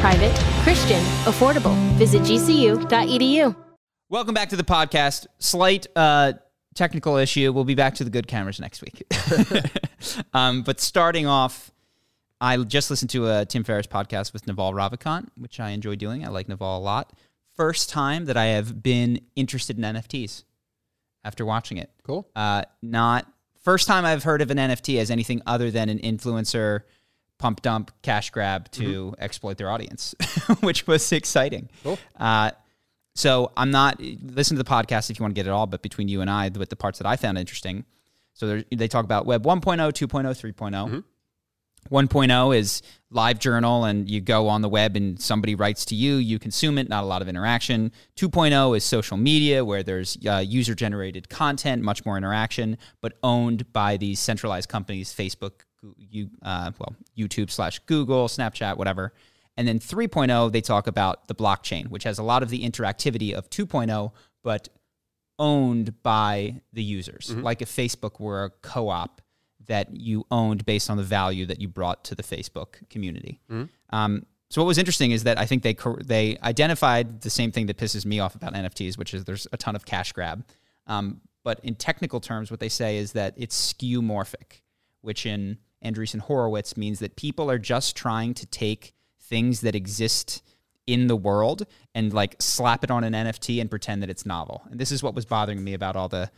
Private, 0.00 0.34
Christian, 0.62 1.02
affordable. 1.26 1.76
Visit 1.98 2.22
gcu.edu. 2.22 3.54
Welcome 4.08 4.32
back 4.32 4.48
to 4.48 4.56
the 4.56 4.64
podcast. 4.64 5.26
Slight 5.40 5.88
uh, 5.94 6.32
technical 6.74 7.18
issue. 7.18 7.52
We'll 7.52 7.64
be 7.64 7.74
back 7.74 7.96
to 7.96 8.04
the 8.04 8.08
good 8.08 8.26
cameras 8.26 8.58
next 8.58 8.80
week. 8.80 9.02
um, 10.32 10.62
but 10.62 10.80
starting 10.80 11.26
off, 11.26 11.70
I 12.40 12.56
just 12.56 12.88
listened 12.88 13.10
to 13.10 13.28
a 13.28 13.44
Tim 13.44 13.62
Ferriss 13.62 13.86
podcast 13.86 14.32
with 14.32 14.46
Naval 14.46 14.72
Ravikant, 14.72 15.28
which 15.36 15.60
I 15.60 15.72
enjoy 15.72 15.96
doing. 15.96 16.24
I 16.24 16.30
like 16.30 16.48
Naval 16.48 16.78
a 16.78 16.80
lot. 16.80 17.12
First 17.54 17.90
time 17.90 18.24
that 18.24 18.38
I 18.38 18.46
have 18.46 18.82
been 18.82 19.20
interested 19.36 19.76
in 19.76 19.84
NFTs 19.84 20.44
after 21.24 21.44
watching 21.44 21.76
it. 21.76 21.90
Cool. 22.04 22.26
Uh, 22.34 22.62
not 22.80 23.30
first 23.62 23.86
time 23.86 24.06
I've 24.06 24.24
heard 24.24 24.40
of 24.40 24.50
an 24.50 24.56
NFT 24.56 24.98
as 24.98 25.10
anything 25.10 25.42
other 25.46 25.70
than 25.70 25.90
an 25.90 25.98
influencer 25.98 26.84
pump 27.40 27.62
dump 27.62 27.90
cash 28.02 28.30
grab 28.30 28.70
to 28.70 29.14
exploit 29.18 29.58
their 29.58 29.70
audience, 29.70 30.14
which 30.60 30.86
was 30.86 31.10
exciting. 31.10 31.68
Cool. 31.82 31.98
Uh, 32.18 32.52
so 33.16 33.50
I'm 33.56 33.70
not 33.70 34.00
listen 34.00 34.56
to 34.56 34.62
the 34.62 34.70
podcast 34.70 35.10
if 35.10 35.18
you 35.18 35.24
want 35.24 35.34
to 35.34 35.38
get 35.38 35.46
it 35.46 35.50
all, 35.50 35.66
but 35.66 35.82
between 35.82 36.06
you 36.06 36.20
and 36.20 36.30
I, 36.30 36.50
with 36.50 36.68
the 36.68 36.76
parts 36.76 36.98
that 36.98 37.06
I 37.06 37.16
found 37.16 37.38
interesting. 37.38 37.84
So 38.34 38.62
they 38.70 38.86
talk 38.86 39.04
about 39.04 39.26
Web 39.26 39.44
1.0, 39.44 39.60
2.0, 39.62 40.54
3.0. 40.54 41.04
1.0 41.90 42.56
is 42.56 42.82
live 43.10 43.38
journal 43.38 43.84
and 43.84 44.08
you 44.08 44.20
go 44.20 44.48
on 44.48 44.60
the 44.60 44.68
web 44.68 44.96
and 44.96 45.20
somebody 45.20 45.54
writes 45.54 45.86
to 45.86 45.94
you, 45.94 46.16
you 46.16 46.38
consume 46.38 46.76
it, 46.78 46.88
not 46.88 47.02
a 47.02 47.06
lot 47.06 47.22
of 47.22 47.28
interaction. 47.28 47.90
2.0 48.16 48.76
is 48.76 48.84
social 48.84 49.16
media 49.16 49.64
where 49.64 49.82
there's 49.82 50.18
uh, 50.26 50.36
user 50.46 50.74
generated 50.74 51.28
content, 51.28 51.82
much 51.82 52.04
more 52.04 52.18
interaction, 52.18 52.76
but 53.00 53.14
owned 53.22 53.72
by 53.72 53.96
these 53.96 54.20
centralized 54.20 54.68
companies, 54.68 55.12
Facebook, 55.12 55.62
you, 55.96 56.30
uh, 56.42 56.72
well, 56.78 56.94
YouTube 57.16 57.50
slash 57.50 57.78
Google, 57.80 58.28
Snapchat, 58.28 58.76
whatever. 58.76 59.12
And 59.56 59.66
then 59.66 59.78
3.0, 59.78 60.52
they 60.52 60.60
talk 60.60 60.86
about 60.86 61.28
the 61.28 61.34
blockchain, 61.34 61.88
which 61.88 62.04
has 62.04 62.18
a 62.18 62.22
lot 62.22 62.42
of 62.42 62.48
the 62.50 62.62
interactivity 62.64 63.32
of 63.32 63.50
2.0, 63.50 64.12
but 64.42 64.68
owned 65.38 66.02
by 66.02 66.60
the 66.72 66.82
users. 66.82 67.30
Like 67.42 67.62
if 67.62 67.70
Facebook 67.70 68.20
were 68.20 68.44
a 68.44 68.50
co 68.50 68.88
op 68.88 69.22
that 69.66 69.94
you 69.94 70.26
owned 70.30 70.64
based 70.66 70.90
on 70.90 70.96
the 70.96 71.02
value 71.02 71.46
that 71.46 71.60
you 71.60 71.68
brought 71.68 72.04
to 72.04 72.14
the 72.14 72.22
Facebook 72.22 72.88
community. 72.90 73.40
Um, 73.90 74.26
so 74.50 74.60
what 74.60 74.66
was 74.66 74.78
interesting 74.78 75.12
is 75.12 75.24
that 75.24 75.38
I 75.38 75.46
think 75.46 75.62
they 75.62 75.76
they 76.04 76.36
identified 76.42 77.20
the 77.20 77.30
same 77.30 77.52
thing 77.52 77.66
that 77.66 77.76
pisses 77.76 78.04
me 78.04 78.18
off 78.18 78.34
about 78.34 78.52
NFTs, 78.54 78.98
which 78.98 79.14
is 79.14 79.24
there's 79.24 79.46
a 79.52 79.56
ton 79.56 79.76
of 79.76 79.84
cash 79.86 80.12
grab. 80.12 80.44
Um, 80.86 81.20
but 81.44 81.60
in 81.62 81.74
technical 81.76 82.20
terms, 82.20 82.50
what 82.50 82.60
they 82.60 82.68
say 82.68 82.96
is 82.96 83.12
that 83.12 83.34
it's 83.36 83.72
skeuomorphic, 83.72 84.60
which 85.02 85.24
in 85.24 85.58
Andreessen 85.84 86.20
Horowitz 86.20 86.76
means 86.76 86.98
that 86.98 87.16
people 87.16 87.50
are 87.50 87.58
just 87.58 87.96
trying 87.96 88.34
to 88.34 88.46
take 88.46 88.92
things 89.20 89.60
that 89.60 89.74
exist 89.74 90.42
in 90.86 91.06
the 91.06 91.16
world 91.16 91.66
and 91.94 92.12
like 92.12 92.36
slap 92.40 92.82
it 92.82 92.90
on 92.90 93.04
an 93.04 93.12
NFT 93.12 93.60
and 93.60 93.70
pretend 93.70 94.02
that 94.02 94.10
it's 94.10 94.26
novel. 94.26 94.62
And 94.70 94.80
this 94.80 94.90
is 94.90 95.02
what 95.02 95.14
was 95.14 95.24
bothering 95.24 95.62
me 95.62 95.74
about 95.74 95.96
all 95.96 96.08
the 96.08 96.30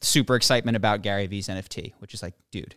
super 0.00 0.34
excitement 0.34 0.76
about 0.76 1.02
Gary 1.02 1.26
Vee's 1.26 1.48
NFT, 1.48 1.92
which 1.98 2.14
is 2.14 2.22
like, 2.22 2.34
dude, 2.50 2.74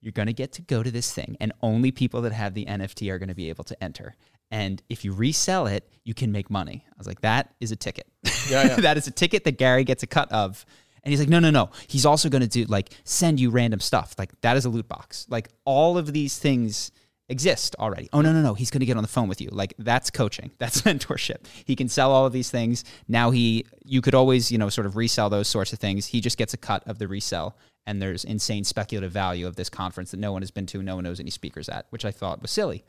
you're 0.00 0.12
going 0.12 0.26
to 0.26 0.32
get 0.32 0.52
to 0.52 0.62
go 0.62 0.82
to 0.82 0.90
this 0.90 1.12
thing 1.12 1.36
and 1.40 1.52
only 1.62 1.90
people 1.90 2.22
that 2.22 2.32
have 2.32 2.54
the 2.54 2.64
NFT 2.64 3.10
are 3.10 3.18
going 3.18 3.28
to 3.28 3.34
be 3.34 3.48
able 3.48 3.64
to 3.64 3.82
enter. 3.82 4.14
And 4.50 4.82
if 4.88 5.04
you 5.04 5.12
resell 5.12 5.66
it, 5.66 5.88
you 6.04 6.14
can 6.14 6.30
make 6.32 6.50
money. 6.50 6.84
I 6.88 6.94
was 6.96 7.06
like, 7.06 7.20
that 7.22 7.54
is 7.60 7.72
a 7.72 7.76
ticket. 7.76 8.06
Yeah, 8.48 8.66
yeah. 8.66 8.76
that 8.80 8.96
is 8.96 9.06
a 9.06 9.10
ticket 9.10 9.44
that 9.44 9.58
Gary 9.58 9.84
gets 9.84 10.02
a 10.02 10.06
cut 10.06 10.30
of. 10.30 10.64
And 11.06 11.12
he's 11.12 11.20
like, 11.20 11.28
no, 11.28 11.38
no, 11.38 11.52
no. 11.52 11.70
He's 11.86 12.04
also 12.04 12.28
going 12.28 12.42
to 12.42 12.48
do 12.48 12.64
like 12.64 12.90
send 13.04 13.38
you 13.38 13.50
random 13.50 13.78
stuff. 13.78 14.16
Like 14.18 14.32
that 14.40 14.56
is 14.56 14.64
a 14.64 14.68
loot 14.68 14.88
box. 14.88 15.24
Like 15.30 15.50
all 15.64 15.96
of 15.98 16.12
these 16.12 16.36
things 16.36 16.90
exist 17.28 17.76
already. 17.78 18.08
Oh 18.12 18.22
no, 18.22 18.32
no, 18.32 18.42
no. 18.42 18.54
He's 18.54 18.72
going 18.72 18.80
to 18.80 18.86
get 18.86 18.96
on 18.96 19.04
the 19.04 19.08
phone 19.08 19.28
with 19.28 19.40
you. 19.40 19.48
Like 19.52 19.74
that's 19.78 20.10
coaching. 20.10 20.50
That's 20.58 20.82
mentorship. 20.82 21.46
He 21.64 21.76
can 21.76 21.88
sell 21.88 22.10
all 22.10 22.26
of 22.26 22.32
these 22.32 22.50
things. 22.50 22.82
Now 23.06 23.30
he 23.30 23.66
you 23.84 24.00
could 24.00 24.16
always, 24.16 24.50
you 24.50 24.58
know, 24.58 24.68
sort 24.68 24.84
of 24.84 24.96
resell 24.96 25.30
those 25.30 25.46
sorts 25.46 25.72
of 25.72 25.78
things. 25.78 26.06
He 26.06 26.20
just 26.20 26.38
gets 26.38 26.54
a 26.54 26.56
cut 26.56 26.82
of 26.88 26.98
the 26.98 27.06
resell 27.06 27.56
and 27.86 28.02
there's 28.02 28.24
insane 28.24 28.64
speculative 28.64 29.12
value 29.12 29.46
of 29.46 29.54
this 29.54 29.70
conference 29.70 30.10
that 30.10 30.18
no 30.18 30.32
one 30.32 30.42
has 30.42 30.50
been 30.50 30.66
to, 30.66 30.82
no 30.82 30.96
one 30.96 31.04
knows 31.04 31.20
any 31.20 31.30
speakers 31.30 31.68
at, 31.68 31.86
which 31.90 32.04
I 32.04 32.10
thought 32.10 32.42
was 32.42 32.50
silly. 32.50 32.84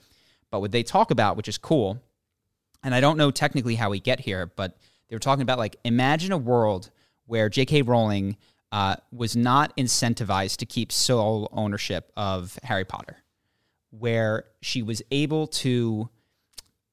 But 0.50 0.62
what 0.62 0.72
they 0.72 0.82
talk 0.82 1.12
about, 1.12 1.38
which 1.38 1.48
is 1.48 1.60
cool, 1.60 2.02
and 2.84 2.96
I 2.96 3.00
don't 3.00 3.18
know 3.18 3.30
technically 3.30 3.76
how 3.76 3.92
we 3.92 4.00
get 4.00 4.22
here, 4.22 4.48
but 4.56 4.76
they 5.08 5.16
were 5.16 5.20
talking 5.20 5.44
about 5.44 5.60
like 5.60 5.76
imagine 5.84 6.32
a 6.32 6.38
world 6.38 6.90
where 7.28 7.50
J.K. 7.50 7.84
Rowling 7.84 8.38
uh, 8.72 8.96
was 9.12 9.36
not 9.36 9.76
incentivized 9.78 10.58
to 10.58 10.66
keep 10.66 10.92
sole 10.92 11.50
ownership 11.52 12.12
of 12.18 12.58
Harry 12.64 12.86
Potter, 12.86 13.18
where 13.92 14.46
she 14.62 14.82
was 14.82 15.02
able 15.12 15.48
to 15.48 16.10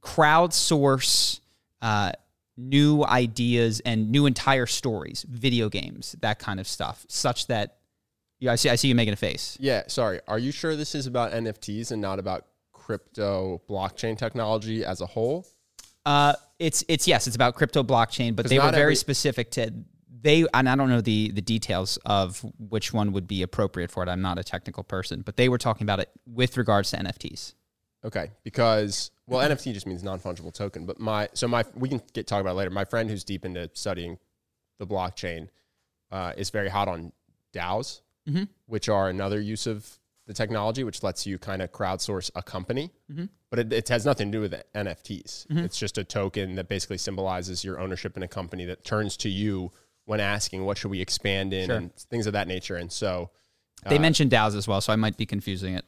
crowdsource 0.02 1.40
uh, 1.82 2.12
new 2.56 3.04
ideas 3.04 3.80
and 3.80 4.10
new 4.10 4.26
entire 4.26 4.66
stories, 4.66 5.24
video 5.28 5.68
games, 5.68 6.14
that 6.20 6.38
kind 6.38 6.60
of 6.60 6.68
stuff, 6.68 7.04
such 7.08 7.46
that. 7.48 7.78
Yeah, 8.40 8.52
I 8.52 8.56
see. 8.56 8.68
I 8.68 8.74
see 8.74 8.88
you 8.88 8.94
making 8.94 9.14
a 9.14 9.16
face. 9.16 9.56
Yeah, 9.60 9.84
sorry. 9.86 10.20
Are 10.28 10.38
you 10.38 10.52
sure 10.52 10.76
this 10.76 10.94
is 10.94 11.06
about 11.06 11.32
NFTs 11.32 11.92
and 11.92 12.02
not 12.02 12.18
about 12.18 12.44
crypto 12.72 13.62
blockchain 13.68 14.18
technology 14.18 14.84
as 14.84 15.00
a 15.00 15.06
whole? 15.06 15.46
Uh, 16.04 16.34
it's 16.58 16.84
it's 16.88 17.08
yes, 17.08 17.26
it's 17.26 17.36
about 17.36 17.54
crypto 17.54 17.82
blockchain, 17.82 18.36
but 18.36 18.46
they 18.46 18.58
were 18.58 18.70
very 18.70 18.82
every- 18.82 18.96
specific 18.96 19.50
to 19.52 19.72
they. 20.22 20.46
And 20.54 20.68
I 20.68 20.76
don't 20.76 20.88
know 20.88 21.00
the 21.00 21.30
the 21.32 21.42
details 21.42 21.98
of 22.06 22.44
which 22.58 22.92
one 22.92 23.12
would 23.12 23.26
be 23.26 23.42
appropriate 23.42 23.90
for 23.90 24.02
it. 24.02 24.08
I'm 24.08 24.22
not 24.22 24.38
a 24.38 24.44
technical 24.44 24.82
person, 24.84 25.22
but 25.22 25.36
they 25.36 25.48
were 25.48 25.58
talking 25.58 25.84
about 25.84 26.00
it 26.00 26.10
with 26.26 26.56
regards 26.56 26.90
to 26.90 26.96
NFTs. 26.98 27.54
Okay, 28.04 28.30
because 28.42 29.10
well, 29.26 29.48
NFT 29.48 29.72
just 29.72 29.86
means 29.86 30.02
non 30.02 30.20
fungible 30.20 30.52
token. 30.52 30.84
But 30.86 31.00
my 31.00 31.28
so 31.34 31.48
my 31.48 31.64
we 31.74 31.88
can 31.88 32.02
get 32.12 32.26
talk 32.26 32.40
about 32.40 32.52
it 32.52 32.54
later. 32.56 32.70
My 32.70 32.84
friend 32.84 33.08
who's 33.08 33.24
deep 33.24 33.44
into 33.44 33.70
studying 33.74 34.18
the 34.78 34.86
blockchain 34.86 35.48
uh, 36.10 36.32
is 36.36 36.50
very 36.50 36.68
hot 36.68 36.86
on 36.88 37.12
DAOs, 37.52 38.00
Mhm. 38.28 38.48
which 38.66 38.88
are 38.88 39.08
another 39.08 39.40
use 39.40 39.66
of 39.66 39.98
the 40.26 40.32
technology, 40.34 40.84
which 40.84 41.02
lets 41.02 41.26
you 41.26 41.38
kind 41.38 41.60
of 41.62 41.70
crowdsource 41.72 42.30
a 42.34 42.42
company. 42.42 42.90
But 43.50 43.58
it, 43.58 43.72
it 43.72 43.88
has 43.88 44.04
nothing 44.04 44.32
to 44.32 44.38
do 44.38 44.40
with 44.40 44.54
NFTs. 44.74 45.46
It's 45.50 45.78
just 45.78 45.96
a 45.98 46.04
token 46.04 46.54
that 46.56 46.68
basically 46.68 46.98
symbolizes 46.98 47.62
your 47.64 47.78
ownership 47.78 48.16
in 48.16 48.22
a 48.22 48.28
company 48.28 48.64
that 48.66 48.84
turns 48.84 49.16
to 49.18 49.28
you 49.28 49.70
when 50.06 50.20
asking 50.20 50.64
what 50.64 50.76
should 50.78 50.90
we 50.90 51.00
expand 51.00 51.52
in 51.54 51.66
Sure. 51.66 51.76
and 51.76 51.94
things 51.94 52.26
of 52.26 52.32
that 52.34 52.46
nature. 52.48 52.76
And 52.76 52.90
so 52.92 53.30
They 53.88 53.98
mentioned 53.98 54.30
DAOs 54.30 54.56
as 54.56 54.66
well, 54.68 54.80
so 54.80 54.92
I 54.92 54.96
might 54.96 55.16
be 55.16 55.26
confusing 55.26 55.74
it. 55.74 55.84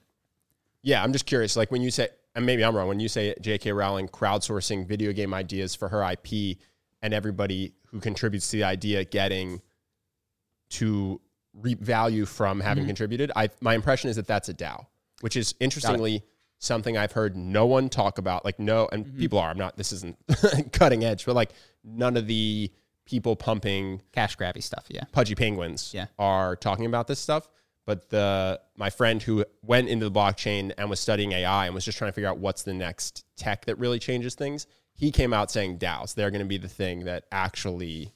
Yeah, 0.82 1.02
I'm 1.02 1.12
just 1.12 1.26
curious. 1.26 1.56
Like 1.56 1.70
when 1.70 1.82
you 1.82 1.90
say, 1.90 2.08
and 2.34 2.44
maybe 2.46 2.64
I'm 2.64 2.74
wrong, 2.76 2.88
when 2.88 3.00
you 3.00 3.08
say 3.08 3.34
J.K. 3.40 3.72
Rowling 3.72 4.08
crowdsourcing 4.08 4.86
video 4.86 5.12
game 5.12 5.32
ideas 5.34 5.74
for 5.74 5.88
her 5.88 6.02
IP, 6.12 6.58
and 7.02 7.12
everybody 7.14 7.72
who 7.88 8.00
contributes 8.00 8.48
to 8.50 8.56
the 8.58 8.64
idea 8.64 9.04
getting 9.04 9.60
to 10.70 11.20
reap 11.54 11.80
value 11.80 12.26
from 12.26 12.60
having 12.60 12.82
Mm-hmm. 12.82 12.88
contributed, 12.88 13.32
I 13.36 13.48
my 13.60 13.74
impression 13.74 14.10
is 14.10 14.16
that 14.16 14.26
that's 14.26 14.48
a 14.48 14.54
DAO, 14.54 14.86
which 15.20 15.36
is 15.36 15.54
interestingly 15.60 16.22
something 16.58 16.96
I've 16.96 17.12
heard 17.12 17.36
no 17.36 17.66
one 17.66 17.88
talk 17.88 18.18
about. 18.18 18.44
Like 18.44 18.58
no, 18.58 18.88
and 18.92 19.04
Mm-hmm. 19.06 19.18
people 19.18 19.38
are. 19.38 19.50
I'm 19.50 19.58
not. 19.58 19.76
This 19.76 19.92
isn't 19.92 20.16
cutting 20.72 21.04
edge, 21.04 21.24
but 21.26 21.34
like 21.34 21.50
none 21.84 22.16
of 22.16 22.26
the 22.26 22.70
people 23.06 23.36
pumping 23.36 24.02
Cash 24.12 24.36
grabby 24.36 24.62
stuff, 24.62 24.84
yeah. 24.88 25.04
pudgy 25.12 25.34
penguins 25.34 25.92
Yeah. 25.94 26.06
are 26.18 26.56
talking 26.56 26.86
about 26.86 27.06
this 27.06 27.18
stuff. 27.18 27.48
But 27.86 28.10
the 28.10 28.60
my 28.76 28.90
friend 28.90 29.22
who 29.22 29.44
went 29.62 29.88
into 29.88 30.08
the 30.08 30.10
blockchain 30.10 30.72
and 30.76 30.90
was 30.90 30.98
studying 30.98 31.30
AI 31.32 31.66
and 31.66 31.74
was 31.74 31.84
just 31.84 31.96
trying 31.96 32.10
to 32.10 32.12
figure 32.12 32.28
out 32.28 32.38
what's 32.38 32.64
the 32.64 32.74
next 32.74 33.24
tech 33.36 33.64
that 33.66 33.78
really 33.78 34.00
changes 34.00 34.34
things, 34.34 34.66
he 34.92 35.12
came 35.12 35.32
out 35.32 35.52
saying 35.52 35.78
DAOs, 35.78 36.14
they're 36.14 36.32
going 36.32 36.40
to 36.40 36.46
be 36.48 36.58
the 36.58 36.68
thing 36.68 37.04
that 37.04 37.24
actually 37.30 38.12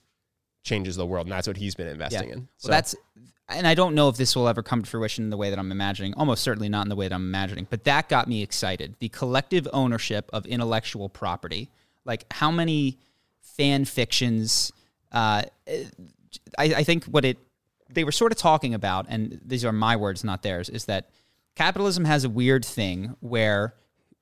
changes 0.65 0.97
the 0.97 1.07
world. 1.07 1.27
And 1.27 1.33
that's 1.33 1.47
what 1.47 1.57
he's 1.57 1.77
been 1.77 1.87
investing 1.87 2.31
in. 2.31 2.49
Well, 2.65 2.71
that's, 2.71 2.97
and 3.49 3.67
I 3.67 3.75
don't 3.75 3.95
know 3.95 4.09
if 4.09 4.17
this 4.17 4.35
will 4.35 4.49
ever 4.49 4.63
come 4.63 4.83
to 4.83 4.91
fruition 4.91 5.25
in 5.25 5.31
the 5.31 5.37
way 5.37 5.51
that 5.51 5.59
I'm 5.59 5.71
imagining. 5.71 6.15
Almost 6.15 6.43
certainly 6.43 6.69
not 6.69 6.85
in 6.85 6.89
the 6.89 6.97
way 6.97 7.07
that 7.07 7.15
I'm 7.15 7.23
imagining. 7.29 7.67
But 7.71 7.85
that 7.85 8.09
got 8.09 8.27
me 8.29 8.43
excited. 8.43 8.97
The 8.99 9.09
collective 9.11 9.69
ownership 9.73 10.29
of 10.33 10.47
intellectual 10.47 11.09
property. 11.09 11.71
Like 12.05 12.27
how 12.33 12.51
many 12.51 12.99
fan 13.41 13.85
fictions? 13.85 14.73
Uh, 15.13 15.43
I, 16.59 16.65
I 16.65 16.85
think 16.85 17.05
what 17.05 17.25
it 17.25 17.39
they 17.93 18.05
were 18.05 18.13
sort 18.13 18.31
of 18.33 18.39
talking 18.39 18.75
about, 18.75 19.07
and 19.09 19.41
these 19.45 19.65
are 19.65 19.73
my 19.73 19.97
words, 19.97 20.23
not 20.23 20.43
theirs, 20.43 20.69
is 20.69 20.85
that 20.85 21.11
capitalism 21.57 22.05
has 22.05 22.25
a 22.25 22.31
weird 22.31 22.65
thing 22.65 23.17
where 23.21 23.75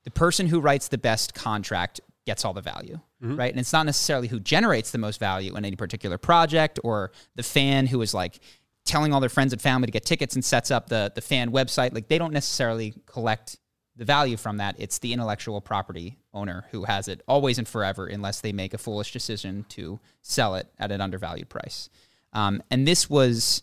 the 0.03 0.11
person 0.11 0.47
who 0.47 0.59
writes 0.59 0.87
the 0.87 0.97
best 0.97 1.33
contract 1.33 2.01
gets 2.25 2.45
all 2.45 2.53
the 2.53 2.61
value, 2.61 2.99
mm-hmm. 3.21 3.35
right? 3.35 3.51
And 3.51 3.59
it's 3.59 3.73
not 3.73 3.85
necessarily 3.85 4.27
who 4.27 4.39
generates 4.39 4.91
the 4.91 4.97
most 4.97 5.19
value 5.19 5.55
in 5.55 5.65
any 5.65 5.75
particular 5.75 6.17
project 6.17 6.79
or 6.83 7.11
the 7.35 7.43
fan 7.43 7.85
who 7.87 8.01
is 8.01 8.13
like 8.13 8.39
telling 8.85 9.13
all 9.13 9.19
their 9.19 9.29
friends 9.29 9.53
and 9.53 9.61
family 9.61 9.85
to 9.85 9.91
get 9.91 10.05
tickets 10.05 10.35
and 10.35 10.43
sets 10.43 10.71
up 10.71 10.89
the 10.89 11.11
the 11.13 11.21
fan 11.21 11.51
website. 11.51 11.93
Like 11.93 12.07
they 12.07 12.17
don't 12.17 12.33
necessarily 12.33 12.93
collect 13.05 13.57
the 13.99 14.05
value 14.05 14.37
from 14.37 14.57
that. 14.57 14.75
It's 14.79 14.97
the 14.97 15.11
intellectual 15.11 15.59
property 15.59 16.17
owner 16.33 16.65
who 16.71 16.85
has 16.85 17.09
it 17.09 17.21
always 17.27 17.57
and 17.57 17.67
forever, 17.67 18.07
unless 18.07 18.39
they 18.39 18.53
make 18.53 18.73
a 18.73 18.77
foolish 18.77 19.11
decision 19.11 19.65
to 19.69 19.99
sell 20.21 20.55
it 20.55 20.67
at 20.79 20.91
an 20.91 21.01
undervalued 21.01 21.49
price. 21.49 21.89
Um, 22.31 22.63
and 22.71 22.87
this 22.87 23.09
was 23.09 23.61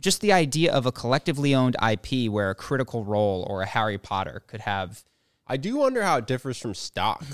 just 0.00 0.20
the 0.20 0.32
idea 0.32 0.72
of 0.72 0.84
a 0.84 0.92
collectively 0.92 1.54
owned 1.54 1.76
IP 1.80 2.30
where 2.30 2.50
a 2.50 2.56
critical 2.56 3.04
role 3.04 3.46
or 3.48 3.62
a 3.62 3.66
Harry 3.66 3.98
Potter 3.98 4.42
could 4.48 4.62
have. 4.62 5.04
I 5.46 5.56
do 5.56 5.76
wonder 5.76 6.02
how 6.02 6.16
it 6.18 6.26
differs 6.26 6.58
from 6.58 6.74
stock 6.74 7.24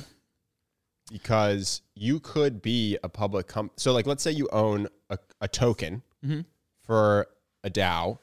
because 1.11 1.81
you 1.95 2.21
could 2.21 2.61
be 2.61 2.99
a 3.03 3.09
public 3.09 3.49
company. 3.49 3.75
So, 3.79 3.95
like, 3.95 4.07
let's 4.07 4.23
say 4.23 4.33
you 4.33 4.49
own 4.53 4.87
a, 5.09 5.19
a 5.41 5.49
token 5.49 6.03
mm-hmm. 6.23 6.41
for 6.85 7.29
a 7.65 7.71
DAO. 7.71 8.19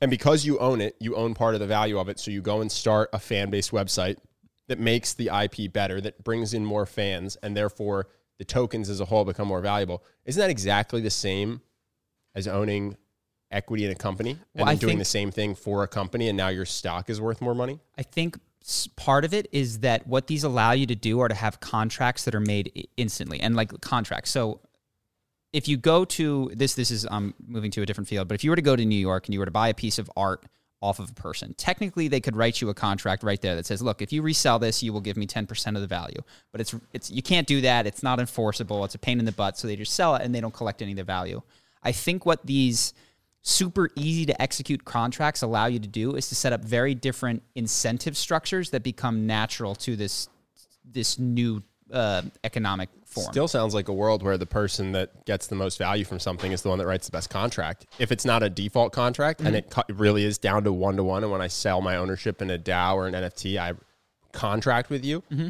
And 0.00 0.10
because 0.10 0.44
you 0.44 0.58
own 0.58 0.80
it, 0.80 0.96
you 1.00 1.16
own 1.16 1.34
part 1.34 1.54
of 1.54 1.60
the 1.60 1.66
value 1.66 1.98
of 1.98 2.08
it. 2.08 2.18
So 2.18 2.30
you 2.30 2.42
go 2.42 2.60
and 2.60 2.70
start 2.70 3.08
a 3.12 3.18
fan 3.18 3.50
based 3.50 3.70
website 3.70 4.18
that 4.68 4.78
makes 4.78 5.14
the 5.14 5.30
IP 5.32 5.72
better, 5.72 6.00
that 6.00 6.22
brings 6.24 6.52
in 6.52 6.64
more 6.64 6.86
fans, 6.86 7.36
and 7.42 7.56
therefore 7.56 8.08
the 8.38 8.44
tokens 8.44 8.90
as 8.90 9.00
a 9.00 9.06
whole 9.06 9.24
become 9.24 9.48
more 9.48 9.60
valuable. 9.60 10.04
Isn't 10.24 10.40
that 10.40 10.50
exactly 10.50 11.00
the 11.00 11.10
same 11.10 11.62
as 12.34 12.46
owning 12.46 12.96
equity 13.50 13.84
in 13.84 13.90
a 13.92 13.94
company 13.94 14.38
and 14.54 14.66
well, 14.66 14.76
doing 14.76 14.90
think, 14.90 14.98
the 14.98 15.04
same 15.04 15.30
thing 15.30 15.54
for 15.54 15.82
a 15.82 15.88
company 15.88 16.28
and 16.28 16.36
now 16.36 16.48
your 16.48 16.66
stock 16.66 17.08
is 17.08 17.20
worth 17.20 17.40
more 17.40 17.54
money? 17.54 17.78
I 17.96 18.02
think 18.02 18.38
part 18.96 19.24
of 19.24 19.32
it 19.32 19.48
is 19.52 19.78
that 19.80 20.06
what 20.06 20.26
these 20.26 20.42
allow 20.42 20.72
you 20.72 20.86
to 20.86 20.94
do 20.94 21.20
are 21.20 21.28
to 21.28 21.34
have 21.34 21.60
contracts 21.60 22.24
that 22.24 22.34
are 22.34 22.40
made 22.40 22.88
instantly 22.96 23.40
and 23.40 23.54
like 23.54 23.80
contracts. 23.80 24.30
So 24.30 24.60
if 25.56 25.66
you 25.68 25.78
go 25.78 26.04
to 26.04 26.50
this, 26.54 26.74
this 26.74 26.90
is 26.90 27.06
I'm 27.10 27.32
moving 27.46 27.70
to 27.72 27.82
a 27.82 27.86
different 27.86 28.08
field, 28.08 28.28
but 28.28 28.34
if 28.34 28.44
you 28.44 28.50
were 28.50 28.56
to 28.56 28.62
go 28.62 28.76
to 28.76 28.84
New 28.84 28.98
York 28.98 29.26
and 29.26 29.32
you 29.32 29.40
were 29.40 29.46
to 29.46 29.50
buy 29.50 29.68
a 29.68 29.74
piece 29.74 29.98
of 29.98 30.10
art 30.14 30.44
off 30.82 30.98
of 30.98 31.10
a 31.10 31.14
person. 31.14 31.54
Technically, 31.54 32.06
they 32.06 32.20
could 32.20 32.36
write 32.36 32.60
you 32.60 32.68
a 32.68 32.74
contract 32.74 33.22
right 33.22 33.40
there 33.40 33.56
that 33.56 33.64
says, 33.64 33.80
"Look, 33.80 34.02
if 34.02 34.12
you 34.12 34.20
resell 34.20 34.58
this, 34.58 34.82
you 34.82 34.92
will 34.92 35.00
give 35.00 35.16
me 35.16 35.26
10% 35.26 35.74
of 35.74 35.80
the 35.80 35.86
value." 35.86 36.20
But 36.52 36.60
it's 36.60 36.74
it's 36.92 37.10
you 37.10 37.22
can't 37.22 37.46
do 37.46 37.62
that. 37.62 37.86
It's 37.86 38.02
not 38.02 38.20
enforceable. 38.20 38.84
It's 38.84 38.94
a 38.94 38.98
pain 38.98 39.18
in 39.18 39.24
the 39.24 39.32
butt, 39.32 39.56
so 39.56 39.66
they 39.66 39.76
just 39.76 39.94
sell 39.94 40.14
it 40.16 40.22
and 40.22 40.34
they 40.34 40.42
don't 40.42 40.52
collect 40.52 40.82
any 40.82 40.92
of 40.92 40.98
the 40.98 41.04
value. 41.04 41.40
I 41.82 41.92
think 41.92 42.26
what 42.26 42.44
these 42.44 42.92
super 43.40 43.88
easy 43.96 44.26
to 44.26 44.42
execute 44.42 44.84
contracts 44.84 45.40
allow 45.40 45.66
you 45.66 45.78
to 45.78 45.88
do 45.88 46.14
is 46.16 46.28
to 46.28 46.34
set 46.34 46.52
up 46.52 46.62
very 46.62 46.94
different 46.94 47.42
incentive 47.54 48.16
structures 48.16 48.70
that 48.70 48.82
become 48.82 49.26
natural 49.26 49.74
to 49.76 49.96
this 49.96 50.28
this 50.84 51.18
new 51.18 51.62
uh, 51.92 52.22
economic 52.44 52.88
form. 53.04 53.32
Still 53.32 53.48
sounds 53.48 53.74
like 53.74 53.88
a 53.88 53.92
world 53.92 54.22
where 54.22 54.38
the 54.38 54.46
person 54.46 54.92
that 54.92 55.24
gets 55.24 55.46
the 55.46 55.54
most 55.54 55.78
value 55.78 56.04
from 56.04 56.18
something 56.18 56.52
is 56.52 56.62
the 56.62 56.68
one 56.68 56.78
that 56.78 56.86
writes 56.86 57.06
the 57.06 57.12
best 57.12 57.30
contract. 57.30 57.86
If 57.98 58.12
it's 58.12 58.24
not 58.24 58.42
a 58.42 58.50
default 58.50 58.92
contract 58.92 59.40
mm-hmm. 59.40 59.54
and 59.54 59.56
it 59.56 59.74
really 59.90 60.24
is 60.24 60.38
down 60.38 60.64
to 60.64 60.72
one 60.72 60.96
to 60.96 61.04
one, 61.04 61.22
and 61.22 61.32
when 61.32 61.40
I 61.40 61.48
sell 61.48 61.80
my 61.80 61.96
ownership 61.96 62.42
in 62.42 62.50
a 62.50 62.58
DAO 62.58 62.94
or 62.94 63.06
an 63.06 63.14
NFT, 63.14 63.58
I 63.58 63.74
contract 64.32 64.90
with 64.90 65.04
you. 65.04 65.22
Mm-hmm. 65.32 65.48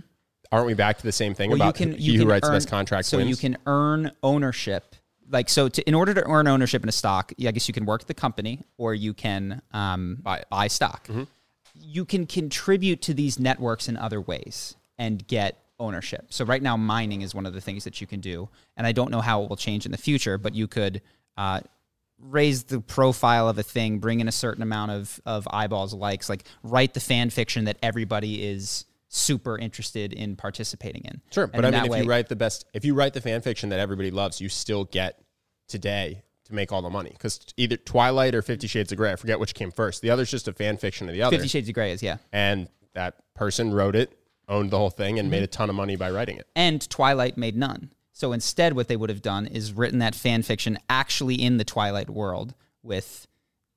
Aren't 0.53 0.67
we 0.67 0.75
back 0.75 0.99
to 0.99 1.03
the 1.03 1.13
same 1.13 1.35
thing 1.35 1.51
well, 1.51 1.61
about 1.61 1.81
you 1.81 1.87
can, 1.87 2.01
you 2.01 2.19
who 2.19 2.27
writes 2.27 2.47
earn, 2.47 2.53
the 2.53 2.57
best 2.57 2.71
contract? 2.71 3.09
So 3.09 3.17
wins? 3.19 3.31
you 3.31 3.37
can 3.37 3.57
earn 3.67 4.13
ownership. 4.23 4.95
Like 5.29 5.49
so, 5.49 5.69
to, 5.69 5.83
in 5.89 5.95
order 5.95 6.15
to 6.15 6.25
earn 6.25 6.47
ownership 6.47 6.85
in 6.85 6.89
a 6.89 6.93
stock, 6.93 7.33
I 7.45 7.51
guess 7.51 7.67
you 7.67 7.75
can 7.75 7.85
work 7.85 8.03
at 8.03 8.07
the 8.07 8.15
company 8.15 8.63
or 8.79 8.95
you 8.95 9.13
can 9.13 9.61
um, 9.73 10.19
buy, 10.23 10.45
buy 10.49 10.69
stock. 10.69 11.09
Mm-hmm. 11.09 11.25
You 11.75 12.05
can 12.05 12.27
contribute 12.27 13.03
to 13.03 13.15
these 13.15 13.41
networks 13.41 13.89
in 13.89 13.97
other 13.97 14.21
ways 14.21 14.77
and 14.99 15.27
get 15.27 15.66
ownership. 15.79 16.27
So 16.31 16.45
right 16.45 16.63
now, 16.63 16.77
mining 16.77 17.23
is 17.23 17.35
one 17.35 17.47
of 17.47 17.55
the 17.55 17.61
things 17.61 17.85
that 17.85 18.01
you 18.01 18.07
can 18.07 18.21
do, 18.21 18.49
and 18.77 18.87
I 18.87 18.93
don't 18.93 19.11
know 19.11 19.21
how 19.21 19.43
it 19.43 19.49
will 19.49 19.57
change 19.57 19.87
in 19.87 19.93
the 19.93 19.99
future, 19.99 20.39
but 20.39 20.55
you 20.55 20.67
could 20.67 21.03
uh, 21.37 21.61
raise 22.19 22.65
the 22.65 22.81
profile 22.81 23.49
of 23.49 23.59
a 23.59 23.63
thing, 23.63 23.99
bring 23.99 24.21
in 24.21 24.29
a 24.29 24.33
certain 24.33 24.63
amount 24.63 24.91
of 24.91 25.21
of 25.27 25.47
eyeballs, 25.51 25.95
likes, 25.95 26.29
like 26.29 26.45
write 26.63 26.95
the 26.95 27.01
fan 27.01 27.31
fiction 27.31 27.65
that 27.65 27.77
everybody 27.83 28.45
is 28.45 28.85
super 29.09 29.59
interested 29.59 30.13
in 30.13 30.37
participating 30.37 31.03
in. 31.05 31.21
Sure, 31.31 31.47
but 31.47 31.65
I 31.65 31.71
mean, 31.71 31.85
if 31.85 31.91
way, 31.91 32.03
you 32.03 32.09
write 32.09 32.29
the 32.29 32.37
best, 32.37 32.67
if 32.75 32.85
you 32.85 32.95
write 32.95 33.15
the 33.15 33.21
fan 33.21 33.41
fiction 33.41 33.69
that 33.71 33.81
everybody 33.81 34.11
loves, 34.11 34.41
you 34.41 34.49
still 34.49 34.85
get 34.85 35.21
today 35.69 36.23
to 36.45 36.55
make 36.55 36.73
all 36.73 36.83
the 36.83 36.91
money 36.91 37.11
because 37.11 37.41
either 37.57 37.77
Twilight 37.77 38.35
or 38.35 38.43
Fifty 38.43 38.67
Shades 38.67 38.93
of 38.93 38.99
Grey, 38.99 39.13
I 39.13 39.17
forget 39.17 39.39
which 39.41 39.55
came 39.55 39.71
first. 39.71 40.03
The 40.03 40.11
other's 40.11 40.31
just 40.31 40.49
a 40.49 40.53
fan 40.53 40.77
fiction 40.77 41.09
of 41.09 41.15
the 41.15 41.23
other. 41.23 41.37
Fifty 41.37 41.49
Shades 41.49 41.69
of 41.69 41.75
Grey 41.75 41.93
is 41.93 42.03
yeah, 42.03 42.19
and 42.33 42.69
that 42.95 43.17
person 43.35 43.75
wrote 43.75 43.97
it 43.97 44.17
owned 44.49 44.71
the 44.71 44.79
whole 44.79 44.91
thing 44.91 45.19
and 45.19 45.27
mm-hmm. 45.27 45.33
made 45.33 45.43
a 45.43 45.49
ton 45.49 45.71
of 45.71 45.77
money 45.77 45.97
by 45.97 46.11
writing 46.11 46.37
it. 46.37 46.47
And 46.55 46.89
Twilight 46.89 47.37
made 47.37 47.57
none. 47.57 47.91
So 48.13 48.33
instead, 48.33 48.75
what 48.75 48.89
they 48.89 48.97
would 48.97 49.11
have 49.11 49.23
done 49.23 49.47
is 49.47 49.73
written 49.73 49.99
that 49.99 50.15
fan 50.15 50.43
fiction 50.43 50.79
actually 50.89 51.35
in 51.35 51.59
the 51.59 51.65
Twilight 51.65 52.09
world 52.09 52.55
with 52.83 53.27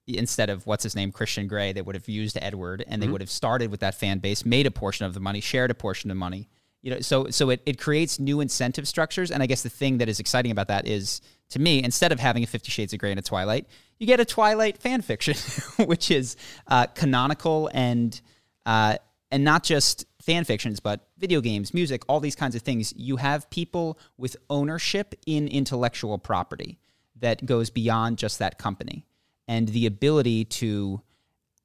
instead 0.07 0.49
of 0.49 0.65
what's 0.65 0.83
his 0.83 0.95
name 0.95 1.11
Christian 1.11 1.47
Grey, 1.47 1.71
they 1.73 1.81
would 1.81 1.95
have 1.95 2.07
used 2.07 2.37
Edward 2.41 2.83
and 2.87 3.01
they 3.01 3.05
mm-hmm. 3.05 3.13
would 3.13 3.21
have 3.21 3.29
started 3.29 3.69
with 3.69 3.81
that 3.81 3.95
fan 3.95 4.19
base, 4.19 4.45
made 4.45 4.65
a 4.65 4.71
portion 4.71 5.05
of 5.05 5.13
the 5.13 5.19
money, 5.19 5.41
shared 5.41 5.71
a 5.71 5.75
portion 5.75 6.09
of 6.09 6.15
the 6.15 6.19
money. 6.19 6.47
You 6.81 6.91
know, 6.91 7.01
so 7.01 7.29
so 7.29 7.49
it, 7.49 7.61
it 7.65 7.77
creates 7.77 8.19
new 8.19 8.39
incentive 8.39 8.87
structures. 8.87 9.31
And 9.31 9.43
I 9.43 9.45
guess 9.45 9.63
the 9.63 9.69
thing 9.69 9.97
that 9.97 10.07
is 10.07 10.21
exciting 10.21 10.51
about 10.51 10.69
that 10.69 10.87
is 10.87 11.19
to 11.49 11.59
me, 11.59 11.83
instead 11.83 12.13
of 12.13 12.19
having 12.19 12.41
a 12.41 12.47
Fifty 12.47 12.71
Shades 12.71 12.93
of 12.93 12.99
Grey 12.99 13.11
and 13.11 13.19
a 13.19 13.23
Twilight, 13.23 13.67
you 13.97 14.07
get 14.07 14.21
a 14.21 14.25
Twilight 14.25 14.77
fan 14.77 15.01
fiction, 15.01 15.35
which 15.85 16.09
is 16.09 16.37
uh, 16.67 16.85
canonical 16.87 17.69
and 17.73 18.19
uh, 18.65 18.95
and 19.31 19.43
not 19.43 19.63
just 19.63 20.05
fan 20.29 20.43
fictions, 20.43 20.79
but 20.79 21.07
video 21.17 21.41
games, 21.41 21.73
music, 21.73 22.03
all 22.07 22.19
these 22.19 22.35
kinds 22.35 22.53
of 22.53 22.61
things. 22.61 22.93
You 22.95 23.17
have 23.17 23.49
people 23.49 23.97
with 24.15 24.37
ownership 24.47 25.15
in 25.25 25.47
intellectual 25.47 26.19
property 26.19 26.77
that 27.19 27.47
goes 27.47 27.71
beyond 27.71 28.19
just 28.19 28.37
that 28.37 28.59
company 28.59 29.07
and 29.47 29.67
the 29.69 29.87
ability 29.87 30.45
to 30.45 31.01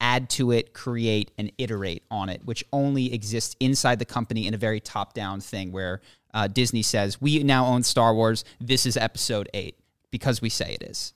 add 0.00 0.30
to 0.30 0.50
it, 0.50 0.72
create, 0.72 1.30
and 1.36 1.52
iterate 1.58 2.04
on 2.10 2.30
it, 2.30 2.40
which 2.46 2.64
only 2.72 3.12
exists 3.12 3.54
inside 3.60 3.98
the 3.98 4.06
company 4.06 4.46
in 4.46 4.54
a 4.54 4.58
very 4.58 4.80
top 4.80 5.12
down 5.12 5.42
thing 5.42 5.70
where 5.70 6.00
uh, 6.32 6.48
Disney 6.48 6.82
says, 6.82 7.20
We 7.20 7.42
now 7.42 7.66
own 7.66 7.82
Star 7.82 8.14
Wars. 8.14 8.46
This 8.60 8.86
is 8.86 8.96
episode 8.96 9.50
eight 9.52 9.78
because 10.10 10.40
we 10.40 10.48
say 10.48 10.72
it 10.80 10.88
is 10.88 11.12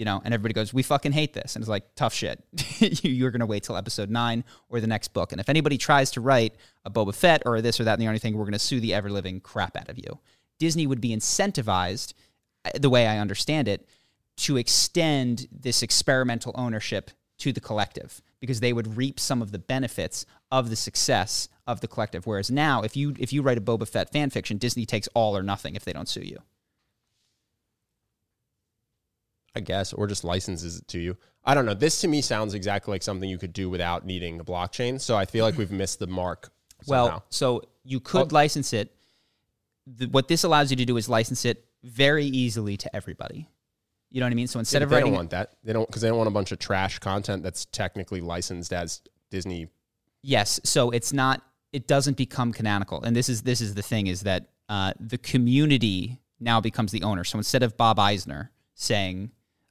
you 0.00 0.06
know, 0.06 0.22
and 0.24 0.32
everybody 0.32 0.54
goes, 0.54 0.72
"We 0.72 0.82
fucking 0.82 1.12
hate 1.12 1.34
this," 1.34 1.54
and 1.54 1.62
it's 1.62 1.68
like 1.68 1.94
tough 1.94 2.14
shit. 2.14 2.42
You're 3.04 3.30
gonna 3.30 3.44
wait 3.44 3.64
till 3.64 3.76
episode 3.76 4.08
nine 4.08 4.44
or 4.70 4.80
the 4.80 4.86
next 4.86 5.08
book, 5.08 5.30
and 5.30 5.40
if 5.42 5.50
anybody 5.50 5.76
tries 5.76 6.10
to 6.12 6.22
write 6.22 6.56
a 6.86 6.90
Boba 6.90 7.14
Fett 7.14 7.42
or 7.44 7.60
this 7.60 7.78
or 7.78 7.84
that 7.84 7.92
and 7.92 8.02
the 8.02 8.06
only 8.06 8.18
thing, 8.18 8.34
we're 8.34 8.46
gonna 8.46 8.58
sue 8.58 8.80
the 8.80 8.94
ever 8.94 9.10
living 9.10 9.40
crap 9.40 9.76
out 9.76 9.90
of 9.90 9.98
you. 9.98 10.18
Disney 10.58 10.86
would 10.86 11.02
be 11.02 11.14
incentivized, 11.14 12.14
uh, 12.64 12.70
the 12.80 12.88
way 12.88 13.06
I 13.06 13.18
understand 13.18 13.68
it, 13.68 13.86
to 14.38 14.56
extend 14.56 15.46
this 15.52 15.82
experimental 15.82 16.54
ownership 16.54 17.10
to 17.36 17.52
the 17.52 17.60
collective 17.60 18.22
because 18.40 18.60
they 18.60 18.72
would 18.72 18.96
reap 18.96 19.20
some 19.20 19.42
of 19.42 19.52
the 19.52 19.58
benefits 19.58 20.24
of 20.50 20.70
the 20.70 20.76
success 20.76 21.50
of 21.66 21.82
the 21.82 21.88
collective. 21.88 22.26
Whereas 22.26 22.50
now, 22.50 22.80
if 22.80 22.96
you 22.96 23.14
if 23.18 23.34
you 23.34 23.42
write 23.42 23.58
a 23.58 23.60
Boba 23.60 23.86
Fett 23.86 24.10
fan 24.10 24.30
fiction, 24.30 24.56
Disney 24.56 24.86
takes 24.86 25.08
all 25.12 25.36
or 25.36 25.42
nothing 25.42 25.76
if 25.76 25.84
they 25.84 25.92
don't 25.92 26.08
sue 26.08 26.22
you. 26.22 26.38
I 29.54 29.60
guess, 29.60 29.92
or 29.92 30.06
just 30.06 30.24
licenses 30.24 30.78
it 30.78 30.88
to 30.88 30.98
you. 30.98 31.16
I 31.44 31.54
don't 31.54 31.66
know. 31.66 31.74
This 31.74 32.00
to 32.02 32.08
me 32.08 32.20
sounds 32.20 32.54
exactly 32.54 32.92
like 32.92 33.02
something 33.02 33.28
you 33.28 33.38
could 33.38 33.52
do 33.52 33.68
without 33.70 34.04
needing 34.04 34.38
a 34.40 34.44
blockchain. 34.44 35.00
So 35.00 35.16
I 35.16 35.24
feel 35.24 35.44
like 35.44 35.56
we've 35.56 35.72
missed 35.72 35.98
the 35.98 36.06
mark. 36.06 36.50
Somehow. 36.82 37.04
Well, 37.04 37.24
so 37.30 37.62
you 37.82 38.00
could 38.00 38.32
oh. 38.32 38.34
license 38.34 38.72
it. 38.72 38.94
The, 39.86 40.06
what 40.06 40.28
this 40.28 40.44
allows 40.44 40.70
you 40.70 40.76
to 40.76 40.84
do 40.84 40.96
is 40.96 41.08
license 41.08 41.44
it 41.44 41.64
very 41.82 42.26
easily 42.26 42.76
to 42.76 42.94
everybody. 42.94 43.48
You 44.10 44.20
know 44.20 44.26
what 44.26 44.32
I 44.32 44.34
mean? 44.34 44.46
So 44.46 44.58
instead 44.58 44.80
yeah, 44.80 44.84
of 44.84 44.90
they 44.90 44.96
writing, 44.96 45.12
don't 45.12 45.18
want 45.18 45.30
that. 45.30 45.52
They 45.64 45.72
don't 45.72 45.86
because 45.86 46.02
they 46.02 46.08
don't 46.08 46.18
want 46.18 46.28
a 46.28 46.32
bunch 46.32 46.52
of 46.52 46.58
trash 46.58 46.98
content 46.98 47.42
that's 47.42 47.64
technically 47.66 48.20
licensed 48.20 48.72
as 48.72 49.02
Disney. 49.30 49.68
Yes. 50.22 50.60
So 50.64 50.90
it's 50.90 51.12
not. 51.12 51.42
It 51.72 51.86
doesn't 51.86 52.16
become 52.16 52.52
canonical. 52.52 53.02
And 53.02 53.14
this 53.14 53.28
is 53.28 53.42
this 53.42 53.60
is 53.60 53.74
the 53.74 53.82
thing 53.82 54.08
is 54.08 54.22
that 54.22 54.48
uh, 54.68 54.92
the 54.98 55.18
community 55.18 56.20
now 56.40 56.60
becomes 56.60 56.92
the 56.92 57.02
owner. 57.02 57.24
So 57.24 57.38
instead 57.38 57.62
of 57.62 57.76
Bob 57.76 57.98
Eisner 57.98 58.50
saying 58.74 59.30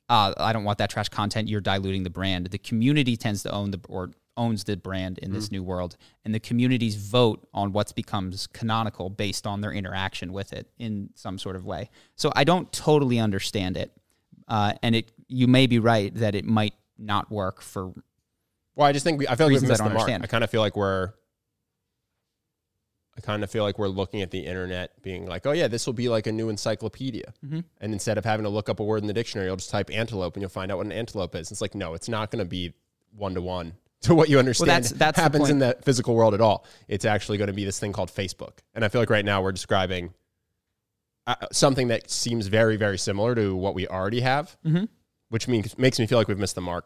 uh, 0.10 0.34
I 0.38 0.52
don't 0.54 0.64
want 0.64 0.80
that 0.80 0.90
trash 0.90 1.10
content. 1.10 1.48
You're 1.48 1.62
diluting 1.62 2.04
the 2.04 2.10
brand. 2.10 2.48
The 2.48 2.58
community 2.58 3.16
tends 3.16 3.44
to 3.44 3.52
own 3.52 3.72
the 3.72 3.80
or 3.88 4.12
owns 4.36 4.64
the 4.64 4.78
brand 4.78 5.18
in 5.18 5.34
this 5.34 5.52
new 5.52 5.62
world, 5.62 5.98
and 6.24 6.34
the 6.34 6.40
communities 6.40 6.96
vote 6.96 7.46
on 7.54 7.74
what 7.74 7.94
becomes 7.94 8.48
canonical 8.48 9.10
based 9.10 9.46
on 9.46 9.62
their 9.62 9.74
interaction 9.74 10.32
with 10.32 10.54
it 10.54 10.68
in 10.78 11.10
some 11.14 11.38
sort 11.38 11.56
of 11.56 11.66
way. 11.66 11.90
So 12.16 12.32
I 12.36 12.46
don't 12.46 12.72
totally 12.72 13.20
understand 13.20 13.78
it, 13.78 13.92
uh, 14.48 14.74
and 14.82 14.96
it 14.96 15.12
you 15.28 15.48
may 15.48 15.68
be 15.68 15.78
right 15.78 16.14
that 16.16 16.36
it 16.36 16.46
might 16.46 16.74
not 16.98 17.30
work 17.32 17.62
for 17.62 17.94
Well, 18.76 18.88
I 18.88 18.92
just 18.94 19.04
think 19.04 19.20
we, 19.20 19.28
I 19.28 19.36
feel 19.36 19.48
like 19.48 19.54
we've 19.54 19.70
missed 19.70 19.84
the 19.84 19.90
mark. 19.90 20.10
I 20.10 20.28
kind 20.28 20.44
of 20.44 20.50
feel 20.50 20.62
like 20.62 20.76
we're, 20.76 21.12
I 23.20 23.26
kind 23.26 23.44
of 23.44 23.52
feel 23.52 23.64
like 23.64 23.78
we're 23.78 23.88
looking 23.90 24.22
at 24.22 24.32
the 24.32 24.40
internet 24.46 25.02
being 25.02 25.26
like, 25.28 25.46
oh 25.46 25.52
yeah, 25.52 25.68
this 25.68 25.86
will 25.86 25.94
be 25.94 26.08
like 26.10 26.26
a 26.28 26.32
new 26.32 26.50
encyclopedia. 26.50 27.34
Mm-hmm. 27.46 27.60
And 27.82 27.94
instead 27.94 28.18
of 28.18 28.24
having 28.26 28.44
to 28.46 28.50
look 28.50 28.70
up 28.70 28.80
a 28.80 28.84
word 28.84 29.02
in 29.02 29.08
the 29.08 29.14
dictionary, 29.14 29.48
you'll 29.48 29.58
just 29.58 29.70
type 29.70 29.90
antelope 29.92 30.36
and 30.36 30.42
you'll 30.42 30.50
find 30.50 30.72
out 30.72 30.78
what 30.78 30.86
an 30.86 30.92
antelope 30.92 31.36
is. 31.36 31.52
It's 31.52 31.62
like, 31.62 31.76
no, 31.76 31.94
it's 31.94 32.08
not 32.10 32.32
going 32.32 32.40
to 32.44 32.50
be 32.50 32.74
one 33.16 33.34
to 33.36 33.42
one 33.42 33.74
to 34.04 34.16
what 34.16 34.30
you 34.30 34.40
understand 34.40 34.70
that's- 34.70 34.92
that's 34.92 35.18
the 35.18 35.22
happens 35.22 35.50
in 35.50 35.60
point. 35.60 35.78
the 35.78 35.84
physical 35.84 36.16
world 36.16 36.34
at 36.34 36.40
all. 36.42 36.66
It's 36.88 37.04
actually 37.06 37.38
going 37.38 37.48
to 37.50 37.54
be 37.54 37.66
this 37.66 37.80
thing 37.80 37.92
called 37.92 38.10
Facebook. 38.10 38.60
And 38.74 38.86
I 38.86 38.88
feel 38.88 39.02
like 39.02 39.10
right 39.10 39.26
now 39.26 39.42
we're 39.42 39.52
describing 39.52 40.14
uh, 41.28 41.36
something 41.52 41.90
that 41.90 42.10
seems 42.10 42.48
very, 42.48 42.78
very 42.78 42.98
similar 42.98 43.36
to 43.36 43.56
what 43.56 43.76
we 43.76 43.88
already 43.88 44.22
have, 44.22 44.56
Mm-hmm. 44.66 44.86
which 45.30 45.48
means 45.48 45.78
makes 45.78 46.00
me 46.00 46.08
feel 46.08 46.18
like 46.18 46.28
we've 46.28 46.40
missed 46.40 46.56
the 46.56 46.62
mark. 46.62 46.86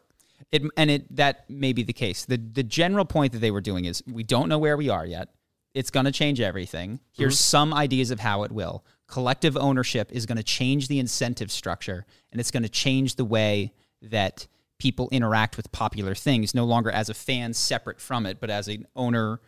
it. 0.52 0.64
And 0.76 0.90
it 0.90 1.16
that 1.16 1.50
may 1.50 1.72
be 1.74 1.84
the 1.84 1.94
case. 1.94 2.26
the 2.26 2.38
The 2.38 2.64
general 2.64 3.06
point 3.06 3.32
that 3.34 3.40
they 3.40 3.52
were 3.52 3.62
doing 3.62 3.86
is 3.86 4.04
we 4.12 4.24
don't 4.24 4.50
know 4.50 4.58
where 4.58 4.76
we 4.76 4.90
are 4.90 5.06
yet. 5.06 5.30
It's 5.74 5.90
going 5.90 6.06
to 6.06 6.12
change 6.12 6.40
everything. 6.40 7.00
Here's 7.12 7.40
some 7.40 7.74
ideas 7.74 8.12
of 8.12 8.20
how 8.20 8.44
it 8.44 8.52
will. 8.52 8.86
Collective 9.08 9.58
ownership 9.58 10.12
is 10.12 10.26
going 10.26 10.38
to 10.38 10.44
change 10.44 10.88
the 10.88 11.00
incentive 11.00 11.52
structure, 11.52 12.06
and 12.32 12.40
it's 12.40 12.52
going 12.52 12.64
to 12.64 12.70
change 12.70 13.16
the 13.16 13.26
way 13.26 13.74
that 14.02 14.48
people 14.78 15.08
interact 15.12 15.58
with 15.58 15.72
popular 15.72 16.14
things, 16.14 16.54
no 16.54 16.66
longer 16.66 16.92
as 16.92 17.10
a 17.10 17.14
fan 17.14 17.54
separate 17.54 18.00
from 18.00 18.26
it, 18.26 18.40
but 18.40 18.50
as 18.50 18.68
an 18.68 18.86
owner 18.96 19.40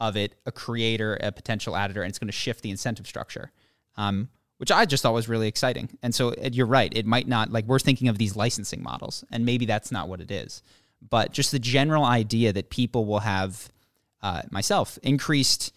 of 0.00 0.16
it, 0.16 0.34
a 0.46 0.52
creator, 0.52 1.18
a 1.20 1.32
potential 1.32 1.76
editor, 1.76 2.02
and 2.02 2.08
it's 2.08 2.18
going 2.18 2.28
to 2.28 2.32
shift 2.32 2.62
the 2.62 2.70
incentive 2.70 3.06
structure, 3.06 3.50
um, 3.96 4.28
which 4.58 4.70
I 4.70 4.84
just 4.84 5.02
thought 5.02 5.14
was 5.14 5.28
really 5.28 5.48
exciting. 5.48 5.88
And 6.02 6.14
so 6.14 6.34
you're 6.52 6.66
right; 6.66 6.92
it 6.94 7.06
might 7.06 7.28
not 7.28 7.50
like 7.50 7.66
we're 7.66 7.78
thinking 7.78 8.08
of 8.08 8.18
these 8.18 8.36
licensing 8.36 8.82
models, 8.82 9.24
and 9.30 9.44
maybe 9.44 9.66
that's 9.66 9.90
not 9.90 10.08
what 10.08 10.20
it 10.20 10.30
is, 10.30 10.62
but 11.08 11.32
just 11.32 11.52
the 11.52 11.58
general 11.58 12.04
idea 12.04 12.52
that 12.52 12.70
people 12.70 13.04
will 13.04 13.20
have 13.20 13.70
uh, 14.24 14.42
myself 14.50 14.98
increased 15.02 15.72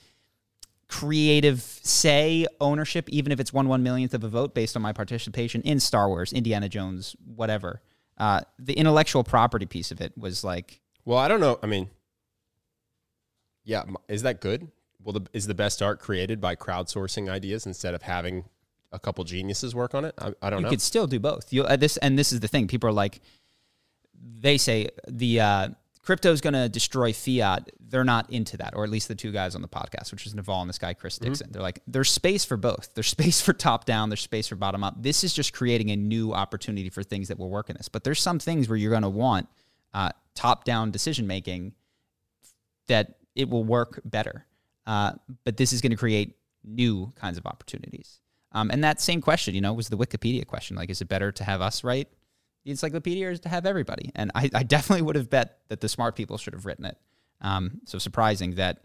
creative 0.88 1.62
say 1.62 2.48
ownership 2.60 3.08
even 3.10 3.32
if 3.32 3.40
it's 3.40 3.52
one 3.52 3.68
one 3.68 3.84
millionth 3.84 4.14
of 4.14 4.24
a 4.24 4.30
vote 4.30 4.56
based 4.56 4.76
on 4.76 4.82
my 4.82 4.94
participation 4.94 5.62
in 5.64 5.80
star 5.80 6.08
wars 6.08 6.32
indiana 6.32 6.70
jones 6.70 7.14
whatever 7.36 7.82
uh, 8.18 8.42
the 8.58 8.74
intellectual 8.74 9.24
property 9.24 9.66
piece 9.66 9.92
of 9.92 10.02
it 10.02 10.12
was 10.18 10.44
like 10.44 10.82
Well, 11.06 11.20
I 11.20 11.28
don't 11.28 11.40
know. 11.40 11.60
I 11.62 11.68
mean, 11.68 11.90
yeah, 13.64 13.84
is 14.08 14.24
that 14.24 14.42
good? 14.42 14.70
Well, 15.04 15.14
the, 15.14 15.22
is 15.34 15.48
the 15.48 15.54
best 15.54 15.82
art 15.82 16.00
created 16.00 16.42
by 16.42 16.56
crowdsourcing 16.56 17.30
ideas 17.30 17.66
instead 17.66 17.94
of 17.94 18.02
having 18.02 18.46
a 18.92 19.00
couple 19.00 19.24
geniuses 19.24 19.76
work 19.76 19.94
on 19.94 20.04
it? 20.04 20.16
I, 20.18 20.34
I 20.42 20.50
don't 20.50 20.60
you 20.60 20.64
know. 20.64 20.68
You 20.68 20.70
could 20.72 20.82
still 20.82 21.08
do 21.08 21.20
both 21.20 21.54
you 21.54 21.64
uh, 21.64 21.76
this 21.76 21.98
and 21.98 22.18
this 22.18 22.34
is 22.34 22.40
the 22.40 22.48
thing 22.48 22.68
people 22.68 22.90
are 22.90 22.94
like 22.94 23.22
they 24.20 24.58
say 24.58 24.90
the 25.08 25.40
uh, 25.40 25.70
crypto 26.08 26.32
is 26.32 26.40
going 26.40 26.54
to 26.54 26.70
destroy 26.70 27.12
fiat. 27.12 27.70
They're 27.82 28.06
not 28.06 28.32
into 28.32 28.56
that 28.56 28.74
or 28.78 28.86
at 28.86 28.90
least 28.90 29.10
the 29.10 29.16
two 29.16 29.34
guys 29.34 29.56
on 29.56 29.62
the 29.62 29.68
podcast 29.68 30.14
which 30.14 30.26
is 30.26 30.34
naval 30.34 30.62
and 30.62 30.70
this 30.70 30.78
guy 30.78 30.94
chris 30.94 31.18
dixon. 31.18 31.52
They're 31.52 31.62
like 31.62 31.82
there's 31.86 32.10
space 32.10 32.46
for 32.46 32.56
both. 32.56 32.92
There's 32.94 33.08
space 33.18 33.42
for 33.42 33.52
top 33.52 33.84
down. 33.84 34.08
There's 34.08 34.22
space 34.22 34.48
for 34.48 34.56
bottom 34.56 34.86
up. 34.86 35.04
This 35.04 35.26
is 35.26 35.34
just 35.34 35.52
creating 35.52 35.92
a 35.92 35.98
new 35.98 36.32
opportunity 36.32 36.90
for 36.90 37.04
things 37.04 37.28
that 37.28 37.38
will 37.38 37.50
work 37.50 37.70
in 37.70 37.76
this. 37.76 37.90
But 37.90 38.06
there's 38.06 38.22
some 38.22 38.40
things 38.40 38.70
where 38.70 38.78
you're 38.78 38.92
going 38.92 39.02
to 39.02 39.10
want 39.10 39.50
uh, 39.94 40.12
top 40.34 40.64
down 40.64 40.92
decision 40.92 41.28
making 41.28 41.74
that 42.88 43.18
it 43.36 43.50
will 43.50 43.66
work 43.66 44.00
better. 44.06 44.46
Uh, 44.86 45.12
but 45.44 45.58
this 45.58 45.74
is 45.74 45.82
going 45.82 45.92
to 45.92 45.98
create 45.98 46.38
new 46.64 47.12
kinds 47.18 47.38
of 47.38 47.46
opportunities. 47.46 48.22
Um, 48.54 48.72
and 48.72 48.82
that 48.82 49.02
same 49.02 49.20
question, 49.20 49.56
you 49.56 49.62
know, 49.62 49.74
was 49.74 49.90
the 49.90 49.98
Wikipedia 49.98 50.48
question. 50.48 50.78
Like, 50.78 50.90
is 50.90 51.02
it 51.02 51.10
better 51.10 51.34
to 51.34 51.44
have 51.44 51.60
us 51.60 51.84
write 51.84 52.08
the 52.68 52.72
encyclopedia 52.72 53.32
is 53.32 53.40
to 53.42 53.50
have 53.50 53.66
everybody? 53.66 54.12
And 54.14 54.32
I, 54.36 54.50
I 54.54 54.64
definitely 54.64 55.04
would 55.04 55.16
have 55.16 55.30
bet 55.30 55.60
that 55.70 55.82
the 55.82 55.90
smart 55.90 56.16
people 56.16 56.38
should 56.38 56.54
have 56.54 56.66
written 56.66 56.86
it. 56.86 56.98
Um, 57.42 57.82
so 57.86 57.98
surprising 57.98 58.56
that 58.56 58.82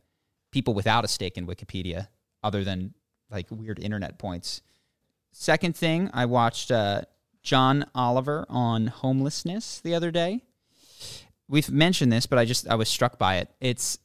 people 0.50 0.72
without 0.72 1.04
a 1.04 1.08
stake 1.08 1.36
in 1.36 1.46
Wikipedia, 1.46 2.08
other 2.42 2.64
than 2.64 2.94
like 3.30 3.46
weird 3.50 3.78
internet 3.78 4.18
points. 4.18 4.62
Second 5.32 5.76
thing, 5.76 6.10
I 6.12 6.26
watched 6.26 6.70
uh, 6.70 7.02
John 7.42 7.86
Oliver 7.94 8.46
on 8.48 8.86
homelessness 8.88 9.80
the 9.80 9.94
other 9.94 10.10
day 10.10 10.42
we've 11.52 11.70
mentioned 11.70 12.10
this, 12.10 12.26
but 12.26 12.38
I 12.38 12.44
just 12.44 12.66
I 12.66 12.74
was 12.74 12.88
struck 12.88 13.18
by 13.18 13.36
it. 13.36 13.48
It's 13.60 13.98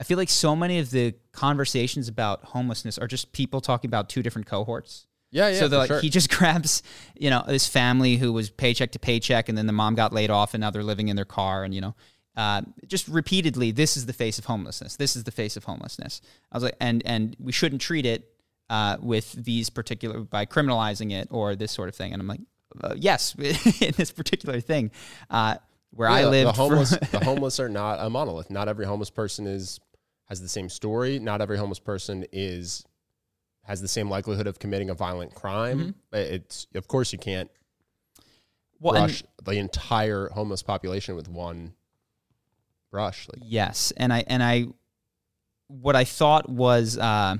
I 0.00 0.04
feel 0.04 0.16
like 0.16 0.30
so 0.30 0.56
many 0.56 0.78
of 0.78 0.90
the 0.90 1.14
conversations 1.32 2.08
about 2.08 2.44
homelessness 2.44 2.96
are 2.96 3.06
just 3.06 3.32
people 3.32 3.60
talking 3.60 3.88
about 3.88 4.08
two 4.08 4.22
different 4.22 4.46
cohorts. 4.46 5.06
Yeah, 5.32 5.48
yeah. 5.48 5.58
so 5.60 5.66
like 5.66 5.88
sure. 5.88 6.00
he 6.00 6.10
just 6.10 6.30
grabs, 6.36 6.82
you 7.18 7.30
know, 7.30 7.42
this 7.46 7.66
family 7.66 8.16
who 8.16 8.32
was 8.32 8.50
paycheck 8.50 8.92
to 8.92 8.98
paycheck, 8.98 9.48
and 9.48 9.58
then 9.58 9.66
the 9.66 9.72
mom 9.72 9.94
got 9.94 10.12
laid 10.12 10.30
off, 10.30 10.54
and 10.54 10.60
now 10.60 10.70
they're 10.70 10.84
living 10.84 11.08
in 11.08 11.16
their 11.16 11.24
car, 11.24 11.64
and 11.64 11.74
you 11.74 11.80
know, 11.80 11.94
uh, 12.36 12.62
just 12.86 13.08
repeatedly, 13.08 13.72
this 13.72 13.96
is 13.96 14.06
the 14.06 14.12
face 14.12 14.38
of 14.38 14.44
homelessness. 14.44 14.96
This 14.96 15.16
is 15.16 15.24
the 15.24 15.32
face 15.32 15.56
of 15.56 15.64
homelessness. 15.64 16.20
I 16.52 16.56
was 16.56 16.64
like, 16.64 16.76
and 16.80 17.02
and 17.04 17.34
we 17.40 17.50
shouldn't 17.50 17.80
treat 17.80 18.06
it 18.06 18.28
uh, 18.70 18.98
with 19.00 19.32
these 19.32 19.70
particular 19.70 20.20
by 20.20 20.46
criminalizing 20.46 21.12
it 21.12 21.28
or 21.30 21.56
this 21.56 21.72
sort 21.72 21.88
of 21.88 21.94
thing. 21.94 22.12
And 22.12 22.20
I'm 22.20 22.28
like, 22.28 22.40
uh, 22.82 22.94
yes, 22.96 23.34
in 23.80 23.92
this 23.96 24.10
particular 24.10 24.60
thing, 24.60 24.90
uh, 25.30 25.56
where 25.90 26.08
I 26.08 26.24
live, 26.24 26.46
The 26.46 26.52
homeless, 26.52 26.90
the 27.12 27.22
homeless 27.22 27.60
are 27.60 27.68
not 27.68 27.98
a 28.00 28.08
monolith. 28.08 28.50
Not 28.50 28.68
every 28.68 28.86
homeless 28.86 29.10
person 29.10 29.46
is 29.46 29.80
has 30.26 30.40
the 30.40 30.48
same 30.48 30.68
story. 30.68 31.18
Not 31.18 31.42
every 31.42 31.58
homeless 31.58 31.78
person 31.78 32.24
is 32.32 32.84
has 33.64 33.80
the 33.80 33.88
same 33.88 34.10
likelihood 34.10 34.46
of 34.46 34.58
committing 34.58 34.90
a 34.90 34.94
violent 34.94 35.34
crime. 35.34 35.94
Mm-hmm. 36.12 36.34
It's 36.34 36.66
of 36.74 36.88
course 36.88 37.12
you 37.12 37.18
can't 37.18 37.50
well, 38.80 38.94
and- 38.94 39.06
brush 39.06 39.22
the 39.44 39.52
entire 39.52 40.28
homeless 40.28 40.62
population 40.62 41.16
with 41.16 41.28
one 41.28 41.74
brush. 42.90 43.28
Like 43.32 43.42
Yes, 43.44 43.92
and 43.96 44.12
I 44.12 44.24
and 44.26 44.42
I, 44.42 44.66
what 45.68 45.96
I 45.96 46.04
thought 46.04 46.48
was, 46.48 46.98
uh, 46.98 47.36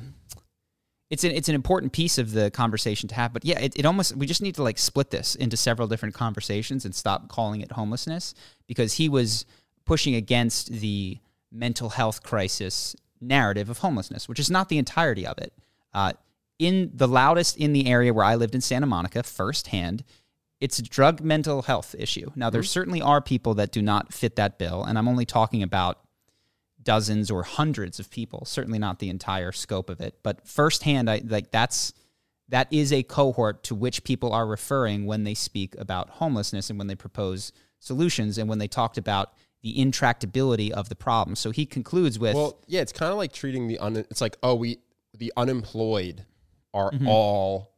it's 1.10 1.24
an 1.24 1.32
it's 1.32 1.48
an 1.48 1.54
important 1.54 1.92
piece 1.92 2.18
of 2.18 2.32
the 2.32 2.50
conversation 2.50 3.08
to 3.10 3.14
have. 3.14 3.32
But 3.32 3.44
yeah, 3.44 3.60
it, 3.60 3.78
it 3.78 3.84
almost 3.84 4.16
we 4.16 4.26
just 4.26 4.42
need 4.42 4.54
to 4.56 4.62
like 4.62 4.78
split 4.78 5.10
this 5.10 5.34
into 5.34 5.56
several 5.56 5.86
different 5.86 6.14
conversations 6.14 6.84
and 6.84 6.94
stop 6.94 7.28
calling 7.28 7.60
it 7.60 7.72
homelessness 7.72 8.34
because 8.66 8.94
he 8.94 9.08
was 9.08 9.44
pushing 9.84 10.14
against 10.14 10.72
the 10.72 11.18
mental 11.50 11.90
health 11.90 12.22
crisis 12.22 12.96
narrative 13.20 13.68
of 13.68 13.78
homelessness, 13.78 14.28
which 14.28 14.40
is 14.40 14.50
not 14.50 14.68
the 14.68 14.78
entirety 14.78 15.26
of 15.26 15.38
it. 15.38 15.52
Uh, 15.94 16.12
in 16.58 16.90
the 16.94 17.08
loudest 17.08 17.56
in 17.56 17.72
the 17.72 17.88
area 17.88 18.14
where 18.14 18.24
I 18.24 18.36
lived 18.36 18.54
in 18.54 18.60
Santa 18.60 18.86
Monica, 18.86 19.22
firsthand, 19.22 20.04
it's 20.60 20.78
a 20.78 20.82
drug 20.82 21.20
mental 21.20 21.62
health 21.62 21.94
issue. 21.98 22.30
Now, 22.36 22.48
there 22.50 22.62
certainly 22.62 23.02
are 23.02 23.20
people 23.20 23.54
that 23.54 23.72
do 23.72 23.82
not 23.82 24.12
fit 24.12 24.36
that 24.36 24.58
bill, 24.58 24.84
and 24.84 24.96
I'm 24.96 25.08
only 25.08 25.26
talking 25.26 25.62
about 25.62 25.98
dozens 26.80 27.30
or 27.30 27.42
hundreds 27.42 27.98
of 27.98 28.10
people. 28.10 28.44
Certainly 28.44 28.78
not 28.78 28.98
the 28.98 29.08
entire 29.08 29.52
scope 29.52 29.90
of 29.90 30.00
it, 30.00 30.18
but 30.22 30.46
firsthand, 30.46 31.10
I 31.10 31.22
like 31.24 31.50
that's 31.50 31.92
that 32.48 32.68
is 32.70 32.92
a 32.92 33.02
cohort 33.02 33.64
to 33.64 33.74
which 33.74 34.04
people 34.04 34.32
are 34.32 34.46
referring 34.46 35.06
when 35.06 35.24
they 35.24 35.34
speak 35.34 35.74
about 35.78 36.10
homelessness 36.10 36.70
and 36.70 36.78
when 36.78 36.86
they 36.86 36.94
propose 36.94 37.50
solutions 37.78 38.38
and 38.38 38.48
when 38.48 38.58
they 38.58 38.68
talked 38.68 38.98
about 38.98 39.32
the 39.62 39.76
intractability 39.76 40.70
of 40.70 40.88
the 40.88 40.94
problem. 40.94 41.34
So 41.34 41.50
he 41.50 41.66
concludes 41.66 42.18
with 42.18 42.34
Well, 42.34 42.58
yeah, 42.66 42.82
it's 42.82 42.92
kind 42.92 43.10
of 43.10 43.18
like 43.18 43.32
treating 43.32 43.68
the 43.68 43.78
un. 43.78 43.96
It's 43.96 44.20
like 44.20 44.36
oh, 44.42 44.54
we 44.54 44.78
the 45.22 45.32
unemployed 45.36 46.24
are 46.74 46.90
Mm-hmm. 46.90 47.06
all 47.08 47.70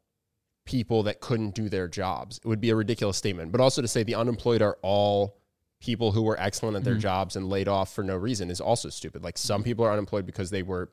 people 0.65 1.03
that 1.03 1.21
couldn't 1.21 1.55
do 1.55 1.69
their 1.69 1.89
jobs. 1.89 2.39
It 2.43 2.47
would 2.49 2.61
be 2.61 2.71
a 2.71 2.77
ridiculous 2.77 3.17
statement, 3.19 3.53
but 3.53 3.61
also 3.61 3.83
to 3.83 3.89
say 3.89 4.03
the 4.03 4.15
unemployed 4.15 4.63
are 4.63 4.79
all 4.81 5.37
people 5.81 6.13
who 6.13 6.23
were 6.23 6.41
excellent 6.41 6.75
Mm-hmm. 6.75 6.81
at 6.81 6.85
their 6.85 6.95
jobs 6.99 7.37
and 7.37 7.51
laid 7.51 7.69
off 7.69 7.93
for 7.95 8.03
no 8.03 8.17
reason 8.17 8.51
is 8.51 8.61
also 8.63 8.89
stupid. 8.89 9.23
Like 9.23 9.37
some 9.37 9.63
people 9.63 9.85
are 9.85 9.93
unemployed 9.93 10.25
because 10.25 10.49
they 10.51 10.63
were 10.63 10.91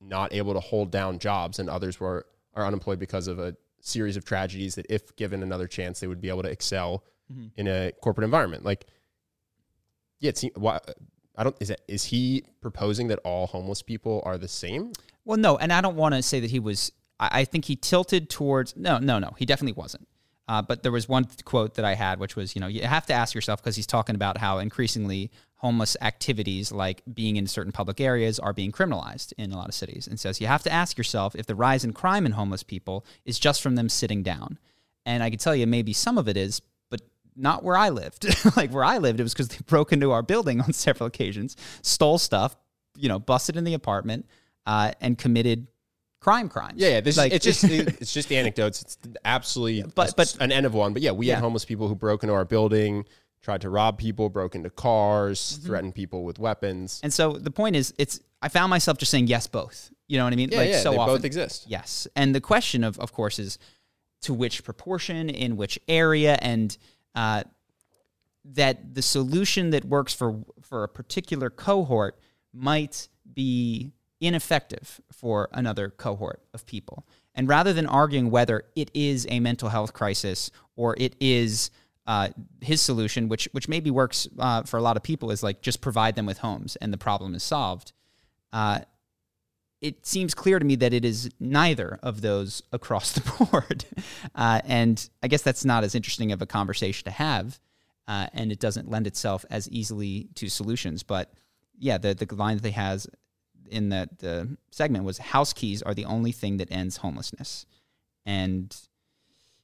not 0.00 0.32
able 0.32 0.52
to 0.54 0.60
hold 0.60 0.90
down 0.92 1.18
jobs, 1.18 1.58
and 1.58 1.68
others 1.68 1.98
were 1.98 2.26
are 2.54 2.66
unemployed 2.66 2.98
because 3.00 3.26
of 3.28 3.38
a 3.38 3.56
series 3.80 4.16
of 4.16 4.24
tragedies 4.24 4.74
that, 4.76 4.86
if 4.88 5.16
given 5.16 5.42
another 5.42 5.66
chance, 5.66 5.98
they 6.00 6.06
would 6.06 6.20
be 6.20 6.28
able 6.28 6.42
to 6.42 6.50
excel 6.50 7.02
Mm-hmm. 7.32 7.46
in 7.60 7.66
a 7.68 7.92
corporate 8.02 8.24
environment. 8.24 8.62
Like, 8.64 8.84
yeah, 10.20 10.28
it's 10.30 10.42
why. 10.54 10.78
I 11.36 11.44
don't. 11.44 11.56
Is 11.60 11.68
that 11.68 11.80
is 11.88 12.04
he 12.04 12.44
proposing 12.60 13.08
that 13.08 13.18
all 13.24 13.46
homeless 13.46 13.80
people 13.80 14.20
are 14.26 14.36
the 14.38 14.48
same? 14.48 14.92
Well, 15.24 15.38
no, 15.38 15.56
and 15.56 15.72
I 15.72 15.80
don't 15.80 15.96
want 15.96 16.14
to 16.14 16.22
say 16.22 16.40
that 16.40 16.50
he 16.50 16.58
was. 16.58 16.92
I, 17.20 17.40
I 17.40 17.44
think 17.44 17.66
he 17.66 17.76
tilted 17.76 18.28
towards. 18.28 18.76
No, 18.76 18.98
no, 18.98 19.18
no. 19.18 19.34
He 19.38 19.46
definitely 19.46 19.80
wasn't. 19.80 20.08
Uh, 20.48 20.60
but 20.60 20.82
there 20.82 20.92
was 20.92 21.08
one 21.08 21.26
quote 21.44 21.74
that 21.74 21.84
I 21.84 21.94
had, 21.94 22.18
which 22.18 22.34
was, 22.36 22.54
you 22.54 22.60
know, 22.60 22.66
you 22.66 22.82
have 22.82 23.06
to 23.06 23.14
ask 23.14 23.34
yourself 23.34 23.62
because 23.62 23.76
he's 23.76 23.86
talking 23.86 24.16
about 24.16 24.38
how 24.38 24.58
increasingly 24.58 25.30
homeless 25.56 25.96
activities 26.00 26.72
like 26.72 27.02
being 27.14 27.36
in 27.36 27.46
certain 27.46 27.70
public 27.70 28.00
areas 28.00 28.40
are 28.40 28.52
being 28.52 28.72
criminalized 28.72 29.32
in 29.38 29.52
a 29.52 29.56
lot 29.56 29.68
of 29.68 29.74
cities, 29.74 30.08
and 30.08 30.18
says 30.18 30.40
you 30.40 30.48
have 30.48 30.64
to 30.64 30.72
ask 30.72 30.98
yourself 30.98 31.36
if 31.36 31.46
the 31.46 31.54
rise 31.54 31.84
in 31.84 31.92
crime 31.92 32.26
in 32.26 32.32
homeless 32.32 32.64
people 32.64 33.06
is 33.24 33.38
just 33.38 33.62
from 33.62 33.76
them 33.76 33.88
sitting 33.88 34.22
down. 34.22 34.58
And 35.06 35.22
I 35.22 35.30
can 35.30 35.38
tell 35.38 35.54
you, 35.54 35.66
maybe 35.66 35.92
some 35.92 36.18
of 36.18 36.28
it 36.28 36.36
is, 36.36 36.60
but 36.90 37.00
not 37.36 37.62
where 37.62 37.76
I 37.76 37.90
lived. 37.90 38.26
like 38.56 38.72
where 38.72 38.84
I 38.84 38.98
lived, 38.98 39.20
it 39.20 39.22
was 39.22 39.32
because 39.32 39.48
they 39.48 39.58
broke 39.66 39.92
into 39.92 40.10
our 40.10 40.22
building 40.22 40.60
on 40.60 40.72
several 40.72 41.06
occasions, 41.06 41.56
stole 41.82 42.18
stuff, 42.18 42.56
you 42.96 43.08
know, 43.08 43.20
busted 43.20 43.56
in 43.56 43.64
the 43.64 43.74
apartment, 43.74 44.26
uh, 44.66 44.92
and 45.00 45.16
committed 45.18 45.66
crime 46.20 46.48
crimes. 46.48 46.74
Yeah, 46.76 46.88
yeah. 46.90 47.00
This 47.00 47.16
like, 47.16 47.32
it's 47.32 47.44
just 47.44 47.64
it's 47.64 48.12
just 48.12 48.28
the 48.28 48.36
anecdotes. 48.36 48.82
It's 48.82 48.98
absolutely 49.24 49.82
But- 49.94 50.14
but- 50.16 50.36
an 50.40 50.52
end 50.52 50.66
of 50.66 50.74
one. 50.74 50.92
But 50.92 51.02
yeah, 51.02 51.10
we 51.12 51.26
Yeah. 51.26 51.34
had 51.36 51.42
homeless 51.42 51.64
people 51.64 51.88
who 51.88 51.94
broke 51.94 52.22
into 52.22 52.34
our 52.34 52.44
building, 52.44 53.04
tried 53.42 53.60
to 53.62 53.70
rob 53.70 53.98
people, 53.98 54.28
broke 54.28 54.54
into 54.54 54.70
cars, 54.70 55.40
Mm-hmm. 55.40 55.66
threatened 55.66 55.94
people 55.94 56.24
with 56.24 56.38
weapons. 56.38 57.00
And 57.02 57.12
so 57.12 57.32
the 57.32 57.50
point 57.50 57.76
is, 57.76 57.92
it's 57.98 58.20
I 58.40 58.48
found 58.48 58.70
myself 58.70 58.98
just 58.98 59.10
saying 59.10 59.26
yes, 59.28 59.46
both. 59.46 59.90
You 60.08 60.18
know 60.18 60.24
what 60.24 60.32
I 60.32 60.36
mean? 60.36 60.50
Yeah, 60.50 60.58
like 60.58 60.68
yeah, 60.70 60.80
so 60.80 60.90
they 60.92 60.96
often. 60.98 61.14
both 61.16 61.24
exist. 61.24 61.64
Yes, 61.68 62.06
and 62.14 62.34
the 62.34 62.40
question 62.40 62.84
of 62.84 62.98
of 63.00 63.12
course 63.12 63.38
is 63.38 63.58
to 64.22 64.32
which 64.34 64.62
proportion, 64.62 65.28
in 65.30 65.56
which 65.56 65.78
area, 65.88 66.36
and 66.40 66.76
uh, 67.14 67.42
that 68.44 68.94
the 68.94 69.02
solution 69.02 69.70
that 69.70 69.84
works 69.84 70.12
for 70.14 70.44
for 70.60 70.84
a 70.84 70.88
particular 70.88 71.50
cohort 71.50 72.18
might 72.52 73.08
be 73.32 73.92
ineffective 74.22 75.00
for 75.10 75.48
another 75.52 75.90
cohort 75.90 76.40
of 76.54 76.64
people. 76.64 77.04
And 77.34 77.48
rather 77.48 77.72
than 77.72 77.86
arguing 77.86 78.30
whether 78.30 78.64
it 78.76 78.90
is 78.94 79.26
a 79.28 79.40
mental 79.40 79.68
health 79.68 79.92
crisis 79.92 80.50
or 80.76 80.94
it 80.98 81.16
is 81.20 81.70
uh, 82.06 82.28
his 82.60 82.80
solution, 82.80 83.28
which 83.28 83.48
which 83.52 83.68
maybe 83.68 83.90
works 83.90 84.28
uh, 84.38 84.62
for 84.62 84.76
a 84.76 84.82
lot 84.82 84.96
of 84.96 85.02
people, 85.02 85.30
is 85.30 85.42
like 85.42 85.60
just 85.60 85.80
provide 85.80 86.14
them 86.14 86.26
with 86.26 86.38
homes 86.38 86.76
and 86.76 86.92
the 86.92 86.98
problem 86.98 87.34
is 87.34 87.42
solved. 87.42 87.92
Uh, 88.52 88.80
it 89.80 90.06
seems 90.06 90.32
clear 90.32 90.60
to 90.60 90.64
me 90.64 90.76
that 90.76 90.94
it 90.94 91.04
is 91.04 91.28
neither 91.40 91.98
of 92.02 92.20
those 92.20 92.62
across 92.72 93.12
the 93.12 93.46
board. 93.46 93.84
Uh, 94.34 94.60
and 94.64 95.10
I 95.22 95.28
guess 95.28 95.42
that's 95.42 95.64
not 95.64 95.84
as 95.84 95.94
interesting 95.94 96.32
of 96.32 96.40
a 96.40 96.46
conversation 96.46 97.04
to 97.04 97.10
have. 97.10 97.60
Uh, 98.08 98.28
and 98.32 98.50
it 98.50 98.58
doesn't 98.58 98.88
lend 98.88 99.06
itself 99.06 99.44
as 99.50 99.68
easily 99.68 100.28
to 100.36 100.48
solutions. 100.48 101.02
But 101.02 101.32
yeah, 101.78 101.98
the, 101.98 102.14
the 102.14 102.34
line 102.34 102.56
that 102.56 102.62
they 102.62 102.70
has 102.70 103.06
in 103.72 103.88
that 103.88 104.18
the 104.18 104.56
segment 104.70 105.04
was 105.04 105.18
house 105.18 105.52
keys 105.52 105.82
are 105.82 105.94
the 105.94 106.04
only 106.04 106.32
thing 106.32 106.58
that 106.58 106.70
ends 106.70 106.98
homelessness. 106.98 107.66
And 108.24 108.74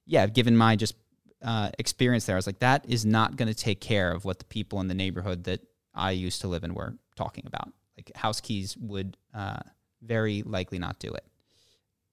yeah, 0.06 0.26
given 0.26 0.56
my 0.56 0.74
just 0.76 0.94
uh, 1.42 1.70
experience 1.78 2.26
there, 2.26 2.36
I 2.36 2.38
was 2.38 2.46
like, 2.46 2.60
that 2.60 2.84
is 2.88 3.04
not 3.04 3.36
going 3.36 3.48
to 3.48 3.54
take 3.54 3.80
care 3.80 4.10
of 4.10 4.24
what 4.24 4.38
the 4.38 4.44
people 4.46 4.80
in 4.80 4.88
the 4.88 4.94
neighborhood 4.94 5.44
that 5.44 5.60
I 5.94 6.12
used 6.12 6.40
to 6.40 6.48
live 6.48 6.64
in 6.64 6.74
were 6.74 6.94
talking 7.14 7.44
about. 7.46 7.72
Like 7.96 8.10
house 8.16 8.40
keys 8.40 8.76
would 8.78 9.16
uh, 9.34 9.60
very 10.02 10.42
likely 10.42 10.78
not 10.78 10.98
do 10.98 11.12
it. 11.12 11.24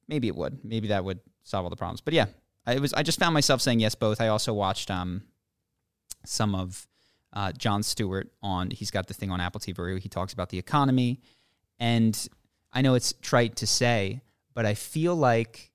Maybe 0.08 0.28
it 0.28 0.36
would. 0.36 0.64
Maybe 0.64 0.90
that 0.90 1.04
would 1.04 1.20
solve 1.44 1.64
all 1.66 1.70
the 1.70 1.76
problems. 1.76 2.02
But 2.02 2.14
yeah, 2.14 2.26
I 2.66 2.80
was. 2.80 2.94
I 2.94 3.04
just 3.04 3.20
found 3.20 3.34
myself 3.34 3.62
saying 3.62 3.80
yes 3.80 3.96
both. 3.96 4.22
I 4.22 4.28
also 4.28 4.54
watched 4.54 4.92
um, 4.92 5.24
some 6.26 6.54
of 6.56 6.88
uh, 7.34 7.52
Jon 7.52 7.84
Stewart 7.84 8.32
on. 8.42 8.72
He's 8.72 8.92
got 8.92 9.08
the 9.08 9.14
thing 9.14 9.32
on 9.32 9.40
Apple 9.40 9.60
TV 9.60 9.78
where 9.78 9.98
he 9.98 10.10
talks 10.10 10.34
about 10.34 10.50
the 10.50 10.60
economy, 10.60 11.22
and 11.80 12.28
I 12.74 12.82
know 12.82 12.96
it's 12.96 13.14
trite 13.22 13.58
to 13.58 13.68
say, 13.68 14.22
but 14.54 14.66
I 14.66 14.74
feel 14.74 15.16
like 15.16 15.72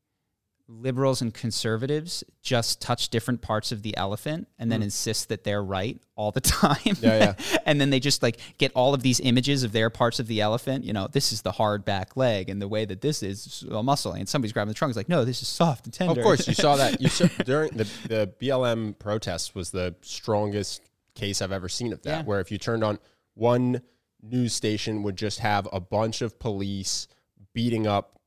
liberals 0.71 1.21
and 1.21 1.35
conservatives 1.35 2.23
just 2.43 2.81
touch 2.81 3.09
different 3.09 3.43
parts 3.43 3.73
of 3.73 3.83
the 3.83 3.97
elephant 3.97 4.47
and 4.59 4.71
then 4.71 4.81
hmm. 4.81 4.85
insist 4.85 5.29
that 5.29 5.43
they're 5.43 5.63
right 5.63 6.01
all 6.15 6.31
the 6.31 6.41
time. 6.41 6.79
Yeah, 7.01 7.35
yeah. 7.41 7.59
and 7.67 7.81
then 7.81 7.91
they 7.91 8.01
just 8.01 8.23
like 8.23 8.39
get 8.59 8.71
all 8.75 8.95
of 8.95 9.03
these 9.03 9.21
images 9.21 9.65
of 9.65 9.73
their 9.73 9.91
parts 9.91 10.21
of 10.21 10.27
the 10.29 10.41
elephant. 10.41 10.85
You 10.85 10.93
know, 10.93 11.09
this 11.11 11.33
is 11.33 11.43
the 11.43 11.53
hard 11.53 11.85
back 11.85 12.17
leg, 12.17 12.49
and 12.49 12.63
the 12.63 12.69
way 12.69 12.85
that 12.85 13.01
this 13.01 13.23
is 13.23 13.65
a 13.71 13.83
muscle. 13.83 14.13
And 14.13 14.29
somebody's 14.29 14.53
grabbing 14.53 14.69
the 14.69 14.75
trunk. 14.75 14.91
It's 14.91 14.97
like, 14.97 15.09
no, 15.09 15.25
this 15.25 15.43
is 15.43 15.49
soft 15.49 15.87
and 15.87 15.93
tender. 15.93 16.21
Of 16.21 16.25
course, 16.25 16.47
you 16.47 16.55
saw 16.55 16.77
that. 16.77 17.01
You 17.01 17.09
saw 17.09 17.27
during 17.45 17.71
the 17.73 17.89
the 18.09 18.33
BLM 18.41 18.99
protests 18.99 19.55
was 19.55 19.71
the 19.71 19.95
strongest 20.03 20.83
case 21.15 21.43
I've 21.43 21.53
ever 21.53 21.69
seen 21.69 21.93
of 21.93 22.03
that. 22.03 22.11
Yeah. 22.11 22.23
Where 22.23 22.41
if 22.41 22.51
you 22.51 22.59
turned 22.59 22.85
on 22.85 22.99
one 23.35 23.83
news 24.23 24.55
station, 24.55 25.03
would 25.03 25.17
just 25.17 25.39
have 25.41 25.69
a 25.73 25.81
bunch 25.81 26.23
of 26.23 26.39
police 26.39 27.09
beating 27.53 27.87
up 27.87 28.19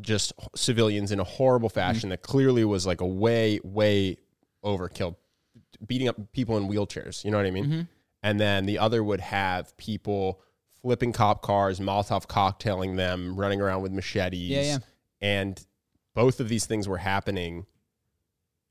just 0.00 0.32
civilians 0.54 1.12
in 1.12 1.20
a 1.20 1.24
horrible 1.24 1.68
mm-hmm. 1.68 1.74
fashion 1.74 2.08
that 2.10 2.22
clearly 2.22 2.64
was 2.64 2.86
like 2.86 3.00
a 3.00 3.06
way 3.06 3.60
way 3.64 4.16
overkill, 4.64 5.16
beating 5.86 6.08
up 6.08 6.16
people 6.32 6.56
in 6.56 6.68
wheelchairs. 6.68 7.24
You 7.24 7.30
know 7.30 7.36
what 7.36 7.46
I 7.46 7.50
mean? 7.50 7.64
Mm-hmm. 7.64 7.80
And 8.22 8.40
then 8.40 8.66
the 8.66 8.78
other 8.78 9.04
would 9.04 9.20
have 9.20 9.76
people 9.76 10.40
flipping 10.80 11.12
cop 11.12 11.42
cars, 11.42 11.80
Molotov 11.80 12.26
cocktailing 12.26 12.96
them, 12.96 13.36
running 13.36 13.60
around 13.60 13.82
with 13.82 13.92
machetes. 13.92 14.48
Yeah, 14.48 14.62
yeah. 14.62 14.78
And 15.20 15.64
both 16.14 16.40
of 16.40 16.48
these 16.48 16.66
things 16.66 16.88
were 16.88 16.98
happening 16.98 17.66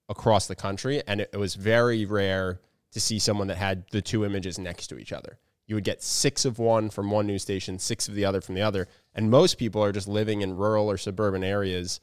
across 0.09 0.47
the 0.47 0.55
country, 0.55 1.01
and 1.07 1.21
it, 1.21 1.29
it 1.33 1.37
was 1.37 1.55
very 1.55 2.05
rare 2.05 2.61
to 2.91 2.99
see 2.99 3.19
someone 3.19 3.47
that 3.47 3.57
had 3.57 3.85
the 3.91 4.01
two 4.01 4.25
images 4.25 4.59
next 4.59 4.87
to 4.87 4.97
each 4.97 5.11
other. 5.11 5.39
You 5.65 5.75
would 5.75 5.83
get 5.83 6.03
six 6.03 6.43
of 6.45 6.59
one 6.59 6.89
from 6.89 7.09
one 7.09 7.25
news 7.27 7.41
station, 7.41 7.79
six 7.79 8.07
of 8.07 8.15
the 8.15 8.25
other 8.25 8.41
from 8.41 8.55
the 8.55 8.61
other, 8.61 8.87
and 9.15 9.31
most 9.31 9.57
people 9.57 9.81
are 9.83 9.91
just 9.93 10.07
living 10.07 10.41
in 10.41 10.57
rural 10.57 10.89
or 10.91 10.97
suburban 10.97 11.43
areas. 11.43 11.99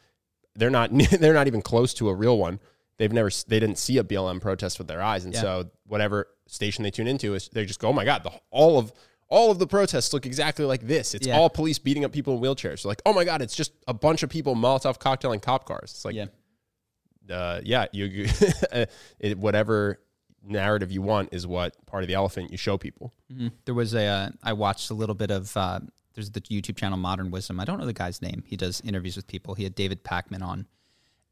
They're 0.55 0.71
not 0.71 0.91
they're 1.21 1.35
not 1.35 1.47
even 1.47 1.63
close 1.63 1.93
to 1.95 2.09
a 2.09 2.15
real 2.15 2.39
one. 2.39 2.59
They've 2.97 3.13
never 3.13 3.31
they 3.49 3.61
didn't 3.61 3.79
see 3.79 3.99
a 3.99 4.05
BLM 4.05 4.41
protest 4.41 4.79
with 4.79 4.89
their 4.89 5.03
eyes, 5.03 5.25
and 5.25 5.35
Yeah. 5.35 5.41
so 5.41 5.71
whatever 5.87 6.29
station 6.47 6.85
they 6.85 6.91
tune 6.91 7.07
into 7.07 7.35
is 7.35 7.49
they 7.53 7.65
just 7.65 7.81
go, 7.81 7.89
oh 7.89 7.93
my 7.93 8.05
god, 8.05 8.23
the, 8.25 8.33
all 8.51 8.79
of 8.79 8.93
all 9.29 9.51
of 9.51 9.59
the 9.59 9.67
protests 9.67 10.13
look 10.13 10.27
exactly 10.27 10.65
like 10.65 10.87
this. 10.87 11.15
It's 11.15 11.27
Yeah. 11.27 11.37
all 11.39 11.49
police 11.51 11.79
beating 11.79 12.05
up 12.05 12.13
people 12.13 12.35
in 12.35 12.41
wheelchairs. 12.43 12.85
Like, 12.85 13.01
oh 13.07 13.13
my 13.13 13.25
god, 13.25 13.43
it's 13.43 13.55
just 13.55 13.73
a 13.87 13.95
bunch 13.95 14.23
of 14.23 14.31
people 14.31 14.55
Molotov 14.57 14.99
cocktailing 14.99 15.41
cop 15.43 15.67
cars. 15.67 15.93
It's 15.93 16.05
like, 16.05 16.15
Yeah. 16.17 16.27
uh, 17.31 17.61
yeah, 17.63 17.87
you, 17.93 18.07
you 18.07 18.27
it, 19.21 19.39
whatever 19.39 20.01
narrative 20.43 20.91
you 20.91 21.03
want 21.03 21.31
is 21.33 21.47
what 21.47 21.75
part 21.87 22.03
of 22.03 22.09
the 22.09 22.15
elephant 22.15 22.51
you 22.51 22.57
show 22.57 22.79
people. 22.79 23.13
There 23.65 23.75
was 23.75 23.95
a. 23.95 24.07
Uh, 24.07 24.31
I 24.43 24.53
watched 24.53 24.91
a 24.91 24.95
little 24.95 25.15
bit 25.15 25.31
of. 25.31 25.57
Uh, 25.57 25.81
there's 26.15 26.31
the 26.31 26.41
YouTube 26.41 26.77
channel 26.77 26.99
Modern 26.99 27.31
Wisdom. 27.31 27.61
I 27.61 27.65
don't 27.65 27.79
know 27.79 27.87
the 27.87 27.93
guy's 27.93 28.21
name. 28.21 28.43
He 28.47 28.57
does 28.57 28.81
interviews 28.83 29.17
with 29.17 29.27
people. 29.27 29.55
He 29.55 29.65
had 29.65 29.75
David 29.75 30.05
Pakman 30.05 30.43
on, 30.43 30.67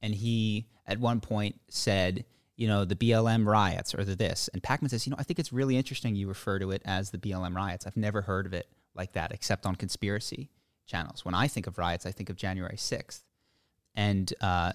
and 0.00 0.14
he 0.14 0.66
at 0.86 0.98
one 0.98 1.20
point 1.20 1.60
said, 1.68 2.24
you 2.56 2.68
know, 2.68 2.84
the 2.84 2.96
BLM 2.96 3.46
riots 3.46 3.94
or 3.94 4.04
the 4.04 4.16
this, 4.16 4.48
and 4.52 4.62
Packman 4.62 4.88
says, 4.88 5.06
you 5.06 5.10
know, 5.10 5.16
I 5.18 5.22
think 5.22 5.38
it's 5.38 5.52
really 5.52 5.76
interesting 5.76 6.14
you 6.14 6.28
refer 6.28 6.58
to 6.58 6.70
it 6.70 6.82
as 6.84 7.10
the 7.10 7.18
BLM 7.18 7.54
riots. 7.54 7.86
I've 7.86 7.96
never 7.96 8.22
heard 8.22 8.46
of 8.46 8.52
it 8.52 8.68
like 8.94 9.12
that 9.12 9.32
except 9.32 9.66
on 9.66 9.76
conspiracy 9.76 10.50
channels. 10.86 11.24
When 11.24 11.34
I 11.34 11.48
think 11.48 11.66
of 11.66 11.78
riots, 11.78 12.06
I 12.06 12.12
think 12.12 12.30
of 12.30 12.36
January 12.36 12.76
sixth, 12.76 13.24
and 13.94 14.32
uh, 14.40 14.72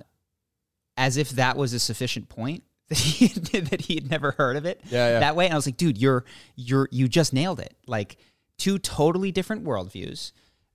as 0.98 1.18
if 1.18 1.32
that 1.32 1.58
was 1.58 1.74
a 1.74 1.80
sufficient 1.80 2.30
point 2.30 2.64
that 2.94 3.00
he 3.00 3.28
that 3.60 3.82
he 3.82 3.96
had 3.96 4.10
never 4.10 4.32
heard 4.32 4.56
of 4.56 4.66
it 4.66 4.82
Yeah, 4.90 5.10
yeah. 5.10 5.20
that 5.20 5.36
way. 5.36 5.46
And 5.46 5.54
I 5.54 5.58
was 5.58 5.66
like, 5.66 5.78
dude, 5.78 5.98
you're 5.98 6.24
you're 6.56 6.88
you 6.92 7.08
just 7.08 7.34
nailed 7.34 7.60
it. 7.60 7.76
Like 7.88 8.18
two 8.58 8.78
totally 8.80 9.32
different 9.32 9.64
worldviews. 9.64 10.32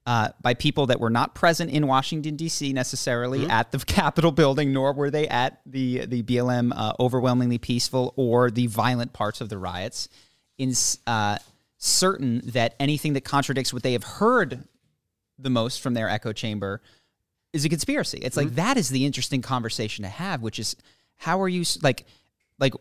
Uh, 0.06 0.30
by 0.40 0.54
people 0.54 0.86
that 0.86 0.98
were 1.00 1.10
not 1.10 1.34
present 1.34 1.70
in 1.70 1.86
Washington 1.86 2.34
D.C. 2.34 2.72
necessarily 2.72 3.44
at 3.46 3.72
the 3.72 3.78
Capitol 3.86 4.32
building, 4.32 4.72
nor 4.72 4.94
were 4.94 5.10
they 5.10 5.28
at 5.28 5.60
the 5.66 6.06
the 6.06 6.22
BLM 6.22 6.72
uh, 6.74 6.94
overwhelmingly 6.98 7.58
peaceful 7.58 8.14
or 8.16 8.50
the 8.50 8.68
violent 8.68 9.12
parts 9.12 9.42
of 9.42 9.50
the 9.50 9.58
riots. 9.58 10.08
In 10.56 10.72
uh, 11.06 11.36
certain 11.76 12.40
that 12.46 12.74
anything 12.80 13.12
that 13.12 13.24
contradicts 13.24 13.72
what 13.72 13.82
they 13.82 13.92
have 13.92 14.02
heard 14.02 14.66
the 15.38 15.50
most 15.50 15.82
from 15.82 15.92
their 15.94 16.08
echo 16.08 16.32
chamber 16.32 16.80
is 17.52 17.64
a 17.64 17.68
conspiracy. 17.68 18.18
It's 18.18 18.36
like 18.36 18.54
that 18.56 18.76
is 18.76 18.88
the 18.88 19.04
interesting 19.06 19.42
conversation 19.42 20.02
to 20.04 20.08
have, 20.08 20.42
which 20.42 20.58
is 20.58 20.74
how 21.18 21.40
are 21.40 21.48
you 21.48 21.64
like 21.82 22.06
like 22.58 22.72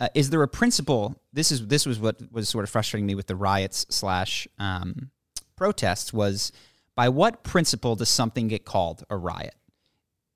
uh, 0.00 0.08
is 0.14 0.30
there 0.30 0.42
a 0.42 0.48
principle? 0.48 1.14
This 1.32 1.52
is 1.52 1.66
this 1.68 1.86
was 1.86 2.00
what 2.00 2.16
was 2.32 2.48
sort 2.48 2.64
of 2.64 2.70
frustrating 2.70 3.06
me 3.06 3.14
with 3.14 3.26
the 3.26 3.36
riots 3.36 3.86
slash 3.88 4.48
um, 4.58 5.10
protests 5.56 6.12
was 6.12 6.50
by 6.96 7.08
what 7.08 7.44
principle 7.44 7.94
does 7.94 8.08
something 8.08 8.48
get 8.48 8.64
called 8.64 9.04
a 9.10 9.16
riot? 9.16 9.54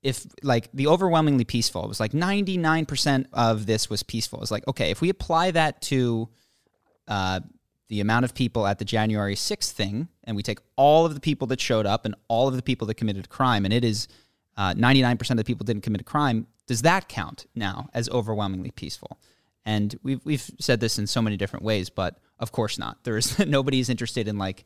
If 0.03 0.25
like 0.43 0.69
the 0.73 0.87
overwhelmingly 0.87 1.43
peaceful, 1.43 1.83
it 1.83 1.87
was 1.87 1.99
like 1.99 2.13
ninety 2.13 2.57
nine 2.57 2.85
percent 2.85 3.27
of 3.33 3.65
this 3.65 3.89
was 3.89 4.03
peaceful. 4.03 4.41
It's 4.41 4.51
like 4.51 4.67
okay, 4.67 4.91
if 4.91 5.01
we 5.01 5.09
apply 5.09 5.51
that 5.51 5.81
to 5.83 6.29
uh, 7.07 7.39
the 7.89 8.01
amount 8.01 8.25
of 8.25 8.33
people 8.33 8.67
at 8.67 8.79
the 8.79 8.85
January 8.85 9.35
6th 9.35 9.71
thing, 9.71 10.09
and 10.25 10.35
we 10.35 10.43
take 10.43 10.59
all 10.75 11.05
of 11.05 11.13
the 11.13 11.21
people 11.21 11.47
that 11.47 11.61
showed 11.61 11.85
up 11.85 12.05
and 12.05 12.15
all 12.27 12.47
of 12.47 12.55
the 12.55 12.61
people 12.61 12.85
that 12.87 12.95
committed 12.95 13.25
a 13.25 13.27
crime, 13.29 13.63
and 13.63 13.73
it 13.73 13.85
is 13.85 14.09
uh, 14.57 14.73
99% 14.73 15.31
of 15.31 15.37
the 15.37 15.43
people 15.45 15.63
didn't 15.63 15.83
commit 15.83 16.01
a 16.01 16.03
crime, 16.03 16.47
does 16.67 16.83
that 16.83 17.09
count 17.09 17.47
now 17.55 17.89
as 17.93 18.09
overwhelmingly 18.09 18.71
peaceful? 18.71 19.19
And 19.65 19.97
we've, 20.03 20.23
we've 20.23 20.49
said 20.59 20.79
this 20.79 20.97
in 20.97 21.07
so 21.07 21.21
many 21.21 21.35
different 21.35 21.65
ways, 21.65 21.89
but 21.89 22.19
of 22.39 22.51
course 22.51 22.77
not. 22.77 23.03
There 23.03 23.17
is 23.17 23.39
nobody's 23.45 23.89
interested 23.89 24.27
in 24.27 24.37
like, 24.37 24.65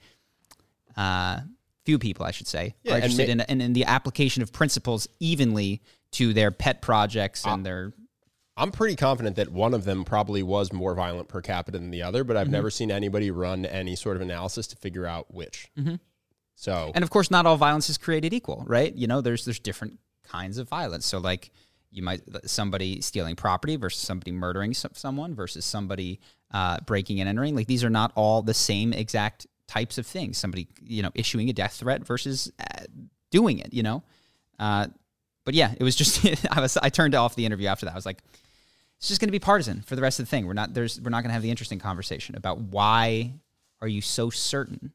uh, 0.98 1.40
few 1.86 1.98
people, 1.98 2.26
I 2.26 2.32
should 2.32 2.48
say, 2.48 2.76
Yeah, 2.84 2.94
are 2.94 2.96
and 2.96 3.04
interested 3.06 3.38
ma- 3.38 3.44
in, 3.48 3.50
in, 3.50 3.62
in 3.62 3.74
the 3.74 3.86
application 3.86 4.44
of 4.44 4.54
principles 4.54 5.08
evenly 5.20 5.82
to 6.12 6.34
their 6.34 6.52
pet 6.52 6.82
projects 6.82 7.46
and 7.46 7.66
their 7.66 7.94
I'm 8.58 8.72
pretty 8.72 8.96
confident 8.96 9.38
that 9.38 9.50
one 9.50 9.74
of 9.74 9.86
them 9.86 10.04
probably 10.04 10.44
was 10.44 10.74
more 10.74 10.94
violent 10.94 11.30
per 11.30 11.42
capita 11.42 11.80
than 11.80 11.90
the 11.90 12.04
other, 12.04 12.24
but 12.24 12.36
I've 12.38 12.50
never 12.50 12.70
seen 12.70 12.92
anybody 12.92 13.32
run 13.32 13.66
any 13.66 13.96
sort 13.96 14.18
of 14.18 14.22
analysis 14.22 14.68
to 14.68 14.76
figure 14.76 15.08
out 15.08 15.34
which. 15.34 15.72
So 16.56 16.92
And 16.94 17.04
of 17.04 17.10
course, 17.10 17.32
not 17.32 17.46
all 17.46 17.58
violence 17.58 17.90
is 17.90 17.98
created 17.98 18.34
equal, 18.34 18.64
right? 18.68 18.94
You 18.94 19.08
know, 19.08 19.22
there's 19.22 19.46
there's 19.46 19.60
different 19.60 20.00
kinds 20.24 20.58
of 20.60 20.70
violence. 20.70 21.08
So 21.08 21.18
like, 21.18 21.52
you 21.92 22.02
might 22.04 22.22
somebody 22.46 23.02
stealing 23.02 23.36
property 23.36 23.76
versus 23.76 24.02
somebody 24.02 24.32
murdering 24.32 24.74
some, 24.74 24.92
someone 24.94 25.36
versus 25.36 25.66
somebody 25.66 26.20
uh, 26.52 26.80
breaking 26.86 27.20
and 27.20 27.30
entering. 27.30 27.56
Like 27.56 27.68
these 27.68 27.84
are 27.84 27.90
not 27.90 28.12
all 28.16 28.42
the 28.42 28.54
same 28.54 28.94
exact 28.94 29.48
types 29.68 29.98
of 29.98 30.08
things. 30.08 30.38
Somebody 30.38 30.68
you 30.82 31.04
know 31.04 31.12
issuing 31.14 31.50
a 31.50 31.54
death 31.54 31.74
threat 31.74 32.06
versus 32.06 32.52
uh, 32.60 32.86
doing 33.30 33.60
it. 33.60 33.74
You 33.74 33.84
know, 33.84 34.04
uh, 34.60 34.88
but 35.46 35.54
yeah, 35.54 35.74
it 35.78 35.84
was 35.84 35.96
just 35.96 36.26
I 36.52 36.62
was 36.62 36.78
I 36.78 36.90
turned 36.90 37.16
off 37.16 37.36
the 37.36 37.46
interview 37.46 37.68
after 37.68 37.86
that. 37.86 37.92
I 37.92 37.96
was 37.96 38.06
like, 38.06 38.20
it's 38.98 39.08
just 39.08 39.20
going 39.20 39.30
to 39.30 39.34
be 39.34 39.40
partisan 39.40 39.82
for 39.82 39.96
the 39.96 40.02
rest 40.02 40.20
of 40.20 40.26
the 40.26 40.30
thing. 40.30 40.48
We're 40.48 40.54
not 40.54 40.74
there's 40.74 41.00
we're 41.02 41.10
not 41.10 41.22
going 41.22 41.30
to 41.30 41.34
have 41.34 41.44
the 41.44 41.52
interesting 41.52 41.80
conversation 41.80 42.36
about 42.36 42.60
why 42.60 43.34
are 43.82 43.88
you 43.88 44.02
so 44.02 44.30
certain 44.30 44.92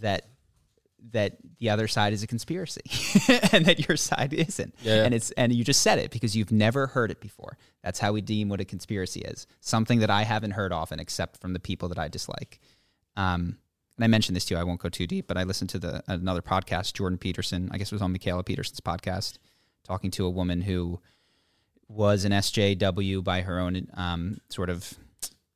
that 0.00 0.26
that 1.12 1.36
the 1.58 1.70
other 1.70 1.86
side 1.86 2.12
is 2.12 2.22
a 2.22 2.26
conspiracy 2.26 2.82
and 3.52 3.66
that 3.66 3.86
your 3.88 3.96
side 3.96 4.32
isn't. 4.32 4.74
Yeah, 4.82 4.96
yeah. 4.96 5.04
And 5.04 5.14
it's 5.14 5.30
and 5.32 5.52
you 5.52 5.64
just 5.64 5.82
said 5.82 5.98
it 5.98 6.10
because 6.10 6.36
you've 6.36 6.52
never 6.52 6.86
heard 6.86 7.10
it 7.10 7.20
before. 7.20 7.58
That's 7.82 7.98
how 7.98 8.12
we 8.12 8.20
deem 8.20 8.48
what 8.48 8.60
a 8.60 8.64
conspiracy 8.64 9.20
is. 9.20 9.46
Something 9.60 10.00
that 10.00 10.10
I 10.10 10.22
haven't 10.22 10.52
heard 10.52 10.72
often 10.72 11.00
except 11.00 11.40
from 11.40 11.52
the 11.52 11.60
people 11.60 11.88
that 11.90 11.98
I 11.98 12.08
dislike. 12.08 12.60
Um, 13.16 13.58
and 13.96 14.04
I 14.04 14.08
mentioned 14.08 14.34
this 14.34 14.44
too. 14.44 14.56
I 14.56 14.64
won't 14.64 14.80
go 14.80 14.88
too 14.88 15.06
deep, 15.06 15.28
but 15.28 15.36
I 15.36 15.44
listened 15.44 15.70
to 15.70 15.78
the 15.78 16.02
another 16.06 16.42
podcast, 16.42 16.94
Jordan 16.94 17.18
Peterson. 17.18 17.68
I 17.72 17.78
guess 17.78 17.92
it 17.92 17.94
was 17.94 18.02
on 18.02 18.16
Mikhaila 18.16 18.44
Peterson's 18.44 18.80
podcast, 18.80 19.38
talking 19.84 20.10
to 20.12 20.26
a 20.26 20.30
woman 20.30 20.62
who 20.62 21.00
was 21.88 22.24
an 22.24 22.32
SJW 22.32 23.22
by 23.22 23.42
her 23.42 23.58
own 23.60 23.86
um, 23.94 24.38
sort 24.48 24.70
of 24.70 24.94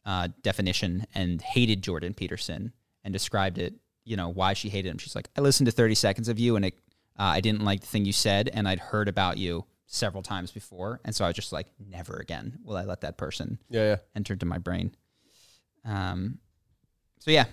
uh, 0.04 0.28
definition 0.42 1.06
and 1.14 1.42
hated 1.42 1.82
Jordan 1.82 2.14
Peterson 2.14 2.72
and 3.02 3.12
described 3.12 3.58
it 3.58 3.74
you 4.08 4.16
know 4.16 4.28
why 4.30 4.54
she 4.54 4.68
hated 4.68 4.88
him. 4.90 4.98
She's 4.98 5.14
like, 5.14 5.28
I 5.36 5.40
listened 5.40 5.66
to 5.66 5.72
30 5.72 5.94
seconds 5.94 6.28
of 6.28 6.38
you, 6.38 6.56
and 6.56 6.64
it, 6.64 6.74
uh, 7.18 7.22
I 7.22 7.40
didn't 7.40 7.62
like 7.64 7.80
the 7.80 7.86
thing 7.86 8.04
you 8.04 8.12
said, 8.12 8.48
and 8.52 8.66
I'd 8.68 8.78
heard 8.80 9.08
about 9.08 9.38
you 9.38 9.64
several 9.86 10.22
times 10.22 10.50
before, 10.50 11.00
and 11.04 11.14
so 11.14 11.24
I 11.24 11.28
was 11.28 11.36
just 11.36 11.52
like, 11.52 11.66
never 11.78 12.16
again 12.16 12.58
will 12.64 12.76
I 12.76 12.84
let 12.84 13.00
that 13.02 13.16
person 13.16 13.58
Yeah, 13.70 13.84
yeah. 13.84 13.96
enter 14.14 14.32
into 14.34 14.46
my 14.46 14.58
brain. 14.58 14.94
Um, 15.84 16.38
so 17.20 17.30
yeah, 17.30 17.44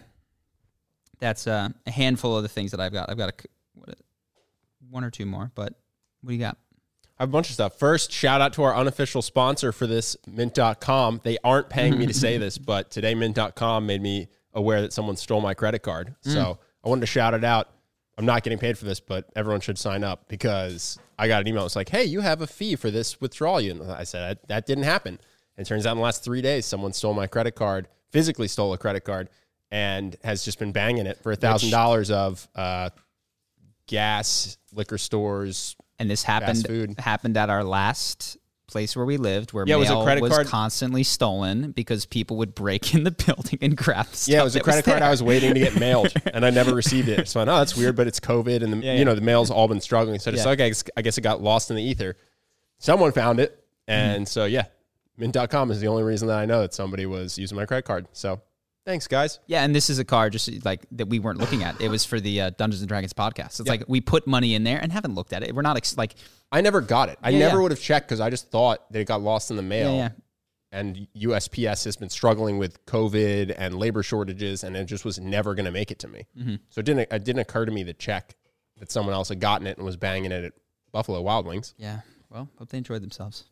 that's 1.20 1.48
uh, 1.48 1.70
a 1.86 1.91
handful 1.91 2.36
of 2.38 2.44
the 2.44 2.50
things 2.50 2.72
that 2.72 2.80
I've 2.80 2.94
got. 2.94 3.10
I've 3.10 3.18
got 3.18 3.30
a, 3.30 3.48
what, 3.74 3.98
one 4.89 5.04
or 5.04 5.10
two 5.12 5.26
more, 5.26 5.52
but 5.56 5.74
what 6.22 6.30
do 6.30 6.34
you 6.34 6.39
got? 6.41 6.58
I 7.18 7.24
have 7.24 7.30
a 7.30 7.32
bunch 7.32 7.48
of 7.48 7.54
stuff. 7.54 7.80
First, 7.80 8.12
shout 8.12 8.41
out 8.41 8.52
to 8.54 8.63
our 8.63 8.76
unofficial 8.76 9.22
sponsor 9.22 9.72
for 9.72 9.88
this, 9.88 10.18
Mint.com. 10.28 11.22
They 11.24 11.38
aren't 11.46 11.70
paying 11.70 11.98
me 11.98 12.08
to 12.08 12.13
say 12.13 12.38
this, 12.46 12.58
but 12.58 12.91
today 12.91 13.15
Mint.com 13.15 13.86
made 13.86 14.02
me 14.02 14.28
aware 14.56 14.82
that 14.82 14.94
someone 14.94 15.15
stole 15.18 15.41
my 15.41 15.54
credit 15.54 15.80
card. 15.84 16.15
So 16.22 16.58
I 16.84 16.89
wanted 16.89 17.02
to 17.02 17.08
shout 17.08 17.34
it 17.36 17.44
out. 17.44 17.70
I'm 18.18 18.26
not 18.26 18.44
getting 18.44 18.58
paid 18.58 18.78
for 18.78 18.86
this, 18.86 19.00
but 19.02 19.30
everyone 19.36 19.60
should 19.62 19.78
sign 19.78 20.04
up 20.04 20.28
because 20.30 20.98
I 21.20 21.28
got 21.28 21.41
an 21.41 21.48
email. 21.50 21.65
It's 21.65 21.76
like, 21.76 21.89
hey, 21.89 22.06
you 22.06 22.22
have 22.22 22.41
a 22.41 22.48
fee 22.48 22.76
for 22.78 22.89
this 22.89 23.20
withdrawal. 23.20 23.58
And 23.58 23.84
I 23.91 24.04
said 24.06 24.22
that, 24.39 24.48
that 24.48 24.65
didn't 24.65 24.86
happen. 24.86 25.20
And 25.58 25.65
it 25.65 25.68
turns 25.68 25.86
out 25.86 25.91
in 25.91 25.98
the 25.98 26.04
last 26.04 26.24
three 26.24 26.41
days, 26.41 26.65
someone 26.65 26.94
stole 26.94 27.13
my 27.13 27.28
credit 27.28 27.56
card, 27.56 27.88
physically 28.12 28.48
stole 28.48 28.72
a 28.74 28.78
credit 28.78 29.02
card, 29.04 29.30
and 29.70 30.15
has 30.24 30.46
just 30.46 30.60
been 30.60 30.72
banging 30.72 31.06
it 31.08 31.22
for 31.22 31.34
a 31.34 31.36
thousand 31.36 31.72
dollars 31.72 32.10
of 32.10 32.48
uh, 32.56 32.89
gas, 33.88 34.58
liquor 34.74 34.98
stores, 34.98 35.76
And 36.00 36.10
this 36.10 36.24
happened 36.24 36.65
food. 36.65 37.00
happened 37.00 37.38
at 37.38 37.50
our 37.50 37.63
last 37.63 38.38
place 38.67 38.95
where 38.95 39.06
we 39.06 39.17
lived, 39.17 39.54
where 39.54 39.65
Yeah, 39.67 39.75
it 39.75 39.80
was 39.80 39.89
a 39.89 39.93
mail 39.93 40.04
credit 40.04 40.21
was 40.21 40.32
card- 40.34 40.47
constantly 40.47 41.04
stolen 41.04 41.71
because 41.71 42.06
people 42.06 42.38
would 42.38 42.56
break 42.56 42.93
in 42.95 43.04
the 43.04 43.12
building 43.12 43.60
and 43.62 43.75
grab 43.78 44.08
stuff. 44.08 44.32
Yeah, 44.34 44.41
it 44.41 44.43
was 44.43 44.56
a 44.56 44.60
credit 44.60 44.86
card 44.86 45.01
there. 45.01 45.08
I 45.08 45.12
was 45.12 45.21
waiting 45.23 45.54
to 45.54 45.60
get 45.60 45.80
mailed, 45.80 46.12
and 46.34 46.45
I 46.45 46.49
never 46.49 46.73
received 46.73 47.08
it. 47.10 47.28
So 47.28 47.39
I 47.39 47.43
know 47.45 47.58
that's 47.58 47.75
weird, 47.78 47.95
but 47.95 48.08
it's 48.08 48.19
COVID, 48.19 48.63
and 48.63 48.73
the, 48.73 48.78
Yeah, 48.78 48.93
you 48.93 48.97
yeah. 48.99 49.04
know 49.04 49.15
the 49.15 49.21
mail's 49.21 49.51
all 49.51 49.67
been 49.67 49.82
struggling. 49.82 50.19
So 50.19 50.32
just 50.32 50.45
okay, 50.47 50.65
I 50.65 50.69
guess, 50.69 50.84
I 50.97 51.01
guess 51.01 51.17
it 51.17 51.21
got 51.21 51.41
lost 51.41 51.69
in 51.69 51.75
the 51.75 51.84
ether. 51.84 52.17
Someone 52.80 53.12
found 53.12 53.39
it, 53.39 53.63
and 53.88 54.21
Hmm. 54.21 54.25
so 54.25 54.45
yeah, 54.45 54.65
Mint.com 55.17 55.71
is 55.71 55.80
the 55.80 55.88
only 55.88 56.04
reason 56.04 56.28
that 56.28 56.38
I 56.39 56.45
know 56.45 56.62
that 56.62 56.73
somebody 56.73 57.06
was 57.06 57.38
using 57.38 57.56
my 57.56 57.65
credit 57.65 57.86
card. 57.86 58.08
So 58.13 58.41
thanks, 58.86 59.08
guys. 59.08 59.39
Yeah, 59.48 59.63
and 59.63 59.76
this 59.76 59.89
is 59.89 60.00
a 60.00 60.06
car 60.06 60.30
just 60.30 60.50
like 60.65 60.86
that 60.93 61.08
we 61.08 61.19
weren't 61.19 61.39
looking 61.39 61.63
at. 61.63 61.80
It 61.82 61.89
was 61.89 62.06
for 62.06 62.19
the 62.19 62.41
uh, 62.41 62.50
Dungeons 62.52 62.82
and 62.82 62.88
Dragons 62.89 63.13
podcast. 63.13 63.60
It's 63.60 63.67
like 63.69 63.84
we 63.88 64.02
put 64.02 64.26
money 64.28 64.56
in 64.56 64.63
there 64.63 64.80
and 64.80 64.91
haven't 64.91 65.15
looked 65.15 65.34
at 65.34 65.43
it. 65.43 65.54
We're 65.54 65.62
not 65.62 65.78
ex- 65.78 65.98
like 65.98 66.15
I 66.52 66.62
never 66.62 66.82
got 66.82 67.10
it. 67.10 67.19
I 67.21 67.32
Yeah, 67.32 67.39
never 67.39 67.58
yeah. 67.58 67.62
would 67.63 67.71
have 67.71 67.82
checked 67.82 68.08
because 68.08 68.19
I 68.21 68.30
just 68.30 68.50
thought 68.52 68.91
that 68.91 69.00
it 69.00 69.06
got 69.08 69.21
lost 69.21 69.50
in 69.52 69.58
the 69.58 69.63
mail. 69.63 70.12
And 70.71 71.08
USPS 71.15 71.86
has 71.86 71.95
been 71.95 72.10
struggling 72.10 72.58
with 72.58 72.86
COVID 72.86 73.56
and 73.58 73.80
labor 73.80 74.04
shortages, 74.04 74.62
and 74.65 74.76
it 74.76 74.86
just 74.86 75.06
was 75.06 75.17
never 75.19 75.56
going 75.56 75.65
to 75.67 75.71
make 75.71 75.89
it 75.89 76.00
to 76.00 76.10
me. 76.10 76.28
Mm-hmm. 76.38 76.56
So 76.69 76.80
it 76.80 76.86
didn't. 76.86 77.08
It 77.12 77.24
didn't 77.24 77.39
occur 77.39 77.63
to 77.65 77.71
me 77.71 77.86
to 77.86 77.93
check 77.93 78.36
that 78.80 78.91
someone 78.91 79.13
else 79.13 79.30
had 79.30 79.39
gotten 79.39 79.67
it 79.67 79.78
and 79.78 79.86
was 79.86 79.95
banging 79.95 80.34
it 80.34 80.43
at 80.43 80.54
Buffalo 80.91 81.21
Wild 81.21 81.45
Wings. 81.48 81.76
Yeah. 81.78 82.02
Well, 82.30 82.50
hope 82.60 82.67
they 82.69 82.78
enjoyed 82.78 83.02
themselves. 83.02 83.45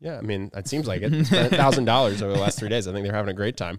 Yeah, 0.00 0.16
I 0.16 0.22
mean, 0.22 0.50
it 0.54 0.66
seems 0.66 0.86
like 0.88 1.02
it. 1.02 1.10
Thousand 1.50 1.84
dollars 1.84 2.22
over 2.22 2.32
the 2.32 2.40
last 2.40 2.58
three 2.58 2.70
days. 2.70 2.88
I 2.88 2.92
think 2.92 3.04
they're 3.04 3.14
having 3.14 3.30
a 3.30 3.36
great 3.36 3.58
time. 3.58 3.78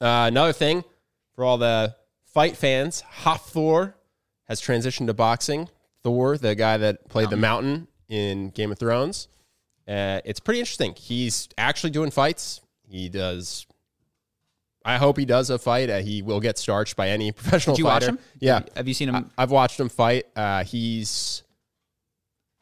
Uh, 0.00 0.26
another 0.28 0.52
thing 0.52 0.84
for 1.34 1.44
all 1.44 1.58
the 1.58 1.94
fight 2.26 2.56
fans, 2.56 3.02
Thor 3.24 3.96
has 4.48 4.60
transitioned 4.60 5.06
to 5.06 5.14
boxing. 5.14 5.68
Thor, 6.02 6.36
the 6.38 6.54
guy 6.54 6.76
that 6.76 7.08
played 7.08 7.30
the 7.30 7.36
Mountain 7.36 7.88
in 8.08 8.50
Game 8.50 8.70
of 8.70 8.78
Thrones, 8.78 9.28
uh, 9.88 10.20
it's 10.24 10.40
pretty 10.40 10.60
interesting. 10.60 10.94
He's 10.96 11.48
actually 11.56 11.90
doing 11.90 12.10
fights. 12.10 12.60
He 12.88 13.08
does. 13.08 13.66
I 14.84 14.98
hope 14.98 15.18
he 15.18 15.24
does 15.24 15.50
a 15.50 15.58
fight. 15.58 15.90
Uh, 15.90 15.98
he 15.98 16.22
will 16.22 16.38
get 16.40 16.58
starched 16.58 16.94
by 16.94 17.08
any 17.08 17.32
professional 17.32 17.74
Did 17.74 17.80
you 17.80 17.86
watch 17.86 18.02
fighter. 18.04 18.16
him? 18.16 18.18
Yeah, 18.38 18.54
Have 18.76 18.86
you, 18.86 18.90
have 18.90 18.96
seen 18.96 19.08
him? 19.08 19.30
I, 19.36 19.42
I've 19.42 19.50
watched 19.50 19.80
him 19.80 19.88
fight. 19.88 20.26
Uh, 20.36 20.62
he's 20.62 21.42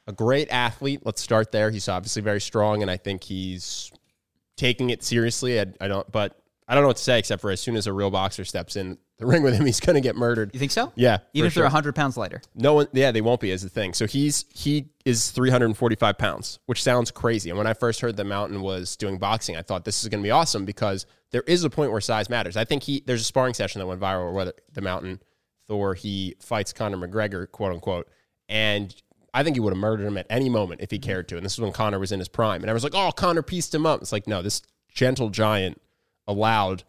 a 0.06 0.12
great 0.12 0.48
athlete. 0.50 1.00
Let's 1.04 1.20
start 1.20 1.52
there. 1.52 1.70
He's 1.70 1.88
obviously 1.88 2.22
very 2.22 2.40
strong, 2.40 2.80
and 2.82 2.90
I 2.90 2.96
think 2.96 3.24
he's 3.24 3.90
taking 4.56 4.90
it 4.90 5.02
seriously. 5.02 5.60
I, 5.60 5.66
I 5.80 5.88
don't, 5.88 6.10
but 6.10 6.38
I 6.66 6.74
don't 6.74 6.82
know 6.82 6.88
what 6.88 6.96
to 6.96 7.02
say 7.02 7.18
except 7.18 7.42
for 7.42 7.50
as 7.50 7.60
soon 7.60 7.76
as 7.76 7.86
a 7.86 7.92
real 7.92 8.10
boxer 8.10 8.44
steps 8.44 8.76
in 8.76 8.96
the 9.18 9.26
ring 9.30 9.42
with 9.42 9.54
him, 9.54 9.66
he's 9.66 9.80
going 9.80 9.94
to 9.94 10.00
get 10.00 10.16
murdered. 10.16 10.50
you 10.54 10.58
think 10.58 10.72
so? 10.72 10.92
Yeah, 10.96 11.18
Even 11.34 11.46
if 11.46 11.54
they're 11.54 11.60
sure. 11.60 11.64
100 11.64 11.94
pounds 11.94 12.16
lighter. 12.16 12.40
No 12.54 12.74
one, 12.74 12.88
yeah, 12.92 13.12
they 13.12 13.20
won't 13.20 13.40
be 13.40 13.50
is 13.50 13.62
the 13.62 13.68
thing. 13.68 13.92
So 13.92 14.06
he's 14.06 14.46
he 14.52 14.86
is 15.04 15.30
345 15.30 16.18
pounds, 16.18 16.58
which 16.66 16.82
sounds 16.82 17.10
crazy. 17.10 17.50
And 17.50 17.58
when 17.58 17.66
I 17.66 17.74
first 17.74 18.00
heard 18.00 18.16
the 18.16 18.24
Mountain 18.24 18.62
was 18.62 18.96
doing 18.96 19.18
boxing, 19.18 19.56
I 19.56 19.62
thought 19.62 19.84
this 19.84 20.02
is 20.02 20.08
going 20.08 20.22
to 20.22 20.26
be 20.26 20.30
awesome 20.30 20.64
because 20.64 21.06
there 21.30 21.42
is 21.42 21.64
a 21.64 21.70
point 21.70 21.92
where 21.92 22.00
size 22.00 22.30
matters. 22.30 22.56
I 22.56 22.64
think 22.64 22.82
he 22.82 23.02
there's 23.06 23.20
a 23.20 23.24
sparring 23.24 23.54
session 23.54 23.80
that 23.80 23.86
went 23.86 24.00
viral 24.00 24.32
where 24.32 24.46
the, 24.46 24.54
the 24.72 24.80
Mountain 24.80 25.20
Thor 25.66 25.94
he 25.94 26.34
fights 26.40 26.72
Conor 26.72 26.96
McGregor, 26.96 27.50
quote 27.50 27.72
unquote, 27.72 28.08
and 28.48 28.94
I 29.34 29.42
think 29.42 29.56
he 29.56 29.60
would 29.60 29.72
have 29.72 29.78
murdered 29.80 30.06
him 30.06 30.16
at 30.16 30.26
any 30.30 30.48
moment 30.48 30.80
if 30.80 30.90
he 30.90 30.98
cared 30.98 31.28
to. 31.28 31.36
And 31.36 31.44
this 31.44 31.54
is 31.54 31.60
when 31.60 31.72
Conor 31.72 31.98
was 31.98 32.12
in 32.12 32.20
his 32.20 32.28
prime, 32.28 32.62
and 32.62 32.70
I 32.70 32.72
was 32.72 32.84
like, 32.84 32.94
oh, 32.94 33.10
Conor 33.12 33.42
pieced 33.42 33.74
him 33.74 33.84
up. 33.84 34.00
It's 34.00 34.12
like 34.12 34.26
no, 34.26 34.42
this 34.42 34.62
gentle 34.88 35.28
giant 35.28 35.80
allowed 36.26 36.84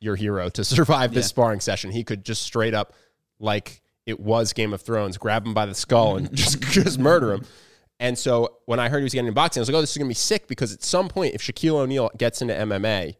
your 0.00 0.16
hero 0.16 0.48
to 0.50 0.64
survive 0.64 1.14
this 1.14 1.28
sparring 1.28 1.60
session. 1.60 1.90
He 1.90 2.04
could 2.04 2.24
just 2.24 2.42
straight 2.42 2.74
up, 2.74 2.94
like 3.38 3.82
it 4.06 4.20
was 4.20 4.52
Game 4.52 4.72
of 4.72 4.82
Thrones, 4.82 5.18
grab 5.18 5.46
him 5.46 5.54
by 5.54 5.66
the 5.66 5.74
skull 5.74 6.16
and 6.16 6.32
just 6.34 6.60
just 6.70 6.98
murder 6.98 7.32
him. 7.32 7.44
And 8.00 8.16
so 8.16 8.58
when 8.66 8.78
I 8.78 8.88
heard 8.88 8.98
he 8.98 9.04
was 9.04 9.12
getting 9.12 9.26
into 9.26 9.34
boxing, 9.34 9.60
I 9.60 9.62
was 9.62 9.68
like, 9.68 9.76
oh, 9.76 9.80
this 9.80 9.90
is 9.90 9.98
gonna 9.98 10.08
be 10.08 10.14
sick 10.14 10.46
because 10.46 10.72
at 10.72 10.82
some 10.82 11.08
point, 11.08 11.34
if 11.34 11.42
Shaquille 11.42 11.74
O'Neal 11.74 12.10
gets 12.16 12.40
into 12.40 12.54
MMA, 12.54 13.16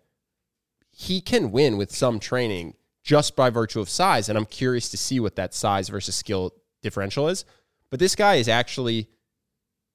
he 0.91 1.21
can 1.21 1.51
win 1.51 1.77
with 1.77 1.95
some 1.95 2.19
training 2.21 2.75
just 3.03 3.37
by 3.37 3.51
virtue 3.51 3.81
of 3.81 3.89
size. 3.89 4.29
And 4.29 4.37
I'm 4.37 4.47
curious 4.47 4.89
to 4.91 4.97
see 4.97 5.21
what 5.21 5.37
that 5.37 5.55
size 5.55 5.89
versus 5.89 6.15
skill 6.15 6.53
differential 6.83 7.29
is. 7.29 7.45
But 7.91 8.01
this 8.01 8.15
guy 8.15 8.35
is 8.37 8.49
actually 8.49 9.09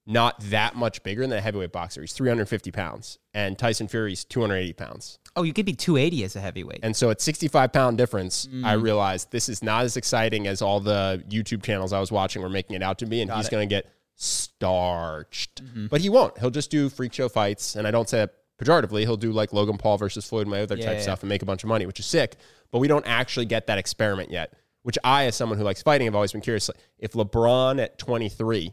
not 0.06 0.40
that 0.50 0.76
much 0.76 1.04
bigger 1.04 1.22
than 1.22 1.38
a 1.38 1.42
heavyweight 1.42 1.72
boxer. 1.72 2.02
He's 2.02 2.14
350 2.14 2.72
pounds, 2.72 3.20
and 3.34 3.58
Tyson 3.58 3.88
Fury's 3.88 4.26
280 4.26 4.74
pounds. 4.74 5.20
Oh, 5.36 5.44
you 5.44 5.54
could 5.54 5.66
be 5.66 5.74
280 5.74 6.24
as 6.24 6.36
a 6.36 6.40
heavyweight. 6.42 6.82
And 6.84 6.96
so 6.96 7.10
at 7.10 7.20
65 7.20 7.74
pound 7.74 7.98
difference, 7.98 8.48
I 8.64 8.76
mm. 8.76 8.84
realized 8.84 9.32
this 9.32 9.50
is 9.50 9.64
not 9.64 9.84
as 9.84 9.98
exciting 9.98 10.46
as 10.46 10.62
all 10.62 10.80
the 10.80 11.24
YouTube 11.28 11.64
channels 11.64 11.92
I 11.92 12.00
was 12.00 12.12
watching 12.12 12.42
were 12.42 12.50
making 12.50 12.76
it 12.76 12.84
out 12.84 13.00
to 13.00 13.06
be. 13.08 13.22
And 13.22 13.32
he's 13.32 13.50
going 13.50 13.68
to 13.68 13.76
get 13.76 13.92
starched. 14.16 15.64
Mm-hmm. 15.64 15.88
But 15.88 16.02
he 16.02 16.10
won't. 16.10 16.38
He'll 16.38 16.52
just 16.52 16.70
do 16.70 16.90
freak 16.90 17.14
show 17.14 17.30
fights. 17.30 17.76
And 17.76 17.88
I 17.88 17.92
don't 17.92 18.08
say 18.08 18.20
that 18.20 18.36
pejoratively. 18.62 19.02
He'll 19.02 19.18
do 19.18 19.32
like 19.32 19.54
Logan 19.54 19.78
Paul 19.78 19.98
versus 19.98 20.28
Floyd 20.28 20.48
Mayweather 20.48 20.78
Yeah, 20.78 20.86
type 20.86 20.96
yeah. 20.98 21.02
stuff 21.02 21.24
and 21.24 21.30
make 21.30 21.42
a 21.42 21.46
bunch 21.46 21.64
of 21.64 21.68
money, 21.70 21.88
which 21.88 22.00
is 22.00 22.06
sick. 22.06 22.36
But 22.72 22.80
we 22.80 22.88
don't 22.88 23.06
actually 23.08 23.46
get 23.48 23.68
that 23.68 23.80
experiment 23.80 24.30
yet, 24.30 24.54
which 24.84 24.98
I, 25.04 25.26
as 25.26 25.36
someone 25.36 25.58
who 25.58 25.64
likes 25.64 25.82
fighting, 25.82 26.06
have 26.06 26.16
always 26.16 26.32
been 26.32 26.42
curious. 26.42 26.70
If 27.00 27.14
LeBron 27.14 27.82
at 27.82 27.98
23 27.98 28.72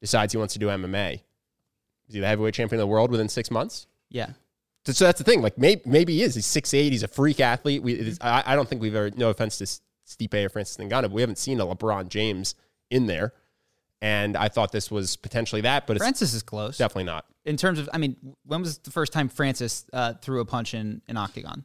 decides 0.00 0.32
he 0.32 0.38
wants 0.38 0.54
to 0.54 0.60
do 0.60 0.68
MMA, 0.68 1.14
is 2.08 2.14
he 2.14 2.20
the 2.20 2.26
heavyweight 2.28 2.54
champion 2.54 2.80
of 2.80 2.84
the 2.84 2.92
world 2.92 3.10
within 3.10 3.28
six 3.28 3.50
months? 3.50 3.88
yeah. 4.08 4.30
So- 4.92 5.04
that's 5.04 5.18
the 5.18 5.24
thing. 5.24 5.42
Like 5.42 5.58
maybe 5.58 5.82
maybe 5.84 6.14
he 6.14 6.22
is. 6.22 6.34
He's 6.34 6.46
six 6.46 6.72
eight. 6.74 6.92
He's 6.92 7.02
a 7.02 7.08
freak 7.08 7.40
athlete. 7.40 7.82
We 7.82 7.94
is, 7.94 8.18
I, 8.20 8.42
I 8.46 8.54
don't 8.56 8.68
think 8.68 8.80
we've 8.82 8.94
ever. 8.94 9.10
No 9.16 9.30
offense 9.30 9.58
to 9.58 9.64
Stipe 9.64 10.34
or 10.44 10.48
Francis 10.48 10.76
Ngannou, 10.76 11.02
but 11.02 11.10
we 11.12 11.20
haven't 11.22 11.38
seen 11.38 11.60
a 11.60 11.66
LeBron 11.66 12.08
James 12.08 12.54
in 12.90 13.06
there. 13.06 13.32
And 14.02 14.36
I 14.36 14.48
thought 14.48 14.72
this 14.72 14.90
was 14.90 15.16
potentially 15.16 15.62
that, 15.62 15.86
but 15.86 15.96
it's 15.96 16.04
Francis 16.04 16.34
is 16.34 16.42
close. 16.42 16.76
definitely 16.76 17.04
not. 17.04 17.24
In 17.46 17.56
terms 17.56 17.78
of, 17.78 17.88
I 17.94 17.98
mean, 17.98 18.16
when 18.44 18.60
was 18.60 18.78
the 18.78 18.90
first 18.90 19.12
time 19.12 19.28
Francis 19.28 19.86
uh, 19.92 20.12
threw 20.14 20.40
a 20.40 20.44
punch 20.44 20.74
in 20.74 21.00
an 21.08 21.16
octagon? 21.16 21.64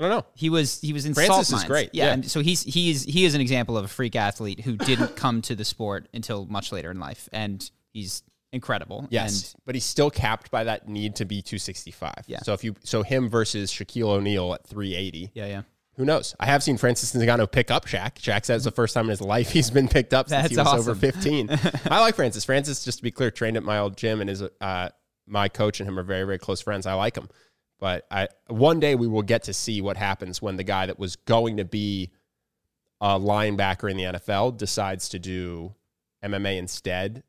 I 0.00 0.04
don't 0.04 0.10
know. 0.10 0.26
He 0.34 0.48
was 0.48 0.80
he 0.80 0.92
was 0.92 1.04
in 1.06 1.12
Francis 1.14 1.34
salt 1.34 1.42
is 1.42 1.52
mines. 1.52 1.64
great, 1.64 1.90
Yeah, 1.92 2.06
yeah. 2.06 2.12
and 2.14 2.30
so 2.30 2.40
he's 2.40 2.62
he 2.62 2.90
is 2.90 3.02
he 3.04 3.24
is 3.24 3.34
an 3.34 3.40
example 3.40 3.76
of 3.76 3.84
a 3.84 3.88
freak 3.88 4.14
athlete 4.16 4.60
who 4.60 4.76
didn't 4.76 5.16
come 5.16 5.42
to 5.42 5.54
the 5.56 5.64
sport 5.64 6.08
until 6.14 6.46
much 6.46 6.70
later 6.72 6.90
in 6.90 7.00
life, 7.00 7.28
and 7.32 7.68
he's 7.92 8.22
incredible. 8.52 9.06
Yes, 9.10 9.54
but 9.64 9.74
he's 9.74 9.84
still 9.84 10.10
capped 10.10 10.50
by 10.50 10.64
that 10.64 10.88
need 10.88 11.16
to 11.16 11.24
be 11.24 11.42
265. 11.42 12.24
Yeah. 12.26 12.40
So 12.42 12.52
if 12.52 12.64
you 12.64 12.74
so 12.84 13.02
him 13.02 13.28
versus 13.28 13.72
Shaquille 13.72 14.08
O'Neal 14.08 14.54
at 14.54 14.66
380, 14.66 15.30
yeah, 15.34 15.46
yeah. 15.46 15.62
who 15.96 16.04
knows? 16.04 16.34
I 16.40 16.46
have 16.46 16.62
seen 16.62 16.76
Francis 16.76 17.12
Ngannou 17.14 17.50
pick 17.50 17.70
up 17.70 17.86
Shaq. 17.86 18.14
Shaq 18.16 18.44
says 18.44 18.64
the 18.64 18.70
first 18.70 18.94
time 18.94 19.04
in 19.06 19.10
his 19.10 19.20
life 19.20 19.50
he's 19.50 19.70
been 19.70 19.88
picked 19.88 20.14
up 20.14 20.28
since 20.28 20.50
he 20.50 20.56
was 20.56 20.66
That's 20.66 20.78
over 20.78 20.94
15. 20.94 21.50
I 21.90 22.00
like 22.00 22.14
Francis. 22.14 22.44
Francis, 22.44 22.84
just 22.84 22.98
to 22.98 23.04
be 23.04 23.10
clear, 23.10 23.30
trained 23.30 23.56
at 23.56 23.62
my 23.62 23.78
old 23.78 23.96
gym 23.96 24.20
and 24.20 24.30
is 24.30 24.42
uh, 24.60 24.88
my 25.26 25.48
coach 25.48 25.80
and 25.80 25.88
him 25.88 25.98
are 25.98 26.04
very 26.04 26.24
very 26.24 26.38
close 26.38 26.60
friends. 26.60 26.86
I 26.86 26.94
like 26.94 27.16
him, 27.16 27.28
but 27.78 28.06
I 28.10 28.28
one 28.48 28.80
day 28.80 28.94
we 28.94 29.06
will 29.06 29.22
get 29.22 29.44
to 29.44 29.52
see 29.52 29.80
what 29.80 29.96
happens 29.96 30.40
when 30.40 30.56
the 30.56 30.64
guy 30.64 30.86
that 30.86 30.98
was 30.98 31.16
going 31.16 31.58
to 31.58 31.64
be 31.64 32.12
a 33.00 33.18
linebacker 33.18 33.90
in 33.90 33.96
the 33.96 34.04
NFL 34.04 34.56
decides 34.56 35.08
to 35.10 35.18
do 35.18 35.74
MMA 36.24 36.58
instead. 36.58 37.22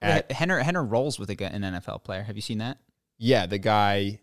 At, 0.00 0.30
Henner 0.32 0.58
Henner 0.60 0.84
rolls 0.84 1.18
with 1.18 1.28
a, 1.30 1.42
an 1.44 1.62
NFL 1.62 2.04
player. 2.04 2.22
Have 2.22 2.36
you 2.36 2.42
seen 2.42 2.58
that? 2.58 2.78
yeah, 3.18 3.46
the 3.46 3.58
guy 3.58 4.20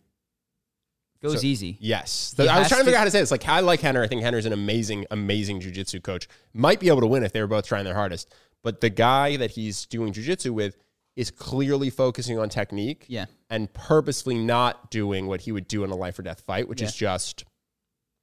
Goes 1.21 1.41
So- 1.41 1.47
easy. 1.47 1.77
Yes. 1.79 2.31
The- 2.37 2.47
I 2.49 2.59
was 2.59 2.67
trying 2.67 2.79
to 2.79 2.83
to- 2.83 2.85
figure 2.85 2.97
out 2.97 2.99
how 2.99 3.05
to 3.05 3.11
say 3.11 3.19
this. 3.19 3.31
Like, 3.31 3.47
I 3.47 3.61
like 3.61 3.79
Henner. 3.79 4.03
I 4.03 4.07
think 4.07 4.21
Henner's 4.21 4.45
an 4.45 4.53
amazing, 4.53 5.05
amazing 5.09 5.59
jujitsu 5.61 6.03
coach. 6.03 6.27
Might 6.53 6.79
be 6.79 6.87
able 6.89 7.01
to 7.01 7.07
win 7.07 7.23
if 7.23 7.31
they 7.31 7.41
were 7.41 7.47
both 7.47 7.65
trying 7.65 7.83
their 7.85 7.95
hardest. 7.95 8.31
But 8.63 8.81
the 8.81 8.89
guy 8.89 9.35
that 9.37 9.51
he's 9.51 9.85
doing 9.85 10.13
jujitsu 10.13 10.51
with 10.51 10.77
is 11.15 11.31
clearly 11.31 11.89
focusing 11.89 12.37
on 12.37 12.49
technique 12.49 13.05
Yeah. 13.07 13.25
and 13.49 13.73
purposefully 13.73 14.37
not 14.37 14.91
doing 14.91 15.27
what 15.27 15.41
he 15.41 15.51
would 15.51 15.67
do 15.67 15.83
in 15.83 15.89
a 15.89 15.95
life 15.95 16.19
or 16.19 16.21
death 16.23 16.41
fight, 16.41 16.67
which 16.67 16.81
is 16.81 16.93
just 16.93 17.45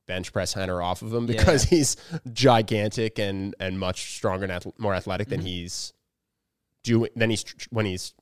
bench 0.06 0.32
press 0.32 0.52
Henner 0.52 0.80
off 0.82 1.00
of 1.02 1.12
him 1.14 1.26
Yeah. 1.26 1.38
because 1.38 1.64
he's 1.64 1.96
gigantic 2.32 3.18
and 3.18 3.54
and 3.58 3.78
much 3.80 4.14
stronger 4.16 4.44
and 4.44 4.52
ath- 4.52 4.78
more 4.78 4.94
athletic 4.94 5.28
Mm-hmm. 5.28 5.36
than 5.38 5.46
he's 5.46 5.92
doing 6.82 7.10
than 7.16 7.30
he's 7.30 7.44
when 7.70 7.86
he's 7.86 8.14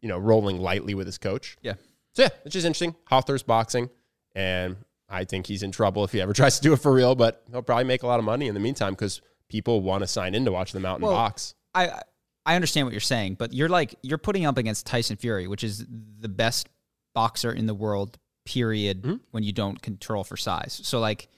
you 0.00 0.08
know 0.08 0.18
rolling 0.18 0.58
lightly 0.58 0.94
with 0.94 1.06
his 1.06 1.18
coach. 1.18 1.56
Yeah. 1.62 1.74
So 2.14 2.22
yeah, 2.22 2.28
it's 2.44 2.52
just 2.52 2.66
interesting. 2.66 2.94
Hafthor's 3.06 3.42
boxing, 3.42 3.90
and 4.34 4.76
I 5.08 5.24
think 5.24 5.46
he's 5.46 5.62
in 5.62 5.72
trouble 5.72 6.04
if 6.04 6.12
he 6.12 6.20
ever 6.20 6.32
tries 6.34 6.56
to 6.56 6.62
do 6.62 6.72
it 6.72 6.78
for 6.78 6.92
real. 6.92 7.14
But 7.14 7.42
he'll 7.50 7.62
probably 7.62 7.84
make 7.84 8.02
a 8.02 8.06
lot 8.06 8.18
of 8.18 8.24
money 8.24 8.48
in 8.48 8.54
the 8.54 8.60
meantime 8.60 8.92
because 8.92 9.20
people 9.48 9.80
want 9.80 10.02
to 10.02 10.06
sign 10.06 10.34
in 10.34 10.44
to 10.44 10.52
watch 10.52 10.72
the 10.72 10.80
mountain 10.80 11.06
Well, 11.06 11.16
box. 11.16 11.54
I 11.74 12.02
I 12.44 12.54
understand 12.54 12.86
what 12.86 12.92
you're 12.92 13.00
saying, 13.00 13.34
but 13.34 13.52
you're 13.52 13.68
like 13.68 13.94
you're 14.02 14.18
putting 14.18 14.46
up 14.46 14.58
against 14.58 14.86
Tyson 14.86 15.16
Fury, 15.16 15.46
which 15.46 15.62
is 15.62 15.84
the 16.20 16.28
best 16.28 16.68
boxer 17.14 17.52
in 17.52 17.66
the 17.66 17.74
world. 17.74 18.18
Period. 18.44 19.02
Mm-hmm. 19.02 19.16
When 19.30 19.42
you 19.42 19.52
don't 19.52 19.80
control 19.82 20.24
for 20.24 20.36
size, 20.36 20.80
so 20.82 20.98
like 21.00 21.28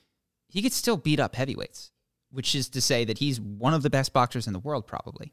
he 0.48 0.62
could 0.62 0.72
still 0.72 0.96
beat 0.96 1.18
up 1.18 1.34
heavyweights, 1.34 1.90
which 2.30 2.54
is 2.54 2.68
to 2.70 2.80
say 2.80 3.04
that 3.04 3.18
he's 3.18 3.40
one 3.40 3.74
of 3.74 3.82
the 3.82 3.90
best 3.90 4.12
boxers 4.12 4.46
in 4.46 4.52
the 4.52 4.58
world, 4.60 4.86
probably. 4.86 5.32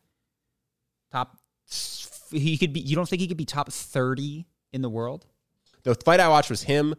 Top. 1.17 1.37
He 2.31 2.57
could 2.57 2.73
be. 2.73 2.79
You 2.81 2.95
don't 2.95 3.07
think 3.07 3.21
he 3.21 3.27
could 3.27 3.37
be 3.37 3.45
top 3.45 3.71
thirty 3.71 4.45
in 4.73 4.81
the 4.81 4.89
world? 4.89 5.25
The 5.83 5.95
fight 5.95 6.19
I 6.19 6.27
watched 6.27 6.49
was 6.49 6.63
him 6.63 6.95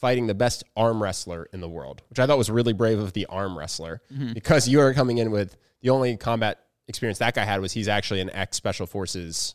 fighting 0.00 0.26
the 0.26 0.34
best 0.34 0.64
arm 0.76 1.00
wrestler 1.02 1.48
in 1.52 1.60
the 1.60 1.68
world, 1.68 2.02
which 2.10 2.18
I 2.18 2.26
thought 2.26 2.36
was 2.38 2.50
really 2.50 2.72
brave 2.72 2.98
of 2.98 3.12
the 3.12 3.26
arm 3.26 3.56
wrestler 3.56 4.00
Mm-hmm. 4.12 4.32
because 4.32 4.66
you 4.68 4.80
are 4.80 4.92
coming 4.92 5.18
in 5.18 5.30
with 5.30 5.56
the 5.80 5.90
only 5.90 6.16
combat 6.16 6.58
experience 6.88 7.18
that 7.18 7.34
guy 7.34 7.44
had 7.44 7.60
was 7.60 7.72
he's 7.72 7.86
actually 7.88 8.20
an 8.20 8.30
ex 8.30 8.56
special 8.56 8.86
forces 8.86 9.54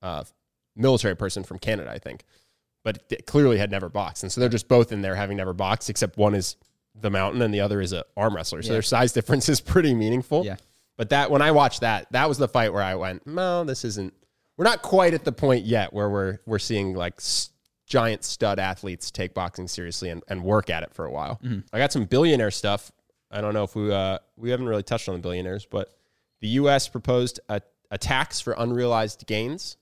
uh, 0.00 0.24
military 0.74 1.14
person 1.16 1.42
from 1.44 1.58
Canada, 1.58 1.90
I 1.90 1.98
think, 1.98 2.24
but 2.84 3.12
clearly 3.26 3.58
had 3.58 3.70
never 3.70 3.88
boxed, 3.90 4.22
and 4.22 4.32
so 4.32 4.40
they're 4.40 4.48
just 4.48 4.68
both 4.68 4.90
in 4.92 5.02
there 5.02 5.14
having 5.14 5.36
never 5.36 5.52
boxed, 5.52 5.90
except 5.90 6.16
one 6.16 6.34
is 6.34 6.56
the 7.00 7.10
mountain 7.10 7.42
and 7.42 7.52
the 7.52 7.60
other 7.60 7.80
is 7.82 7.92
an 7.92 8.02
arm 8.16 8.34
wrestler, 8.34 8.62
so 8.62 8.68
Yeah. 8.68 8.72
their 8.74 8.82
size 8.82 9.12
difference 9.12 9.48
is 9.50 9.60
pretty 9.60 9.94
meaningful. 9.94 10.44
Yeah. 10.46 10.56
But 10.98 11.08
that 11.10 11.30
when 11.30 11.40
I 11.40 11.52
watched 11.52 11.80
that, 11.80 12.12
that 12.12 12.28
was 12.28 12.36
the 12.36 12.48
fight 12.48 12.72
where 12.74 12.82
I 12.82 12.96
went, 12.96 13.26
no, 13.26 13.64
this 13.64 13.84
isn't. 13.86 14.12
We're 14.58 14.64
not 14.64 14.82
quite 14.82 15.14
at 15.14 15.24
the 15.24 15.32
point 15.32 15.64
yet 15.64 15.92
where 15.94 16.10
we're 16.10 16.38
we're 16.44 16.58
seeing 16.58 16.92
like 16.94 17.14
s- 17.18 17.50
giant 17.86 18.24
stud 18.24 18.58
athletes 18.58 19.10
take 19.10 19.32
boxing 19.32 19.66
seriously 19.68 20.10
and, 20.10 20.22
and 20.28 20.42
work 20.44 20.68
at 20.68 20.82
it 20.82 20.92
for 20.92 21.06
a 21.06 21.10
while. 21.10 21.40
I 21.72 21.78
got 21.78 21.92
some 21.92 22.04
billionaire 22.04 22.50
stuff. 22.50 22.92
I 23.30 23.40
don't 23.40 23.54
know 23.54 23.62
if 23.64 23.74
we 23.76 23.90
uh, 23.92 24.18
we 24.36 24.50
haven't 24.50 24.66
really 24.68 24.82
touched 24.82 25.08
on 25.08 25.14
the 25.14 25.20
billionaires, 25.20 25.64
but 25.64 25.88
the 26.40 26.48
U.S. 26.48 26.88
proposed 26.88 27.40
a, 27.48 27.60
a 27.90 27.96
tax 27.98 28.40
for 28.40 28.54
unrealized 28.58 29.24
gains. 29.26 29.76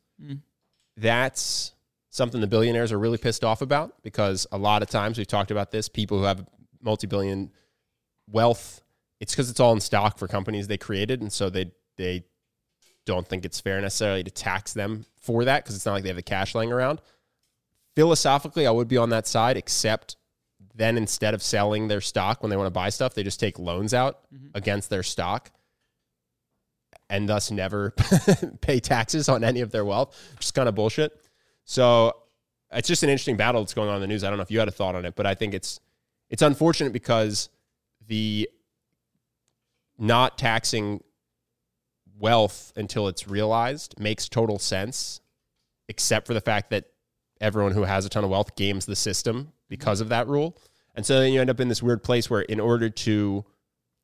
That's 0.96 1.72
something 2.10 2.40
the 2.40 2.46
billionaires 2.46 2.92
are 2.92 2.98
really 2.98 3.18
pissed 3.18 3.44
off 3.44 3.60
about 3.62 4.02
because 4.02 4.46
a 4.52 4.58
lot 4.58 4.82
of 4.82 4.88
times 4.88 5.18
we've 5.18 5.26
talked 5.26 5.50
about 5.50 5.70
this. 5.70 5.88
People 5.88 6.18
who 6.18 6.24
have 6.24 6.46
multi-billion 6.82 7.50
wealth, 8.30 8.82
it's 9.20 9.32
because 9.32 9.50
it's 9.50 9.60
all 9.60 9.72
in 9.72 9.80
stock 9.80 10.18
for 10.18 10.28
companies 10.28 10.68
they 10.68 10.78
created, 10.78 11.20
and 11.20 11.32
so 11.32 11.50
they 11.50 11.72
they 11.96 12.24
don't 13.04 13.26
think 13.26 13.44
it's 13.44 13.60
fair 13.60 13.80
necessarily 13.80 14.24
to 14.24 14.30
tax 14.30 14.72
them 14.72 15.06
for 15.16 15.44
that 15.44 15.62
because 15.62 15.76
it's 15.76 15.86
not 15.86 15.92
like 15.92 16.02
they 16.02 16.08
have 16.08 16.16
the 16.16 16.22
cash 16.22 16.54
laying 16.54 16.72
around. 16.72 17.00
Philosophically, 17.94 18.66
I 18.66 18.70
would 18.70 18.88
be 18.88 18.96
on 18.96 19.10
that 19.10 19.26
side, 19.26 19.56
except 19.56 20.16
then 20.74 20.98
instead 20.98 21.32
of 21.32 21.42
selling 21.42 21.88
their 21.88 22.00
stock 22.00 22.42
when 22.42 22.50
they 22.50 22.56
want 22.56 22.66
to 22.66 22.72
buy 22.72 22.90
stuff, 22.90 23.14
they 23.14 23.22
just 23.22 23.40
take 23.40 23.58
loans 23.58 23.94
out 23.94 24.20
mm-hmm. 24.34 24.48
against 24.54 24.90
their 24.90 25.02
stock 25.02 25.50
and 27.08 27.28
thus 27.28 27.50
never 27.50 27.92
pay 28.60 28.80
taxes 28.80 29.28
on 29.28 29.44
any 29.44 29.60
of 29.60 29.70
their 29.70 29.84
wealth, 29.84 30.16
which 30.34 30.44
is 30.44 30.50
kind 30.50 30.68
of 30.68 30.74
bullshit. 30.74 31.18
So 31.64 32.12
it's 32.72 32.88
just 32.88 33.02
an 33.02 33.08
interesting 33.08 33.36
battle 33.36 33.62
that's 33.62 33.74
going 33.74 33.88
on 33.88 33.96
in 33.96 34.00
the 34.00 34.06
news. 34.06 34.24
I 34.24 34.28
don't 34.28 34.38
know 34.38 34.42
if 34.42 34.50
you 34.50 34.58
had 34.58 34.68
a 34.68 34.72
thought 34.72 34.94
on 34.94 35.04
it, 35.04 35.14
but 35.16 35.26
I 35.26 35.34
think 35.34 35.54
it's 35.54 35.80
it's 36.28 36.42
unfortunate 36.42 36.92
because 36.92 37.48
the 38.06 38.48
not 39.98 40.38
taxing 40.38 41.02
wealth 42.18 42.72
until 42.76 43.08
it's 43.08 43.28
realized 43.28 43.98
makes 43.98 44.28
total 44.28 44.58
sense, 44.58 45.20
except 45.88 46.26
for 46.26 46.34
the 46.34 46.40
fact 46.40 46.70
that 46.70 46.86
everyone 47.40 47.72
who 47.72 47.82
has 47.82 48.04
a 48.04 48.08
ton 48.08 48.24
of 48.24 48.30
wealth 48.30 48.56
games 48.56 48.86
the 48.86 48.96
system 48.96 49.52
because 49.68 50.00
of 50.00 50.08
that 50.08 50.26
rule. 50.26 50.56
And 50.94 51.04
so 51.04 51.20
then 51.20 51.32
you 51.32 51.40
end 51.40 51.50
up 51.50 51.60
in 51.60 51.68
this 51.68 51.82
weird 51.82 52.02
place 52.02 52.30
where, 52.30 52.40
in 52.40 52.58
order 52.58 52.88
to 52.88 53.44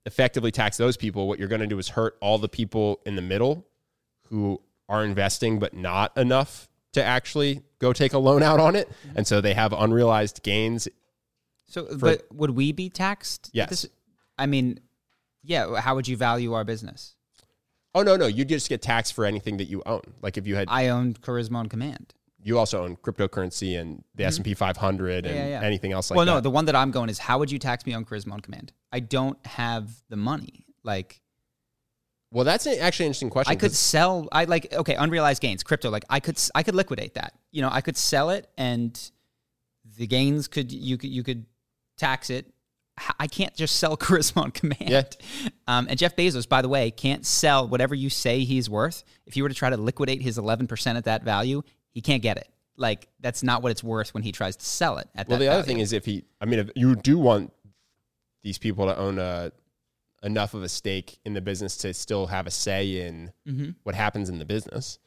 effectively 0.05 0.51
tax 0.51 0.77
those 0.77 0.97
people, 0.97 1.27
what 1.27 1.39
you're 1.39 1.49
going 1.49 1.63
to 1.63 1.67
do 1.67 1.79
is 1.79 1.89
hurt 1.89 2.17
all 2.21 2.39
the 2.39 2.49
people 2.49 3.01
in 3.07 3.17
the 3.17 3.23
middle 3.23 3.67
who 4.29 4.61
are 4.89 5.05
investing 5.05 5.59
but 5.59 5.73
not 5.73 6.17
enough 6.19 6.69
to 6.93 7.03
actually 7.03 7.63
go 7.79 7.93
take 7.93 8.13
a 8.13 8.19
loan 8.19 8.43
out 8.43 8.61
on 8.61 8.77
it. 8.77 8.91
And 9.15 9.27
so 9.27 9.41
they 9.41 9.55
have 9.55 9.73
unrealized 9.73 10.43
gains. 10.43 10.89
So, 11.67 11.89
but 11.97 12.27
would 12.35 12.51
we 12.51 12.73
be 12.73 12.91
taxed? 12.91 13.49
Yes. 13.55 13.87
I 14.37 14.45
mean, 14.45 14.81
yeah. 15.43 15.81
How 15.81 15.95
would 15.95 16.09
you 16.09 16.17
value 16.17 16.53
our 16.53 16.65
business? 16.65 17.17
Oh, 17.95 18.03
no, 18.03 18.17
no. 18.17 18.27
You 18.27 18.45
just 18.45 18.69
get 18.69 18.81
taxed 18.81 19.15
for 19.15 19.25
anything 19.25 19.59
that 19.59 19.67
you 19.67 19.83
own. 19.85 20.03
Like 20.23 20.37
if 20.37 20.47
you 20.47 20.57
had, 20.57 20.69
I 20.71 20.89
own 20.89 21.15
Charisma 21.15 21.57
on 21.57 21.69
Command. 21.69 22.15
you 22.43 22.59
also 22.59 22.85
own 22.85 22.97
cryptocurrency 22.97 23.79
and 23.79 24.03
the 24.15 24.23
mm-hmm. 24.23 24.29
S&P 24.29 24.55
500 24.55 25.27
and 25.27 25.35
Yeah, 25.35 25.47
yeah. 25.49 25.61
anything 25.63 25.93
else 25.93 26.11
like 26.11 26.17
well, 26.17 26.25
that. 26.25 26.33
Well, 26.33 26.39
no, 26.39 26.43
the 26.43 26.51
one 26.51 26.65
that 26.67 26.77
I'm 26.77 26.91
going 26.91 27.11
is 27.11 27.19
how 27.19 27.39
would 27.39 27.51
you 27.51 27.59
tax 27.59 27.87
me 27.87 27.93
on 27.93 28.05
Charisma 28.05 28.33
on 28.33 28.41
Command? 28.41 28.73
I 28.91 29.01
don't 29.01 29.39
have 29.47 29.91
the 30.09 30.17
money. 30.17 30.67
Like 30.83 31.23
well, 32.33 32.45
that's 32.45 32.65
an- 32.65 32.79
actually 32.81 33.07
an 33.07 33.11
interesting 33.11 33.31
question. 33.31 33.53
I 33.53 33.57
could 33.57 33.73
sell. 33.73 34.27
I 34.33 34.45
like 34.45 34.73
okay, 34.73 34.95
unrealized 34.95 35.43
gains, 35.43 35.63
crypto. 35.63 35.91
Like 35.91 36.05
I 36.09 36.19
could, 36.19 36.41
I 36.55 36.63
could 36.63 36.75
liquidate 36.75 37.15
that. 37.15 37.35
You 37.51 37.61
know, 37.61 37.69
I 37.71 37.83
could 37.83 37.97
sell 37.97 38.31
it, 38.31 38.49
and 38.57 38.99
the 39.99 40.07
gains 40.07 40.49
could 40.49 40.73
you 40.73 40.97
could 40.97 41.11
you 41.11 41.23
could 41.23 41.45
tax 41.99 42.31
it. 42.31 42.51
I 43.19 43.27
can't 43.27 43.55
just 43.55 43.77
sell 43.77 43.97
Charisma 43.99 44.43
on 44.43 44.51
Command. 44.51 44.89
Yeah. 44.89 45.03
Um, 45.67 45.87
and 45.89 45.99
Jeff 45.99 46.15
Bezos, 46.15 46.49
by 46.49 46.63
the 46.63 46.69
way, 46.69 46.91
can't 46.91 47.25
sell 47.25 47.67
whatever 47.67 47.95
you 47.95 48.11
say 48.11 48.41
he's 48.45 48.69
worth. 48.69 49.03
If 49.27 49.37
you 49.37 49.43
were 49.43 49.49
to 49.49 49.55
try 49.55 49.71
to 49.71 49.77
liquidate 49.77 50.21
his 50.23 50.39
11% 50.39 50.97
at 50.97 51.05
that 51.05 51.23
value, 51.25 51.63
he 51.91 52.01
can't 52.01 52.23
get 52.23 52.37
it. 52.37 52.49
Like 52.77 53.09
that's 53.21 53.43
not 53.43 53.63
what 53.63 53.73
it's 53.73 53.83
worth 53.83 54.15
when 54.15 54.23
he 54.23 54.33
tries 54.33 54.57
to 54.57 54.65
sell 54.65 54.99
it 54.99 55.09
at 55.15 55.29
Well, 55.29 55.39
the 55.39 55.49
other 55.49 55.63
thing 55.63 55.81
is 55.81 55.93
if 55.93 56.05
he, 56.05 56.25
I 56.41 56.45
mean, 56.45 56.59
if 56.59 56.71
you 56.75 56.95
do 56.97 57.19
want 57.19 57.53
these 58.43 58.59
people 58.59 58.87
to 58.87 58.97
own 58.97 59.19
a, 59.19 59.53
enough 60.23 60.55
of 60.55 60.63
a 60.63 60.69
stake 60.69 61.19
in 61.25 61.35
the 61.35 61.41
business 61.41 61.77
to 61.79 61.93
still 61.95 62.27
have 62.27 62.47
a 62.47 62.51
say 62.51 63.07
in 63.07 63.33
Mm-hmm. 63.49 63.71
what 63.83 63.95
happens 63.95 64.29
in 64.29 64.39
the 64.39 64.45
business. 64.45 64.99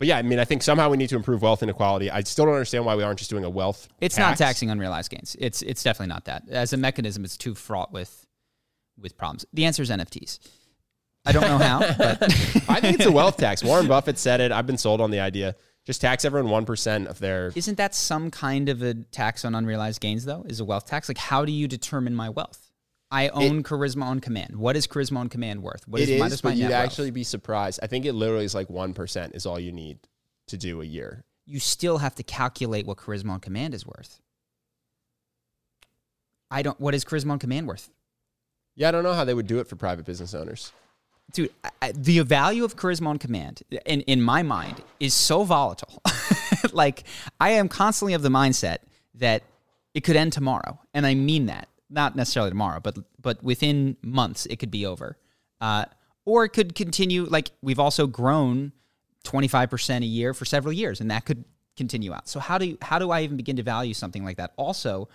But 0.00 0.08
yeah, 0.08 0.16
I 0.16 0.22
mean, 0.22 0.38
I 0.38 0.46
think 0.46 0.62
somehow 0.62 0.88
we 0.88 0.96
need 0.96 1.10
to 1.10 1.16
improve 1.16 1.42
wealth 1.42 1.62
inequality. 1.62 2.10
I 2.10 2.22
still 2.22 2.46
don't 2.46 2.54
understand 2.54 2.86
why 2.86 2.96
we 2.96 3.02
aren't 3.02 3.18
just 3.18 3.28
doing 3.28 3.44
a 3.44 3.50
wealth. 3.50 3.86
It's 4.00 4.16
tax. 4.16 4.40
not 4.40 4.46
taxing 4.46 4.70
unrealized 4.70 5.10
gains. 5.10 5.36
It's 5.38 5.60
it's 5.60 5.82
definitely 5.82 6.08
not 6.08 6.24
that. 6.24 6.44
As 6.48 6.72
a 6.72 6.78
mechanism, 6.78 7.22
it's 7.22 7.36
too 7.36 7.54
fraught 7.54 7.92
with 7.92 8.26
with 8.98 9.18
problems. 9.18 9.44
The 9.52 9.66
answer 9.66 9.82
is 9.82 9.90
NFTs. 9.90 10.38
I 11.26 11.32
don't 11.32 11.42
know 11.42 11.58
how, 11.58 11.80
but 11.98 12.22
I 12.66 12.80
think 12.80 12.94
it's 12.94 13.04
a 13.04 13.12
wealth 13.12 13.36
tax. 13.36 13.62
Warren 13.64 13.88
Buffett 13.88 14.16
said 14.16 14.40
it. 14.40 14.52
I've 14.52 14.66
been 14.66 14.78
sold 14.78 15.02
on 15.02 15.10
the 15.10 15.20
idea. 15.20 15.54
Just 15.84 16.00
tax 16.00 16.24
everyone 16.24 16.50
one 16.50 16.64
percent 16.64 17.06
of 17.06 17.18
their. 17.18 17.52
isn't 17.54 17.76
that 17.76 17.94
some 17.94 18.30
kind 18.30 18.70
of 18.70 18.80
a 18.80 18.94
tax 18.94 19.44
on 19.44 19.54
unrealized 19.54 20.00
gains 20.00 20.24
though? 20.24 20.46
Is 20.48 20.60
a 20.60 20.64
wealth 20.64 20.86
tax? 20.86 21.10
Like 21.10 21.18
how 21.18 21.44
do 21.44 21.52
you 21.52 21.68
determine 21.68 22.14
my 22.14 22.30
wealth? 22.30 22.69
I 23.10 23.28
own 23.28 23.62
Charisma 23.64 24.04
on 24.04 24.20
Command. 24.20 24.56
What 24.56 24.76
is 24.76 24.86
Charisma 24.86 25.16
on 25.18 25.28
Command 25.28 25.62
worth? 25.62 25.86
What 25.88 26.00
It 26.00 26.08
is, 26.10 26.30
does 26.30 26.44
my 26.44 26.52
you'd 26.52 26.70
wealth? 26.70 26.84
actually 26.84 27.10
be 27.10 27.24
surprised. 27.24 27.80
I 27.82 27.86
think 27.88 28.04
it 28.04 28.12
literally 28.12 28.44
is 28.44 28.54
like 28.54 28.70
one 28.70 28.94
percent 28.94 29.34
is 29.34 29.46
all 29.46 29.58
you 29.58 29.72
need 29.72 29.98
to 30.48 30.56
do 30.56 30.80
a 30.80 30.84
year. 30.84 31.24
you 31.46 31.58
still 31.58 31.98
have 31.98 32.14
to 32.16 32.22
calculate 32.22 32.86
what 32.86 32.98
Charisma 32.98 33.30
on 33.30 33.40
Command 33.40 33.74
is 33.74 33.84
worth. 33.86 34.20
I 36.50 36.62
don't. 36.62 36.80
What 36.80 36.94
is 36.94 37.04
Charisma 37.04 37.32
on 37.32 37.38
Command 37.38 37.66
worth? 37.68 37.90
Yeah, 38.76 38.88
I 38.88 38.90
don't 38.92 39.02
know 39.04 39.14
how 39.14 39.24
they 39.24 39.34
would 39.34 39.46
do 39.46 39.58
it 39.58 39.66
for 39.68 39.76
private 39.76 40.04
business 40.06 40.34
owners. 40.34 40.72
dude, 41.32 41.50
I, 41.82 41.92
the 41.92 42.20
value 42.20 42.64
of 42.64 42.76
charisma 42.76 43.08
on 43.08 43.18
command, 43.18 43.62
in 43.86 44.00
in 44.02 44.22
my 44.22 44.42
mind, 44.42 44.82
is 45.00 45.12
so 45.14 45.44
volatile. 45.44 46.00
like 46.72 47.04
I 47.40 47.50
am 47.50 47.68
constantly 47.68 48.14
of 48.14 48.22
the 48.22 48.28
mindset 48.28 48.78
that 49.14 49.42
it 49.94 50.02
could 50.02 50.16
end 50.16 50.32
tomorrow, 50.32 50.78
and 50.94 51.04
I 51.06 51.14
mean 51.14 51.46
that. 51.46 51.68
Not 51.92 52.14
necessarily 52.14 52.50
tomorrow, 52.50 52.80
but 52.80 52.96
but 53.20 53.42
within 53.42 53.96
months 54.02 54.46
it 54.46 54.56
could 54.56 54.70
be 54.70 54.86
over, 54.86 55.18
uh, 55.60 55.86
or 56.24 56.44
it 56.44 56.50
could 56.50 56.74
continue. 56.74 57.24
Like 57.24 57.50
we've 57.62 57.80
also 57.80 58.06
grown 58.06 58.72
twenty 59.24 59.48
five 59.48 59.70
percent 59.70 60.04
a 60.04 60.06
year 60.06 60.32
for 60.32 60.44
several 60.44 60.72
years, 60.72 61.00
and 61.00 61.10
that 61.10 61.24
could 61.24 61.44
continue 61.76 62.12
out. 62.12 62.28
So 62.28 62.38
how 62.40 62.58
do 62.58 62.66
you, 62.66 62.78
how 62.80 62.98
do 63.00 63.10
I 63.10 63.22
even 63.22 63.36
begin 63.36 63.56
to 63.56 63.62
value 63.64 63.92
something 63.94 64.24
like 64.24 64.36
that? 64.36 64.52
Also, 64.56 65.08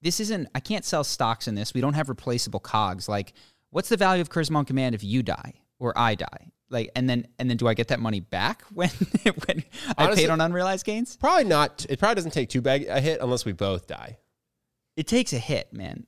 this 0.00 0.20
isn't. 0.20 0.48
I 0.54 0.60
can't 0.60 0.84
sell 0.86 1.04
stocks 1.04 1.48
in 1.48 1.54
this. 1.54 1.74
We 1.74 1.82
don't 1.82 1.94
have 1.94 2.08
replaceable 2.08 2.60
cogs. 2.60 3.08
Like, 3.10 3.34
what's 3.70 3.90
the 3.90 3.96
value 3.98 4.22
of 4.22 4.30
charisma 4.30 4.56
on 4.56 4.64
command 4.64 4.94
if 4.94 5.04
you 5.04 5.22
die 5.22 5.52
or 5.78 5.92
I 5.98 6.14
die? 6.14 6.50
Like, 6.70 6.90
and 6.96 7.10
then 7.10 7.26
and 7.38 7.50
then 7.50 7.58
do 7.58 7.68
I 7.68 7.74
get 7.74 7.88
that 7.88 8.00
money 8.00 8.20
back 8.20 8.62
when 8.72 8.88
when 8.88 9.62
I 9.98 10.04
Honestly- 10.04 10.24
paid 10.24 10.30
on 10.30 10.40
unrealized 10.40 10.86
gains? 10.86 11.16
Probably 11.18 11.44
not. 11.44 11.84
It 11.90 11.98
probably 11.98 12.14
doesn't 12.14 12.30
take 12.30 12.48
too 12.48 12.62
big 12.62 12.86
a 12.88 13.00
hit 13.02 13.20
unless 13.20 13.44
we 13.44 13.52
both 13.52 13.86
die. 13.86 14.16
It 14.96 15.06
takes 15.06 15.32
a 15.34 15.38
hit, 15.38 15.72
man. 15.72 16.06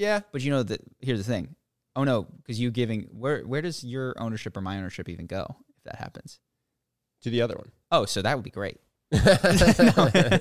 Yeah. 0.00 0.20
But 0.32 0.40
you 0.40 0.50
know 0.50 0.62
that 0.62 0.80
here's 1.00 1.18
the 1.18 1.30
thing. 1.30 1.54
Oh 1.94 2.04
no, 2.04 2.22
because 2.22 2.58
you 2.58 2.70
giving 2.70 3.02
where 3.12 3.42
where 3.42 3.60
does 3.60 3.84
your 3.84 4.14
ownership 4.18 4.56
or 4.56 4.62
my 4.62 4.78
ownership 4.78 5.08
even 5.10 5.26
go 5.26 5.56
if 5.76 5.84
that 5.84 5.96
happens? 5.96 6.40
To 7.22 7.30
the 7.30 7.42
other 7.42 7.54
one. 7.54 7.70
Oh, 7.92 8.06
so 8.06 8.22
that 8.22 8.34
would 8.34 8.44
be 8.44 8.50
great. 8.50 8.78
no, 9.12 9.20
uh, 9.20 9.26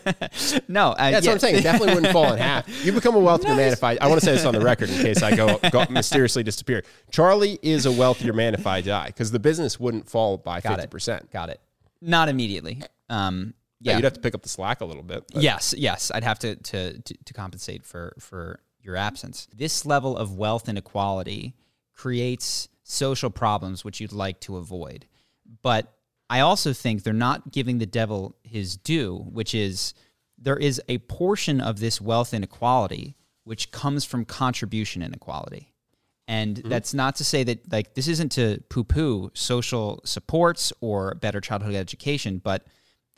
That's 0.07 0.69
yeah. 0.69 0.91
what 1.11 1.27
I'm 1.27 1.39
saying. 1.39 1.55
It 1.55 1.63
definitely 1.63 1.95
wouldn't 1.95 2.13
fall 2.13 2.31
in 2.31 2.39
half. 2.39 2.69
You 2.85 2.93
become 2.93 3.15
a 3.15 3.19
wealthier 3.19 3.53
man 3.55 3.73
if 3.73 3.83
I. 3.83 3.97
I 3.99 4.07
want 4.07 4.21
to 4.21 4.25
say 4.25 4.31
this 4.31 4.45
on 4.45 4.53
the 4.53 4.61
record 4.61 4.89
in 4.89 5.01
case 5.01 5.21
I 5.21 5.35
go, 5.35 5.57
go 5.71 5.85
mysteriously 5.89 6.43
disappear. 6.43 6.83
Charlie 7.11 7.59
is 7.61 7.85
a 7.85 7.91
wealthier 7.91 8.31
man 8.31 8.53
if 8.53 8.65
I 8.65 8.79
die 8.79 9.07
because 9.07 9.31
the 9.31 9.39
business 9.39 9.77
wouldn't 9.79 10.07
fall 10.07 10.37
by 10.37 10.61
fifty 10.61 10.87
percent. 10.87 11.31
Got 11.31 11.49
it. 11.49 11.59
Not 12.01 12.29
immediately. 12.29 12.81
Um, 13.09 13.55
Yeah, 13.81 13.91
yeah, 13.91 13.97
you'd 13.97 14.03
have 14.05 14.13
to 14.13 14.21
pick 14.21 14.35
up 14.35 14.43
the 14.43 14.49
slack 14.49 14.79
a 14.79 14.85
little 14.85 15.03
bit. 15.03 15.25
but- 15.33 15.43
yes, 15.43 15.73
yes. 15.77 16.11
I'd 16.13 16.23
have 16.23 16.39
to, 16.39 16.55
to 16.55 17.01
to 17.01 17.13
to 17.25 17.33
compensate 17.33 17.83
for 17.83 18.13
for 18.19 18.61
your 18.81 18.95
absence. 18.95 19.47
This 19.55 19.85
level 19.85 20.17
of 20.17 20.35
wealth 20.35 20.69
inequality 20.69 21.55
creates 21.93 22.69
social 22.83 23.29
problems 23.29 23.83
which 23.83 23.99
you'd 23.99 24.13
like 24.13 24.39
to 24.41 24.57
avoid. 24.57 25.05
But 25.61 25.93
I 26.29 26.41
also 26.41 26.73
think 26.73 27.03
they're 27.03 27.13
not 27.13 27.51
giving 27.51 27.79
the 27.79 27.85
devil 27.85 28.35
his 28.43 28.77
due, 28.77 29.25
which 29.31 29.53
is 29.53 29.93
there 30.37 30.57
is 30.57 30.81
a 30.87 30.99
portion 30.99 31.59
of 31.59 31.79
this 31.79 31.99
wealth 31.99 32.33
inequality 32.33 33.15
which 33.43 33.71
comes 33.71 34.05
from 34.05 34.25
contribution 34.25 35.01
inequality. 35.01 35.73
And 36.27 36.57
mm-hmm. 36.57 36.69
that's 36.69 36.93
not 36.93 37.15
to 37.15 37.25
say 37.25 37.43
that 37.43 37.71
like 37.71 37.95
this 37.95 38.07
isn't 38.07 38.31
to 38.33 38.63
poo-poo 38.69 39.31
social 39.33 40.01
supports 40.05 40.71
or 40.81 41.15
better 41.15 41.41
childhood 41.41 41.73
education, 41.73 42.39
but 42.43 42.67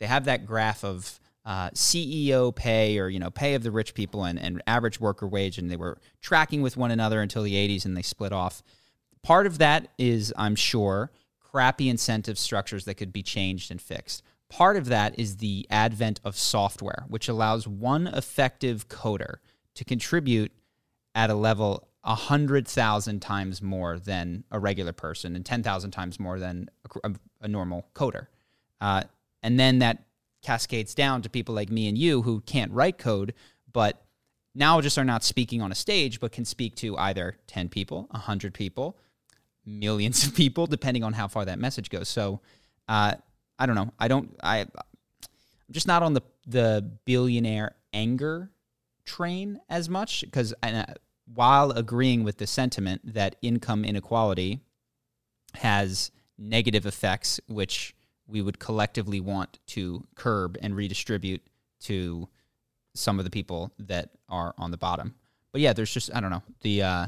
they 0.00 0.06
have 0.06 0.24
that 0.24 0.46
graph 0.46 0.84
of 0.84 1.20
uh, 1.44 1.70
CEO 1.70 2.54
pay 2.54 2.98
or 2.98 3.08
you 3.08 3.18
know 3.18 3.30
pay 3.30 3.54
of 3.54 3.62
the 3.62 3.70
rich 3.70 3.94
people 3.94 4.24
and, 4.24 4.38
and 4.38 4.62
average 4.66 5.00
worker 5.00 5.26
wage, 5.26 5.58
and 5.58 5.70
they 5.70 5.76
were 5.76 5.98
tracking 6.20 6.62
with 6.62 6.76
one 6.76 6.90
another 6.90 7.20
until 7.20 7.42
the 7.42 7.54
80s, 7.54 7.84
and 7.84 7.96
they 7.96 8.02
split 8.02 8.32
off. 8.32 8.62
Part 9.22 9.46
of 9.46 9.58
that 9.58 9.88
is, 9.98 10.32
I'm 10.36 10.56
sure, 10.56 11.10
crappy 11.40 11.88
incentive 11.88 12.38
structures 12.38 12.84
that 12.86 12.94
could 12.94 13.12
be 13.12 13.22
changed 13.22 13.70
and 13.70 13.80
fixed. 13.80 14.22
Part 14.48 14.76
of 14.76 14.86
that 14.86 15.18
is 15.18 15.38
the 15.38 15.66
advent 15.70 16.20
of 16.24 16.36
software, 16.36 17.04
which 17.08 17.28
allows 17.28 17.66
one 17.66 18.06
effective 18.06 18.88
coder 18.88 19.36
to 19.74 19.84
contribute 19.84 20.52
at 21.14 21.30
a 21.30 21.34
level 21.34 21.88
a 22.04 22.14
hundred 22.14 22.66
thousand 22.66 23.20
times 23.20 23.62
more 23.62 23.98
than 23.98 24.44
a 24.50 24.58
regular 24.58 24.92
person 24.92 25.36
and 25.36 25.46
ten 25.46 25.62
thousand 25.62 25.92
times 25.92 26.18
more 26.20 26.38
than 26.38 26.68
a, 27.04 27.10
a- 27.10 27.14
a 27.42 27.48
normal 27.48 27.86
coder. 27.94 28.26
Uh, 28.80 29.04
and 29.42 29.58
then 29.58 29.78
that 29.78 30.04
cascades 30.42 30.94
down 30.94 31.22
to 31.22 31.30
people 31.30 31.54
like 31.54 31.70
me 31.70 31.88
and 31.88 31.96
you 31.96 32.22
who 32.22 32.40
can't 32.40 32.72
write 32.72 32.98
code, 32.98 33.34
but 33.72 34.04
now 34.54 34.80
just 34.80 34.98
are 34.98 35.04
not 35.04 35.24
speaking 35.24 35.62
on 35.62 35.72
a 35.72 35.74
stage, 35.74 36.20
but 36.20 36.32
can 36.32 36.44
speak 36.44 36.74
to 36.76 36.96
either 36.98 37.38
ten 37.46 37.68
people, 37.68 38.08
hundred 38.12 38.54
people, 38.54 38.98
millions 39.64 40.26
of 40.26 40.34
people, 40.34 40.66
depending 40.66 41.04
on 41.04 41.12
how 41.12 41.28
far 41.28 41.44
that 41.44 41.58
message 41.58 41.88
goes. 41.90 42.08
So, 42.08 42.40
uh, 42.88 43.14
I 43.58 43.66
don't 43.66 43.76
know. 43.76 43.92
I 43.98 44.08
don't. 44.08 44.36
I. 44.42 44.60
I'm 44.60 45.72
just 45.72 45.86
not 45.86 46.02
on 46.02 46.12
the 46.12 46.22
the 46.46 46.90
billionaire 47.04 47.76
anger 47.92 48.50
train 49.04 49.60
as 49.68 49.88
much 49.88 50.22
because 50.22 50.52
uh, 50.62 50.84
while 51.32 51.70
agreeing 51.70 52.24
with 52.24 52.38
the 52.38 52.46
sentiment 52.46 53.14
that 53.14 53.36
income 53.42 53.84
inequality 53.84 54.60
has 55.54 56.10
negative 56.38 56.86
effects, 56.86 57.40
which 57.46 57.94
we 58.26 58.42
would 58.42 58.58
collectively 58.58 59.20
want 59.20 59.58
to 59.68 60.06
curb 60.14 60.56
and 60.62 60.74
redistribute 60.74 61.42
to 61.80 62.28
some 62.94 63.18
of 63.18 63.24
the 63.24 63.30
people 63.30 63.72
that 63.78 64.10
are 64.28 64.54
on 64.58 64.70
the 64.70 64.76
bottom. 64.76 65.14
But 65.52 65.60
yeah, 65.60 65.72
there's 65.72 65.92
just 65.92 66.14
I 66.14 66.20
don't 66.20 66.30
know 66.30 66.42
the 66.62 66.82
uh, 66.82 67.06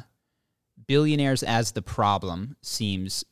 billionaires 0.87 1.43
as 1.43 1.73
the 1.73 1.83
problem 1.83 2.57
seems 2.63 3.25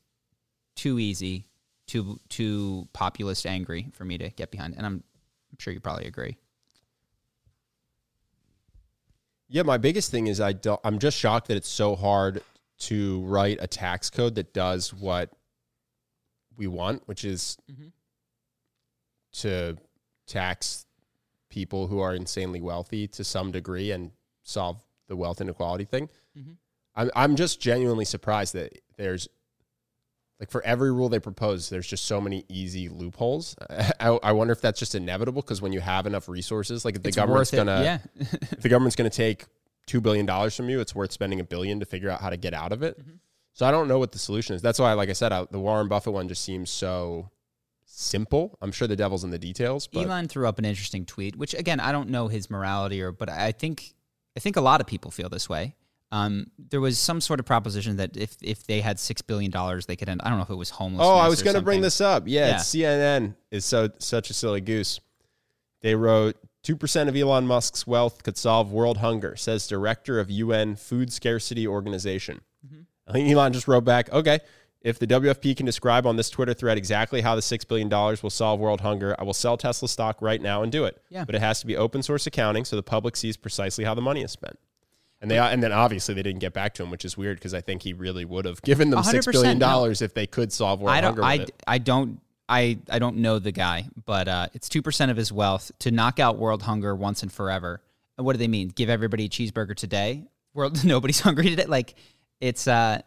too 0.77 0.99
easy, 0.99 1.47
too 1.87 2.18
too 2.29 2.88
populist 2.92 3.47
angry 3.47 3.88
for 3.92 4.05
me 4.05 4.18
to 4.18 4.31
get 4.31 4.51
behind, 4.51 4.75
and 4.77 4.87
I'm, 4.87 4.95
I'm 5.53 5.59
sure 5.59 5.73
you 5.73 5.81
probably 5.81 6.07
agree. 6.07 6.37
Yeah, 9.49 9.64
my 9.64 9.77
biggest 9.77 10.11
thing 10.11 10.29
is 10.29 10.40
I 10.40 10.55
don't, 10.55 10.81
I'm 10.83 10.99
just 10.99 11.18
shocked 11.18 11.49
that 11.49 11.59
it's 11.59 11.68
so 11.68 11.95
hard 11.95 12.42
to 12.79 13.21
write 13.21 13.59
a 13.61 13.66
tax 13.66 14.09
code 14.09 14.35
that 14.37 14.55
does 14.55 14.95
what 14.95 15.31
we 16.57 16.67
want, 16.67 17.03
which 17.07 17.25
is 17.25 17.57
to 19.33 19.77
tax 20.27 20.87
people 21.49 21.87
who 21.87 22.01
are 22.01 22.15
insanely 22.15 22.61
wealthy 22.61 23.07
to 23.09 23.25
some 23.25 23.53
degree 23.53 23.91
and 23.91 24.11
solve 24.43 24.79
the 25.09 25.17
wealth 25.17 25.41
inequality 25.41 25.85
thing. 25.85 26.09
I'm 26.95 27.11
I'm 27.15 27.37
just 27.37 27.61
genuinely 27.61 28.05
surprised 28.05 28.55
that 28.55 28.79
there's 28.97 29.29
like 30.41 30.51
for 30.51 30.62
every 30.65 30.91
rule 30.91 31.09
they 31.09 31.21
propose, 31.21 31.69
there's 31.69 31.87
just 31.87 32.05
so 32.05 32.21
many 32.21 32.45
easy 32.49 32.88
loopholes. 32.88 33.55
I, 34.01 34.19
I 34.23 34.33
wonder 34.33 34.53
if 34.53 34.61
that's 34.61 34.79
just 34.79 34.95
inevitable 34.95 35.41
because 35.41 35.62
when 35.62 35.73
you 35.73 35.81
have 35.81 36.07
enough 36.07 36.29
resources, 36.29 36.85
like 36.85 36.97
if 36.97 37.03
the 37.03 37.09
It's 37.09 37.17
government's 37.17 37.51
gonna 37.51 37.83
yeah. 37.83 37.99
if 38.17 38.61
the 38.61 38.69
government's 38.69 38.97
to 38.97 39.09
take 39.09 39.45
two 39.87 40.01
billion 40.01 40.27
dollars 40.27 40.57
from 40.57 40.69
you, 40.69 40.81
it's 40.81 40.95
worth 40.95 41.12
spending 41.12 41.41
a 41.41 41.45
billion 41.45 41.81
to 41.81 41.87
figure 41.87 42.11
out 42.11 42.21
how 42.21 42.31
to 42.31 42.37
get 42.37 42.55
out 42.55 42.73
of 42.73 42.83
it. 42.83 42.99
Mm-hmm. 42.99 43.17
So 43.53 43.67
I 43.67 43.71
don't 43.71 43.88
know 43.88 43.99
what 43.99 44.12
the 44.12 44.19
solution 44.19 44.55
is. 44.57 44.62
That's 44.62 44.79
why, 44.79 44.93
like 44.95 45.11
I 45.11 45.12
said, 45.12 45.33
I, 45.33 45.45
the 45.51 45.59
Warren 45.59 45.88
Buffett 45.88 46.12
one 46.12 46.29
just 46.29 46.43
seems 46.43 46.71
so 46.71 47.31
simple. 47.85 48.57
I'm 48.62 48.73
sure 48.73 48.88
the 48.88 48.97
devil's 48.97 49.25
in 49.25 49.31
the 49.31 49.38
details, 49.38 49.87
but 49.87 50.07
Elon 50.07 50.29
threw 50.29 50.49
up 50.49 50.59
an 50.59 50.65
interesting 50.65 51.05
tweet, 51.05 51.37
which 51.37 51.55
again 51.55 51.79
I 51.81 51.93
don't 51.93 52.09
know 52.09 52.29
his 52.29 52.51
morality 52.51 53.03
or, 53.03 53.12
but 53.12 53.29
I 53.29 53.53
think 53.53 53.95
I 54.37 54.41
think 54.41 54.57
a 54.57 54.61
lot 54.61 54.81
of 54.81 54.87
people 54.87 55.11
feel 55.11 55.29
this 55.29 55.49
way. 55.49 55.75
Um, 56.11 56.49
there 56.59 56.81
was 56.81 56.99
some 56.99 57.21
sort 57.23 57.41
of 57.41 57.47
proposition 57.47 57.97
that 57.97 58.17
if 58.17 58.37
if 58.43 58.67
they 58.67 58.81
had 58.81 58.99
six 58.99 59.23
billion 59.23 59.51
dollars, 59.51 59.87
they 59.87 59.97
could 59.97 60.09
end. 60.09 60.21
I 60.23 60.29
don't 60.29 60.38
know 60.38 60.45
if 60.45 60.51
it 60.51 60.57
was 60.57 60.71
homeless. 60.71 61.07
oh, 61.07 61.17
I 61.17 61.29
was 61.29 61.43
going 61.43 61.57
to 61.57 61.62
bring 61.62 61.81
this 61.81 62.01
up. 62.01 62.25
Yeah, 62.27 62.49
Yeah. 62.49 62.55
It's 62.57 62.75
CNN 62.75 63.35
is 63.51 63.65
so 63.65 63.88
such 63.99 64.29
a 64.31 64.35
silly 64.35 64.61
goose. 64.61 65.01
They 65.81 65.95
wrote 65.95 66.37
two 66.62 66.77
percent 66.77 67.09
of 67.09 67.17
Elon 67.17 67.47
Musk's 67.47 67.87
wealth 67.87 68.23
could 68.23 68.37
solve 68.37 68.73
world 68.73 68.99
hunger, 68.99 69.37
says 69.37 69.67
director 69.67 70.21
of 70.21 70.31
UN 70.31 70.77
Food 70.77 71.12
Scarcity 71.12 71.67
Organization. 71.67 72.43
Elon 73.14 73.53
just 73.53 73.68
wrote 73.68 73.85
back, 73.85 74.11
okay, 74.12 74.40
if 74.83 74.98
the 74.98 75.07
WFP 75.07 75.57
can 75.57 75.66
describe 75.66 76.07
on 76.07 76.16
this 76.16 76.29
Twitter 76.29 76.55
thread 76.55 76.77
exactly 76.77 77.20
how 77.20 77.35
the 77.35 77.40
$6 77.40 77.68
billion 77.68 77.88
will 77.88 78.31
solve 78.31 78.59
world 78.59 78.81
hunger, 78.81 79.14
I 79.18 79.25
will 79.25 79.35
sell 79.35 79.57
Tesla 79.57 79.88
stock 79.88 80.20
right 80.20 80.40
now 80.40 80.62
and 80.62 80.72
do 80.72 80.85
it. 80.85 81.01
Yeah. 81.09 81.25
But 81.25 81.35
it 81.35 81.40
has 81.40 81.61
to 81.61 81.66
be 81.66 81.77
open 81.77 82.03
source 82.03 82.27
accounting 82.27 82.64
so 82.64 82.77
the 82.77 82.83
public 82.83 83.16
sees 83.16 83.37
precisely 83.37 83.85
how 83.85 83.94
the 83.94 84.01
money 84.01 84.22
is 84.22 84.33
spent. 84.33 84.59
And 85.20 85.31
they 85.31 85.38
and 85.38 85.62
then 85.62 85.70
obviously 85.70 86.14
they 86.14 86.22
didn't 86.25 86.40
get 86.40 86.53
back 86.53 86.75
to 86.75 86.83
him, 86.83 86.90
which 86.90 87.05
is 87.05 87.16
weird 87.16 87.38
because 87.38 87.55
I 87.55 87.61
think 87.61 87.83
he 87.83 87.92
really 87.92 88.25
would 88.25 88.44
have 88.44 88.61
given 88.62 88.90
them 88.90 89.05
six 89.05 89.25
billion 89.25 89.57
100% 89.57 89.61
no. 89.61 89.66
dollars 89.66 90.03
if 90.03 90.14
they 90.14 90.27
could 90.27 90.53
solve 90.53 90.81
world 90.81 90.96
I 90.96 91.01
don't. 91.01 91.11
hunger. 91.11 91.25
I, 91.25 91.35
it. 91.35 91.62
I 91.64 91.79
don't. 91.79 92.20
I, 92.48 92.79
I 92.90 92.98
don't 92.98 93.18
know 93.18 93.38
the 93.38 93.53
guy, 93.53 93.88
but 94.05 94.27
uh, 94.27 94.48
it's 94.53 94.68
two 94.68 94.83
percent 94.83 95.12
of 95.12 95.16
his 95.16 95.31
wealth 95.31 95.70
to 95.79 95.92
knock 95.92 96.18
out 96.18 96.38
world 96.38 96.62
hunger 96.62 96.96
once 96.96 97.22
and 97.22 97.33
forever. 97.33 97.81
And 98.18 98.27
what 98.27 98.33
do 98.33 98.38
they 98.38 98.48
mean? 98.48 98.68
Give 98.68 98.90
everybody 98.90 99.27
a 99.27 99.29
cheeseburger 99.29 99.77
today? 99.77 100.25
World 100.54 100.85
nobody's 100.85 101.21
hungry 101.21 101.50
today. 101.50 101.67
Like 101.67 101.94
it's 102.43 102.67
uh, 102.67 103.01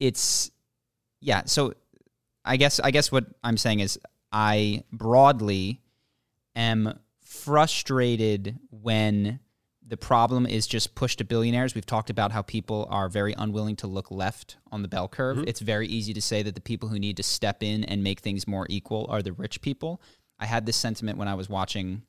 it's 0.00 0.50
yeah. 1.20 1.42
So 1.46 1.74
I 2.44 2.58
guess 2.58 2.80
I 2.80 2.90
guess 2.90 3.10
what 3.10 3.24
I'm 3.42 3.56
saying 3.56 3.80
is 3.80 3.98
I 4.32 4.82
broadly 4.92 5.80
am 6.56 6.98
frustrated 7.24 8.58
when 8.70 9.38
the 9.86 9.96
problem 9.96 10.46
is 10.46 10.66
just 10.66 10.94
pushed 10.94 11.18
to 11.18 11.24
billionaires. 11.24 11.74
We've 11.74 11.86
talked 11.86 12.10
about 12.10 12.32
how 12.32 12.42
people 12.42 12.88
are 12.90 13.08
very 13.08 13.32
unwilling 13.38 13.76
to 13.76 13.86
look 13.86 14.10
left 14.10 14.56
on 14.72 14.82
the 14.82 14.88
bell 14.88 15.06
curve. 15.06 15.44
It's 15.46 15.60
very 15.60 15.86
easy 15.86 16.12
to 16.12 16.22
say 16.22 16.42
that 16.42 16.54
the 16.54 16.60
people 16.60 16.88
who 16.88 16.98
need 16.98 17.16
to 17.18 17.22
step 17.22 17.62
in 17.62 17.84
and 17.84 18.02
make 18.02 18.20
things 18.20 18.48
more 18.48 18.66
equal 18.68 19.06
are 19.08 19.22
the 19.22 19.32
rich 19.32 19.60
people. 19.60 20.02
I 20.40 20.46
had 20.46 20.66
this 20.66 20.76
sentiment 20.76 21.16
when 21.16 21.28
I 21.28 21.34
was 21.34 21.48
watching 21.48 22.02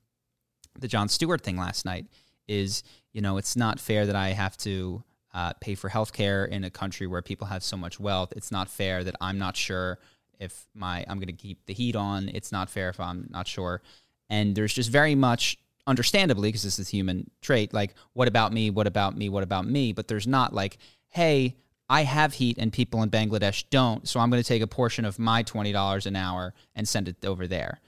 the 0.80 0.88
Jon 0.88 1.10
Stewart 1.10 1.42
thing 1.42 1.58
last 1.58 1.86
night 1.86 2.08
is, 2.48 2.84
you 3.12 3.22
know, 3.22 3.38
it's 3.38 3.56
not 3.56 3.80
fair 3.80 4.08
that 4.08 4.16
I 4.16 4.30
have 4.30 4.58
to 4.58 5.04
uh, 5.34 5.54
pay 5.54 5.76
for 5.76 5.90
healthcare 5.90 6.48
in 6.48 6.64
a 6.64 6.70
country 6.70 7.08
where 7.08 7.22
people 7.22 7.48
have 7.48 7.64
so 7.64 7.78
much 7.78 8.00
wealth. 8.00 8.34
It's 8.36 8.52
not 8.52 8.70
fair 8.70 9.04
that 9.04 9.16
I'm 9.20 9.40
not 9.40 9.58
sure 9.58 10.00
if 10.40 10.66
my 10.76 11.06
I'm 11.08 11.18
going 11.18 11.28
to 11.28 11.34
keep 11.34 11.66
the 11.66 11.74
heat 11.74 11.96
on. 11.96 12.30
It's 12.30 12.52
not 12.52 12.70
fair 12.70 12.90
if 12.90 13.00
I'm 13.00 13.28
not 13.30 13.48
sure. 13.48 13.82
And 14.30 14.56
there's 14.56 14.74
just 14.74 14.90
very 14.90 15.16
much 15.16 15.58
understandably 15.86 16.50
because 16.50 16.64
this 16.64 16.80
is 16.80 16.88
human 16.88 17.30
trait 17.42 17.74
like 17.74 17.94
what 18.14 18.28
about 18.28 18.54
me 18.54 18.70
what 18.70 18.88
about 18.88 19.18
me 19.18 19.28
what 19.28 19.44
about 19.44 19.66
me 19.66 19.92
but 19.92 20.08
there's 20.08 20.26
not 20.26 20.54
like 20.54 20.78
hey 21.10 21.58
i 21.90 22.04
have 22.04 22.34
heat 22.34 22.58
and 22.58 22.72
people 22.72 23.04
in 23.04 23.10
bangladesh 23.10 23.66
don't 23.70 24.08
so 24.08 24.20
i'm 24.20 24.30
going 24.30 24.42
to 24.42 24.48
take 24.48 24.62
a 24.62 24.68
portion 24.68 25.04
of 25.04 25.20
my 25.20 25.44
$20 25.44 26.06
an 26.06 26.16
hour 26.16 26.54
and 26.74 26.88
send 26.88 27.10
it 27.10 27.18
over 27.26 27.48
there 27.48 27.82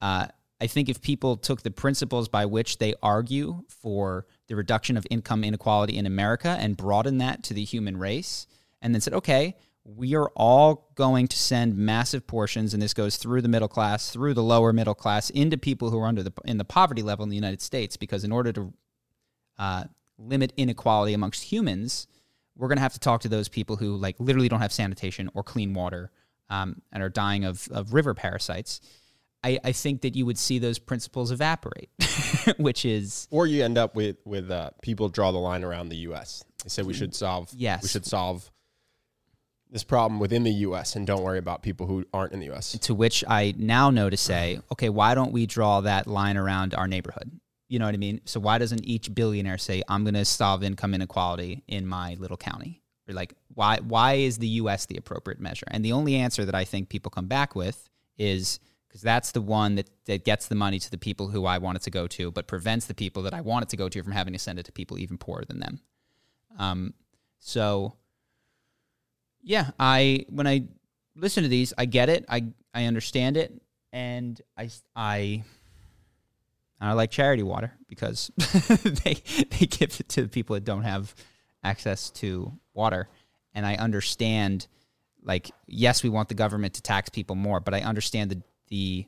uh, 0.00 0.26
i 0.62 0.66
think 0.66 0.88
if 0.88 1.02
people 1.02 1.36
took 1.36 1.60
the 1.60 1.70
principles 1.70 2.26
by 2.26 2.46
which 2.46 2.78
they 2.78 2.94
argue 3.02 3.62
for 3.68 4.24
the 4.48 4.56
reduction 4.56 4.96
of 4.96 5.06
income 5.10 5.44
inequality 5.44 5.96
in 5.96 6.06
america 6.06 6.56
and 6.60 6.76
broaden 6.76 7.18
that 7.18 7.42
to 7.42 7.54
the 7.54 7.64
human 7.64 7.96
race 7.96 8.46
and 8.80 8.94
then 8.94 9.00
said 9.00 9.14
okay 9.14 9.56
we 9.84 10.14
are 10.14 10.30
all 10.36 10.90
going 10.94 11.26
to 11.28 11.36
send 11.36 11.76
massive 11.76 12.26
portions, 12.26 12.72
and 12.72 12.82
this 12.82 12.94
goes 12.94 13.16
through 13.16 13.42
the 13.42 13.48
middle 13.48 13.68
class, 13.68 14.10
through 14.10 14.34
the 14.34 14.42
lower 14.42 14.72
middle 14.72 14.94
class, 14.94 15.28
into 15.30 15.58
people 15.58 15.90
who 15.90 15.98
are 15.98 16.06
under 16.06 16.22
the 16.22 16.32
in 16.44 16.58
the 16.58 16.64
poverty 16.64 17.02
level 17.02 17.24
in 17.24 17.30
the 17.30 17.36
United 17.36 17.60
States. 17.60 17.96
Because 17.96 18.22
in 18.22 18.30
order 18.30 18.52
to 18.52 18.72
uh, 19.58 19.84
limit 20.18 20.52
inequality 20.56 21.14
amongst 21.14 21.42
humans, 21.44 22.06
we're 22.56 22.68
going 22.68 22.76
to 22.76 22.82
have 22.82 22.92
to 22.92 23.00
talk 23.00 23.22
to 23.22 23.28
those 23.28 23.48
people 23.48 23.76
who 23.76 23.96
like 23.96 24.16
literally 24.18 24.48
don't 24.48 24.60
have 24.60 24.72
sanitation 24.72 25.28
or 25.34 25.42
clean 25.42 25.74
water 25.74 26.10
um, 26.48 26.80
and 26.92 27.02
are 27.02 27.08
dying 27.08 27.44
of, 27.44 27.68
of 27.72 27.92
river 27.92 28.14
parasites. 28.14 28.80
I, 29.44 29.58
I 29.64 29.72
think 29.72 30.02
that 30.02 30.14
you 30.14 30.24
would 30.26 30.38
see 30.38 30.58
those 30.58 30.78
principles 30.78 31.30
evaporate, 31.30 31.90
which 32.58 32.84
is 32.84 33.26
or 33.30 33.46
you 33.46 33.64
end 33.64 33.78
up 33.78 33.94
with 33.94 34.16
with 34.24 34.50
uh, 34.50 34.70
people 34.82 35.08
draw 35.08 35.32
the 35.32 35.38
line 35.38 35.64
around 35.64 35.88
the 35.88 35.96
U.S. 35.98 36.44
They 36.62 36.68
say 36.68 36.82
we 36.82 36.94
should 36.94 37.14
solve. 37.14 37.50
Yes. 37.54 37.82
we 37.82 37.88
should 37.88 38.06
solve 38.06 38.50
this 39.70 39.82
problem 39.84 40.20
within 40.20 40.42
the 40.44 40.52
U.S. 40.52 40.96
and 40.96 41.06
don't 41.06 41.22
worry 41.22 41.38
about 41.38 41.62
people 41.62 41.86
who 41.86 42.04
aren't 42.12 42.32
in 42.32 42.40
the 42.40 42.46
U.S. 42.46 42.78
to 42.78 42.94
which 42.94 43.24
I 43.26 43.54
now 43.56 43.90
know 43.90 44.10
to 44.10 44.16
say, 44.16 44.60
okay, 44.70 44.90
why 44.90 45.14
don't 45.14 45.32
we 45.32 45.46
draw 45.46 45.80
that 45.80 46.06
line 46.06 46.36
around 46.36 46.74
our 46.74 46.86
neighborhood? 46.86 47.40
You 47.68 47.78
know 47.78 47.86
what 47.86 47.94
I 47.94 47.98
mean? 47.98 48.20
So 48.26 48.38
why 48.38 48.58
doesn't 48.58 48.84
each 48.84 49.14
billionaire 49.14 49.56
say, 49.56 49.82
I'm 49.88 50.04
going 50.04 50.14
to 50.14 50.26
solve 50.26 50.62
income 50.62 50.92
inequality 50.92 51.64
in 51.66 51.86
my 51.86 52.16
little 52.20 52.36
county? 52.36 52.82
Or 53.08 53.14
like, 53.14 53.34
why 53.54 53.78
why 53.80 54.14
is 54.14 54.38
the 54.38 54.48
U.S. 54.48 54.86
the 54.86 54.98
appropriate 54.98 55.40
measure? 55.40 55.66
And 55.68 55.82
the 55.82 55.92
only 55.92 56.16
answer 56.16 56.44
that 56.44 56.54
I 56.54 56.64
think 56.64 56.90
people 56.90 57.10
come 57.10 57.26
back 57.26 57.56
with 57.56 57.88
is 58.18 58.60
because 58.92 59.00
that's 59.00 59.32
the 59.32 59.40
one 59.40 59.76
that, 59.76 59.88
that 60.04 60.22
gets 60.22 60.48
the 60.48 60.54
money 60.54 60.78
to 60.78 60.90
the 60.90 60.98
people 60.98 61.28
who 61.28 61.46
I 61.46 61.56
want 61.56 61.76
it 61.76 61.82
to 61.84 61.90
go 61.90 62.06
to, 62.08 62.30
but 62.30 62.46
prevents 62.46 62.84
the 62.84 62.92
people 62.92 63.22
that 63.22 63.32
I 63.32 63.40
want 63.40 63.62
it 63.62 63.70
to 63.70 63.76
go 63.78 63.88
to 63.88 64.02
from 64.02 64.12
having 64.12 64.34
to 64.34 64.38
send 64.38 64.58
it 64.58 64.66
to 64.66 64.72
people 64.72 64.98
even 64.98 65.16
poorer 65.16 65.46
than 65.48 65.60
them. 65.60 65.80
Um, 66.58 66.92
so 67.38 67.94
yeah, 69.42 69.70
I 69.80 70.26
when 70.28 70.46
I 70.46 70.64
listen 71.16 71.42
to 71.42 71.48
these, 71.48 71.72
I 71.78 71.86
get 71.86 72.10
it. 72.10 72.26
I 72.28 72.44
I 72.74 72.84
understand 72.84 73.38
it, 73.38 73.62
and 73.94 74.38
I 74.58 74.68
I 74.94 75.42
I 76.78 76.92
like 76.92 77.10
charity 77.10 77.42
water 77.42 77.72
because 77.88 78.30
they 78.36 79.14
they 79.50 79.66
give 79.66 79.98
it 80.00 80.08
to 80.10 80.28
people 80.28 80.52
that 80.52 80.64
don't 80.64 80.82
have 80.82 81.14
access 81.64 82.10
to 82.10 82.52
water, 82.74 83.08
and 83.54 83.64
I 83.64 83.76
understand. 83.76 84.66
Like, 85.24 85.52
yes, 85.68 86.02
we 86.02 86.08
want 86.10 86.28
the 86.28 86.34
government 86.34 86.74
to 86.74 86.82
tax 86.82 87.08
people 87.08 87.36
more, 87.36 87.60
but 87.60 87.74
I 87.74 87.82
understand 87.82 88.32
the 88.32 88.42
the 88.72 89.04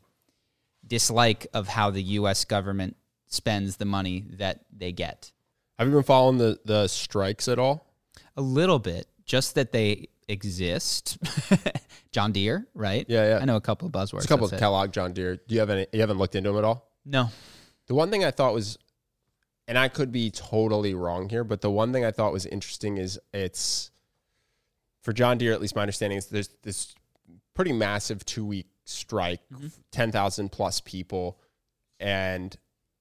dislike 0.86 1.46
of 1.54 1.68
how 1.68 1.90
the 1.90 2.02
U.S. 2.02 2.44
government 2.44 2.96
spends 3.26 3.78
the 3.78 3.86
money 3.86 4.26
that 4.34 4.60
they 4.70 4.92
get. 4.92 5.32
Have 5.78 5.88
you 5.88 5.94
been 5.94 6.02
following 6.02 6.36
the 6.36 6.60
the 6.64 6.86
strikes 6.86 7.48
at 7.48 7.58
all? 7.58 7.94
A 8.36 8.42
little 8.42 8.78
bit, 8.78 9.08
just 9.24 9.54
that 9.54 9.72
they 9.72 10.08
exist. 10.28 11.16
John 12.12 12.30
Deere, 12.30 12.66
right? 12.74 13.06
Yeah, 13.08 13.30
yeah. 13.30 13.38
I 13.40 13.46
know 13.46 13.56
a 13.56 13.60
couple 13.60 13.86
of 13.86 13.92
buzzwords. 13.92 14.10
There's 14.10 14.24
a 14.26 14.28
couple 14.28 14.46
of. 14.46 14.58
Kellogg, 14.58 14.92
John 14.92 15.14
Deere. 15.14 15.36
Do 15.36 15.54
you 15.54 15.60
have 15.60 15.70
any? 15.70 15.86
You 15.94 16.00
haven't 16.00 16.18
looked 16.18 16.36
into 16.36 16.50
them 16.50 16.58
at 16.58 16.64
all? 16.64 16.92
No. 17.06 17.30
The 17.86 17.94
one 17.94 18.10
thing 18.10 18.22
I 18.22 18.30
thought 18.30 18.52
was, 18.52 18.78
and 19.66 19.78
I 19.78 19.88
could 19.88 20.12
be 20.12 20.30
totally 20.30 20.94
wrong 20.94 21.30
here, 21.30 21.42
but 21.42 21.62
the 21.62 21.70
one 21.70 21.92
thing 21.92 22.04
I 22.04 22.10
thought 22.10 22.32
was 22.34 22.44
interesting 22.44 22.98
is 22.98 23.18
it's 23.32 23.90
for 25.00 25.14
John 25.14 25.38
Deere. 25.38 25.54
At 25.54 25.62
least 25.62 25.74
my 25.74 25.82
understanding 25.82 26.18
is 26.18 26.26
there's 26.26 26.50
this 26.62 26.94
pretty 27.54 27.72
massive 27.72 28.26
two 28.26 28.44
week 28.44 28.66
strike, 28.84 29.40
mm-hmm. 29.52 29.68
ten 29.90 30.12
thousand 30.12 30.52
plus 30.52 30.80
people, 30.80 31.38
and 32.00 32.56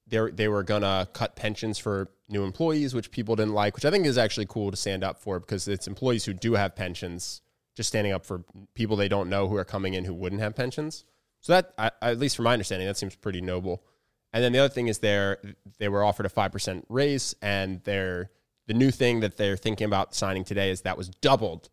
they 0.07 0.31
they 0.31 0.47
were 0.47 0.63
gonna 0.63 1.07
cut 1.13 1.35
pensions 1.35 1.77
for 1.77 2.09
new 2.29 2.43
employees, 2.43 2.93
which 2.93 3.11
people 3.11 3.35
didn't 3.35 3.53
like, 3.53 3.75
which 3.75 3.85
I 3.85 3.91
think 3.91 4.05
is 4.05 4.17
actually 4.17 4.47
cool 4.47 4.71
to 4.71 4.77
stand 4.77 5.03
up 5.03 5.19
for 5.19 5.39
because 5.39 5.67
it's 5.67 5.87
employees 5.87 6.25
who 6.25 6.33
do 6.33 6.53
have 6.53 6.75
pensions 6.75 7.41
just 7.75 7.89
standing 7.89 8.13
up 8.13 8.25
for 8.25 8.43
people 8.75 8.95
they 8.95 9.07
don't 9.07 9.29
know 9.29 9.47
who 9.47 9.55
are 9.55 9.65
coming 9.65 9.93
in 9.93 10.05
who 10.05 10.13
wouldn't 10.13 10.41
have 10.41 10.55
pensions. 10.55 11.05
So 11.41 11.53
that, 11.53 11.73
I, 11.77 11.91
at 12.01 12.19
least 12.19 12.35
from 12.35 12.43
my 12.43 12.53
understanding, 12.53 12.87
that 12.87 12.97
seems 12.97 13.15
pretty 13.15 13.41
noble. 13.41 13.83
And 14.31 14.43
then 14.43 14.53
the 14.53 14.59
other 14.59 14.73
thing 14.73 14.87
is 14.87 14.99
they 14.99 15.35
they 15.77 15.89
were 15.89 16.03
offered 16.03 16.25
a 16.25 16.29
five 16.29 16.51
percent 16.51 16.85
raise, 16.89 17.35
and 17.41 17.81
they're 17.83 18.31
the 18.67 18.73
new 18.73 18.91
thing 18.91 19.19
that 19.19 19.37
they're 19.37 19.57
thinking 19.57 19.85
about 19.85 20.15
signing 20.15 20.43
today 20.43 20.71
is 20.71 20.81
that 20.81 20.97
was 20.97 21.09
doubled 21.09 21.69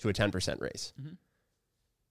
to 0.00 0.08
a 0.08 0.12
ten 0.12 0.30
percent 0.30 0.60
raise. 0.60 0.92
Mm-hmm. 1.00 1.14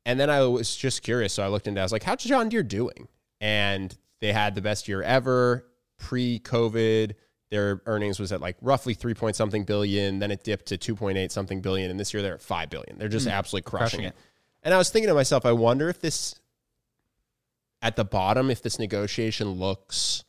And 0.05 0.19
then 0.19 0.29
I 0.29 0.41
was 0.43 0.75
just 0.75 1.03
curious, 1.03 1.33
so 1.33 1.43
I 1.43 1.47
looked 1.47 1.67
into. 1.67 1.79
I 1.79 1.83
was 1.83 1.91
like, 1.91 2.03
"How's 2.03 2.23
John 2.23 2.49
Deere 2.49 2.63
doing?" 2.63 3.07
And 3.39 3.95
they 4.19 4.33
had 4.33 4.55
the 4.55 4.61
best 4.61 4.87
year 4.87 5.01
ever 5.01 5.65
pre-COVID. 5.97 7.13
Their 7.51 7.81
earnings 7.85 8.19
was 8.19 8.31
at 8.31 8.41
like 8.41 8.55
roughly 8.61 8.93
three 8.93 9.13
point 9.13 9.35
something 9.35 9.63
billion. 9.63 10.19
Then 10.19 10.31
it 10.31 10.43
dipped 10.43 10.67
to 10.67 10.77
two 10.77 10.95
point 10.95 11.17
eight 11.17 11.31
something 11.31 11.61
billion, 11.61 11.91
and 11.91 11.99
this 11.99 12.13
year 12.13 12.23
they're 12.23 12.35
at 12.35 12.41
five 12.41 12.69
billion. 12.69 12.97
They're 12.97 13.09
just 13.09 13.25
hmm. 13.25 13.31
absolutely 13.31 13.69
crushing, 13.69 13.99
Crushing 13.99 14.05
it. 14.05 14.07
it. 14.07 14.15
And 14.63 14.73
I 14.73 14.77
was 14.77 14.89
thinking 14.89 15.07
to 15.07 15.13
myself, 15.13 15.45
I 15.45 15.51
wonder 15.51 15.89
if 15.89 15.99
this 16.01 16.35
at 17.81 17.95
the 17.95 18.05
bottom, 18.05 18.49
if 18.51 18.61
this 18.61 18.79
negotiation 18.79 19.51
looks 19.51 20.23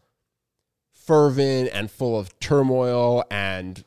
fervent 0.93 1.70
and 1.73 1.91
full 1.91 2.18
of 2.18 2.39
turmoil 2.39 3.25
and 3.31 3.85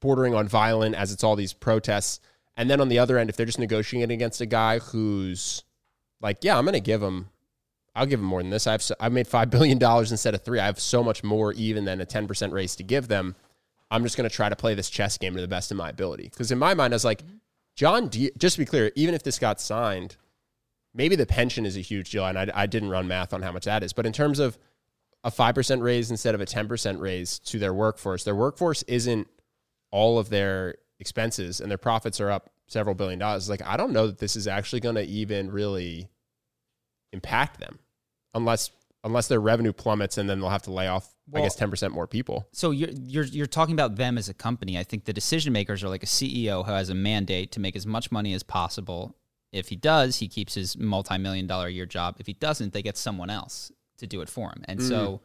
bordering 0.00 0.34
on 0.34 0.46
violent 0.46 0.94
as 0.94 1.12
it's 1.12 1.24
all 1.24 1.36
these 1.36 1.52
protests. 1.52 2.20
And 2.56 2.70
then 2.70 2.80
on 2.80 2.88
the 2.88 2.98
other 2.98 3.18
end, 3.18 3.30
if 3.30 3.36
they're 3.36 3.46
just 3.46 3.58
negotiating 3.58 4.12
against 4.12 4.40
a 4.40 4.46
guy 4.46 4.78
who's 4.78 5.64
like, 6.20 6.38
yeah, 6.42 6.56
I'm 6.56 6.64
going 6.64 6.74
to 6.74 6.80
give 6.80 7.02
him, 7.02 7.28
I'll 7.94 8.06
give 8.06 8.20
him 8.20 8.26
more 8.26 8.42
than 8.42 8.50
this. 8.50 8.66
I've, 8.66 8.82
I've 9.00 9.12
made 9.12 9.26
$5 9.26 9.50
billion 9.50 9.82
instead 9.82 10.34
of 10.34 10.42
three. 10.42 10.60
I 10.60 10.66
have 10.66 10.80
so 10.80 11.02
much 11.02 11.24
more 11.24 11.52
even 11.52 11.84
than 11.84 12.00
a 12.00 12.06
10% 12.06 12.52
raise 12.52 12.76
to 12.76 12.82
give 12.82 13.08
them. 13.08 13.34
I'm 13.90 14.02
just 14.02 14.16
going 14.16 14.28
to 14.28 14.34
try 14.34 14.48
to 14.48 14.56
play 14.56 14.74
this 14.74 14.88
chess 14.90 15.18
game 15.18 15.34
to 15.34 15.40
the 15.40 15.48
best 15.48 15.70
of 15.70 15.76
my 15.76 15.90
ability. 15.90 16.24
Because 16.24 16.50
in 16.50 16.58
my 16.58 16.74
mind, 16.74 16.92
I 16.92 16.96
was 16.96 17.04
like, 17.04 17.22
John 17.76 18.08
just 18.10 18.54
to 18.54 18.62
be 18.62 18.64
clear, 18.64 18.92
even 18.94 19.14
if 19.14 19.22
this 19.24 19.38
got 19.38 19.60
signed, 19.60 20.16
maybe 20.94 21.16
the 21.16 21.26
pension 21.26 21.66
is 21.66 21.76
a 21.76 21.80
huge 21.80 22.10
deal. 22.10 22.24
And 22.24 22.38
I, 22.38 22.50
I 22.54 22.66
didn't 22.66 22.90
run 22.90 23.08
math 23.08 23.32
on 23.34 23.42
how 23.42 23.52
much 23.52 23.64
that 23.64 23.82
is. 23.82 23.92
But 23.92 24.06
in 24.06 24.12
terms 24.12 24.38
of 24.38 24.58
a 25.24 25.30
5% 25.30 25.82
raise 25.82 26.10
instead 26.10 26.34
of 26.34 26.40
a 26.40 26.46
10% 26.46 27.00
raise 27.00 27.38
to 27.40 27.58
their 27.58 27.74
workforce, 27.74 28.24
their 28.24 28.34
workforce 28.34 28.82
isn't 28.84 29.26
all 29.90 30.18
of 30.18 30.28
their 30.28 30.76
expenses 31.00 31.60
and 31.60 31.70
their 31.70 31.78
profits 31.78 32.20
are 32.20 32.30
up 32.30 32.50
several 32.66 32.94
billion 32.94 33.18
dollars. 33.18 33.48
Like, 33.48 33.62
I 33.64 33.76
don't 33.76 33.92
know 33.92 34.06
that 34.06 34.18
this 34.18 34.36
is 34.36 34.46
actually 34.46 34.80
going 34.80 34.94
to 34.96 35.04
even 35.04 35.50
really 35.50 36.08
impact 37.12 37.60
them 37.60 37.78
unless 38.34 38.70
unless 39.04 39.28
their 39.28 39.40
revenue 39.40 39.72
plummets 39.72 40.16
and 40.16 40.28
then 40.28 40.40
they'll 40.40 40.48
have 40.48 40.62
to 40.62 40.72
lay 40.72 40.88
off, 40.88 41.14
I 41.34 41.42
guess, 41.42 41.56
10% 41.56 41.90
more 41.90 42.06
people. 42.06 42.48
So 42.52 42.70
you're 42.70 42.90
you're 42.90 43.24
you're 43.24 43.46
talking 43.46 43.74
about 43.74 43.96
them 43.96 44.16
as 44.16 44.28
a 44.28 44.34
company. 44.34 44.78
I 44.78 44.82
think 44.82 45.04
the 45.04 45.12
decision 45.12 45.52
makers 45.52 45.84
are 45.84 45.88
like 45.88 46.02
a 46.02 46.06
CEO 46.06 46.64
who 46.64 46.72
has 46.72 46.88
a 46.88 46.94
mandate 46.94 47.52
to 47.52 47.60
make 47.60 47.76
as 47.76 47.86
much 47.86 48.10
money 48.10 48.32
as 48.34 48.42
possible. 48.42 49.14
If 49.52 49.68
he 49.68 49.76
does, 49.76 50.16
he 50.16 50.26
keeps 50.26 50.54
his 50.54 50.76
multi-million 50.76 51.46
dollar 51.46 51.68
a 51.68 51.70
year 51.70 51.86
job. 51.86 52.16
If 52.18 52.26
he 52.26 52.32
doesn't, 52.32 52.72
they 52.72 52.82
get 52.82 52.96
someone 52.96 53.30
else 53.30 53.70
to 53.98 54.06
do 54.06 54.20
it 54.20 54.28
for 54.28 54.48
him. 54.48 54.64
And 54.66 54.82
so 54.82 55.06
mm. 55.06 55.20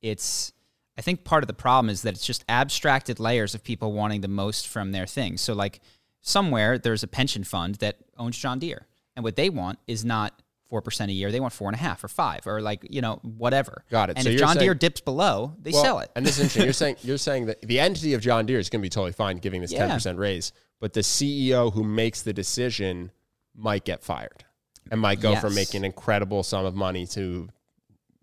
it's 0.00 0.52
I 0.96 1.02
think 1.02 1.24
part 1.24 1.42
of 1.42 1.48
the 1.48 1.54
problem 1.54 1.90
is 1.90 2.02
that 2.02 2.14
it's 2.14 2.24
just 2.26 2.44
abstracted 2.48 3.18
layers 3.18 3.54
of 3.54 3.64
people 3.64 3.92
wanting 3.92 4.20
the 4.20 4.28
most 4.28 4.68
from 4.68 4.92
their 4.92 5.06
things. 5.06 5.40
So 5.40 5.52
like 5.54 5.80
somewhere 6.20 6.78
there's 6.78 7.02
a 7.02 7.08
pension 7.08 7.44
fund 7.44 7.76
that 7.76 7.96
owns 8.16 8.38
John 8.38 8.58
Deere. 8.58 8.86
And 9.16 9.24
what 9.24 9.36
they 9.36 9.50
want 9.50 9.78
is 9.86 10.04
not 10.04 10.40
four 10.68 10.80
percent 10.80 11.10
a 11.10 11.14
year. 11.14 11.30
They 11.30 11.40
want 11.40 11.52
four 11.52 11.68
and 11.68 11.74
a 11.76 11.78
half 11.78 12.02
or 12.02 12.08
five 12.08 12.46
or 12.46 12.60
like, 12.60 12.86
you 12.88 13.00
know, 13.00 13.20
whatever. 13.22 13.84
Got 13.90 14.10
it. 14.10 14.16
And 14.16 14.24
So 14.24 14.30
if 14.30 14.38
John 14.38 14.56
Deere 14.56 14.74
dips 14.74 15.00
below, 15.00 15.54
they 15.60 15.70
Well, 15.72 15.82
sell 15.82 15.98
it. 16.00 16.10
And 16.16 16.24
this 16.24 16.38
is 16.38 16.56
interesting. 16.56 16.64
You're 16.64 16.72
saying 16.72 16.96
you're 17.02 17.18
saying 17.18 17.46
that 17.46 17.60
the 17.62 17.80
entity 17.80 18.14
of 18.14 18.20
John 18.20 18.46
Deere 18.46 18.58
is 18.58 18.70
going 18.70 18.80
to 18.80 18.86
be 18.86 18.90
totally 18.90 19.12
fine 19.12 19.38
giving 19.38 19.60
this 19.60 19.72
Yeah. 19.72 19.88
10% 19.88 20.18
raise, 20.18 20.52
but 20.80 20.92
the 20.92 21.00
CEO 21.00 21.72
who 21.72 21.84
makes 21.84 22.22
the 22.22 22.32
decision 22.32 23.10
might 23.54 23.84
get 23.84 24.02
fired 24.02 24.44
and 24.90 25.00
might 25.00 25.20
go 25.20 25.36
from 25.36 25.54
making 25.54 25.78
an 25.78 25.84
incredible 25.84 26.42
sum 26.42 26.64
of 26.64 26.74
money 26.74 27.06
to 27.08 27.48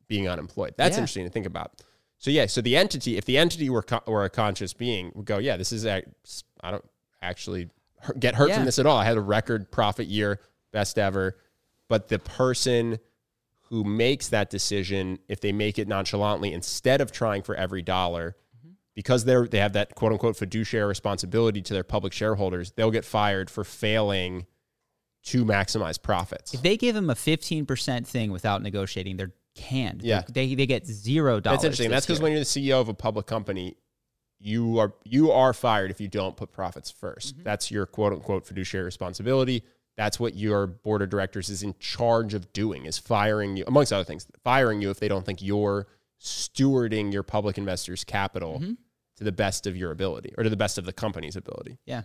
being 0.07 0.27
unemployed. 0.27 0.73
That's 0.77 0.93
Yeah. 0.95 0.99
interesting 1.01 1.25
to 1.25 1.29
think 1.31 1.45
about. 1.45 1.81
So 2.21 2.29
yeah, 2.29 2.45
so 2.45 2.61
the 2.61 2.77
entity, 2.77 3.17
if 3.17 3.25
the 3.25 3.39
entity 3.39 3.67
were 3.67 3.81
co- 3.81 4.03
were 4.05 4.23
a 4.23 4.29
conscious 4.29 4.73
being, 4.73 5.11
would 5.15 5.25
go, 5.25 5.39
yeah, 5.39 5.57
this 5.57 5.71
is 5.71 5.87
a, 5.87 6.03
I 6.61 6.69
don't 6.69 6.85
actually 7.19 7.71
get 8.19 8.35
hurt 8.35 8.49
Yeah. 8.49 8.57
from 8.57 8.65
this 8.65 8.77
at 8.77 8.85
all. 8.85 8.95
I 8.95 9.05
had 9.05 9.17
a 9.17 9.21
record 9.21 9.71
profit 9.71 10.05
year, 10.05 10.39
best 10.71 10.99
ever. 10.99 11.35
But 11.89 12.09
the 12.09 12.19
person 12.19 12.99
who 13.69 13.83
makes 13.83 14.27
that 14.27 14.51
decision, 14.51 15.17
if 15.27 15.41
they 15.41 15.51
make 15.51 15.79
it 15.79 15.87
nonchalantly, 15.87 16.53
instead 16.53 17.01
of 17.01 17.11
trying 17.11 17.41
for 17.41 17.55
every 17.55 17.81
dollar, 17.81 18.35
mm-hmm. 18.55 18.73
because 18.93 19.25
they're 19.25 19.47
they 19.47 19.57
have 19.57 19.73
that 19.73 19.95
quote 19.95 20.11
unquote 20.11 20.37
fiduciary 20.37 20.85
responsibility 20.85 21.63
to 21.63 21.73
their 21.73 21.83
public 21.83 22.13
shareholders, 22.13 22.71
they'll 22.73 22.91
get 22.91 23.03
fired 23.03 23.49
for 23.49 23.63
failing 23.63 24.45
to 25.23 25.43
maximize 25.43 25.99
profits. 25.99 26.53
If 26.53 26.61
they 26.61 26.77
give 26.77 26.93
them 26.93 27.09
a 27.09 27.15
15% 27.15 28.05
thing 28.05 28.31
without 28.31 28.61
negotiating, 28.61 29.17
they're 29.17 29.33
canned. 29.55 30.01
Yeah. 30.03 30.23
They, 30.31 30.55
they 30.55 30.65
get 30.65 30.85
zero 30.85 31.39
dollars. 31.39 31.57
That's 31.57 31.63
interesting. 31.65 31.91
That's 31.91 32.05
because 32.05 32.21
when 32.21 32.31
you're 32.31 32.41
the 32.41 32.45
CEO 32.45 32.79
of 32.79 32.89
a 32.89 32.93
public 32.93 33.25
company, 33.25 33.75
you 34.39 34.79
are 34.79 34.93
you 35.03 35.31
are 35.31 35.53
fired 35.53 35.91
if 35.91 36.01
you 36.01 36.07
don't 36.07 36.35
put 36.35 36.51
profits 36.51 36.91
1st 36.91 37.33
mm-hmm. 37.33 37.43
That's 37.43 37.69
your 37.69 37.85
quote 37.85 38.13
unquote 38.13 38.45
fiduciary 38.45 38.85
responsibility. 38.85 39.63
That's 39.97 40.19
what 40.19 40.35
your 40.35 40.67
board 40.67 41.01
of 41.01 41.09
directors 41.09 41.49
is 41.49 41.63
in 41.63 41.75
charge 41.79 42.33
of 42.33 42.51
doing 42.53 42.85
is 42.85 42.97
firing 42.97 43.57
you, 43.57 43.65
amongst 43.67 43.93
other 43.93 44.03
things, 44.03 44.25
firing 44.43 44.81
you 44.81 44.89
if 44.89 44.99
they 44.99 45.07
don't 45.07 45.25
think 45.25 45.41
you're 45.41 45.87
stewarding 46.19 47.11
your 47.11 47.23
public 47.23 47.57
investors' 47.57 48.03
capital 48.03 48.59
mm-hmm. 48.59 48.73
to 49.17 49.23
the 49.23 49.31
best 49.31 49.67
of 49.67 49.75
your 49.75 49.91
ability 49.91 50.33
or 50.37 50.43
to 50.43 50.49
the 50.49 50.57
best 50.57 50.77
of 50.77 50.85
the 50.85 50.93
company's 50.93 51.35
ability. 51.35 51.77
Yeah. 51.85 52.03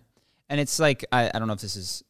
And 0.48 0.60
it's 0.60 0.78
like, 0.78 1.04
I, 1.12 1.30
I 1.32 1.38
don't 1.38 1.48
know 1.48 1.54
if 1.54 1.60
this 1.60 1.76
is, 1.76 2.02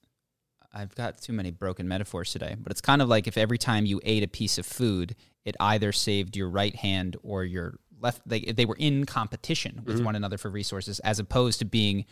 I've 0.76 0.94
got 0.94 1.20
too 1.22 1.32
many 1.32 1.50
broken 1.50 1.88
metaphors 1.88 2.30
today, 2.32 2.54
but 2.58 2.70
it's 2.70 2.82
kind 2.82 3.00
of 3.00 3.08
like 3.08 3.26
if 3.26 3.38
every 3.38 3.56
time 3.56 3.86
you 3.86 3.98
ate 4.04 4.22
a 4.22 4.28
piece 4.28 4.58
of 4.58 4.66
food, 4.66 5.16
it 5.44 5.56
either 5.58 5.90
saved 5.90 6.36
your 6.36 6.50
right 6.50 6.74
hand 6.76 7.16
or 7.22 7.44
your 7.44 7.78
left, 7.98 8.20
they, 8.26 8.40
they 8.40 8.66
were 8.66 8.76
in 8.78 9.06
competition 9.06 9.80
with 9.86 9.96
mm-hmm. 9.96 10.04
one 10.04 10.16
another 10.16 10.36
for 10.36 10.50
resources 10.50 10.98
as 11.00 11.18
opposed 11.18 11.60
to 11.60 11.64
being, 11.64 12.04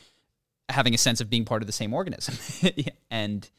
having 0.70 0.94
a 0.94 0.98
sense 0.98 1.20
of 1.20 1.28
being 1.28 1.44
part 1.44 1.62
of 1.62 1.66
the 1.66 1.72
same 1.72 1.92
organism. 1.92 2.36
and 3.10 3.50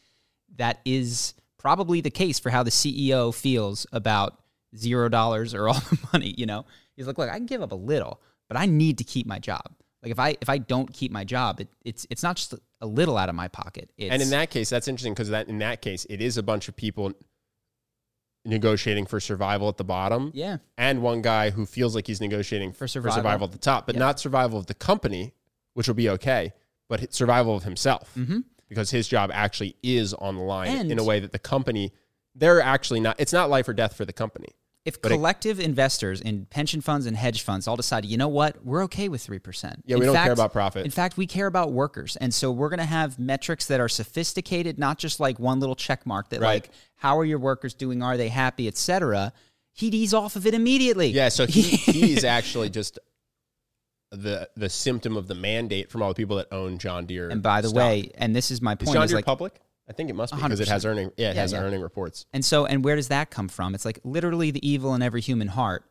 that 0.55 0.79
is 0.85 1.35
probably 1.59 2.01
the 2.01 2.09
case 2.09 2.39
for 2.39 2.49
how 2.49 2.63
the 2.63 2.71
CEO 2.71 3.33
feels 3.33 3.85
about 3.91 4.39
zero 4.75 5.07
dollars 5.07 5.53
or 5.53 5.67
all 5.67 5.79
the 5.79 5.99
money, 6.13 6.33
you 6.35 6.47
know? 6.47 6.65
He's 6.95 7.05
like, 7.05 7.19
look, 7.19 7.29
I 7.29 7.35
can 7.35 7.45
give 7.45 7.61
up 7.61 7.71
a 7.71 7.75
little, 7.75 8.21
but 8.47 8.57
I 8.57 8.65
need 8.65 8.97
to 8.97 9.03
keep 9.03 9.27
my 9.27 9.37
job. 9.37 9.75
Like 10.05 10.11
if 10.11 10.19
I 10.19 10.37
if 10.39 10.49
I 10.49 10.59
don't 10.59 10.93
keep 10.93 11.11
my 11.11 11.23
job, 11.23 11.59
it, 11.59 11.67
it's 11.83 12.05
it's 12.11 12.21
not 12.21 12.35
just 12.37 12.53
a 12.79 12.85
little 12.85 13.17
out 13.17 13.27
of 13.27 13.33
my 13.35 13.47
pocket. 13.47 13.89
It's, 13.97 14.11
and 14.13 14.21
in 14.21 14.29
that 14.29 14.51
case, 14.51 14.69
that's 14.69 14.87
interesting 14.87 15.13
because 15.13 15.29
that 15.29 15.47
in 15.49 15.57
that 15.59 15.81
case, 15.81 16.05
it 16.09 16.21
is 16.21 16.37
a 16.37 16.43
bunch 16.43 16.67
of 16.69 16.75
people 16.75 17.11
negotiating 18.45 19.07
for 19.07 19.19
survival 19.19 19.67
at 19.67 19.77
the 19.77 19.83
bottom. 19.83 20.31
yeah, 20.35 20.57
and 20.77 21.01
one 21.01 21.21
guy 21.23 21.49
who 21.49 21.65
feels 21.65 21.95
like 21.95 22.05
he's 22.05 22.21
negotiating 22.21 22.71
for 22.73 22.87
survival. 22.87 23.15
survival, 23.17 23.45
at 23.45 23.51
the 23.51 23.57
top, 23.57 23.87
but 23.87 23.95
Yeah. 23.95 23.99
not 23.99 24.19
survival 24.19 24.59
of 24.59 24.67
the 24.67 24.75
company, 24.75 25.33
which 25.73 25.87
will 25.87 25.95
be 25.95 26.07
okay, 26.11 26.53
but 26.87 27.11
survival 27.11 27.55
of 27.55 27.63
himself 27.63 28.13
Mhm. 28.15 28.43
because 28.69 28.91
his 28.91 29.07
job 29.07 29.31
actually 29.33 29.75
is 29.81 30.13
on 30.13 30.35
the 30.35 30.43
line 30.43 30.67
And- 30.77 30.91
in 30.91 30.99
a 30.99 31.03
way 31.03 31.19
that 31.19 31.31
the 31.31 31.39
company 31.39 31.91
they're 32.37 32.61
actually 32.61 32.99
not. 32.99 33.17
It's 33.17 33.31
not 33.33 33.49
life 33.49 33.67
or 33.67 33.73
death 33.73 33.95
for 33.95 34.03
the 34.05 34.11
company. 34.13 34.49
If 34.85 35.01
But 35.01 35.11
it- 35.11 35.15
collective 35.15 35.59
investors 35.59 36.21
in 36.21 36.45
pension 36.45 36.79
funds 36.79 37.05
and 37.07 37.17
hedge 37.17 37.41
funds 37.41 37.67
all 37.67 37.75
decide, 37.75 38.05
you 38.05 38.17
know 38.17 38.27
what, 38.27 38.63
we're 38.63 38.83
okay 38.83 39.09
with 39.09 39.21
three 39.23 39.39
percent. 39.39 39.81
Yeah, 39.85 39.97
we 39.97 40.05
don't 40.05 40.15
care 40.15 40.31
about 40.31 40.53
profit. 40.53 40.85
In 40.85 40.91
fact, 40.91 41.17
we 41.17 41.25
care 41.27 41.47
about 41.47 41.71
workers, 41.73 42.15
and 42.17 42.33
so 42.33 42.51
we're 42.51 42.69
going 42.69 42.79
to 42.79 42.85
have 42.85 43.17
metrics 43.19 43.65
that 43.65 43.79
are 43.79 43.89
sophisticated, 43.89 44.77
not 44.77 44.97
just 44.99 45.19
like 45.19 45.39
one 45.39 45.59
little 45.59 45.75
check 45.75 46.05
mark 46.05 46.29
that 46.29 46.39
Right. 46.39 46.63
like 46.63 46.69
how 46.97 47.17
are 47.19 47.25
your 47.25 47.39
workers 47.39 47.73
doing, 47.73 48.01
are 48.03 48.15
they 48.15 48.29
happy, 48.29 48.67
etc. 48.67 49.33
He'd 49.73 49.93
ease 49.93 50.13
off 50.13 50.35
of 50.37 50.45
it 50.47 50.53
immediately. 50.53 51.07
Yeah, 51.09 51.29
so 51.29 51.45
he, 51.45 51.61
he's 51.63 52.23
actually 52.23 52.69
just 52.69 52.97
the 54.11 54.47
the 54.55 54.69
symptom 54.69 55.17
of 55.17 55.27
the 55.27 55.35
mandate 55.35 55.89
from 55.91 56.01
all 56.01 56.09
the 56.09 56.15
people 56.15 56.37
that 56.37 56.47
own 56.51 56.77
John 56.77 57.05
Deere. 57.05 57.29
And 57.29 57.41
by 57.41 57.61
the 57.61 57.69
stock. 57.69 57.77
way, 57.79 58.11
and 58.15 58.35
this 58.35 58.51
is 58.51 58.61
my 58.61 58.73
is 58.73 58.77
point, 58.85 58.93
John 58.93 59.03
is 59.03 59.09
Deere 59.09 59.17
like 59.17 59.25
public? 59.25 59.53
I 59.87 59.93
think 59.93 60.09
it 60.09 60.15
must 60.15 60.33
be 60.35 60.41
because 60.41 60.59
it 60.59 60.67
has 60.67 60.85
earning. 60.85 61.11
Yeah, 61.17 61.29
it 61.31 61.35
Yeah, 61.35 61.41
has 61.41 61.51
yeah. 61.53 61.59
earning 61.59 61.81
reports. 61.81 62.25
And 62.33 62.43
so, 62.43 62.65
and 62.65 62.83
where 62.83 62.95
does 62.95 63.09
that 63.09 63.29
come 63.29 63.47
from? 63.47 63.75
It's 63.75 63.85
like 63.85 63.99
literally 64.03 64.51
the 64.51 64.67
evil 64.67 64.95
in 64.95 65.01
every 65.01 65.21
human 65.21 65.47
heart, 65.47 65.85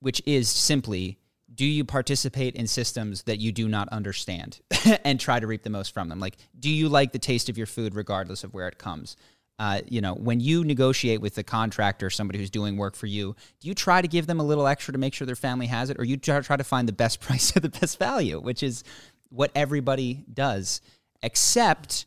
which 0.00 0.22
is 0.26 0.48
simply 0.48 1.18
do 1.52 1.66
you 1.66 1.84
participate 1.84 2.54
in 2.54 2.68
systems 2.68 3.24
that 3.24 3.40
you 3.40 3.50
do 3.50 3.68
not 3.68 3.88
understand 3.88 4.60
and 5.04 5.18
try 5.18 5.40
to 5.40 5.46
reap 5.48 5.64
the 5.64 5.70
most 5.70 5.92
from 5.92 6.08
them? 6.08 6.20
Like, 6.20 6.36
do 6.58 6.70
you 6.70 6.88
like 6.88 7.10
the 7.10 7.18
taste 7.18 7.48
of 7.48 7.58
your 7.58 7.66
food 7.66 7.96
regardless 7.96 8.44
of 8.44 8.54
where 8.54 8.68
it 8.68 8.78
comes? 8.78 9.16
Uh, 9.58 9.80
you 9.88 10.00
know, 10.00 10.14
when 10.14 10.40
you 10.40 10.64
negotiate 10.64 11.20
with 11.20 11.34
the 11.34 11.42
contractor, 11.42 12.08
somebody 12.08 12.38
who's 12.38 12.50
doing 12.50 12.76
work 12.76 12.94
for 12.94 13.06
you, 13.06 13.34
do 13.60 13.68
you 13.68 13.74
try 13.74 14.00
to 14.00 14.08
give 14.08 14.26
them 14.26 14.40
a 14.40 14.44
little 14.44 14.66
extra 14.66 14.92
to 14.92 14.98
make 14.98 15.12
sure 15.12 15.26
their 15.26 15.34
family 15.36 15.66
has 15.66 15.90
it, 15.90 15.98
or 15.98 16.04
you 16.04 16.16
try 16.16 16.40
try 16.40 16.56
to 16.56 16.64
find 16.64 16.88
the 16.88 16.92
best 16.92 17.20
price 17.26 17.54
at 17.56 17.62
the 17.62 17.68
best 17.68 17.98
value, 17.98 18.40
which 18.40 18.62
is 18.62 18.84
what 19.28 19.50
everybody 19.54 20.24
does, 20.32 20.80
except 21.20 22.06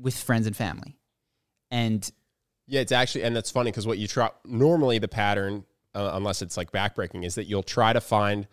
with 0.00 0.16
friends 0.16 0.46
and 0.46 0.56
family. 0.56 0.96
And 1.70 2.08
Yeah, 2.66 2.80
it's 2.80 2.92
actually, 2.92 3.24
and 3.24 3.34
that's 3.34 3.50
funny 3.50 3.70
because 3.70 3.86
what 3.86 3.98
you 3.98 4.06
try 4.08 4.30
normally 4.44 4.98
the 4.98 5.08
pattern, 5.08 5.64
uh, 5.94 6.10
unless 6.14 6.42
it's 6.42 6.56
like 6.56 6.72
backbreaking, 6.72 7.24
is 7.24 7.34
that 7.34 7.44
you'll 7.44 7.62
try 7.62 7.92
to 7.92 8.00
find 8.00 8.46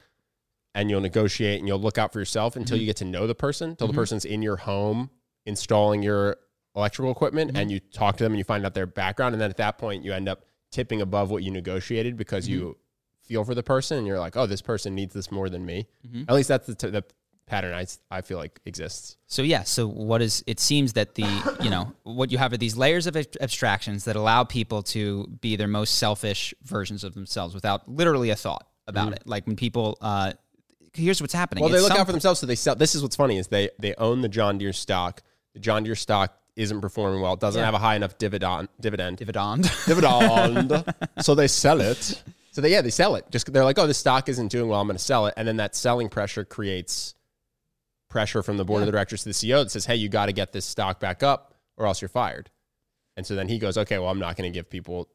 and 0.75 0.89
you'll 0.89 1.01
negotiate 1.01 1.59
and 1.59 1.67
you'll 1.67 1.79
look 1.79 1.97
out 1.97 2.13
for 2.13 2.19
yourself 2.19 2.55
until 2.55 2.75
Mm-hmm. 2.75 2.81
you 2.81 2.85
get 2.87 2.97
to 2.97 3.05
know 3.05 3.25
the 3.27 3.35
person, 3.35 3.71
until 3.71 3.87
the 3.87 3.93
person's 3.93 4.25
in 4.25 4.41
your 4.41 4.57
home 4.57 5.09
installing 5.45 6.03
your 6.03 6.37
electrical 6.75 7.11
equipment, 7.11 7.49
Mm-hmm. 7.51 7.57
and 7.57 7.71
you 7.71 7.79
talk 7.79 8.17
to 8.17 8.23
them 8.23 8.33
and 8.33 8.37
you 8.37 8.43
find 8.43 8.65
out 8.65 8.73
their 8.73 8.85
background, 8.87 9.33
and 9.33 9.41
then 9.41 9.49
at 9.49 9.57
that 9.57 9.77
point 9.77 10.03
you 10.03 10.13
end 10.13 10.27
up 10.29 10.45
tipping 10.71 11.01
above 11.01 11.31
what 11.31 11.41
you 11.43 11.49
negotiated 11.51 12.17
because 12.17 12.45
Mm-hmm. 12.47 12.53
you 12.59 12.77
feel 13.23 13.43
for 13.43 13.55
the 13.55 13.63
person 13.63 13.97
and 13.97 14.07
you're 14.07 14.19
like, 14.19 14.37
oh, 14.37 14.45
this 14.45 14.61
person 14.61 14.95
needs 14.95 15.13
this 15.13 15.31
more 15.31 15.49
than 15.49 15.65
me. 15.65 15.87
Mm-hmm. 16.07 16.23
At 16.29 16.35
least 16.35 16.47
that's 16.49 16.65
the, 16.67 16.75
t- 16.75 16.89
the 16.89 17.03
pattern 17.47 17.73
I, 17.73 17.81
s- 17.83 17.99
I 18.11 18.21
feel 18.21 18.37
like 18.37 18.59
exists. 18.65 19.17
So 19.25 19.41
yeah, 19.41 19.63
so 19.63 19.87
what 19.87 20.21
is 20.21 20.43
it 20.45 20.59
seems 20.59 20.93
that 20.93 21.15
the 21.15 21.57
you 21.61 21.69
know 21.69 21.93
what 22.03 22.31
you 22.31 22.37
have 22.37 22.53
are 22.53 22.57
these 22.57 22.77
layers 22.77 23.07
of 23.07 23.15
abstractions 23.41 24.05
that 24.05 24.15
allow 24.15 24.43
people 24.43 24.83
to 24.83 25.25
be 25.41 25.55
their 25.55 25.67
most 25.67 25.95
selfish 25.97 26.53
versions 26.63 27.03
of 27.03 27.13
themselves 27.15 27.55
without 27.55 27.87
literally 27.89 28.29
a 28.29 28.35
thought 28.35 28.67
about 28.85 29.13
it. 29.13 29.23
Like 29.25 29.45
when 29.47 29.55
people, 29.55 29.97
uh, 30.01 30.33
here's 30.93 31.19
what's 31.21 31.33
happening. 31.33 31.63
Mm-hmm. 31.63 31.71
Well, 31.71 31.71
they 31.71 31.77
It's 31.77 31.83
look 31.83 31.91
some- 31.93 32.01
out 32.01 32.05
for 32.05 32.11
themselves, 32.13 32.39
so 32.39 32.45
they 32.45 32.55
sell. 32.55 32.75
This 32.75 32.95
is 32.95 33.01
what's 33.01 33.15
funny 33.15 33.37
is 33.37 33.47
they 33.47 33.69
they 33.79 33.93
own 33.95 34.21
the 34.21 34.29
John 34.29 34.57
Deere 34.57 34.73
stock. 34.73 35.21
The 35.53 35.59
John 35.59 35.83
Deere 35.83 35.95
stock 35.95 36.37
isn't 36.55 36.81
performing 36.81 37.21
well. 37.21 37.35
Doesn't 37.35 37.59
Yeah. 37.59 37.65
have 37.65 37.73
a 37.75 37.79
high 37.79 37.95
enough 37.95 38.17
dividend. 38.17 38.69
Dividend. 38.79 39.17
dividend. 39.17 39.69
dividend. 39.85 40.83
so 41.21 41.35
they 41.35 41.47
sell 41.47 41.81
it. 41.81 42.23
So 42.51 42.61
they 42.61 42.71
yeah 42.71 42.81
they 42.81 42.89
sell 42.89 43.15
it. 43.15 43.25
Just 43.29 43.51
they're 43.53 43.63
like, 43.63 43.77
oh, 43.77 43.85
this 43.87 43.99
stock 43.99 44.27
isn't 44.29 44.47
doing 44.47 44.67
well. 44.69 44.81
I'm 44.81 44.87
going 44.87 44.97
to 44.97 45.03
sell 45.03 45.27
it, 45.27 45.35
and 45.37 45.47
then 45.47 45.57
that 45.57 45.75
selling 45.75 46.09
pressure 46.09 46.43
creates 46.43 47.13
pressure 48.09 48.43
from 48.43 48.57
the 48.57 48.65
board 48.65 48.83
of 48.83 48.91
directors 48.91 49.23
to 49.23 49.29
the 49.29 49.33
CEO 49.33 49.63
that 49.63 49.71
says, 49.71 49.85
hey, 49.85 49.95
you 49.95 50.09
got 50.09 50.27
to 50.27 50.33
get 50.33 50.53
this 50.53 50.65
stock 50.65 50.99
back 50.99 51.23
up, 51.23 51.53
or 51.77 51.85
else 51.85 52.01
you're 52.01 52.09
fired. 52.09 52.49
And 53.15 53.25
so 53.25 53.35
then 53.35 53.47
he 53.47 53.59
goes, 53.59 53.77
okay, 53.77 53.97
well, 53.97 54.09
I'm 54.09 54.19
not 54.19 54.35
going 54.35 54.51
to 54.51 54.55
give 54.55 54.69
people 54.69 55.09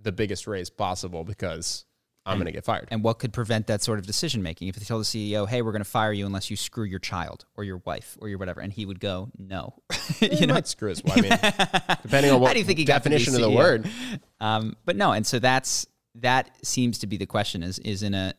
the 0.00 0.12
biggest 0.12 0.46
raise 0.46 0.70
possible 0.70 1.24
because 1.24 1.84
I'm 2.26 2.38
going 2.38 2.46
to 2.46 2.52
get 2.52 2.64
fired. 2.64 2.88
and 2.90 3.02
what 3.02 3.18
could 3.18 3.32
prevent 3.34 3.66
that 3.66 3.82
sort 3.82 3.98
of 3.98 4.06
decision 4.06 4.42
making? 4.42 4.68
If 4.68 4.76
they 4.76 4.84
tell 4.84 4.98
the 4.98 5.04
CEO, 5.04 5.46
"Hey, 5.46 5.60
we're 5.60 5.72
going 5.72 5.84
to 5.84 5.88
fire 5.88 6.12
you 6.12 6.24
unless 6.24 6.50
you 6.50 6.56
screw 6.56 6.84
your 6.84 6.98
child 6.98 7.44
or 7.54 7.64
your 7.64 7.78
wife 7.84 8.16
or 8.20 8.28
your 8.28 8.38
whatever," 8.38 8.60
and 8.60 8.72
he 8.72 8.86
would 8.86 8.98
go, 8.98 9.30
"No," 9.36 9.74
you 10.20 10.46
know, 10.46 10.58
screw 10.64 10.88
his. 10.88 11.02
I 11.06 11.20
mean, 11.20 11.30
depending 12.02 12.32
on 12.32 12.40
what 12.40 12.54
do 12.54 12.60
you 12.60 12.64
think 12.64 12.78
he 12.78 12.86
got 12.86 13.02
definition 13.02 13.34
of 13.34 13.42
the 13.42 13.50
word. 13.50 13.90
Um, 14.40 14.74
but 14.86 14.96
no, 14.96 15.12
and 15.12 15.26
so 15.26 15.38
that's 15.38 15.86
that 16.16 16.50
seems 16.64 16.98
to 17.00 17.06
be 17.06 17.18
the 17.18 17.26
question: 17.26 17.62
is 17.62 17.78
is 17.80 18.02
in 18.02 18.14
a 18.14 18.32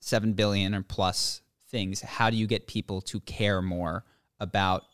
seven 0.00 0.34
billion 0.34 0.74
or 0.74 0.82
plus 0.82 1.40
things, 1.70 2.00
how 2.00 2.30
do 2.30 2.36
you 2.36 2.46
get 2.46 2.66
people 2.66 3.00
to 3.02 3.20
care 3.20 3.62
more 3.62 4.04
about 4.38 4.84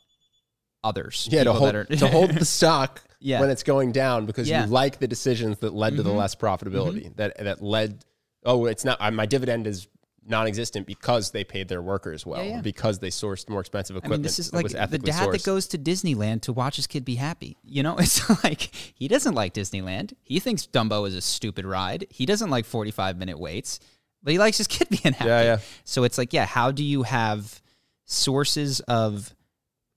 others? 0.85 1.29
Yeah, 1.31 1.45
to 1.45 1.53
hold, 1.53 1.75
are- 1.75 1.85
to 1.85 2.09
hold 2.09 2.31
the 2.35 2.45
stock 2.45 3.03
Yeah. 3.21 3.41
when 3.41 3.51
it's 3.51 3.63
going 3.63 3.93
down 3.93 4.27
because 4.27 4.49
Yeah. 4.49 4.61
Mm-hmm. 4.63 4.69
you 4.69 4.75
like 4.75 4.99
the 4.99 5.09
decisions 5.09 5.59
that 5.59 5.75
led 5.75 5.97
to 5.97 6.03
the 6.03 6.13
less 6.13 6.35
profitability. 6.35 7.15
That 7.17 7.37
that 7.39 7.63
led. 7.63 8.05
Oh, 8.45 8.67
it's 8.67 8.85
not. 8.85 9.13
My 9.13 9.27
dividend 9.27 9.67
is 9.67 9.89
non-existent 10.29 10.89
because 10.89 11.31
they 11.31 11.45
paid 11.45 11.69
their 11.69 11.81
workers 11.81 12.27
well, 12.27 12.43
Yeah, 12.43 12.57
yeah. 12.57 12.61
because 12.61 12.99
they 12.99 13.11
sourced 13.11 13.49
more 13.49 13.61
expensive 13.61 13.95
I 13.95 13.99
equipment. 13.99 14.21
mean, 14.21 14.23
this 14.25 14.41
is 14.41 14.53
like 14.53 14.67
the 14.69 14.81
ethically 14.81 15.13
dad 15.13 15.31
that 15.31 15.45
goes 15.45 15.69
to 15.69 15.79
Disneyland 15.79 16.43
to 16.43 16.53
watch 16.53 16.75
his 16.77 16.89
kid 16.89 17.05
be 17.05 17.15
happy. 17.15 17.59
You 17.63 17.85
know, 17.85 17.97
it's 17.99 18.29
like 18.45 18.63
he 18.95 19.07
doesn't 19.09 19.35
like 19.35 19.55
Disneyland. 19.55 20.15
He 20.25 20.41
thinks 20.41 20.67
Dumbo 20.67 21.07
is 21.07 21.15
a 21.15 21.21
stupid 21.21 21.65
ride. 21.65 22.07
He 22.11 22.27
doesn't 22.27 22.51
like 22.51 22.65
45 22.65 23.17
minute 23.19 23.39
waits, 23.39 23.79
but 24.27 24.33
he 24.33 24.39
likes 24.39 24.59
his 24.59 24.67
kid 24.67 24.89
being 24.91 25.15
happy. 25.15 25.29
Yeah, 25.29 25.43
yeah. 25.43 25.59
So 25.85 26.03
it's 26.03 26.19
like, 26.19 26.33
yeah, 26.33 26.45
how 26.45 26.73
do 26.73 26.83
you 26.83 27.05
have 27.05 27.63
sources 28.07 28.81
of 28.81 29.33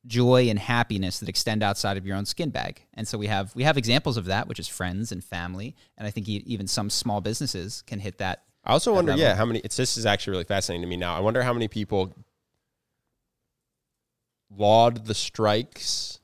joy 0.05 0.49
and 0.49 0.57
happiness 0.57 1.19
that 1.19 1.27
extend 1.27 1.63
outside 1.63 1.97
of 1.97 2.05
your 2.05 2.15
own 2.15 2.25
skin 2.25 2.51
bag? 2.51 2.85
And 2.93 3.07
so 3.07 3.17
we 3.17 3.25
have 3.25 3.53
we 3.55 3.63
have 3.63 3.75
examples 3.75 4.17
of 4.17 4.25
that, 4.25 4.47
which 4.47 4.59
is 4.59 4.67
friends 4.67 5.11
and 5.11 5.23
family, 5.23 5.75
and 5.97 6.07
I 6.07 6.11
think 6.11 6.29
even 6.29 6.67
some 6.67 6.91
small 6.91 7.21
businesses 7.21 7.81
can 7.87 7.99
hit 7.99 8.19
that. 8.19 8.43
I 8.63 8.73
also 8.73 8.93
wonder, 8.93 9.13
level. 9.13 9.25
yeah, 9.25 9.35
how 9.35 9.45
many? 9.45 9.59
It's 9.59 9.75
this 9.75 9.97
is 9.97 10.05
actually 10.05 10.31
really 10.31 10.43
fascinating 10.43 10.83
to 10.83 10.87
me 10.87 10.95
now. 10.95 11.15
I 11.15 11.21
wonder 11.21 11.41
how 11.41 11.51
many 11.51 11.67
people 11.67 12.13
laud 14.55 15.07
the 15.07 15.15
strikes 15.15 16.19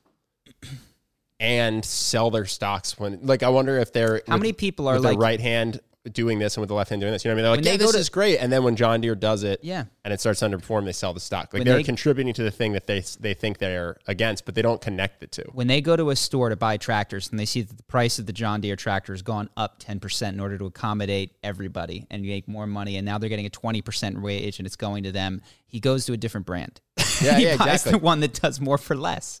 and 1.40 1.84
sell 1.84 2.30
their 2.30 2.46
stocks 2.46 2.98
when, 3.00 3.18
like, 3.22 3.42
I 3.42 3.48
wonder 3.48 3.78
if 3.78 3.92
they're 3.92 4.22
How 4.28 4.36
many 4.36 4.52
people 4.52 4.86
are 4.86 5.00
like 5.00 5.18
right 5.18 5.40
hand 5.40 5.80
doing 6.12 6.38
this 6.38 6.56
and 6.56 6.62
with 6.62 6.68
the 6.68 6.74
left 6.74 6.90
hand 6.90 7.00
doing 7.00 7.12
this. 7.12 7.24
You 7.24 7.30
know 7.30 7.34
what 7.34 7.38
I 7.40 7.42
mean? 7.42 7.42
They're 7.44 7.50
like, 7.52 7.58
When 7.64 7.72
yeah, 7.72 7.76
go 7.78 7.86
this 7.86 7.92
to- 7.94 7.98
is 8.00 8.08
great. 8.08 8.38
And 8.38 8.52
then 8.52 8.62
when 8.64 8.76
John 8.76 9.00
Deere 9.00 9.14
does 9.14 9.42
it, 9.42 9.60
Yeah. 9.62 9.84
and 10.04 10.12
it 10.14 10.20
starts 10.20 10.40
to 10.40 10.48
underperform, 10.48 10.84
they 10.84 10.92
sell 10.92 11.12
the 11.12 11.20
stock. 11.20 11.52
Like 11.52 11.64
they're 11.64 11.76
they- 11.76 11.82
contributing 11.82 12.32
to 12.34 12.42
the 12.42 12.50
thing 12.50 12.72
that 12.72 12.86
they 12.86 13.02
they 13.20 13.34
think 13.34 13.58
they're 13.58 13.96
against, 14.06 14.44
but 14.44 14.54
they 14.54 14.62
don't 14.62 14.80
connect 14.80 15.20
the 15.20 15.26
two. 15.26 15.44
when 15.52 15.66
they 15.66 15.80
go 15.80 15.96
to 15.96 16.10
a 16.10 16.16
store 16.16 16.48
to 16.48 16.56
buy 16.56 16.76
tractors 16.76 17.28
and 17.30 17.38
they 17.38 17.44
see 17.44 17.62
that 17.62 17.76
the 17.76 17.82
price 17.84 18.18
of 18.18 18.26
the 18.26 18.32
John 18.32 18.60
Deere 18.60 18.76
tractor 18.76 19.12
has 19.12 19.22
gone 19.22 19.48
up 19.56 19.80
10% 19.80 20.28
in 20.34 20.40
order 20.40 20.56
to 20.58 20.66
accommodate 20.66 21.32
everybody 21.42 22.06
and 22.10 22.22
make 22.22 22.46
more 22.48 22.66
money, 22.66 22.96
and 22.96 23.04
now 23.06 23.18
they're 23.18 23.28
getting 23.28 23.46
a 23.46 23.50
20% 23.50 24.20
wage 24.22 24.58
and 24.58 24.66
it's 24.66 24.76
going 24.76 25.02
to 25.04 25.12
them, 25.12 25.42
he 25.66 25.80
goes 25.80 26.06
to 26.06 26.12
a 26.12 26.16
different 26.16 26.46
brand. 26.46 26.80
Yeah, 27.22 27.34
he 27.38 27.44
yeah, 27.44 27.56
buys 27.56 27.66
exactly. 27.82 27.92
the 27.92 27.98
one 27.98 28.20
that 28.20 28.34
does 28.34 28.60
more 28.60 28.78
for 28.78 28.94
less. 28.96 29.40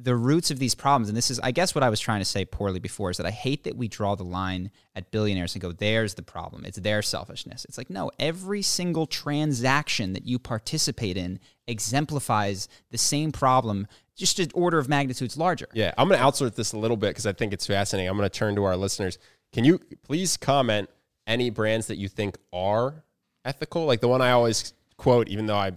the 0.00 0.14
roots 0.14 0.52
of 0.52 0.60
these 0.60 0.76
problems, 0.76 1.08
and 1.08 1.16
this 1.16 1.28
is, 1.28 1.40
I 1.40 1.50
guess, 1.50 1.74
what 1.74 1.82
I 1.82 1.90
was 1.90 1.98
trying 1.98 2.20
to 2.20 2.24
say 2.24 2.44
poorly 2.44 2.78
before 2.78 3.10
is 3.10 3.16
that 3.16 3.26
I 3.26 3.32
hate 3.32 3.64
that 3.64 3.76
we 3.76 3.88
draw 3.88 4.14
the 4.14 4.24
line 4.24 4.70
at 4.94 5.10
billionaires 5.10 5.54
and 5.54 5.62
go, 5.62 5.72
"There's 5.72 6.14
the 6.14 6.22
problem. 6.22 6.64
It's 6.64 6.78
their 6.78 7.02
selfishness." 7.02 7.64
It's 7.64 7.76
like, 7.76 7.90
no, 7.90 8.12
every 8.18 8.62
single 8.62 9.06
transaction 9.06 10.12
that 10.12 10.24
you 10.24 10.38
participate 10.38 11.16
in 11.16 11.40
exemplifies 11.66 12.68
the 12.90 12.98
same 12.98 13.32
problem, 13.32 13.88
just 14.14 14.38
an 14.38 14.50
order 14.54 14.78
of 14.78 14.88
magnitudes 14.88 15.36
larger. 15.36 15.66
Yeah, 15.72 15.92
I'm 15.98 16.08
going 16.08 16.18
to 16.18 16.24
outsource 16.24 16.54
this 16.54 16.72
a 16.72 16.78
little 16.78 16.96
bit 16.96 17.08
because 17.08 17.26
I 17.26 17.32
think 17.32 17.52
it's 17.52 17.66
fascinating. 17.66 18.08
I'm 18.08 18.16
going 18.16 18.28
to 18.28 18.38
turn 18.38 18.54
to 18.54 18.64
our 18.64 18.76
listeners. 18.76 19.18
Can 19.52 19.64
you 19.64 19.80
please 20.02 20.36
comment 20.36 20.88
any 21.26 21.50
brands 21.50 21.88
that 21.88 21.96
you 21.96 22.08
think 22.08 22.38
are 22.52 23.02
ethical? 23.44 23.84
Like 23.84 24.00
the 24.00 24.08
one 24.08 24.22
I 24.22 24.30
always 24.30 24.74
quote, 24.96 25.28
even 25.28 25.46
though 25.46 25.56
I 25.56 25.72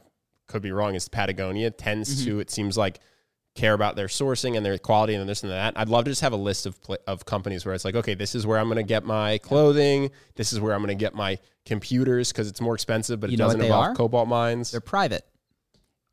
could 0.47 0.61
be 0.61 0.71
wrong, 0.71 0.93
is 0.93 1.07
Patagonia 1.09 1.71
tends 1.71 2.17
mm-hmm. 2.17 2.31
to, 2.31 2.39
it 2.39 2.51
seems 2.51 2.77
like, 2.77 2.99
care 3.53 3.73
about 3.73 3.95
their 3.97 4.07
sourcing 4.07 4.55
and 4.55 4.65
their 4.65 4.77
quality 4.77 5.13
and 5.13 5.27
this 5.27 5.43
and 5.43 5.51
that. 5.51 5.73
I'd 5.77 5.89
love 5.89 6.05
to 6.05 6.11
just 6.11 6.21
have 6.21 6.31
a 6.33 6.37
list 6.37 6.65
of 6.65 6.81
pla 6.81 6.95
of 7.05 7.25
companies 7.25 7.65
where 7.65 7.75
it's 7.75 7.83
like, 7.83 7.95
okay, 7.95 8.13
this 8.13 8.33
is 8.33 8.47
where 8.47 8.57
I'm 8.57 8.67
going 8.67 8.77
to 8.77 8.83
get 8.83 9.03
my 9.03 9.37
clothing. 9.39 10.09
This 10.35 10.53
is 10.53 10.59
where 10.61 10.73
I'm 10.73 10.79
going 10.81 10.87
to 10.97 11.01
get 11.01 11.13
my 11.13 11.37
computers 11.65 12.31
because 12.31 12.47
it's 12.47 12.61
more 12.61 12.73
expensive, 12.75 13.19
but 13.19 13.29
it 13.29 13.33
You 13.33 13.37
know 13.37 13.45
what 13.47 13.49
doesn't 13.49 13.59
they 13.61 13.65
involve 13.67 13.85
are? 13.87 13.95
cobalt 13.95 14.27
mines. 14.29 14.71
They're 14.71 14.79
private. 14.81 15.25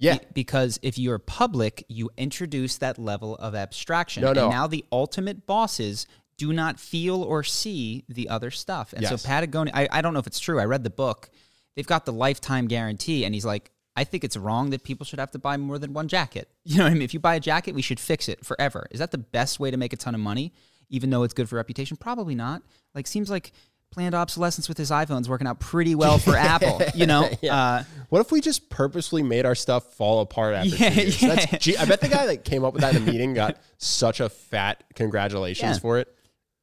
yeah, 0.01 0.19
Be- 0.19 0.25
because 0.35 0.79
if 0.83 0.99
you're 0.99 1.19
public, 1.21 1.85
you 1.89 2.11
introduce 2.17 2.79
that 2.79 2.99
level 2.99 3.37
of 3.37 3.55
abstraction. 3.55 4.23
No, 4.25 4.33
no. 4.33 4.45
And 4.45 4.51
now 4.51 4.67
the 4.67 4.85
ultimate 4.91 5.47
bosses 5.47 6.07
do 6.39 6.53
not 6.53 6.79
feel 6.81 7.23
or 7.23 7.43
see 7.45 8.05
the 8.09 8.29
other 8.29 8.51
stuff. 8.51 8.93
And 8.93 9.03
Yes. 9.03 9.23
so 9.23 9.29
Patagonia, 9.29 9.73
I, 9.77 9.89
I 9.91 10.03
don't 10.03 10.13
know 10.13 10.21
if 10.21 10.27
it's 10.27 10.39
true. 10.41 10.59
I 10.61 10.65
read 10.65 10.83
the 10.85 10.91
book. 10.91 11.31
They've 11.77 11.87
got 11.87 12.05
the 12.05 12.13
lifetime 12.13 12.67
guarantee. 12.67 13.25
And 13.25 13.33
he's 13.35 13.45
like, 13.45 13.71
I 13.99 14.05
think 14.05 14.23
it's 14.25 14.37
wrong 14.37 14.71
that 14.71 14.83
people 14.85 15.05
should 15.05 15.19
have 15.19 15.31
to 15.33 15.39
buy 15.39 15.57
more 15.57 15.79
than 15.79 15.93
one 15.93 16.09
jacket. 16.09 16.49
You 16.65 16.79
know 16.79 16.85
what 16.85 16.91
I 16.91 16.95
mean? 16.95 17.03
If 17.03 17.15
you 17.15 17.21
buy 17.21 17.35
a 17.35 17.41
jacket, 17.41 17.75
we 17.75 17.83
should 17.83 17.99
fix 17.99 18.29
it 18.29 18.45
forever. 18.45 18.87
Is 18.91 18.99
that 19.01 19.11
the 19.11 19.19
best 19.19 19.59
way 19.59 19.71
to 19.71 19.77
make 19.77 19.93
a 19.93 19.97
ton 19.97 20.15
of 20.15 20.21
money, 20.21 20.53
even 20.91 21.11
though 21.11 21.23
it's 21.23 21.35
good 21.35 21.49
for 21.49 21.57
reputation? 21.57 21.97
Probably 21.97 22.35
not. 22.35 22.63
Like, 22.95 23.07
seems 23.07 23.31
like 23.31 23.53
planned 23.91 24.15
obsolescence 24.15 24.69
with 24.69 24.77
his 24.77 24.91
iPhone's 24.91 25.29
working 25.31 25.47
out 25.47 25.59
pretty 25.61 25.95
well 25.95 26.19
for 26.19 26.37
Apple, 26.55 26.83
you 26.95 27.07
know? 27.07 27.29
Uh, 27.51 27.85
What 28.11 28.21
if 28.21 28.31
we 28.31 28.41
just 28.43 28.69
purposely 28.69 29.23
made 29.23 29.47
our 29.47 29.55
stuff 29.55 29.95
fall 29.95 30.21
apart 30.21 30.55
after 30.55 30.69
Yeah, 30.77 30.91
two 30.91 31.01
years? 31.01 31.23
yeah. 31.23 31.35
That's, 31.35 31.65
gee, 31.65 31.77
I 31.79 31.85
bet 31.87 32.01
the 32.03 32.09
guy 32.09 32.27
that 32.27 32.45
came 32.45 32.65
up 32.65 32.75
with 32.75 32.83
that 32.83 32.95
in 32.95 33.05
the 33.07 33.11
meeting 33.13 33.33
got 33.35 33.57
such 33.79 34.21
a 34.21 34.29
fat 34.29 34.85
congratulations 34.95 35.77
Yeah. 35.77 35.81
for 35.81 35.99
it. 35.99 36.15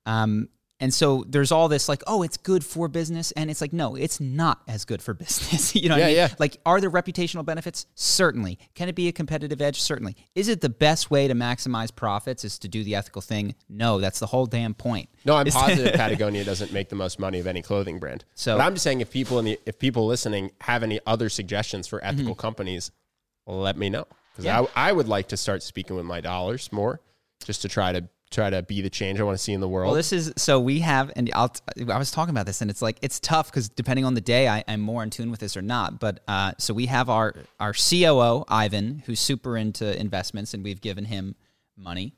Um, 0.06 0.50
and 0.80 0.93
so 0.93 1.23
there's 1.28 1.51
all 1.53 1.67
this 1.69 1.88
like, 1.88 2.03
oh, 2.05 2.21
it's 2.21 2.36
good 2.38 2.63
for 2.65 2.88
business, 2.88 3.32
and 3.32 3.49
it's 3.49 3.61
like, 3.61 3.71
no, 3.71 3.95
it's 3.95 4.19
not 4.19 4.61
as 4.67 4.84
good 4.86 5.01
for 5.01 5.13
business. 5.26 5.73
you 5.76 5.88
know, 5.89 5.95
what 5.95 6.03
I 6.03 6.07
Yeah, 6.07 6.07
mean? 6.07 6.15
yeah. 6.17 6.36
Like, 6.38 6.57
are 6.65 6.82
there 6.82 6.91
reputational 6.91 7.45
benefits? 7.45 7.86
Certainly. 7.95 8.59
Can 8.73 8.89
it 8.89 8.95
be 8.95 9.07
a 9.07 9.11
competitive 9.11 9.61
edge? 9.61 9.82
Certainly. 9.82 10.15
Is 10.36 10.47
it 10.49 10.59
the 10.61 10.69
best 10.69 11.09
way 11.09 11.28
to 11.28 11.34
maximize 11.34 11.95
profits? 11.95 12.43
Is 12.43 12.59
to 12.59 12.67
do 12.67 12.84
the 12.84 12.95
ethical 12.95 13.21
thing? 13.21 13.55
No, 13.69 13.99
that's 14.01 14.19
the 14.19 14.28
whole 14.28 14.45
damn 14.45 14.73
point. 14.73 15.07
No, 15.23 15.36
I'm 15.36 15.45
positive 15.51 15.93
Patagonia 15.93 16.43
doesn't 16.43 16.73
make 16.73 16.89
the 16.89 16.95
most 16.95 17.19
money 17.19 17.39
of 17.39 17.47
any 17.47 17.61
clothing 17.61 17.99
brand. 17.99 18.26
So- 18.34 18.57
but 18.57 18.63
I'm 18.65 18.73
just 18.73 18.84
saying 18.84 18.99
if 19.01 19.11
people 19.11 19.39
in 19.39 19.45
the 19.45 19.59
if 19.65 19.80
people 19.80 20.05
listening 20.05 20.51
have 20.61 20.84
any 20.84 20.99
other 21.07 21.30
suggestions 21.30 21.88
for 21.88 22.03
ethical 22.03 22.36
companies, 22.36 22.91
let 23.47 23.78
me 23.78 23.89
know 23.89 24.05
because 24.34 24.45
Mm-hmm. 24.45 24.63
Yeah. 24.65 24.69
I, 24.76 24.89
I 24.89 24.91
would 24.91 25.07
like 25.07 25.30
to 25.30 25.38
start 25.38 25.63
speaking 25.63 25.95
with 25.95 26.05
my 26.05 26.19
dollars 26.19 26.69
more, 26.73 26.99
just 27.45 27.61
to 27.61 27.69
try 27.69 27.93
to 27.93 28.03
try 28.36 28.50
to 28.50 28.62
be 28.62 28.82
the 28.82 28.90
change 28.90 29.20
I 29.20 29.24
want 29.24 29.38
to 29.38 29.44
see 29.44 29.54
in 29.54 29.62
the 29.62 29.68
world. 29.68 29.88
Well, 29.88 29.96
this 29.96 30.12
is 30.12 30.34
so 30.38 30.60
we 30.60 30.80
have, 30.82 31.12
and 31.16 31.32
I'll, 31.34 31.54
I 31.90 31.98
was 31.98 32.12
talking 32.12 32.32
about 32.32 32.46
this, 32.46 32.62
and 32.62 32.70
it's 32.70 32.82
like 32.82 32.98
it's 33.02 33.20
tough 33.20 33.50
because 33.50 33.70
depending 33.70 34.06
on 34.06 34.14
the 34.14 34.22
day, 34.22 34.48
I, 34.48 34.64
I'm 34.68 34.82
more 34.82 35.02
in 35.02 35.10
tune 35.10 35.32
with 35.32 35.40
this 35.40 35.56
or 35.56 35.62
not. 35.62 36.00
But 36.00 36.20
uh, 36.28 36.52
so 36.60 36.74
we 36.74 36.86
have 36.88 37.10
our 37.10 37.34
our 37.60 37.74
COO 37.74 38.44
Ivan, 38.48 39.02
who's 39.06 39.20
super 39.20 39.58
into 39.58 40.00
investments, 40.00 40.54
and 40.54 40.64
we've 40.64 40.82
given 40.82 41.06
him 41.06 41.36
money. 41.78 42.14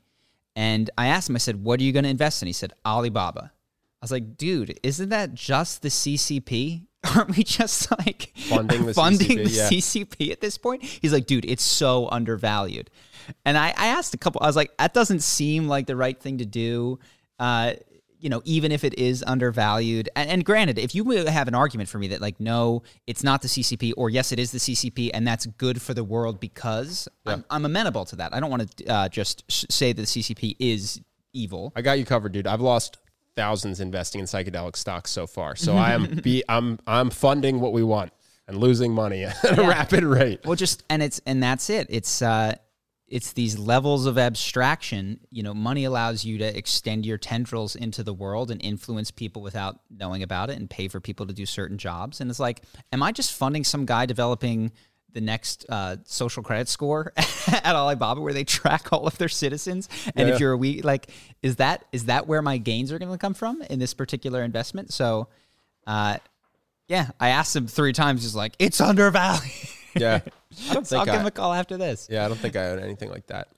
And 0.56 0.90
I 0.98 1.06
asked 1.06 1.30
him, 1.30 1.36
I 1.36 1.38
said, 1.38 1.62
"What 1.62 1.80
are 1.80 1.84
you 1.84 1.92
going 1.92 2.04
to 2.04 2.10
invest 2.10 2.42
in?" 2.42 2.46
He 2.46 2.52
said, 2.52 2.72
"Alibaba." 2.84 3.52
I 4.00 4.04
was 4.04 4.10
like, 4.10 4.36
"Dude, 4.36 4.78
isn't 4.82 5.08
that 5.10 5.34
just 5.34 5.82
the 5.82 5.88
CCP? 5.88 6.82
Aren't 7.16 7.36
we 7.36 7.44
just 7.44 7.90
like 7.92 8.32
Funding 8.36 8.86
the 8.86 8.94
funding 9.02 9.38
CCP, 9.38 9.44
the 9.44 9.50
yeah. 9.50 9.68
CCP 9.68 10.32
at 10.32 10.40
this 10.40 10.58
point?" 10.58 10.82
He's 10.82 11.12
like, 11.12 11.26
"Dude, 11.26 11.44
it's 11.44 11.64
so 11.64 12.08
undervalued." 12.10 12.90
And 13.44 13.56
I, 13.58 13.68
I 13.76 13.88
asked 13.88 14.14
a 14.14 14.18
couple. 14.18 14.40
I 14.42 14.46
was 14.46 14.56
like, 14.56 14.76
"That 14.78 14.94
doesn't 14.94 15.20
seem 15.20 15.68
like 15.68 15.86
the 15.86 15.96
right 15.96 16.18
thing 16.20 16.38
to 16.38 16.46
do." 16.46 16.98
Uh, 17.38 17.74
you 18.20 18.28
know, 18.28 18.42
even 18.44 18.72
if 18.72 18.82
it 18.82 18.98
is 18.98 19.22
undervalued, 19.24 20.08
and, 20.16 20.28
and 20.28 20.44
granted, 20.44 20.76
if 20.76 20.92
you 20.92 21.08
have 21.28 21.46
an 21.46 21.54
argument 21.54 21.88
for 21.88 21.98
me 21.98 22.08
that 22.08 22.20
like, 22.20 22.40
no, 22.40 22.82
it's 23.06 23.22
not 23.22 23.42
the 23.42 23.48
CCP, 23.48 23.92
or 23.96 24.10
yes, 24.10 24.32
it 24.32 24.40
is 24.40 24.50
the 24.50 24.58
CCP, 24.58 25.10
and 25.14 25.24
that's 25.24 25.46
good 25.46 25.80
for 25.80 25.94
the 25.94 26.02
world 26.02 26.40
because 26.40 27.06
I'm, 27.26 27.44
I'm 27.48 27.64
amenable 27.64 28.04
to 28.06 28.16
that. 28.16 28.34
I 28.34 28.40
don't 28.40 28.50
want 28.50 28.76
to 28.78 28.86
uh, 28.86 29.08
just 29.08 29.44
sh- 29.48 29.66
say 29.70 29.92
that 29.92 30.00
the 30.02 30.06
CCP 30.06 30.56
is 30.58 31.00
evil. 31.32 31.72
I 31.76 31.82
got 31.82 31.98
you 32.00 32.04
covered, 32.04 32.32
dude. 32.32 32.48
I've 32.48 32.60
lost 32.60 32.96
thousands 33.36 33.78
investing 33.78 34.18
in 34.18 34.26
psychedelic 34.26 34.74
stocks 34.74 35.12
so 35.12 35.28
far, 35.28 35.54
so 35.54 35.76
I 35.76 35.92
am 35.92 36.16
be 36.22 36.42
I'm 36.48 36.80
I'm 36.88 37.10
funding 37.10 37.60
what 37.60 37.72
we 37.72 37.84
want 37.84 38.12
and 38.48 38.58
losing 38.58 38.92
money 38.92 39.22
at 39.26 39.36
a 39.44 39.62
Yeah. 39.62 39.68
rapid 39.68 40.02
rate. 40.02 40.40
Well, 40.44 40.56
just 40.56 40.82
and 40.90 41.04
it's 41.04 41.20
and 41.24 41.40
that's 41.40 41.70
it. 41.70 41.86
It's 41.88 42.20
uh, 42.20 42.56
it's 43.08 43.32
these 43.32 43.58
levels 43.58 44.06
of 44.06 44.18
abstraction. 44.18 45.20
You 45.30 45.42
know, 45.42 45.54
money 45.54 45.84
allows 45.84 46.24
you 46.24 46.38
to 46.38 46.56
extend 46.56 47.06
your 47.06 47.18
tendrils 47.18 47.74
into 47.76 48.02
the 48.02 48.12
world 48.14 48.50
and 48.50 48.62
influence 48.62 49.10
people 49.10 49.42
without 49.42 49.80
knowing 49.90 50.22
about 50.22 50.50
it, 50.50 50.58
and 50.58 50.68
pay 50.68 50.88
for 50.88 51.00
people 51.00 51.26
to 51.26 51.32
do 51.32 51.46
certain 51.46 51.78
jobs. 51.78 52.20
And 52.20 52.30
it's 52.30 52.40
like, 52.40 52.62
am 52.92 53.02
I 53.02 53.12
just 53.12 53.32
funding 53.32 53.64
some 53.64 53.86
guy 53.86 54.06
developing 54.06 54.72
the 55.14 55.20
next 55.22 55.64
uh, 55.70 55.96
social 56.04 56.42
credit 56.42 56.68
score 56.68 57.12
at 57.46 57.74
Alibaba, 57.74 58.20
where 58.20 58.34
they 58.34 58.44
track 58.44 58.92
all 58.92 59.06
of 59.06 59.16
their 59.16 59.28
citizens. 59.30 59.88
And 60.14 60.28
Yeah. 60.28 60.34
if 60.34 60.40
you're 60.40 60.52
a 60.52 60.56
week, 60.56 60.84
like, 60.84 61.10
is 61.42 61.56
that 61.56 61.86
is 61.92 62.04
that 62.04 62.26
where 62.26 62.42
my 62.42 62.58
gains 62.58 62.92
are 62.92 62.98
going 62.98 63.10
to 63.10 63.16
come 63.16 63.32
from 63.32 63.62
in 63.62 63.78
this 63.78 63.94
particular 63.94 64.42
investment? 64.42 64.92
So, 64.92 65.28
uh, 65.86 66.18
yeah, 66.88 67.10
I 67.18 67.30
asked 67.30 67.56
him 67.56 67.66
three 67.66 67.94
times. 67.94 68.22
He's 68.22 68.34
like, 68.34 68.54
it's 68.58 68.80
undervalued. 68.82 69.50
Yeah. 70.00 70.20
I 70.70 70.74
don't 70.74 70.86
so 70.86 70.98
I'll 70.98 71.04
think 71.04 71.12
give 71.12 71.20
him 71.20 71.26
a 71.26 71.30
call 71.30 71.52
after 71.52 71.76
this. 71.76 72.08
yeah, 72.10 72.24
I 72.24 72.28
don't 72.28 72.38
think 72.38 72.56
I 72.56 72.70
own 72.70 72.78
anything 72.80 73.10
like 73.10 73.26
that. 73.28 73.48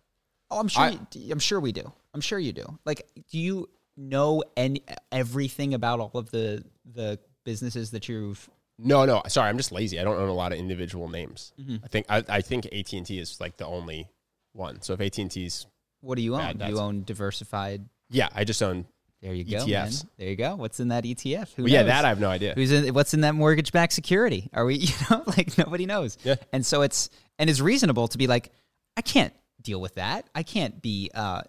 Oh, 0.50 0.58
I'm 0.58 0.68
sure. 0.68 0.82
I- 0.84 0.98
you, 1.14 1.32
I'm 1.32 1.38
sure 1.38 1.60
we 1.60 1.72
do. 1.72 1.90
I'm 2.14 2.20
sure 2.20 2.38
you 2.38 2.52
do. 2.52 2.78
Like, 2.84 3.06
do 3.30 3.38
you 3.38 3.68
know 3.96 4.42
any 4.56 4.82
everything 5.12 5.74
about 5.74 6.00
all 6.00 6.10
of 6.14 6.30
the 6.30 6.64
the 6.92 7.18
businesses 7.44 7.90
that 7.92 8.08
you've? 8.08 8.48
No, 8.78 9.04
no. 9.04 9.22
Sorry, 9.28 9.48
I'm 9.48 9.58
just 9.58 9.72
lazy. 9.72 10.00
I 10.00 10.04
don't 10.04 10.16
own 10.18 10.28
a 10.28 10.34
lot 10.34 10.52
of 10.52 10.58
individual 10.58 11.08
names. 11.08 11.52
Mm-hmm. 11.60 11.76
I 11.84 11.88
think 11.88 12.06
I, 12.08 12.24
I 12.28 12.40
think 12.40 12.66
AT 12.66 12.92
and 12.94 13.06
T 13.06 13.18
is 13.18 13.40
like 13.40 13.58
the 13.58 13.66
only 13.66 14.08
one. 14.52 14.80
So 14.82 14.94
if 14.94 15.00
AT 15.00 15.18
and 15.18 15.30
T's, 15.30 15.66
What 16.00 16.16
do 16.16 16.22
you 16.22 16.34
own? 16.34 16.40
Bad, 16.40 16.58
do 16.58 16.66
you 16.66 16.78
own 16.78 17.04
diversified? 17.04 17.84
yeah, 18.10 18.28
I 18.34 18.44
just 18.44 18.62
own. 18.62 18.86
There 19.22 19.34
you 19.34 19.44
go. 19.44 19.66
man. 19.66 20.08
There 20.18 20.28
you 20.28 20.36
go. 20.36 20.56
What's 20.56 20.80
in 20.80 20.88
that 20.88 21.04
ETF? 21.04 21.54
Who 21.54 21.64
Well, 21.64 21.72
yeah, 21.72 21.82
that 21.82 22.04
I 22.04 22.08
have 22.08 22.20
no 22.20 22.30
idea. 22.30 22.54
Who's 22.54 22.72
in? 22.72 22.94
What's 22.94 23.12
in 23.12 23.20
that 23.20 23.34
mortgage-backed 23.34 23.92
security? 23.92 24.48
Are 24.54 24.64
we? 24.64 24.76
You 24.80 24.94
know, 25.10 25.22
like 25.26 25.56
nobody 25.58 25.84
knows. 25.86 26.16
Yeah. 26.24 26.36
And 26.52 26.64
so 26.64 26.82
it's 26.82 27.10
and 27.38 27.50
it's 27.50 27.60
reasonable 27.60 28.08
to 28.08 28.18
be 28.18 28.26
like, 28.26 28.50
I 28.96 29.02
can't 29.02 29.34
deal 29.60 29.80
with 29.80 29.96
that. 29.96 30.28
I 30.34 30.42
can't 30.42 30.80
be. 30.80 31.10
uh 31.14 31.42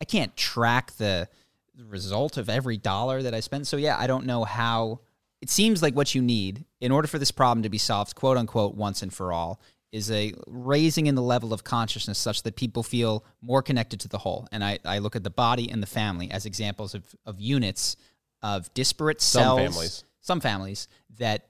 I 0.00 0.04
can't 0.04 0.36
track 0.36 0.90
the 0.96 1.28
the 1.76 1.84
result 1.84 2.36
of 2.36 2.48
every 2.48 2.76
dollar 2.76 3.22
that 3.22 3.34
I 3.34 3.40
spend. 3.40 3.66
So 3.68 3.76
yeah, 3.76 3.96
I 3.98 4.06
don't 4.08 4.26
know 4.26 4.42
how. 4.44 5.00
It 5.40 5.48
seems 5.50 5.80
like 5.82 5.94
what 5.94 6.14
you 6.14 6.22
need 6.22 6.64
in 6.80 6.92
order 6.92 7.08
for 7.08 7.18
this 7.18 7.30
problem 7.30 7.62
to 7.62 7.68
be 7.68 7.78
solved, 7.78 8.14
quote 8.16 8.36
unquote, 8.36 8.74
once 8.74 9.02
and 9.02 9.12
for 9.14 9.32
all, 9.32 9.60
is 9.92 10.10
a 10.10 10.32
raising 10.46 11.06
in 11.06 11.14
the 11.14 11.22
level 11.22 11.52
of 11.52 11.62
consciousness 11.64 12.18
such 12.18 12.42
that 12.42 12.56
people 12.56 12.82
feel 12.82 13.24
more 13.42 13.62
connected 13.62 14.00
to 14.00 14.08
the 14.08 14.18
whole. 14.18 14.48
And 14.50 14.64
I, 14.64 14.78
I 14.84 14.98
look 14.98 15.14
at 15.14 15.22
the 15.22 15.30
body 15.30 15.70
and 15.70 15.82
the 15.82 15.86
family 15.86 16.30
as 16.30 16.46
examples 16.46 16.94
of, 16.94 17.04
of 17.26 17.38
units 17.38 17.96
of 18.42 18.72
disparate 18.74 19.20
Some 19.20 19.42
cells. 19.42 19.58
families. 19.58 20.04
Some 20.20 20.40
families 20.40 20.88
that 21.18 21.46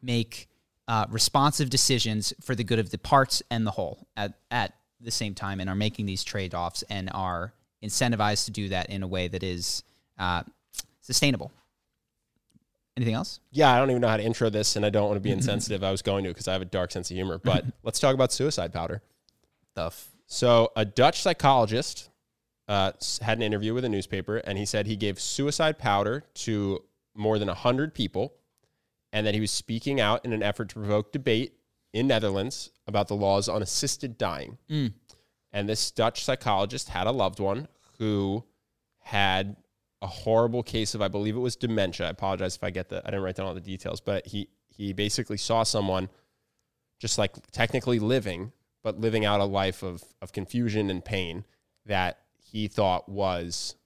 make 0.00 0.48
uh, 0.86 1.06
responsive 1.10 1.70
decisions 1.70 2.32
for 2.40 2.54
the 2.54 2.64
good 2.64 2.78
of 2.78 2.90
the 2.90 2.98
parts 2.98 3.42
and 3.50 3.66
the 3.66 3.70
whole 3.70 4.06
at, 4.16 4.34
at 4.50 4.74
the 5.00 5.10
same 5.10 5.34
time 5.34 5.60
and 5.60 5.68
are 5.68 5.74
making 5.74 6.06
these 6.06 6.22
trade 6.22 6.54
offs 6.54 6.82
and 6.88 7.10
are 7.12 7.52
incentivized 7.82 8.44
to 8.44 8.50
do 8.50 8.68
that 8.68 8.90
in 8.90 9.02
a 9.02 9.06
way 9.06 9.28
that 9.28 9.42
is 9.42 9.82
uh, 10.18 10.42
sustainable. 11.00 11.50
Anything 12.96 13.14
else? 13.14 13.40
Yeah, 13.50 13.72
I 13.72 13.78
don't 13.78 13.90
even 13.90 14.02
know 14.02 14.08
how 14.08 14.18
to 14.18 14.22
intro 14.22 14.50
this, 14.50 14.76
and 14.76 14.84
I 14.84 14.90
don't 14.90 15.06
want 15.06 15.16
to 15.16 15.20
be 15.20 15.30
insensitive. 15.38 15.82
I 15.82 15.90
was 15.90 16.02
going 16.02 16.24
to 16.24 16.30
because 16.30 16.48
I 16.48 16.52
have 16.52 16.62
a 16.62 16.66
dark 16.66 16.92
sense 16.92 17.10
of 17.10 17.16
humor. 17.16 17.38
But 17.38 17.64
let's 17.82 17.98
talk 17.98 18.14
about 18.14 18.32
suicide 18.32 18.72
powder. 18.72 19.02
Stuff. 19.72 20.10
So, 20.26 20.72
a 20.76 20.84
Dutch 20.84 21.22
psychologist 21.22 22.10
uh, 22.68 22.92
had 23.20 23.38
an 23.38 23.42
interview 23.42 23.74
with 23.74 23.84
a 23.84 23.88
newspaper, 23.88 24.38
and 24.38 24.58
he 24.58 24.66
said 24.66 24.86
he 24.86 24.96
gave 24.96 25.20
suicide 25.20 25.78
powder 25.78 26.24
to 26.34 26.84
more 27.14 27.38
than 27.38 27.48
100 27.48 27.94
people, 27.94 28.34
and 29.12 29.26
that 29.26 29.34
he 29.34 29.40
was 29.40 29.50
speaking 29.50 30.00
out 30.00 30.24
in 30.24 30.32
an 30.32 30.42
effort 30.42 30.68
to 30.70 30.74
provoke 30.76 31.12
debate 31.12 31.54
in 31.92 32.06
Netherlands 32.06 32.70
about 32.86 33.08
the 33.08 33.16
laws 33.16 33.48
on 33.48 33.62
assisted 33.62 34.16
dying. 34.16 34.58
And 35.52 35.68
this 35.68 35.90
Dutch 35.90 36.24
psychologist 36.24 36.88
had 36.88 37.06
a 37.06 37.10
loved 37.10 37.38
one 37.40 37.68
who 37.98 38.44
had 39.00 39.56
a 40.02 40.06
horrible 40.06 40.62
case 40.62 40.94
of, 40.94 41.00
I 41.00 41.08
believe 41.08 41.36
it 41.36 41.40
was 41.40 41.56
dementia. 41.56 42.08
I 42.08 42.10
apologize 42.10 42.56
if 42.56 42.64
I 42.64 42.70
get 42.70 42.88
the, 42.88 42.98
I 43.06 43.10
didn't 43.10 43.22
write 43.22 43.36
down 43.36 43.46
all 43.46 43.54
the 43.54 43.60
details, 43.60 44.00
but 44.00 44.26
he 44.26 44.48
he 44.68 44.92
basically 44.92 45.36
saw 45.36 45.62
someone 45.62 46.08
just 46.98 47.18
like 47.18 47.34
technically 47.52 47.98
living, 47.98 48.52
but 48.82 48.98
living 49.00 49.24
out 49.24 49.40
a 49.40 49.44
life 49.44 49.82
of 49.82 50.02
of 50.20 50.32
confusion 50.32 50.90
and 50.90 51.04
pain 51.04 51.44
that 51.86 52.18
he 52.42 52.68
thought 52.68 53.08
was 53.08 53.76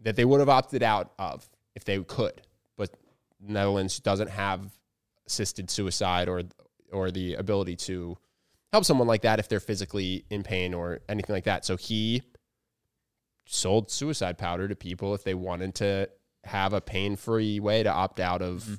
that 0.00 0.16
they 0.16 0.24
would 0.24 0.40
have 0.40 0.48
opted 0.48 0.82
out 0.82 1.12
of 1.18 1.48
if 1.74 1.84
they 1.84 2.02
could. 2.02 2.42
But 2.76 2.90
Netherlands 3.40 4.00
doesn't 4.00 4.30
have 4.30 4.72
assisted 5.26 5.70
suicide 5.70 6.28
or 6.28 6.42
or 6.92 7.12
the 7.12 7.34
ability 7.34 7.76
to 7.76 8.18
help 8.72 8.84
someone 8.84 9.06
like 9.06 9.22
that 9.22 9.38
if 9.38 9.48
they're 9.48 9.60
physically 9.60 10.24
in 10.28 10.42
pain 10.42 10.74
or 10.74 11.00
anything 11.08 11.34
like 11.34 11.44
that. 11.44 11.64
So 11.64 11.76
he 11.76 12.22
sold 13.52 13.90
suicide 13.90 14.38
powder 14.38 14.68
to 14.68 14.76
people 14.76 15.14
if 15.14 15.24
they 15.24 15.34
wanted 15.34 15.74
to 15.74 16.08
have 16.44 16.72
a 16.72 16.80
pain-free 16.80 17.60
way 17.60 17.82
to 17.82 17.90
opt 17.92 18.20
out 18.20 18.40
of 18.42 18.78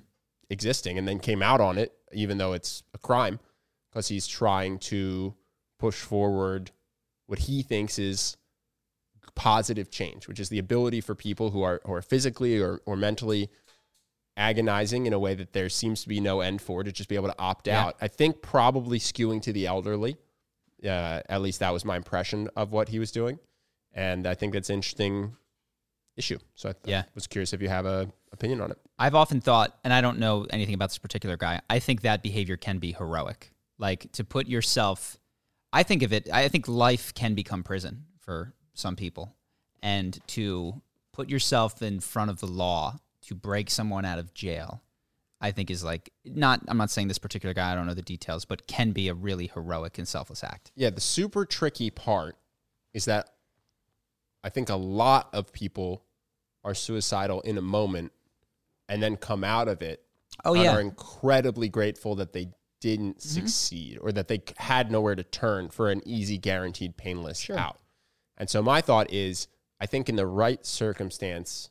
existing 0.49 0.97
and 0.97 1.07
then 1.07 1.19
came 1.19 1.41
out 1.41 1.61
on 1.61 1.77
it 1.77 1.91
even 2.13 2.37
though 2.37 2.53
it's 2.53 2.83
a 2.93 2.97
crime 2.97 3.39
because 3.89 4.07
he's 4.07 4.27
trying 4.27 4.77
to 4.79 5.33
push 5.79 5.99
forward 6.01 6.71
what 7.27 7.39
he 7.39 7.61
thinks 7.61 7.97
is 7.99 8.35
positive 9.35 9.89
change, 9.89 10.27
which 10.27 10.39
is 10.39 10.49
the 10.49 10.59
ability 10.59 10.99
for 10.99 11.15
people 11.15 11.51
who 11.51 11.61
are 11.61 11.79
who 11.85 11.93
are 11.93 12.01
physically 12.01 12.59
or, 12.59 12.81
or 12.85 12.97
mentally 12.97 13.49
agonizing 14.37 15.05
in 15.05 15.13
a 15.13 15.19
way 15.19 15.35
that 15.35 15.53
there 15.53 15.69
seems 15.69 16.01
to 16.01 16.09
be 16.09 16.19
no 16.19 16.41
end 16.41 16.61
for 16.61 16.83
to 16.83 16.91
just 16.91 17.09
be 17.09 17.15
able 17.15 17.27
to 17.29 17.35
opt 17.39 17.67
Yeah. 17.67 17.85
out. 17.85 17.95
I 18.01 18.07
think 18.07 18.41
probably 18.41 18.99
skewing 18.99 19.41
to 19.43 19.53
the 19.53 19.67
elderly. 19.67 20.17
Uh, 20.83 21.21
at 21.29 21.41
least 21.41 21.59
that 21.59 21.71
was 21.71 21.85
my 21.85 21.95
impression 21.95 22.49
of 22.55 22.71
what 22.71 22.89
he 22.89 22.97
was 22.97 23.11
doing, 23.11 23.37
and 23.93 24.27
I 24.27 24.33
think 24.35 24.53
that's 24.53 24.69
an 24.69 24.75
interesting 24.75 25.35
issue. 26.17 26.39
So 26.55 26.69
I, 26.69 26.73
Yeah. 26.85 27.03
was 27.15 27.27
curious 27.27 27.53
if 27.53 27.61
you 27.61 27.69
have 27.69 27.85
a 27.85 28.11
opinion 28.31 28.61
on 28.61 28.71
it. 28.71 28.77
I've 28.99 29.15
often 29.15 29.41
thought, 29.41 29.77
and 29.83 29.93
I 29.93 30.01
don't 30.01 30.19
know 30.19 30.45
anything 30.49 30.73
about 30.75 30.89
this 30.89 30.97
particular 30.97 31.37
guy, 31.37 31.61
I 31.69 31.79
think 31.79 32.01
that 32.01 32.21
behavior 32.21 32.57
can 32.57 32.79
be 32.79 32.93
heroic. 32.93 33.51
Like 33.77 34.11
to 34.13 34.23
put 34.23 34.47
yourself, 34.47 35.17
I 35.73 35.83
think 35.83 36.03
of 36.03 36.13
it, 36.13 36.29
I 36.31 36.47
think 36.47 36.67
life 36.67 37.13
can 37.13 37.33
become 37.33 37.63
prison 37.63 38.05
for 38.19 38.53
some 38.73 38.95
people. 38.95 39.35
And 39.81 40.19
to 40.27 40.81
put 41.13 41.29
yourself 41.29 41.81
in 41.81 41.99
front 41.99 42.29
of 42.29 42.39
the 42.39 42.47
law 42.47 42.99
to 43.23 43.35
break 43.35 43.69
someone 43.69 44.05
out 44.05 44.19
of 44.19 44.33
jail, 44.33 44.83
I 45.39 45.51
think 45.51 45.71
is 45.71 45.83
like, 45.83 46.11
not, 46.23 46.61
I'm 46.67 46.77
not 46.77 46.91
saying 46.91 47.07
this 47.07 47.17
particular 47.17 47.53
guy, 47.53 47.71
I 47.71 47.75
don't 47.75 47.87
know 47.87 47.95
the 47.95 48.01
details, 48.03 48.45
but 48.45 48.67
can 48.67 48.91
be 48.91 49.07
a 49.07 49.13
really 49.13 49.47
heroic 49.47 49.97
and 49.97 50.07
selfless 50.07 50.43
act. 50.43 50.71
Yeah, 50.75 50.91
the 50.91 51.01
super 51.01 51.45
tricky 51.45 51.89
part 51.89 52.37
is 52.93 53.05
that 53.05 53.29
I 54.43 54.49
think 54.49 54.69
a 54.69 54.75
lot 54.75 55.29
of 55.33 55.51
people 55.53 56.03
are 56.63 56.73
suicidal 56.73 57.41
in 57.41 57.57
a 57.57 57.61
moment 57.61 58.11
and 58.89 59.01
then 59.01 59.17
come 59.17 59.43
out 59.43 59.67
of 59.67 59.81
it 59.81 60.03
Oh, 60.45 60.53
yeah. 60.53 60.75
are 60.75 60.81
incredibly 60.81 61.69
grateful 61.69 62.15
that 62.15 62.33
they 62.33 62.49
didn't 62.79 63.17
mm-hmm. 63.19 63.29
succeed 63.29 63.99
or 64.01 64.11
that 64.11 64.27
they 64.27 64.41
had 64.57 64.91
nowhere 64.91 65.15
to 65.15 65.23
turn 65.23 65.69
for 65.69 65.89
an 65.89 66.01
easy, 66.05 66.37
guaranteed, 66.37 66.97
painless 66.97 67.39
Sure. 67.39 67.57
out. 67.57 67.79
And 68.37 68.49
so 68.49 68.61
my 68.61 68.81
thought 68.81 69.11
is 69.13 69.47
I 69.79 69.87
think 69.87 70.09
in 70.09 70.15
the 70.15 70.27
right 70.27 70.63
circumstance, 70.63 71.69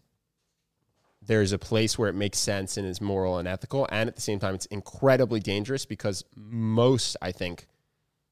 there's 1.22 1.52
a 1.52 1.58
place 1.58 1.96
where 1.98 2.08
it 2.08 2.14
makes 2.14 2.38
sense 2.38 2.76
and 2.76 2.86
is 2.86 3.00
moral 3.00 3.38
and 3.38 3.46
ethical. 3.46 3.86
And 3.92 4.08
at 4.08 4.16
the 4.16 4.22
same 4.22 4.40
time, 4.40 4.54
it's 4.54 4.66
incredibly 4.66 5.38
dangerous 5.38 5.84
because 5.84 6.24
most, 6.34 7.16
I 7.22 7.30
think, 7.30 7.68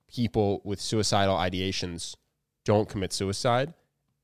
people 0.08 0.62
with 0.64 0.80
suicidal 0.80 1.36
ideations 1.36 2.16
don't 2.64 2.88
commit 2.88 3.12
suicide 3.12 3.74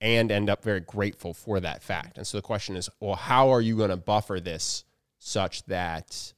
and 0.05 0.31
end 0.31 0.51
up 0.51 0.63
very 0.63 0.81
grateful 0.81 1.33
for 1.33 1.59
that 1.61 1.83
fact. 1.83 2.19
And 2.19 2.27
so 2.27 2.37
the 2.37 2.43
question 2.43 2.77
is, 2.77 2.91
well, 3.01 3.15
how 3.15 3.49
are 3.49 3.61
you 3.63 3.75
going 3.75 3.89
to 3.89 3.97
buffer 3.97 4.39
this 4.39 4.85
such 5.19 5.65
that 5.65 6.35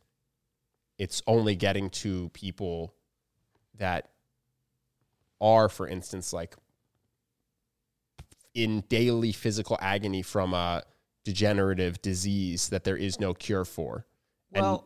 it's 0.98 1.20
only 1.26 1.56
getting 1.56 1.90
to 1.90 2.28
people 2.28 2.94
that 3.74 4.08
are, 5.40 5.68
for 5.68 5.88
instance, 5.88 6.32
like 6.32 6.54
in 8.54 8.82
daily 8.88 9.32
physical 9.32 9.76
agony 9.80 10.22
from 10.22 10.54
a 10.54 10.82
degenerative 11.24 12.00
disease 12.00 12.68
that 12.68 12.84
there 12.84 12.96
is 12.96 13.18
no 13.18 13.34
cure 13.34 13.64
for. 13.64 14.06
And- 14.52 14.62
Well, 14.62 14.84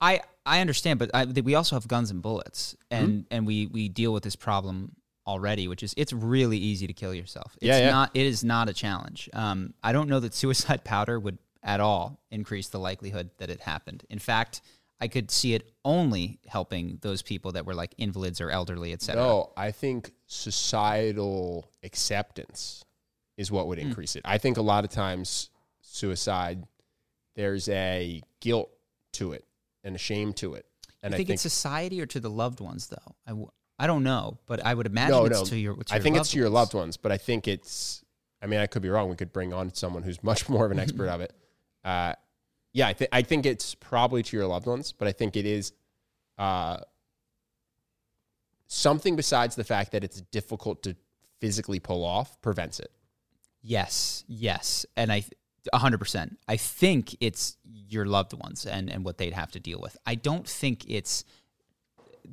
I 0.00 0.22
I 0.46 0.60
understand, 0.62 0.98
but 0.98 1.10
I, 1.14 1.26
we 1.26 1.54
also 1.54 1.76
have 1.76 1.86
guns 1.86 2.10
and 2.10 2.22
bullets, 2.22 2.74
Mm-hmm. 2.90 3.04
and 3.04 3.26
and 3.30 3.46
we 3.46 3.66
we 3.66 3.90
deal 3.90 4.12
with 4.14 4.22
this 4.22 4.36
problem 4.36 4.96
already, 5.26 5.68
which 5.68 5.82
is 5.82 5.94
it's 5.96 6.12
really 6.12 6.58
easy 6.58 6.86
to 6.86 6.92
kill 6.92 7.14
yourself. 7.14 7.52
It's 7.60 7.66
Yeah, 7.66 7.78
yeah. 7.78 7.90
not 7.90 8.10
it 8.14 8.26
is 8.26 8.42
not 8.44 8.68
a 8.68 8.72
challenge. 8.72 9.28
Um, 9.32 9.74
I 9.82 9.92
don't 9.92 10.08
know 10.08 10.20
that 10.20 10.34
suicide 10.42 10.84
powder 10.84 11.18
would 11.20 11.38
at 11.62 11.80
all 11.80 12.20
increase 12.30 12.68
the 12.68 12.78
likelihood 12.78 13.30
that 13.38 13.50
it 13.50 13.60
happened. 13.60 14.04
In 14.10 14.18
fact, 14.18 14.62
I 15.02 15.08
could 15.08 15.30
see 15.30 15.54
it 15.54 15.70
only 15.84 16.40
helping 16.46 16.98
those 17.02 17.22
people 17.22 17.52
that 17.52 17.64
were 17.66 17.74
like 17.74 17.94
invalids 17.98 18.40
or 18.40 18.50
elderly, 18.50 18.92
etc. 18.92 19.22
No, 19.22 19.52
I 19.56 19.70
think 19.70 20.12
societal 20.26 21.70
acceptance 21.82 22.84
is 23.36 23.50
what 23.50 23.66
would 23.66 23.78
Hmm. 23.78 23.86
increase 23.88 24.16
it. 24.16 24.22
I 24.24 24.38
think 24.38 24.56
a 24.56 24.62
lot 24.62 24.84
of 24.84 24.90
times 24.90 25.50
suicide, 25.80 26.66
there's 27.36 27.68
a 27.68 28.22
guilt 28.40 28.70
to 29.14 29.32
it 29.32 29.44
and 29.84 29.94
a 29.94 29.98
shame 29.98 30.32
to 30.34 30.54
it. 30.54 30.66
And 31.02 31.14
I 31.14 31.16
I 31.16 31.18
think, 31.18 31.28
think 31.28 31.34
it's 31.36 31.42
society 31.42 32.00
or 32.00 32.06
to 32.06 32.20
the 32.20 32.28
loved 32.30 32.60
ones, 32.60 32.88
though. 32.88 33.14
I, 33.26 33.30
w- 33.30 33.48
I 33.80 33.86
don't 33.86 34.02
know, 34.02 34.36
but 34.46 34.64
I 34.64 34.74
would 34.74 34.84
imagine 34.84 35.16
no, 35.16 35.24
it's 35.24 35.38
no, 35.38 35.44
to 35.46 35.58
your. 35.58 35.74
To 35.74 35.92
I 35.92 35.96
your 35.96 36.02
think 36.02 36.18
it's 36.18 36.32
to 36.32 36.38
your 36.38 36.50
loved 36.50 36.74
ones, 36.74 36.98
but 36.98 37.10
I 37.10 37.16
think 37.16 37.48
it's. 37.48 38.04
I 38.42 38.46
mean, 38.46 38.60
I 38.60 38.66
could 38.66 38.82
be 38.82 38.90
wrong. 38.90 39.08
We 39.08 39.16
could 39.16 39.32
bring 39.32 39.54
on 39.54 39.72
someone 39.72 40.02
who's 40.02 40.22
much 40.22 40.50
more 40.50 40.66
of 40.66 40.70
an 40.70 40.78
expert 40.78 41.08
of 41.08 41.20
it. 41.22 41.32
Uh, 41.82 42.12
yeah, 42.74 42.86
I 42.88 42.92
think 42.92 43.08
I 43.10 43.22
think 43.22 43.46
it's 43.46 43.74
probably 43.74 44.22
to 44.22 44.36
your 44.36 44.46
loved 44.46 44.66
ones, 44.66 44.92
but 44.92 45.08
I 45.08 45.12
think 45.12 45.34
it 45.34 45.46
is 45.46 45.72
uh, 46.36 46.76
something 48.66 49.16
besides 49.16 49.56
the 49.56 49.64
fact 49.64 49.92
that 49.92 50.04
it's 50.04 50.20
difficult 50.20 50.82
to 50.82 50.94
physically 51.40 51.80
pull 51.80 52.04
off 52.04 52.38
prevents 52.42 52.78
it. 52.78 52.92
Yes, 53.62 54.24
yes, 54.28 54.84
and 54.94 55.10
I, 55.10 55.24
hundred 55.72 56.00
percent. 56.00 56.38
I 56.46 56.58
think 56.58 57.16
it's 57.18 57.56
your 57.64 58.04
loved 58.04 58.34
ones 58.34 58.66
and 58.66 58.90
and 58.90 59.06
what 59.06 59.16
they'd 59.16 59.32
have 59.32 59.50
to 59.52 59.60
deal 59.60 59.80
with. 59.80 59.96
I 60.04 60.16
don't 60.16 60.46
think 60.46 60.84
it's 60.86 61.24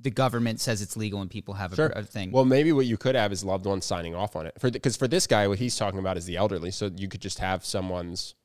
the 0.01 0.11
government 0.11 0.59
says 0.59 0.81
it's 0.81 0.95
legal 0.97 1.21
and 1.21 1.29
people 1.29 1.53
have 1.55 1.77
a, 1.77 1.85
a 1.95 2.03
thing. 2.03 2.31
Well, 2.31 2.45
maybe 2.45 2.71
what 2.71 2.85
you 2.85 2.97
could 2.97 3.15
have 3.15 3.31
is 3.31 3.43
loved 3.43 3.65
ones 3.65 3.85
signing 3.85 4.15
off 4.15 4.35
on 4.35 4.45
it. 4.47 4.53
For 4.59 4.69
because 4.71 4.95
for 4.97 5.07
this 5.07 5.27
guy, 5.27 5.47
what 5.47 5.59
he's 5.59 5.75
talking 5.75 5.99
about 5.99 6.17
is 6.17 6.25
the 6.25 6.37
elderly. 6.37 6.71
So 6.71 6.91
you 6.95 7.07
could 7.07 7.21
just 7.21 7.39
have 7.39 7.65
someone's 7.65 8.35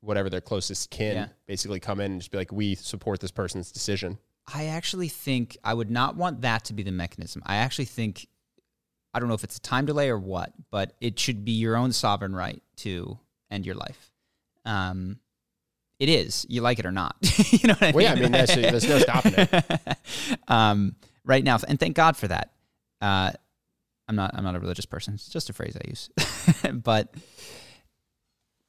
whatever 0.00 0.30
their 0.30 0.40
closest 0.40 0.90
kin 0.90 1.14
Yeah. 1.16 1.28
basically 1.46 1.80
come 1.80 2.00
in 2.00 2.12
and 2.12 2.20
just 2.20 2.30
be 2.30 2.38
like, 2.38 2.52
"We 2.52 2.74
support 2.74 3.20
this 3.20 3.30
person's 3.30 3.70
decision." 3.70 4.18
I 4.52 4.66
actually 4.66 5.08
think 5.08 5.56
I 5.62 5.74
would 5.74 5.90
not 5.90 6.16
want 6.16 6.40
that 6.40 6.64
to 6.66 6.72
be 6.72 6.82
the 6.82 6.92
mechanism. 6.92 7.42
I 7.46 7.56
actually 7.56 7.84
think 7.84 8.26
I 9.12 9.18
don't 9.18 9.28
know 9.28 9.34
if 9.34 9.44
it's 9.44 9.56
a 9.56 9.60
time 9.60 9.86
delay 9.86 10.08
or 10.08 10.18
what, 10.18 10.52
but 10.70 10.94
it 11.00 11.18
should 11.18 11.44
be 11.44 11.52
your 11.52 11.76
own 11.76 11.92
sovereign 11.92 12.34
right 12.34 12.62
to 12.76 13.18
end 13.50 13.66
your 13.66 13.74
life. 13.74 14.12
Um, 14.64 15.18
it 16.00 16.08
is. 16.08 16.46
You 16.48 16.62
like 16.62 16.78
it 16.78 16.86
or 16.86 16.90
not. 16.90 17.14
you 17.52 17.68
know 17.68 17.74
what 17.74 17.82
I 17.82 17.90
Well, 17.92 18.02
yeah, 18.02 18.12
I 18.12 18.14
mean? 18.14 18.22
mean, 18.24 18.32
there's, 18.32 18.88
no 18.88 18.98
stopping 18.98 19.34
it. 19.36 19.98
um, 20.48 20.96
right 21.24 21.44
now, 21.44 21.58
and 21.68 21.78
thank 21.78 21.94
God 21.94 22.16
for 22.16 22.26
that. 22.26 22.52
Uh, 23.02 23.30
I'm 24.08 24.16
not. 24.16 24.32
I'm 24.34 24.42
not 24.42 24.56
a 24.56 24.58
religious 24.58 24.86
person. 24.86 25.14
It's 25.14 25.28
just 25.28 25.50
a 25.50 25.52
phrase 25.52 25.76
I 25.76 25.88
use. 25.88 26.10
but 26.72 27.14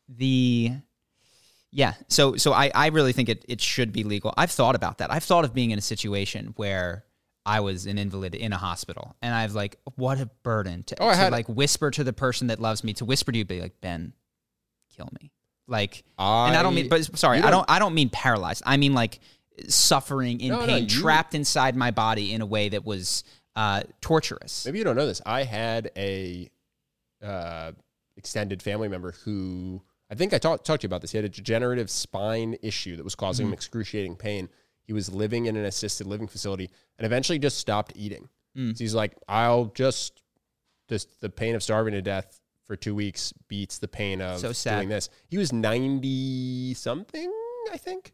the 0.07 0.73
yeah. 1.71 1.93
So 2.09 2.35
so 2.35 2.53
I 2.53 2.69
I 2.75 2.87
really 2.87 3.13
think 3.13 3.29
it 3.29 3.45
it 3.47 3.61
should 3.61 3.91
be 3.91 4.03
legal. 4.03 4.33
I've 4.37 4.51
thought 4.51 4.75
about 4.75 4.99
that. 4.99 5.11
I've 5.11 5.23
thought 5.23 5.45
of 5.45 5.53
being 5.53 5.71
in 5.71 5.79
a 5.79 5.81
situation 5.81 6.53
where. 6.57 7.05
I 7.43 7.61
was 7.61 7.87
an 7.87 7.97
invalid 7.97 8.35
in 8.35 8.53
a 8.53 8.57
hospital, 8.57 9.15
and 9.19 9.33
I've 9.33 9.55
like, 9.55 9.79
what 9.95 10.21
a 10.21 10.27
burden 10.43 10.83
to, 10.83 10.95
Oh, 10.99 11.11
to 11.11 11.29
like 11.31 11.49
whisper 11.49 11.89
to 11.89 12.03
the 12.03 12.13
person 12.13 12.45
that 12.49 12.59
loves 12.59 12.83
me, 12.83 12.93
to 12.93 13.03
whisper 13.03 13.31
to 13.31 13.37
you, 13.39 13.45
be 13.45 13.59
like, 13.59 13.81
Ben, 13.81 14.13
kill 14.95 15.09
me, 15.19 15.31
like, 15.71 16.03
I, 16.19 16.49
and 16.49 16.55
I 16.57 16.61
don't 16.61 16.75
mean, 16.75 16.89
but 16.89 17.17
sorry, 17.17 17.39
you 17.39 17.43
I 17.43 17.49
don't, 17.51 17.65
I 17.69 17.79
don't 17.79 17.95
mean 17.95 18.09
paralyzed. 18.09 18.61
I 18.65 18.77
mean 18.77 18.93
like 18.93 19.19
suffering 19.67 20.39
in 20.41 20.49
No, 20.49 20.59
no, 20.61 20.65
pain, 20.67 20.83
you- 20.83 20.89
trapped 20.89 21.33
inside 21.33 21.75
my 21.75 21.91
body 21.91 22.33
in 22.33 22.41
a 22.41 22.45
way 22.45 22.69
that 22.69 22.85
was 22.85 23.23
uh, 23.55 23.81
torturous. 24.01 24.65
Maybe 24.65 24.77
you 24.79 24.83
don't 24.83 24.95
know 24.95 25.07
this. 25.07 25.21
I 25.25 25.43
had 25.43 25.91
a 25.97 26.49
uh, 27.23 27.71
extended 28.17 28.61
family 28.61 28.87
member 28.87 29.11
who 29.23 29.81
I 30.09 30.15
think 30.15 30.33
I 30.33 30.37
talked 30.37 30.65
talked 30.65 30.81
to 30.81 30.85
you 30.85 30.89
about 30.89 31.01
this. 31.01 31.11
He 31.11 31.17
had 31.17 31.25
a 31.25 31.29
degenerative 31.29 31.89
spine 31.89 32.57
issue 32.61 32.95
that 32.97 33.03
was 33.03 33.15
causing 33.15 33.45
Mm-hmm. 33.45 33.51
him 33.51 33.53
excruciating 33.53 34.15
pain. 34.15 34.49
He 34.83 34.93
was 34.93 35.13
living 35.13 35.45
in 35.45 35.55
an 35.55 35.65
assisted 35.65 36.07
living 36.07 36.27
facility 36.27 36.69
and 36.97 37.05
eventually 37.05 37.39
just 37.39 37.57
stopped 37.57 37.93
eating. 37.95 38.27
Mm. 38.57 38.75
So 38.77 38.83
he's 38.83 38.95
like, 38.95 39.13
I'll 39.27 39.65
just 39.65 40.21
just 40.89 41.21
the 41.21 41.29
pain 41.29 41.55
of 41.55 41.63
starving 41.63 41.93
to 41.93 42.01
death 42.01 42.40
for 42.71 42.77
two 42.77 42.95
weeks 42.95 43.33
beats 43.49 43.79
the 43.79 43.87
pain 43.89 44.21
of 44.21 44.39
So 44.39 44.53
sad. 44.53 44.77
doing 44.77 44.87
this. 44.87 45.09
He 45.27 45.37
was 45.37 45.51
ninety 45.51 46.73
something, 46.73 47.29
I 47.69 47.75
think. 47.75 48.13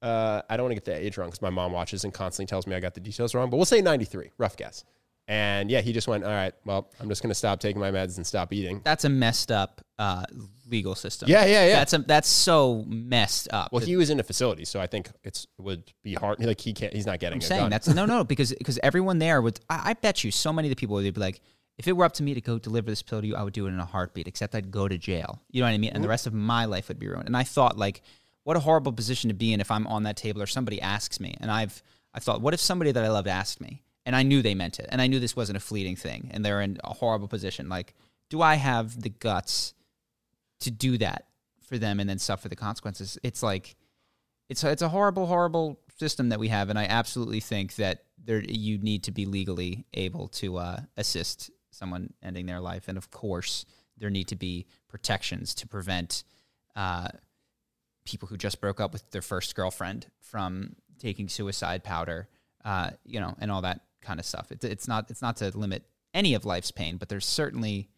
Uh, 0.00 0.42
I 0.48 0.56
don't 0.56 0.66
want 0.66 0.70
to 0.70 0.74
get 0.76 0.84
the 0.84 0.94
age 1.04 1.18
wrong 1.18 1.26
because 1.26 1.42
my 1.42 1.50
mom 1.50 1.72
watches 1.72 2.04
and 2.04 2.14
constantly 2.14 2.48
tells 2.48 2.68
me 2.68 2.76
I 2.76 2.80
got 2.80 2.94
the 2.94 3.00
details 3.00 3.34
wrong, 3.34 3.50
but 3.50 3.56
we'll 3.56 3.66
say 3.66 3.80
93, 3.80 4.30
rough 4.38 4.56
guess. 4.56 4.84
And 5.26 5.68
yeah, 5.72 5.80
he 5.80 5.92
just 5.92 6.06
went, 6.06 6.22
all 6.22 6.30
right, 6.30 6.54
well, 6.64 6.88
I'm 7.00 7.08
just 7.08 7.20
going 7.20 7.30
to 7.30 7.34
stop 7.34 7.58
taking 7.58 7.80
my 7.80 7.90
meds 7.90 8.16
and 8.16 8.24
stop 8.24 8.52
eating. 8.52 8.80
That's 8.84 9.04
a 9.04 9.08
messed 9.08 9.50
up 9.50 9.80
uh, 9.98 10.24
legal 10.68 10.94
system. 10.94 11.28
Yeah, 11.28 11.44
yeah, 11.46 11.66
yeah. 11.66 11.74
That's 11.74 11.92
a, 11.94 11.98
that's 11.98 12.28
so 12.28 12.84
messed 12.86 13.48
up. 13.52 13.72
Well, 13.72 13.84
he 13.84 13.96
was 13.96 14.10
in 14.10 14.20
a 14.20 14.22
facility, 14.22 14.64
so 14.64 14.78
I 14.80 14.86
think 14.86 15.10
it's 15.24 15.48
would 15.58 15.92
be 16.04 16.14
hard. 16.14 16.38
Like 16.38 16.60
he 16.60 16.72
can't, 16.72 16.94
he's 16.94 17.06
not 17.06 17.18
getting 17.18 17.38
I'm 17.38 17.42
it 17.42 17.44
saying 17.44 17.62
done. 17.62 17.70
that's 17.70 17.88
no, 17.88 18.06
no, 18.06 18.22
because 18.22 18.54
because 18.56 18.78
everyone 18.84 19.18
there 19.18 19.42
would. 19.42 19.58
I, 19.68 19.90
I 19.90 19.92
bet 19.94 20.22
you 20.22 20.30
so 20.30 20.52
many 20.52 20.68
of 20.68 20.70
the 20.70 20.76
people 20.76 20.94
would 20.94 21.12
be 21.14 21.20
like, 21.20 21.40
if 21.78 21.86
it 21.86 21.92
were 21.92 22.04
up 22.04 22.14
to 22.14 22.22
me 22.22 22.34
to 22.34 22.40
go 22.40 22.58
deliver 22.58 22.90
this 22.90 23.02
pill 23.02 23.20
to 23.20 23.26
you, 23.26 23.36
I 23.36 23.42
would 23.42 23.52
do 23.52 23.66
it 23.66 23.70
in 23.70 23.80
a 23.80 23.84
heartbeat. 23.84 24.28
Except 24.28 24.54
I'd 24.54 24.70
go 24.70 24.88
to 24.88 24.96
jail. 24.96 25.40
You 25.50 25.60
know 25.60 25.66
what 25.66 25.74
I 25.74 25.78
mean? 25.78 25.92
And 25.92 26.02
the 26.02 26.08
rest 26.08 26.26
of 26.26 26.34
my 26.34 26.64
life 26.64 26.88
would 26.88 26.98
be 26.98 27.08
ruined. 27.08 27.26
And 27.26 27.36
I 27.36 27.42
thought 27.42 27.76
like, 27.76 28.02
what 28.44 28.56
a 28.56 28.60
horrible 28.60 28.92
position 28.92 29.28
to 29.28 29.34
be 29.34 29.52
in 29.52 29.60
if 29.60 29.70
I'm 29.70 29.86
on 29.86 30.04
that 30.04 30.16
table 30.16 30.40
or 30.40 30.46
somebody 30.46 30.80
asks 30.80 31.20
me. 31.20 31.34
And 31.40 31.50
I've 31.50 31.82
I 32.16 32.18
thought, 32.18 32.40
what 32.40 32.54
if 32.54 32.60
somebody 32.60 32.92
that 32.92 33.04
I 33.04 33.08
loved 33.08 33.28
asked 33.28 33.60
me, 33.60 33.82
and 34.06 34.16
I 34.16 34.22
knew 34.22 34.40
they 34.40 34.54
meant 34.54 34.78
it, 34.78 34.88
and 34.90 35.02
I 35.02 35.06
knew 35.06 35.20
this 35.20 35.36
wasn't 35.36 35.58
a 35.58 35.60
fleeting 35.60 35.96
thing, 35.96 36.30
and 36.32 36.42
they're 36.42 36.62
in 36.62 36.78
a 36.82 36.94
horrible 36.94 37.28
position. 37.28 37.68
Like, 37.68 37.92
do 38.30 38.40
I 38.40 38.54
have 38.54 39.02
the 39.02 39.10
guts 39.10 39.74
to 40.60 40.70
do 40.70 40.96
that 40.96 41.26
for 41.60 41.76
them 41.76 42.00
and 42.00 42.08
then 42.08 42.18
suffer 42.18 42.48
the 42.48 42.56
consequences? 42.56 43.18
It's 43.22 43.42
like 43.42 43.76
it's 44.48 44.64
a, 44.64 44.70
it's 44.70 44.80
a 44.80 44.88
horrible, 44.88 45.26
horrible 45.26 45.78
system 45.98 46.30
that 46.30 46.40
we 46.40 46.48
have, 46.48 46.70
and 46.70 46.78
I 46.78 46.84
absolutely 46.84 47.40
think 47.40 47.74
that 47.74 48.04
there 48.24 48.42
you 48.42 48.78
need 48.78 49.04
to 49.04 49.10
be 49.10 49.26
legally 49.26 49.84
able 49.92 50.28
to 50.28 50.56
uh, 50.56 50.80
assist 50.96 51.50
someone 51.76 52.12
ending 52.22 52.46
their 52.46 52.60
life, 52.60 52.88
and 52.88 52.96
of 52.98 53.10
course 53.10 53.64
there 53.98 54.10
need 54.10 54.28
to 54.28 54.36
be 54.36 54.66
protections 54.88 55.54
to 55.54 55.66
prevent 55.66 56.24
uh, 56.74 57.08
people 58.04 58.28
who 58.28 58.36
just 58.36 58.60
broke 58.60 58.80
up 58.80 58.92
with 58.92 59.10
their 59.10 59.22
first 59.22 59.54
girlfriend 59.54 60.06
from 60.20 60.76
taking 60.98 61.28
suicide 61.28 61.82
powder, 61.84 62.28
uh, 62.64 62.90
you 63.04 63.20
know, 63.20 63.34
and 63.40 63.50
all 63.50 63.62
that 63.62 63.80
kind 64.02 64.20
of 64.20 64.26
stuff. 64.26 64.50
It's 64.52 64.64
it's 64.64 64.88
not 64.88 65.10
it's 65.10 65.22
not 65.22 65.36
to 65.36 65.56
limit 65.56 65.84
any 66.14 66.34
of 66.34 66.44
life's 66.44 66.70
pain, 66.70 66.96
but 66.96 67.08
there's 67.08 67.26
certainly 67.26 67.88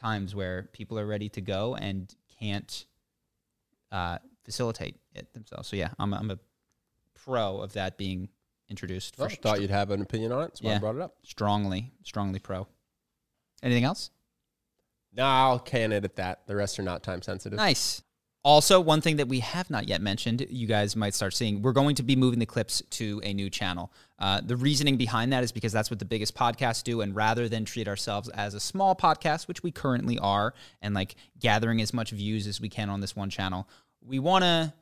times 0.00 0.34
where 0.34 0.68
people 0.72 0.98
are 0.98 1.06
ready 1.06 1.28
to 1.30 1.40
go 1.40 1.74
and 1.76 2.12
can't 2.40 2.86
uh, 3.92 4.18
facilitate 4.44 4.96
it 5.14 5.32
themselves. 5.32 5.68
So 5.68 5.76
yeah, 5.76 5.90
I'm 5.98 6.12
a, 6.12 6.16
I'm 6.16 6.30
a 6.30 6.38
pro 7.14 7.58
of 7.60 7.74
that 7.74 7.96
being 7.98 8.28
introduced. 8.68 9.16
Well, 9.18 9.28
For 9.28 9.36
thought 9.36 9.60
you'd 9.60 9.70
have 9.70 9.90
an 9.90 10.00
opinion 10.02 10.32
on 10.32 10.44
it, 10.44 10.56
so 10.58 10.66
I 10.68 10.72
Yeah. 10.72 10.78
brought 10.78 10.96
it 10.96 11.02
up. 11.02 11.14
strongly, 11.22 11.92
strongly 12.02 12.40
pro. 12.40 12.66
Anything 13.62 13.84
else? 13.84 14.10
No, 15.14 15.24
I'll 15.24 15.58
can 15.58 15.92
edit 15.92 16.16
that. 16.16 16.46
The 16.46 16.56
rest 16.56 16.78
are 16.78 16.82
not 16.82 17.02
time 17.02 17.22
sensitive. 17.22 17.56
Nice. 17.56 18.02
Also, 18.44 18.80
one 18.80 19.00
thing 19.00 19.16
that 19.16 19.28
we 19.28 19.38
have 19.38 19.70
not 19.70 19.88
yet 19.88 20.00
mentioned, 20.00 20.44
you 20.50 20.66
guys 20.66 20.96
might 20.96 21.14
start 21.14 21.32
seeing, 21.32 21.62
we're 21.62 21.72
going 21.72 21.94
to 21.94 22.02
be 22.02 22.16
moving 22.16 22.40
the 22.40 22.46
clips 22.46 22.82
to 22.90 23.20
a 23.22 23.32
new 23.32 23.48
channel. 23.48 23.92
Uh, 24.18 24.40
the 24.44 24.56
reasoning 24.56 24.96
behind 24.96 25.32
that 25.32 25.44
is 25.44 25.52
because 25.52 25.72
that's 25.72 25.90
what 25.90 26.00
the 26.00 26.04
biggest 26.04 26.34
podcasts 26.34 26.82
do. 26.82 27.02
And 27.02 27.14
rather 27.14 27.48
than 27.48 27.64
treat 27.64 27.86
ourselves 27.86 28.28
as 28.30 28.54
a 28.54 28.60
small 28.60 28.96
podcast, 28.96 29.46
which 29.46 29.62
we 29.62 29.70
currently 29.70 30.18
are, 30.18 30.54
and 30.80 30.92
like 30.92 31.14
gathering 31.38 31.80
as 31.80 31.94
much 31.94 32.10
views 32.10 32.48
as 32.48 32.60
we 32.60 32.68
can 32.68 32.90
on 32.90 33.00
this 33.00 33.14
one 33.14 33.30
channel, 33.30 33.68
we 34.04 34.18
want 34.18 34.42
to 34.42 34.72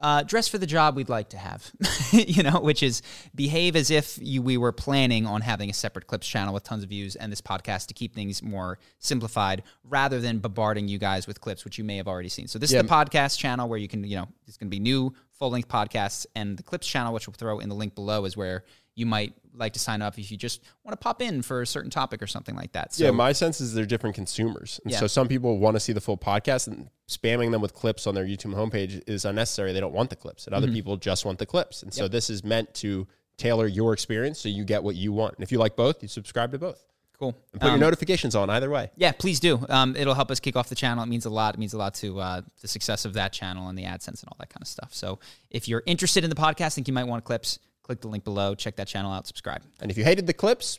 uh, 0.00 0.22
dress 0.22 0.48
for 0.48 0.56
the 0.58 0.66
job 0.66 0.96
we'd 0.96 1.08
like 1.10 1.28
to 1.30 1.36
have, 1.36 1.70
you 2.12 2.42
know, 2.42 2.60
which 2.60 2.82
is 2.82 3.02
behave 3.34 3.76
as 3.76 3.90
if 3.90 4.18
you, 4.20 4.40
we 4.40 4.56
were 4.56 4.72
planning 4.72 5.26
on 5.26 5.42
having 5.42 5.68
a 5.68 5.72
separate 5.74 6.06
clips 6.06 6.26
channel 6.26 6.54
with 6.54 6.62
tons 6.64 6.82
of 6.82 6.88
views 6.88 7.16
and 7.16 7.30
this 7.30 7.40
podcast 7.42 7.86
to 7.88 7.94
keep 7.94 8.14
things 8.14 8.42
more 8.42 8.78
simplified 8.98 9.62
rather 9.84 10.18
than 10.20 10.38
bombarding 10.38 10.88
you 10.88 10.98
guys 10.98 11.26
with 11.26 11.40
clips, 11.40 11.64
which 11.64 11.76
you 11.78 11.84
may 11.84 11.96
have 11.96 12.08
already 12.08 12.28
seen. 12.30 12.48
So 12.48 12.58
this 12.58 12.72
Yeah. 12.72 12.78
is 12.80 12.84
the 12.86 12.88
podcast 12.88 13.38
channel 13.38 13.68
where 13.68 13.78
you 13.78 13.88
can, 13.88 14.02
you 14.04 14.16
know, 14.16 14.28
it's 14.46 14.56
going 14.56 14.68
to 14.68 14.74
be 14.74 14.80
new 14.80 15.12
full 15.40 15.50
length 15.50 15.68
podcasts 15.68 16.26
and 16.36 16.56
the 16.56 16.62
clips 16.62 16.86
channel, 16.86 17.12
which 17.12 17.26
we'll 17.26 17.34
throw 17.34 17.58
in 17.58 17.68
the 17.68 17.74
link 17.74 17.94
below 17.96 18.24
is 18.26 18.36
where 18.36 18.62
you 18.94 19.06
might 19.06 19.32
like 19.54 19.72
to 19.72 19.78
sign 19.78 20.02
up 20.02 20.18
if 20.18 20.30
you 20.30 20.36
just 20.36 20.60
want 20.84 20.92
to 20.92 21.02
pop 21.02 21.22
in 21.22 21.40
for 21.40 21.62
a 21.62 21.66
certain 21.66 21.90
topic 21.90 22.22
or 22.22 22.26
something 22.26 22.54
like 22.54 22.72
that. 22.72 22.92
So 22.92 23.04
yeah, 23.04 23.10
my 23.10 23.32
sense 23.32 23.58
is 23.60 23.72
they're 23.72 23.86
different 23.86 24.14
consumers. 24.14 24.78
And 24.84 24.92
Yeah. 24.92 24.98
so 24.98 25.06
some 25.06 25.26
people 25.28 25.56
want 25.58 25.76
to 25.76 25.80
see 25.80 25.94
the 25.94 26.00
full 26.00 26.18
podcast 26.18 26.66
and 26.68 26.90
spamming 27.08 27.50
them 27.52 27.62
with 27.62 27.72
clips 27.72 28.06
on 28.06 28.14
their 28.14 28.26
YouTube 28.26 28.54
homepage 28.54 29.02
is 29.08 29.24
unnecessary. 29.24 29.72
They 29.72 29.80
don't 29.80 29.94
want 29.94 30.10
the 30.10 30.16
clips. 30.16 30.44
And 30.46 30.54
other 30.54 30.66
Mm-hmm. 30.66 30.74
people 30.74 30.96
just 30.98 31.24
want 31.24 31.38
the 31.38 31.46
clips. 31.46 31.82
And 31.82 31.92
so 31.92 32.06
this 32.06 32.28
is 32.28 32.44
meant 32.44 32.74
to 32.74 33.08
tailor 33.38 33.66
your 33.66 33.94
experience 33.94 34.38
so 34.38 34.50
you 34.50 34.64
get 34.64 34.82
what 34.82 34.94
you 34.96 35.12
want. 35.12 35.34
And 35.36 35.42
if 35.42 35.50
you 35.50 35.58
like 35.58 35.74
both, 35.74 36.02
you 36.02 36.08
subscribe 36.08 36.52
to 36.52 36.58
both. 36.58 36.84
Cool. 37.20 37.36
And 37.52 37.60
put 37.60 37.66
your 37.68 37.74
Um, 37.74 37.80
notifications 37.80 38.34
on 38.34 38.50
either 38.50 38.68
way. 38.68 38.90
Yeah, 38.96 39.12
please 39.12 39.38
do. 39.38 39.64
Um, 39.68 39.94
it'll 39.94 40.14
help 40.14 40.30
us 40.32 40.40
kick 40.40 40.56
off 40.56 40.68
the 40.68 40.74
channel. 40.74 41.04
It 41.04 41.06
means 41.08 41.26
a 41.26 41.30
lot. 41.30 41.54
It 41.54 41.58
means 41.58 41.74
a 41.74 41.78
lot 41.78 41.94
to 41.96 42.18
uh, 42.18 42.40
the 42.62 42.66
success 42.68 43.04
of 43.04 43.12
that 43.14 43.32
channel 43.32 43.68
and 43.68 43.78
the 43.78 43.84
AdSense 43.84 44.22
and 44.22 44.28
all 44.28 44.36
that 44.40 44.48
kind 44.50 44.62
of 44.62 44.66
stuff. 44.68 44.92
So 44.92 45.20
if 45.50 45.68
you're 45.68 45.84
interested 45.86 46.24
in 46.24 46.30
the 46.30 46.36
podcast, 46.36 46.74
think 46.74 46.88
you 46.88 46.94
might 46.94 47.04
want 47.06 47.22
clips, 47.24 47.60
click 47.82 48.00
the 48.00 48.08
link 48.08 48.24
below, 48.24 48.54
check 48.56 48.74
that 48.76 48.88
channel 48.88 49.12
out, 49.12 49.26
subscribe. 49.28 49.62
And 49.80 49.90
if 49.90 49.96
you 49.98 50.02
hated 50.04 50.26
the 50.26 50.32
clips, 50.34 50.78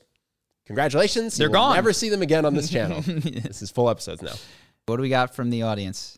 congratulations. 0.65 1.37
They're 1.37 1.47
you 1.47 1.53
gone. 1.53 1.75
Never 1.75 1.93
see 1.93 2.09
them 2.09 2.21
again 2.21 2.45
on 2.45 2.53
this 2.53 2.69
channel. 2.75 3.01
this 3.05 3.61
is 3.61 3.71
full 3.71 3.89
episodes 3.89 4.21
now. 4.21 4.33
What 4.87 4.97
do 4.97 5.03
we 5.03 5.09
got 5.09 5.35
from 5.35 5.49
the 5.51 5.61
audience? 5.63 6.17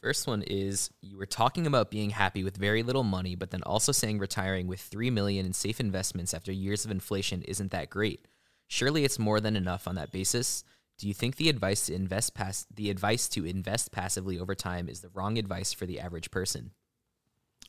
First 0.00 0.26
one 0.26 0.42
is 0.42 0.90
you 1.00 1.16
were 1.16 1.26
talking 1.26 1.66
about 1.66 1.90
being 1.90 2.10
happy 2.10 2.42
with 2.42 2.56
very 2.56 2.82
little 2.82 3.04
money, 3.04 3.36
but 3.36 3.50
then 3.52 3.62
also 3.62 3.92
saying 3.92 4.18
retiring 4.18 4.66
with 4.66 4.80
three 4.80 5.10
million 5.10 5.46
in 5.46 5.52
safe 5.52 5.78
investments 5.78 6.34
after 6.34 6.50
years 6.50 6.84
of 6.84 6.90
inflation 6.90 7.42
isn't 7.42 7.70
that 7.70 7.88
great. 7.88 8.26
Surely 8.72 9.04
it's 9.04 9.18
more 9.18 9.38
than 9.38 9.54
enough 9.54 9.86
on 9.86 9.96
that 9.96 10.12
basis. 10.12 10.64
Do 10.98 11.06
you 11.06 11.12
think 11.12 11.36
the 11.36 11.50
advice 11.50 11.86
to 11.86 11.94
invest 11.94 12.32
pass 12.32 12.64
the 12.74 12.88
advice 12.88 13.28
to 13.28 13.44
invest 13.44 13.92
passively 13.92 14.38
over 14.38 14.54
time 14.54 14.88
is 14.88 15.00
the 15.02 15.10
wrong 15.10 15.36
advice 15.36 15.74
for 15.74 15.84
the 15.84 16.00
average 16.00 16.30
person? 16.30 16.70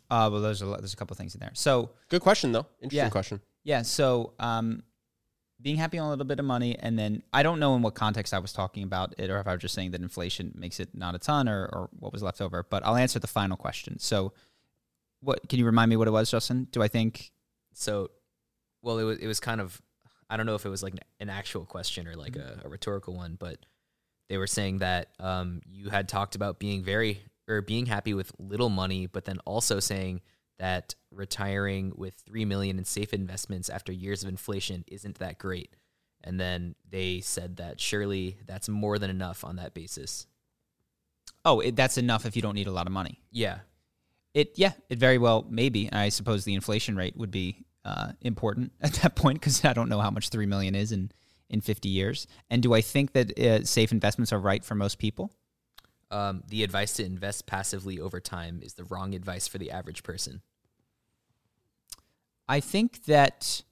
Uh, 0.10 0.30
well, 0.32 0.39
there's 0.41 0.62
a 0.62 0.66
lot, 0.66 0.80
there's 0.80 0.93
a 0.93 0.95
couple 0.95 1.14
things 1.18 1.36
in 1.36 1.39
there. 1.41 1.51
So 1.56 1.89
Good 2.08 2.22
question, 2.22 2.54
though. 2.54 2.68
Interesting 2.82 3.06
Yeah. 3.06 3.10
question. 3.10 3.41
yeah, 3.66 3.82
so 3.82 4.32
um, 4.39 4.84
being 5.62 5.76
happy 5.76 5.97
on 5.97 6.08
a 6.08 6.10
little 6.10 6.24
bit 6.24 6.39
of 6.39 6.45
money, 6.45 6.80
and 6.80 6.97
then 6.97 7.22
I 7.34 7.43
don't 7.43 7.60
know 7.60 7.76
in 7.76 7.82
what 7.82 7.95
context 7.95 8.34
I 8.34 8.39
was 8.39 8.54
talking 8.54 8.84
about 8.84 9.14
it, 9.18 9.30
or 9.30 9.39
if 9.41 9.47
I 9.47 9.51
was 9.51 9.62
just 9.62 9.76
saying 9.76 9.91
that 9.91 9.99
inflation 10.01 10.54
makes 10.56 10.80
it 10.80 10.95
not 10.95 11.14
a 11.16 11.20
ton, 11.20 11.49
or, 11.49 11.66
or 11.66 11.89
what 11.99 12.14
was 12.14 12.24
left 12.24 12.39
over. 12.39 12.64
But 12.64 12.86
I'll 12.86 12.95
answer 12.95 13.20
the 13.20 13.28
final 13.28 13.58
question. 13.58 13.99
So, 13.99 14.32
what 15.20 15.49
can 15.49 15.60
you 15.60 15.66
remind 15.66 15.89
me 15.89 15.97
what 15.97 16.08
it 16.08 16.12
was, 16.12 16.32
Justin? 16.32 16.68
Do 16.72 16.82
I 16.82 16.88
think? 16.88 17.32
So 17.74 18.10
well, 18.82 18.99
it 18.99 19.04
was 19.04 19.18
it 19.20 19.28
was 19.28 19.39
kind 19.41 19.60
of 19.60 19.82
I 20.34 20.38
don't 20.38 20.48
know 20.48 20.56
if 20.56 20.66
it 20.66 20.70
was 20.70 20.82
like 20.82 20.96
an 21.20 21.30
actual 21.30 21.64
question 21.64 22.08
or 22.08 22.16
like 22.16 22.36
a, 22.36 22.62
a 22.66 22.68
rhetorical 22.68 23.14
one, 23.14 23.38
but 23.40 23.68
they 24.30 24.40
were 24.40 24.48
saying 24.48 24.80
that 24.80 25.10
um, 25.20 25.62
you 25.70 25.92
had 25.92 26.10
talked 26.10 26.34
about 26.34 26.58
being 26.58 26.84
very 26.84 27.22
or 27.48 27.62
being 27.62 27.86
happy 27.86 28.16
with 28.16 28.32
little 28.40 28.70
money, 28.70 29.06
but 29.06 29.26
then 29.26 29.38
also 29.46 29.80
saying 29.80 30.22
that 30.58 30.96
retiring 31.12 31.94
with 31.96 32.16
three 32.26 32.46
million 32.46 32.80
in 32.80 32.84
safe 32.84 33.14
investments 33.14 33.70
after 33.70 33.92
years 33.92 34.24
of 34.24 34.30
inflation 34.30 34.84
isn't 34.88 35.20
that 35.20 35.38
great. 35.38 35.76
And 36.24 36.40
then 36.40 36.74
they 36.90 37.20
said 37.20 37.58
that 37.58 37.80
surely 37.80 38.40
that's 38.48 38.68
more 38.68 38.98
than 38.98 39.12
enough 39.12 39.46
on 39.46 39.58
that 39.58 39.76
basis. 39.76 40.26
Oh, 41.46 41.60
it, 41.60 41.76
that's 41.76 42.00
enough 42.00 42.26
if 42.26 42.36
you 42.36 42.42
don't 42.42 42.56
need 42.56 42.66
a 42.66 42.72
lot 42.72 42.88
of 42.88 42.92
money. 42.92 43.22
Yeah. 43.30 43.60
It 44.34 44.54
yeah, 44.56 44.72
it 44.90 44.98
very 44.98 45.20
well 45.20 45.46
maybe. 45.48 45.92
I 45.94 46.10
suppose 46.10 46.44
the 46.44 46.56
inflation 46.56 46.96
rate 46.96 47.16
would 47.16 47.30
be 47.30 47.68
uh, 47.86 48.14
important 48.22 48.72
at 48.82 48.94
that 48.96 49.16
point 49.16 49.40
because 49.40 49.64
I 49.66 49.74
don't 49.74 49.90
know 49.90 50.00
how 50.00 50.12
much 50.12 50.30
three 50.30 50.46
million 50.46 50.76
is 50.76 50.92
in 50.92 51.12
in 51.50 51.62
fifty 51.62 51.90
years. 51.90 52.28
And 52.50 52.64
do 52.64 52.74
I 52.74 52.82
think 52.82 53.14
that 53.14 53.38
uh, 53.40 53.64
safe 53.64 53.92
investments 53.92 54.34
are 54.34 54.40
right 54.40 54.64
for 54.64 54.76
most 54.76 54.98
people? 54.98 55.32
Um, 56.12 56.44
the 56.48 56.64
advice 56.64 56.94
to 56.94 57.06
invest 57.06 57.48
passively 57.48 58.00
over 58.00 58.20
time 58.20 58.60
is 58.62 58.76
the 58.76 58.84
wrong 58.84 59.16
advice 59.16 59.48
for 59.48 59.58
the 59.58 59.72
average 59.72 60.04
person. 60.04 60.42
I 62.48 62.60
think 62.60 63.06
that 63.06 63.64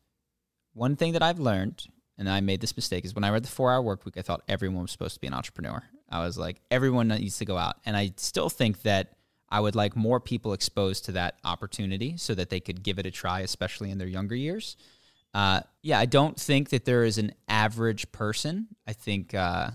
one 0.74 0.96
thing 0.96 1.14
that 1.14 1.22
I've 1.22 1.40
learned, 1.40 1.86
and 2.18 2.28
I 2.28 2.40
made 2.40 2.62
this 2.62 2.76
mistake, 2.76 3.06
is 3.06 3.14
when 3.14 3.24
I 3.24 3.30
read 3.30 3.44
the 3.44 3.50
Four 3.50 3.72
Hour 3.72 3.82
Work 3.84 4.06
Week, 4.06 4.18
I 4.18 4.24
thought 4.24 4.42
everyone 4.48 4.82
was 4.82 4.92
supposed 4.92 5.14
to 5.16 5.20
be 5.20 5.28
an 5.28 5.34
entrepreneur. 5.34 5.84
I 6.10 6.26
was 6.26 6.38
like, 6.38 6.62
everyone 6.72 7.10
needs 7.10 7.38
to 7.40 7.46
go 7.46 7.58
out, 7.58 7.76
and 7.86 7.96
I 7.96 8.14
still 8.18 8.50
think 8.50 8.82
that 8.84 9.14
I 9.52 9.60
would 9.60 9.76
like 9.76 9.96
more 9.96 10.20
people 10.20 10.54
exposed 10.54 11.06
to 11.06 11.12
that 11.14 11.36
opportunity 11.44 12.16
so 12.18 12.34
that 12.36 12.50
they 12.50 12.62
could 12.62 12.84
give 12.84 12.98
it 12.98 13.06
a 13.06 13.12
try, 13.12 13.42
especially 13.42 13.92
in 13.92 13.98
their 13.98 14.08
younger 14.08 14.36
years. 14.36 14.78
Uh, 15.34 15.62
yeah, 15.82 16.00
I 16.00 16.06
don't 16.06 16.40
think 16.40 16.70
that 16.70 16.86
there 16.86 17.04
is 17.04 17.18
an 17.18 17.34
average 17.48 18.12
person. 18.12 18.68
I 18.88 18.94
think 18.94 19.34
uh, 19.34 19.72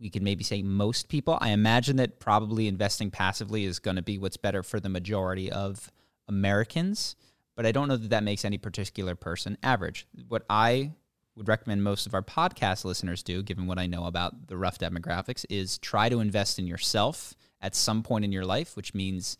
we 0.00 0.10
could 0.10 0.22
maybe 0.22 0.44
say 0.44 0.62
most 0.62 1.08
people. 1.08 1.38
I 1.40 1.50
imagine 1.50 1.96
that 1.96 2.18
probably 2.18 2.66
investing 2.68 3.10
passively 3.10 3.64
is 3.64 3.78
going 3.78 3.96
to 3.96 4.02
be 4.02 4.18
what's 4.18 4.36
better 4.36 4.62
for 4.62 4.80
the 4.80 4.88
majority 4.88 5.50
of 5.50 5.90
Americans, 6.28 7.14
but 7.54 7.64
I 7.64 7.72
don't 7.72 7.88
know 7.88 7.96
that 7.96 8.10
that 8.10 8.24
makes 8.24 8.44
any 8.44 8.58
particular 8.58 9.14
person 9.14 9.56
average. 9.62 10.06
What 10.28 10.44
I 10.50 10.92
would 11.36 11.48
recommend 11.48 11.84
most 11.84 12.06
of 12.06 12.14
our 12.14 12.22
podcast 12.22 12.84
listeners 12.84 13.22
do, 13.22 13.42
given 13.42 13.66
what 13.66 13.78
I 13.78 13.86
know 13.86 14.06
about 14.06 14.48
the 14.48 14.56
rough 14.56 14.78
demographics, 14.78 15.44
is 15.48 15.78
try 15.78 16.08
to 16.08 16.20
invest 16.20 16.58
in 16.58 16.66
yourself 16.66 17.34
at 17.66 17.74
some 17.74 18.04
point 18.04 18.24
in 18.24 18.30
your 18.30 18.44
life, 18.44 18.76
which 18.76 18.94
means 18.94 19.36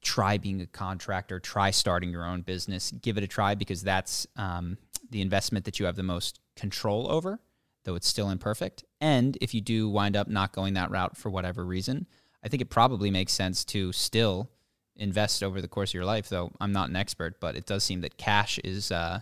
try 0.00 0.38
being 0.38 0.62
a 0.62 0.66
contractor, 0.66 1.38
try 1.38 1.70
starting 1.70 2.10
your 2.10 2.24
own 2.24 2.40
business, 2.40 2.90
give 2.90 3.18
it 3.18 3.22
a 3.22 3.26
try 3.26 3.54
because 3.54 3.82
that's 3.82 4.26
um, 4.36 4.78
the 5.10 5.20
investment 5.20 5.66
that 5.66 5.78
you 5.78 5.84
have 5.84 5.94
the 5.94 6.02
most 6.02 6.40
control 6.56 7.10
over, 7.12 7.38
though 7.84 7.94
it's 7.94 8.08
still 8.08 8.30
imperfect. 8.30 8.82
And 9.00 9.36
if 9.42 9.52
you 9.52 9.60
do 9.60 9.90
wind 9.90 10.16
up 10.16 10.26
not 10.26 10.52
going 10.52 10.74
that 10.74 10.90
route 10.90 11.16
for 11.16 11.30
whatever 11.30 11.64
reason, 11.64 12.06
I 12.42 12.48
think 12.48 12.62
it 12.62 12.70
probably 12.70 13.10
makes 13.10 13.32
sense 13.34 13.62
to 13.66 13.92
still 13.92 14.50
invest 14.96 15.42
over 15.42 15.60
the 15.60 15.68
course 15.68 15.90
of 15.90 15.94
your 15.94 16.06
life. 16.06 16.30
Though 16.30 16.50
I'm 16.60 16.72
not 16.72 16.88
an 16.88 16.96
expert, 16.96 17.40
but 17.40 17.56
it 17.56 17.66
does 17.66 17.84
seem 17.84 18.00
that 18.00 18.16
cash 18.16 18.58
is 18.64 18.90
uh, 18.90 19.20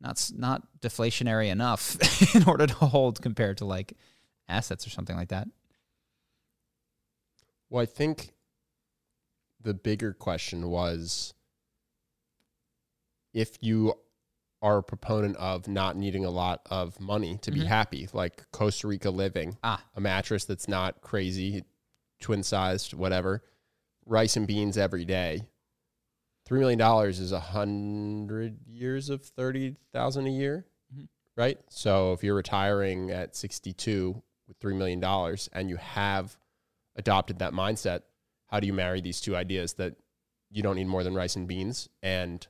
not 0.00 0.30
not 0.34 0.62
deflationary 0.80 1.48
enough 1.50 2.34
in 2.36 2.44
order 2.44 2.68
to 2.68 2.74
hold 2.74 3.20
compared 3.20 3.58
to 3.58 3.64
like 3.64 3.94
assets 4.48 4.86
or 4.86 4.90
something 4.90 5.16
like 5.16 5.28
that. 5.28 5.48
Well, 7.70 7.82
I 7.82 7.86
think 7.86 8.32
the 9.60 9.74
bigger 9.74 10.12
question 10.12 10.68
was 10.68 11.34
if 13.34 13.58
you 13.60 13.94
are 14.62 14.78
a 14.78 14.82
proponent 14.82 15.36
of 15.36 15.68
not 15.68 15.96
needing 15.96 16.24
a 16.24 16.30
lot 16.30 16.62
of 16.70 16.98
money 17.00 17.38
to 17.42 17.50
Mm-hmm. 17.50 17.60
be 17.60 17.66
happy, 17.66 18.08
like 18.12 18.50
Costa 18.52 18.86
Rica 18.86 19.10
living, 19.10 19.58
Ah. 19.62 19.84
a 19.94 20.00
mattress 20.00 20.44
that's 20.44 20.68
not 20.68 21.02
crazy, 21.02 21.64
twin 22.20 22.42
sized, 22.42 22.94
whatever, 22.94 23.42
rice 24.06 24.36
and 24.36 24.46
beans 24.46 24.78
every 24.78 25.04
day. 25.04 25.42
Three 26.46 26.60
million 26.60 26.78
dollars 26.78 27.18
is 27.18 27.32
a 27.32 27.40
hundred 27.40 28.58
years 28.66 29.10
of 29.10 29.24
thirty 29.24 29.76
thousand 29.92 30.28
a 30.28 30.30
year, 30.30 30.64
Mhm. 30.94 31.08
right? 31.36 31.58
So 31.68 32.12
if 32.12 32.22
you're 32.22 32.36
retiring 32.36 33.10
at 33.10 33.34
sixty-two 33.34 34.22
with 34.46 34.56
three 34.58 34.74
million 34.76 35.00
dollars 35.00 35.48
and 35.52 35.68
you 35.68 35.76
have 35.76 36.38
adopted 36.96 37.38
that 37.38 37.52
mindset, 37.52 38.02
how 38.48 38.60
do 38.60 38.66
you 38.66 38.72
marry 38.72 39.00
these 39.00 39.20
two 39.20 39.36
ideas 39.36 39.74
that 39.74 39.94
you 40.50 40.62
don't 40.62 40.76
need 40.76 40.86
more 40.86 41.02
than 41.04 41.14
rice 41.14 41.36
and 41.36 41.46
beans 41.48 41.88
and 42.02 42.46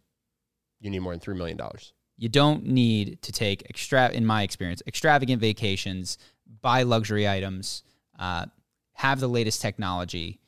you 0.80 0.90
need 0.90 1.00
more 1.00 1.12
than 1.12 1.20
three 1.20 1.34
million 1.36 1.56
dollars? 1.56 1.92
You 2.18 2.28
don't 2.28 2.64
need 2.64 3.20
to 3.22 3.32
take 3.32 3.64
extra, 3.68 4.10
in 4.10 4.24
my 4.24 4.42
experience, 4.42 4.82
extravagant 4.86 5.40
vacations, 5.40 6.16
buy 6.62 6.82
luxury 6.82 7.28
items, 7.28 7.82
uh, 8.18 8.46
have 8.94 9.20
the 9.20 9.28
latest 9.28 9.60
technology, 9.60 10.40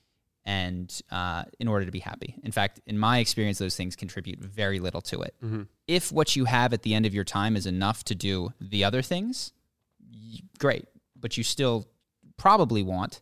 and 0.47 1.03
uh, 1.11 1.45
in 1.59 1.69
order 1.69 1.85
to 1.85 1.91
be 1.91 1.99
happy. 1.99 2.37
In 2.43 2.53
fact, 2.53 2.81
in 2.87 2.99
my 2.99 3.19
experience, 3.19 3.59
those 3.59 3.77
things 3.77 3.97
contribute 3.97 4.39
very 4.39 4.79
little 4.81 5.03
to 5.03 5.21
it. 5.21 5.35
If 5.87 6.11
what 6.11 6.37
you 6.37 6.47
have 6.47 6.73
at 6.73 6.83
the 6.83 6.95
end 6.95 7.05
of 7.05 7.13
your 7.13 7.25
time 7.25 7.55
is 7.55 7.67
enough 7.67 8.03
to 8.05 8.15
do 8.15 8.55
the 8.59 8.83
other 8.85 9.03
things, 9.03 9.53
y- 10.01 10.41
great. 10.59 10.87
But 11.15 11.37
you 11.37 11.43
still 11.45 11.87
probably 12.39 12.83
want 12.83 13.21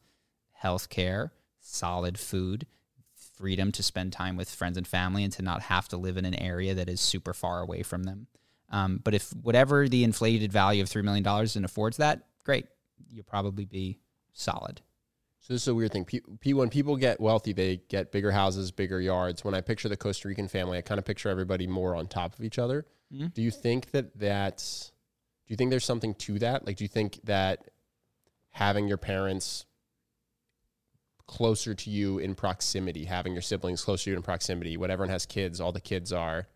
health 0.67 0.89
care, 0.89 1.33
solid 1.61 2.19
food, 2.19 2.67
freedom 3.15 3.71
to 3.71 3.85
spend 3.85 4.13
time 4.13 4.37
with 4.37 4.51
friends 4.51 4.77
and 4.77 4.85
family 4.85 5.23
and 5.23 5.33
to 5.33 5.41
not 5.41 5.63
have 5.63 5.87
to 5.87 5.97
live 5.97 6.17
in 6.17 6.25
an 6.25 6.35
area 6.35 6.75
that 6.75 6.89
is 6.89 7.01
super 7.01 7.33
far 7.33 7.61
away 7.61 7.85
from 7.85 8.03
them. 8.03 8.27
Um, 8.71 9.01
but 9.05 9.15
if 9.15 9.31
whatever 9.31 9.89
the 9.89 10.03
inflated 10.03 10.51
value 10.51 10.83
of 10.83 10.89
$3 10.89 11.05
million 11.05 11.25
and 11.25 11.65
affords 11.65 11.99
that, 11.99 12.23
great. 12.43 12.67
You'll 13.09 13.23
probably 13.23 13.65
be 13.65 14.01
solid. 14.33 14.81
So 15.39 15.53
this 15.55 15.63
is 15.63 15.69
a 15.69 15.75
weird 15.77 15.93
thing. 15.93 16.05
Pe- 16.05 16.27
pe- 16.41 16.53
when 16.53 16.69
people 16.69 16.97
get 16.97 17.21
wealthy, 17.21 17.53
they 17.53 17.81
get 17.89 18.11
bigger 18.11 18.33
houses, 18.33 18.73
bigger 18.73 19.01
yards. 19.01 19.45
When 19.45 19.55
I 19.55 19.61
picture 19.61 19.89
the 19.89 19.97
Costa 19.97 20.27
Rican 20.27 20.49
family, 20.49 20.79
I 20.79 20.81
kind 20.81 20.99
of 20.99 21.05
picture 21.05 21.29
everybody 21.29 21.69
more 21.69 21.95
on 21.95 22.09
top 22.09 22.37
of 22.37 22.45
each 22.45 22.59
other. 22.59 22.87
Do 23.29 23.41
you 23.41 23.53
think 23.53 23.93
that 23.93 24.19
that's? 24.19 24.91
Do 25.47 25.53
you 25.53 25.57
think 25.57 25.71
there's 25.71 25.85
something 25.85 26.15
to 26.15 26.41
that? 26.41 26.67
Like, 26.67 26.77
do 26.79 26.83
you 26.83 26.89
think 26.89 27.21
that 27.23 27.71
having 28.51 28.89
your 28.89 28.97
parents 28.97 29.65
closer 31.27 31.75
to 31.75 31.91
you 31.91 32.19
in 32.19 32.35
proximity, 32.35 33.05
having 33.05 33.33
your 33.33 33.43
siblings 33.43 33.83
closer 33.83 34.05
to 34.05 34.11
you 34.11 34.17
in 34.17 34.23
proximity, 34.23 34.77
when 34.77 34.91
everyone 34.91 35.11
has 35.11 35.27
kids, 35.27 35.61
all 35.61 35.73
the 35.73 35.81
kids 35.81 36.13
are 36.13 36.47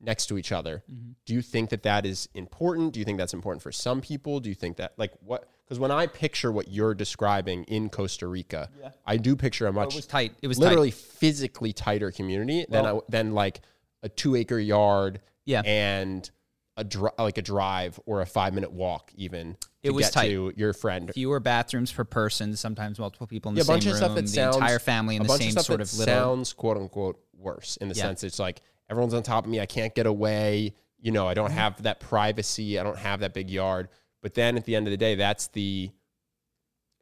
next 0.00 0.26
to 0.26 0.38
each 0.38 0.52
other. 0.52 0.82
Mm-hmm. 0.90 1.12
Do 1.26 1.34
you 1.34 1.42
think 1.42 1.70
that 1.70 1.82
that 1.82 2.06
is 2.06 2.28
important? 2.34 2.92
Do 2.92 2.98
you 2.98 3.04
think 3.04 3.18
that's 3.18 3.34
important 3.34 3.62
for 3.62 3.72
some 3.72 4.00
people? 4.00 4.40
Do 4.40 4.48
you 4.48 4.54
think 4.54 4.76
that 4.76 4.92
like 4.96 5.12
what? 5.24 5.48
Because 5.64 5.78
when 5.78 5.90
I 5.90 6.06
picture 6.06 6.50
what 6.50 6.68
you're 6.68 6.94
describing 6.94 7.64
in 7.64 7.90
Costa 7.90 8.26
Rica, 8.26 8.70
I 9.04 9.18
do 9.18 9.36
picture 9.36 9.66
a 9.66 9.68
oh, 9.68 9.72
much 9.72 9.94
it 9.94 9.96
was 9.96 10.06
tight. 10.06 10.32
It 10.40 10.48
was 10.48 10.58
literally 10.58 10.90
tight. 10.90 11.00
physically 11.00 11.72
tighter 11.74 12.10
community 12.10 12.64
than 12.68 12.86
I, 12.86 13.00
than 13.08 13.34
like 13.34 13.60
a 14.02 14.08
two 14.08 14.34
acre 14.34 14.58
yard 14.58 15.20
Yeah. 15.44 15.62
and 15.66 16.28
a 16.76 16.84
dri- 16.84 17.10
like 17.18 17.36
a 17.36 17.42
drive 17.42 18.00
or 18.06 18.22
a 18.22 18.26
five 18.26 18.54
minute 18.54 18.72
walk 18.72 19.10
even 19.16 19.56
It 19.82 19.90
was 19.92 20.10
tight. 20.10 20.28
to 20.30 20.52
your 20.56 20.72
friend. 20.72 21.10
Fewer 21.14 21.38
bathrooms 21.40 21.92
per 21.92 22.04
person, 22.04 22.56
sometimes 22.56 22.98
multiple 22.98 23.26
people 23.26 23.50
in 23.50 23.54
the 23.54 23.60
Yeah, 23.60 23.64
same 23.64 23.74
bunch 23.74 23.84
room, 23.84 23.92
of 23.92 23.96
stuff 23.98 24.14
that 24.16 24.22
the 24.22 24.28
sounds 24.28 24.56
entire 24.56 24.78
family 24.78 25.16
in 25.16 25.22
a 25.22 25.24
the 25.24 25.28
bunch 25.28 25.40
same 25.40 25.48
of 25.48 25.52
stuff 25.52 25.64
sort 25.66 25.78
that 25.78 25.92
of 25.92 25.98
little. 25.98 26.14
sounds 26.14 26.52
quote 26.52 26.76
unquote 26.76 27.20
worse 27.36 27.76
in 27.76 27.88
the 27.88 27.94
Yeah. 27.94 28.02
sense 28.02 28.24
it's 28.24 28.38
like 28.40 28.60
everyone's 28.90 29.14
on 29.14 29.22
top 29.22 29.44
of 29.44 29.50
me. 29.50 29.60
I 29.60 29.66
can't 29.66 29.94
get 29.94 30.06
away. 30.06 30.74
You 31.00 31.12
know, 31.12 31.28
I 31.28 31.34
don't 31.34 31.50
Mm-hmm. 31.50 31.58
have 31.58 31.82
that 31.84 32.00
privacy. 32.00 32.78
I 32.78 32.82
don't 32.82 32.98
have 32.98 33.20
that 33.20 33.32
big 33.34 33.50
yard. 33.50 33.88
But 34.20 34.34
then 34.34 34.56
at 34.56 34.64
the 34.64 34.74
end 34.74 34.88
of 34.88 34.90
the 34.90 34.96
day, 34.96 35.14
that's 35.14 35.46
the 35.48 35.90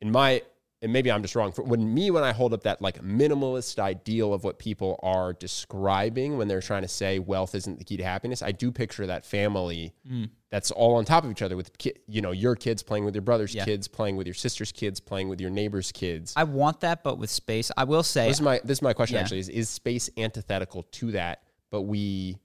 in 0.00 0.12
my 0.12 0.42
and 0.82 0.92
maybe 0.92 1.10
I'm 1.10 1.22
just 1.22 1.34
wrong. 1.34 1.52
For 1.52 1.62
when 1.62 1.94
me 1.94 2.10
when 2.10 2.22
I 2.22 2.32
hold 2.32 2.52
up 2.52 2.62
that 2.64 2.82
like 2.82 3.00
minimalist 3.02 3.78
ideal 3.78 4.34
of 4.34 4.44
what 4.44 4.58
people 4.58 5.00
are 5.02 5.32
describing 5.32 6.36
when 6.36 6.48
they're 6.48 6.60
trying 6.60 6.82
to 6.82 6.88
say 6.88 7.18
wealth 7.18 7.54
isn't 7.54 7.78
the 7.78 7.84
key 7.84 7.96
to 7.96 8.04
happiness, 8.04 8.42
I 8.42 8.52
do 8.52 8.70
picture 8.70 9.06
that 9.06 9.24
family 9.24 9.94
Mm. 10.08 10.28
that's 10.50 10.70
all 10.70 10.96
on 10.96 11.04
top 11.06 11.24
of 11.24 11.30
each 11.30 11.40
other 11.42 11.56
with 11.56 11.76
ki- 11.78 11.94
you 12.06 12.20
know 12.20 12.30
your 12.30 12.54
kids 12.56 12.82
playing 12.82 13.04
with 13.06 13.14
your 13.14 13.22
brother's 13.22 13.54
Yeah. 13.54 13.64
kids, 13.64 13.88
playing 13.88 14.16
with 14.16 14.26
your 14.26 14.34
sister's 14.34 14.70
kids, 14.70 15.00
playing 15.00 15.28
with 15.30 15.40
your 15.40 15.50
neighbor's 15.50 15.90
kids. 15.92 16.32
I 16.36 16.44
want 16.44 16.80
that, 16.80 17.02
but 17.02 17.18
with 17.18 17.30
space, 17.30 17.70
I 17.76 17.84
will 17.84 18.02
say 18.02 18.28
This 18.28 18.36
is 18.36 18.42
my 18.42 18.60
this 18.62 18.78
is 18.78 18.82
my 18.82 18.92
question 18.92 19.14
Yeah. 19.14 19.22
actually 19.22 19.40
is 19.40 19.48
is 19.48 19.68
space 19.70 20.10
antithetical 20.18 20.82
to 20.82 21.12
that, 21.12 21.42
but 21.70 21.82
we 21.82 22.38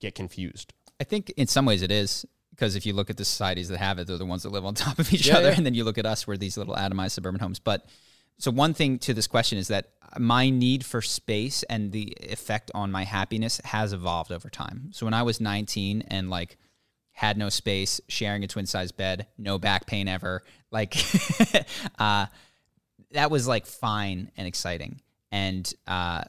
get 0.00 0.14
confused. 0.14 0.72
I 1.00 1.04
think 1.04 1.30
in 1.36 1.46
some 1.46 1.66
ways 1.66 1.82
it 1.82 1.90
is 1.90 2.24
because 2.58 2.74
if 2.74 2.84
you 2.84 2.92
look 2.92 3.08
at 3.08 3.16
the 3.16 3.24
societies 3.24 3.68
that 3.68 3.78
have 3.78 4.00
it, 4.00 4.08
they're 4.08 4.18
the 4.18 4.26
ones 4.26 4.42
that 4.42 4.48
live 4.50 4.64
on 4.64 4.74
top 4.86 4.98
of 4.98 5.12
each 5.12 5.28
Yeah, 5.28 5.36
other, 5.38 5.50
yeah. 5.50 5.54
and 5.56 5.64
then 5.64 5.74
you 5.74 5.84
look 5.84 5.96
at 5.96 6.04
us, 6.06 6.26
we're 6.26 6.36
these 6.36 6.56
little 6.58 6.74
atomized 6.74 7.12
suburban 7.12 7.38
homes. 7.40 7.60
But 7.60 7.86
so 8.38 8.50
one 8.50 8.74
thing 8.74 8.98
to 9.00 9.14
this 9.14 9.28
question 9.28 9.58
is 9.58 9.68
that 9.68 9.90
my 10.18 10.50
need 10.50 10.84
for 10.84 11.00
space 11.00 11.62
and 11.64 11.92
the 11.92 12.16
effect 12.20 12.72
on 12.74 12.90
my 12.90 13.04
happiness 13.04 13.60
has 13.64 13.92
evolved 13.92 14.32
over 14.32 14.48
time. 14.48 14.90
So 14.92 15.06
when 15.06 15.14
I 15.14 15.22
was 15.22 15.40
19 15.40 16.02
and 16.08 16.30
like 16.30 16.56
had 17.12 17.36
no 17.36 17.48
space, 17.48 18.00
sharing 18.08 18.42
a 18.42 18.48
twin 18.48 18.66
size 18.66 18.90
bed, 18.90 19.26
no 19.38 19.58
back 19.58 19.86
pain 19.86 20.08
ever, 20.08 20.42
like 20.72 20.96
uh, 21.98 22.26
that 23.12 23.30
was 23.30 23.46
like 23.46 23.66
fine 23.66 24.30
and 24.36 24.48
exciting. 24.48 25.00
And 25.30 25.72
uh, 25.86 26.24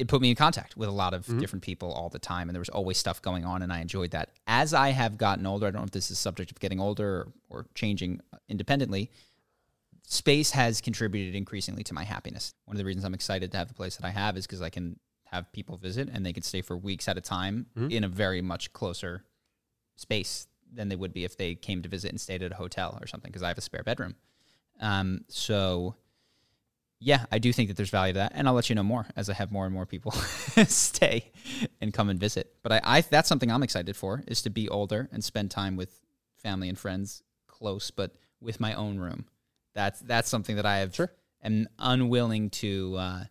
it 0.00 0.08
put 0.08 0.20
me 0.20 0.30
in 0.30 0.36
contact 0.36 0.76
with 0.76 0.88
a 0.88 0.92
lot 0.92 1.14
of 1.14 1.26
different 1.38 1.62
people 1.62 1.92
all 1.92 2.08
the 2.08 2.18
time, 2.18 2.48
and 2.48 2.54
there 2.54 2.60
was 2.60 2.68
always 2.70 2.98
stuff 2.98 3.20
going 3.20 3.44
on, 3.44 3.62
and 3.62 3.72
I 3.72 3.80
enjoyed 3.80 4.10
that. 4.12 4.30
As 4.46 4.72
I 4.74 4.90
have 4.90 5.18
gotten 5.18 5.46
older, 5.46 5.66
I 5.66 5.70
don't 5.70 5.82
know 5.82 5.86
if 5.86 5.90
this 5.90 6.10
is 6.10 6.18
subject 6.18 6.50
of 6.50 6.58
getting 6.58 6.80
older 6.80 7.28
or, 7.50 7.58
or 7.60 7.66
changing 7.74 8.20
independently. 8.48 9.10
Space 10.06 10.50
has 10.52 10.80
contributed 10.80 11.34
increasingly 11.34 11.84
to 11.84 11.94
my 11.94 12.04
happiness. 12.04 12.54
One 12.64 12.74
of 12.74 12.78
the 12.78 12.84
reasons 12.84 13.04
I'm 13.04 13.14
excited 13.14 13.52
to 13.52 13.58
have 13.58 13.68
the 13.68 13.74
place 13.74 13.96
that 13.96 14.06
I 14.06 14.10
have 14.10 14.36
is 14.36 14.46
because 14.46 14.62
I 14.62 14.70
can 14.70 14.98
have 15.24 15.52
people 15.52 15.76
visit 15.76 16.08
and 16.12 16.26
they 16.26 16.32
can 16.32 16.42
stay 16.42 16.62
for 16.62 16.76
weeks 16.76 17.06
at 17.06 17.16
a 17.16 17.20
time 17.20 17.66
in 17.92 18.02
a 18.02 18.08
very 18.08 18.42
much 18.42 18.72
closer 18.72 19.22
space 19.96 20.48
than 20.72 20.88
they 20.88 20.96
would 20.96 21.12
be 21.12 21.24
if 21.24 21.36
they 21.36 21.54
came 21.54 21.82
to 21.82 21.88
visit 21.88 22.10
and 22.10 22.20
stayed 22.20 22.42
at 22.42 22.52
a 22.52 22.56
hotel 22.56 22.98
or 23.00 23.06
something 23.06 23.30
because 23.30 23.42
I 23.42 23.48
have 23.48 23.58
a 23.58 23.60
spare 23.60 23.82
bedroom. 23.84 24.16
Um, 24.80 25.24
so 25.28 25.94
yeah, 27.00 27.24
I 27.32 27.38
do 27.38 27.52
think 27.52 27.68
that 27.68 27.76
there's 27.78 27.90
value 27.90 28.12
to 28.12 28.18
that, 28.18 28.32
and 28.34 28.46
I'll 28.46 28.54
let 28.54 28.68
you 28.68 28.74
know 28.74 28.82
more 28.82 29.06
as 29.16 29.30
I 29.30 29.32
have 29.34 29.50
more 29.50 29.64
and 29.64 29.74
more 29.74 29.86
people 29.86 30.12
stay 30.66 31.32
and 31.80 31.94
come 31.94 32.10
and 32.10 32.20
visit. 32.20 32.54
But 32.62 32.72
I, 32.72 32.80
I 32.84 33.00
that's 33.00 33.28
something 33.28 33.50
I'm 33.50 33.62
excited 33.62 33.96
for 33.96 34.22
is 34.28 34.42
to 34.42 34.50
be 34.50 34.68
older 34.68 35.08
and 35.10 35.24
spend 35.24 35.50
time 35.50 35.76
with 35.76 35.98
family 36.36 36.68
and 36.68 36.78
friends 36.78 37.22
close, 37.46 37.90
but 37.90 38.12
with 38.40 38.60
my 38.60 38.74
own 38.74 38.98
room. 38.98 39.24
That's 39.74 40.00
that's 40.00 40.28
something 40.28 40.56
that 40.56 40.66
I 40.66 40.78
have 40.78 40.94
Sure. 40.94 41.10
am 41.42 41.68
unwilling 41.78 42.50
to 42.50 42.96
uh, 42.98 43.24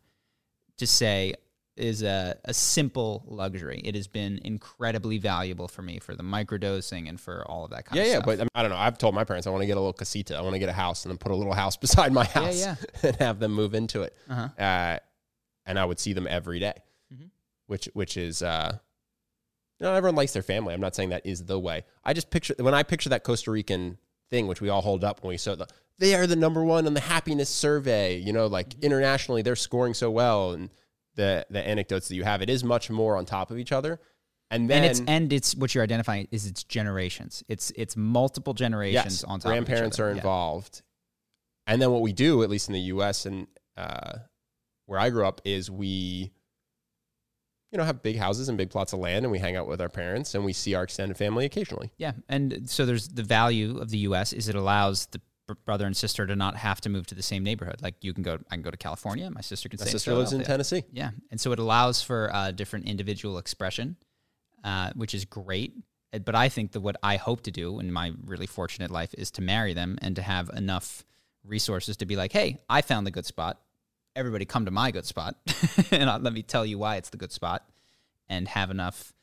to 0.78 0.88
say 0.88 1.36
is 1.80 2.04
a, 2.04 2.38
a 2.46 2.54
simple 2.54 3.24
luxury. 3.28 3.82
It 3.84 3.96
has 3.96 4.08
been 4.08 4.40
incredibly 4.44 5.18
valuable 5.18 5.68
for 5.68 5.82
me 5.82 6.00
for 6.00 6.16
the 6.16 6.24
microdosing 6.24 7.08
and 7.10 7.20
for 7.20 7.44
all 7.50 7.66
of 7.66 7.72
that 7.72 7.86
kind 7.86 7.98
Yeah, 7.98 8.02
of 8.04 8.08
yeah, 8.08 8.14
stuff. 8.16 8.26
but 8.26 8.34
I, 8.40 8.42
mean, 8.44 8.50
I 8.56 8.62
don't 8.62 8.72
know. 8.72 8.78
I've 8.78 8.98
told 8.98 9.16
my 9.16 9.24
parents 9.24 9.48
I 9.48 9.50
want 9.50 9.62
to 9.62 9.68
get 9.68 9.78
a 9.78 9.80
little 9.80 9.94
casita. 9.94 10.38
I 10.38 10.42
want 10.42 10.54
to 10.54 10.60
get 10.60 10.70
a 10.70 10.74
house 10.74 11.06
and 11.06 11.12
then 11.12 11.18
put 11.18 11.32
a 11.32 11.36
little 11.36 11.54
house 11.54 11.78
beside 11.86 12.12
my 12.14 12.26
house 12.26 12.60
yeah. 12.60 12.76
and 13.04 13.16
have 13.18 13.40
them 13.40 13.54
move 13.54 13.74
into 13.74 14.02
it. 14.04 14.16
Uh-huh. 14.30 14.50
Uh, 14.64 15.00
and 15.66 15.80
I 15.80 15.86
would 15.86 16.00
see 16.00 16.14
them 16.14 16.28
every 16.28 16.60
day, 16.60 16.74
Mhm. 17.14 17.30
which 17.68 17.90
which 17.94 18.18
is 18.18 18.42
uh, 18.42 18.78
you 19.80 19.86
know, 19.86 19.94
everyone 19.94 20.16
likes 20.16 20.34
their 20.34 20.42
family. 20.44 20.74
I'm 20.74 20.82
not 20.82 20.96
saying 20.96 21.10
that 21.10 21.26
is 21.26 21.46
the 21.46 21.60
way. 21.60 21.86
I 22.04 22.14
just 22.14 22.30
picture 22.32 22.56
when 22.60 22.74
I 22.74 22.84
picture 22.84 23.10
that 23.10 23.24
Costa 23.24 23.52
Rican 23.52 23.98
thing, 24.30 24.48
which 24.48 24.62
we 24.62 24.70
all 24.70 24.82
hold 24.82 25.04
up 25.04 25.24
when 25.24 25.30
we 25.30 25.38
saw 25.38 25.56
the 25.56 25.68
they 26.00 26.16
are 26.16 26.26
the 26.28 26.36
number 26.36 26.64
one 26.64 26.88
on 26.88 26.94
the 26.94 27.00
happiness 27.02 27.50
survey. 27.50 28.18
You 28.18 28.34
know, 28.34 28.48
like 28.48 28.70
Mm-hmm. 28.70 28.84
internationally, 28.86 29.42
they're 29.42 29.56
scoring 29.56 29.94
so 29.94 30.10
well, 30.12 30.52
and 30.54 30.70
the 31.16 31.46
the 31.50 31.66
anecdotes 31.66 32.08
that 32.08 32.16
you 32.16 32.24
have, 32.24 32.42
it 32.42 32.50
is 32.50 32.64
much 32.64 32.90
more 32.90 33.18
on 33.18 33.26
top 33.26 33.52
of 33.52 33.58
each 33.58 33.72
other. 33.72 34.00
And 34.52 34.70
then 34.70 34.84
and 34.84 34.86
it's 34.86 35.02
and 35.08 35.34
it's 35.34 35.56
what 35.56 35.76
you're 35.76 35.84
identifying 35.84 36.28
is 36.32 36.48
it's 36.48 36.64
generations. 36.64 37.44
It's 37.48 37.72
it's 37.76 37.96
multiple 37.96 38.54
generations 38.54 39.22
yes, 39.22 39.24
on 39.24 39.40
top. 39.40 39.52
grandparents 39.52 39.98
of 39.98 40.00
each 40.00 40.00
are 40.00 40.06
other. 40.06 40.12
Yeah. 40.14 40.18
involved. 40.18 40.82
And 41.68 41.80
then 41.80 41.92
what 41.92 42.02
we 42.02 42.14
do, 42.14 42.42
at 42.42 42.50
least 42.50 42.68
in 42.68 42.74
the 42.74 42.80
U.S. 42.82 43.28
and 43.28 43.46
uh, 43.78 44.14
where 44.88 45.00
I 45.00 45.12
grew 45.12 45.24
up, 45.24 45.40
is 45.46 45.70
we, 45.70 46.32
you 47.72 47.78
know, 47.78 47.84
have 47.84 48.02
big 48.02 48.18
houses 48.18 48.50
and 48.50 48.58
big 48.58 48.72
plots 48.72 48.92
of 48.92 48.98
land, 48.98 49.24
and 49.24 49.32
we 49.32 49.38
hang 49.38 49.56
out 49.56 49.68
with 49.68 49.80
our 49.80 49.90
parents, 49.90 50.34
and 50.34 50.44
we 50.44 50.52
see 50.52 50.74
our 50.74 50.82
extended 50.82 51.16
family 51.16 51.46
occasionally. 51.46 51.92
Yeah, 51.98 52.14
and 52.28 52.68
so 52.68 52.88
there's 52.88 53.10
the 53.10 53.22
value 53.22 53.78
of 53.78 53.92
the 53.92 54.00
U.S. 54.00 54.34
is 54.34 54.50
it 54.50 54.56
allows 54.56 55.06
the 55.08 55.22
brother 55.56 55.86
and 55.86 55.96
sister 55.96 56.26
to 56.26 56.36
not 56.36 56.56
have 56.58 56.82
to 56.82 56.90
move 56.90 57.08
to 57.08 57.16
the 57.16 57.24
same 57.24 57.44
neighborhood. 57.44 57.82
Like 57.82 57.96
you 58.02 58.14
can 58.14 58.24
go, 58.24 58.40
I 58.50 58.56
can 58.56 58.62
go 58.62 58.72
to 58.72 58.78
California. 58.78 59.30
My 59.30 59.42
sister 59.42 59.70
can 59.70 59.80
My 59.80 59.86
sister 59.86 60.14
lives 60.14 60.34
in 60.34 60.44
Tennessee. 60.44 60.84
Yeah, 60.92 61.12
and 61.32 61.40
so 61.40 61.52
it 61.52 61.60
allows 61.60 62.02
for 62.02 62.30
uh, 62.34 62.52
different 62.52 62.88
individual 62.88 63.38
expression, 63.38 63.98
uh, 64.64 64.92
which 64.96 65.14
is 65.14 65.26
great. 65.26 65.74
But 66.26 66.34
I 66.34 66.50
think 66.50 66.72
that 66.72 66.82
what 66.82 66.96
I 67.04 67.18
hope 67.18 67.42
to 67.42 67.52
do 67.52 67.80
in 67.80 67.92
my 67.92 68.14
really 68.26 68.48
fortunate 68.48 68.90
life 68.90 69.14
is 69.16 69.30
to 69.32 69.42
marry 69.42 69.74
them 69.74 69.98
and 70.02 70.16
to 70.16 70.24
have 70.24 70.50
enough 70.50 71.06
resources 71.44 71.98
to 71.98 72.06
be 72.06 72.16
like, 72.16 72.32
hey, 72.32 72.58
I 72.68 72.82
found 72.82 73.06
the 73.06 73.12
good 73.12 73.26
spot. 73.26 73.62
Everybody 74.16 74.46
come 74.46 74.66
to 74.66 74.72
my 74.72 74.90
good 74.92 75.06
spot, 75.06 75.36
and 75.92 76.10
I'll, 76.10 76.20
let 76.20 76.34
me 76.34 76.42
tell 76.42 76.66
you 76.66 76.80
why 76.80 76.96
it's 76.96 77.10
the 77.10 77.18
good 77.18 77.32
spot, 77.32 77.64
and 78.28 78.48
have 78.48 78.72
enough 78.72 79.14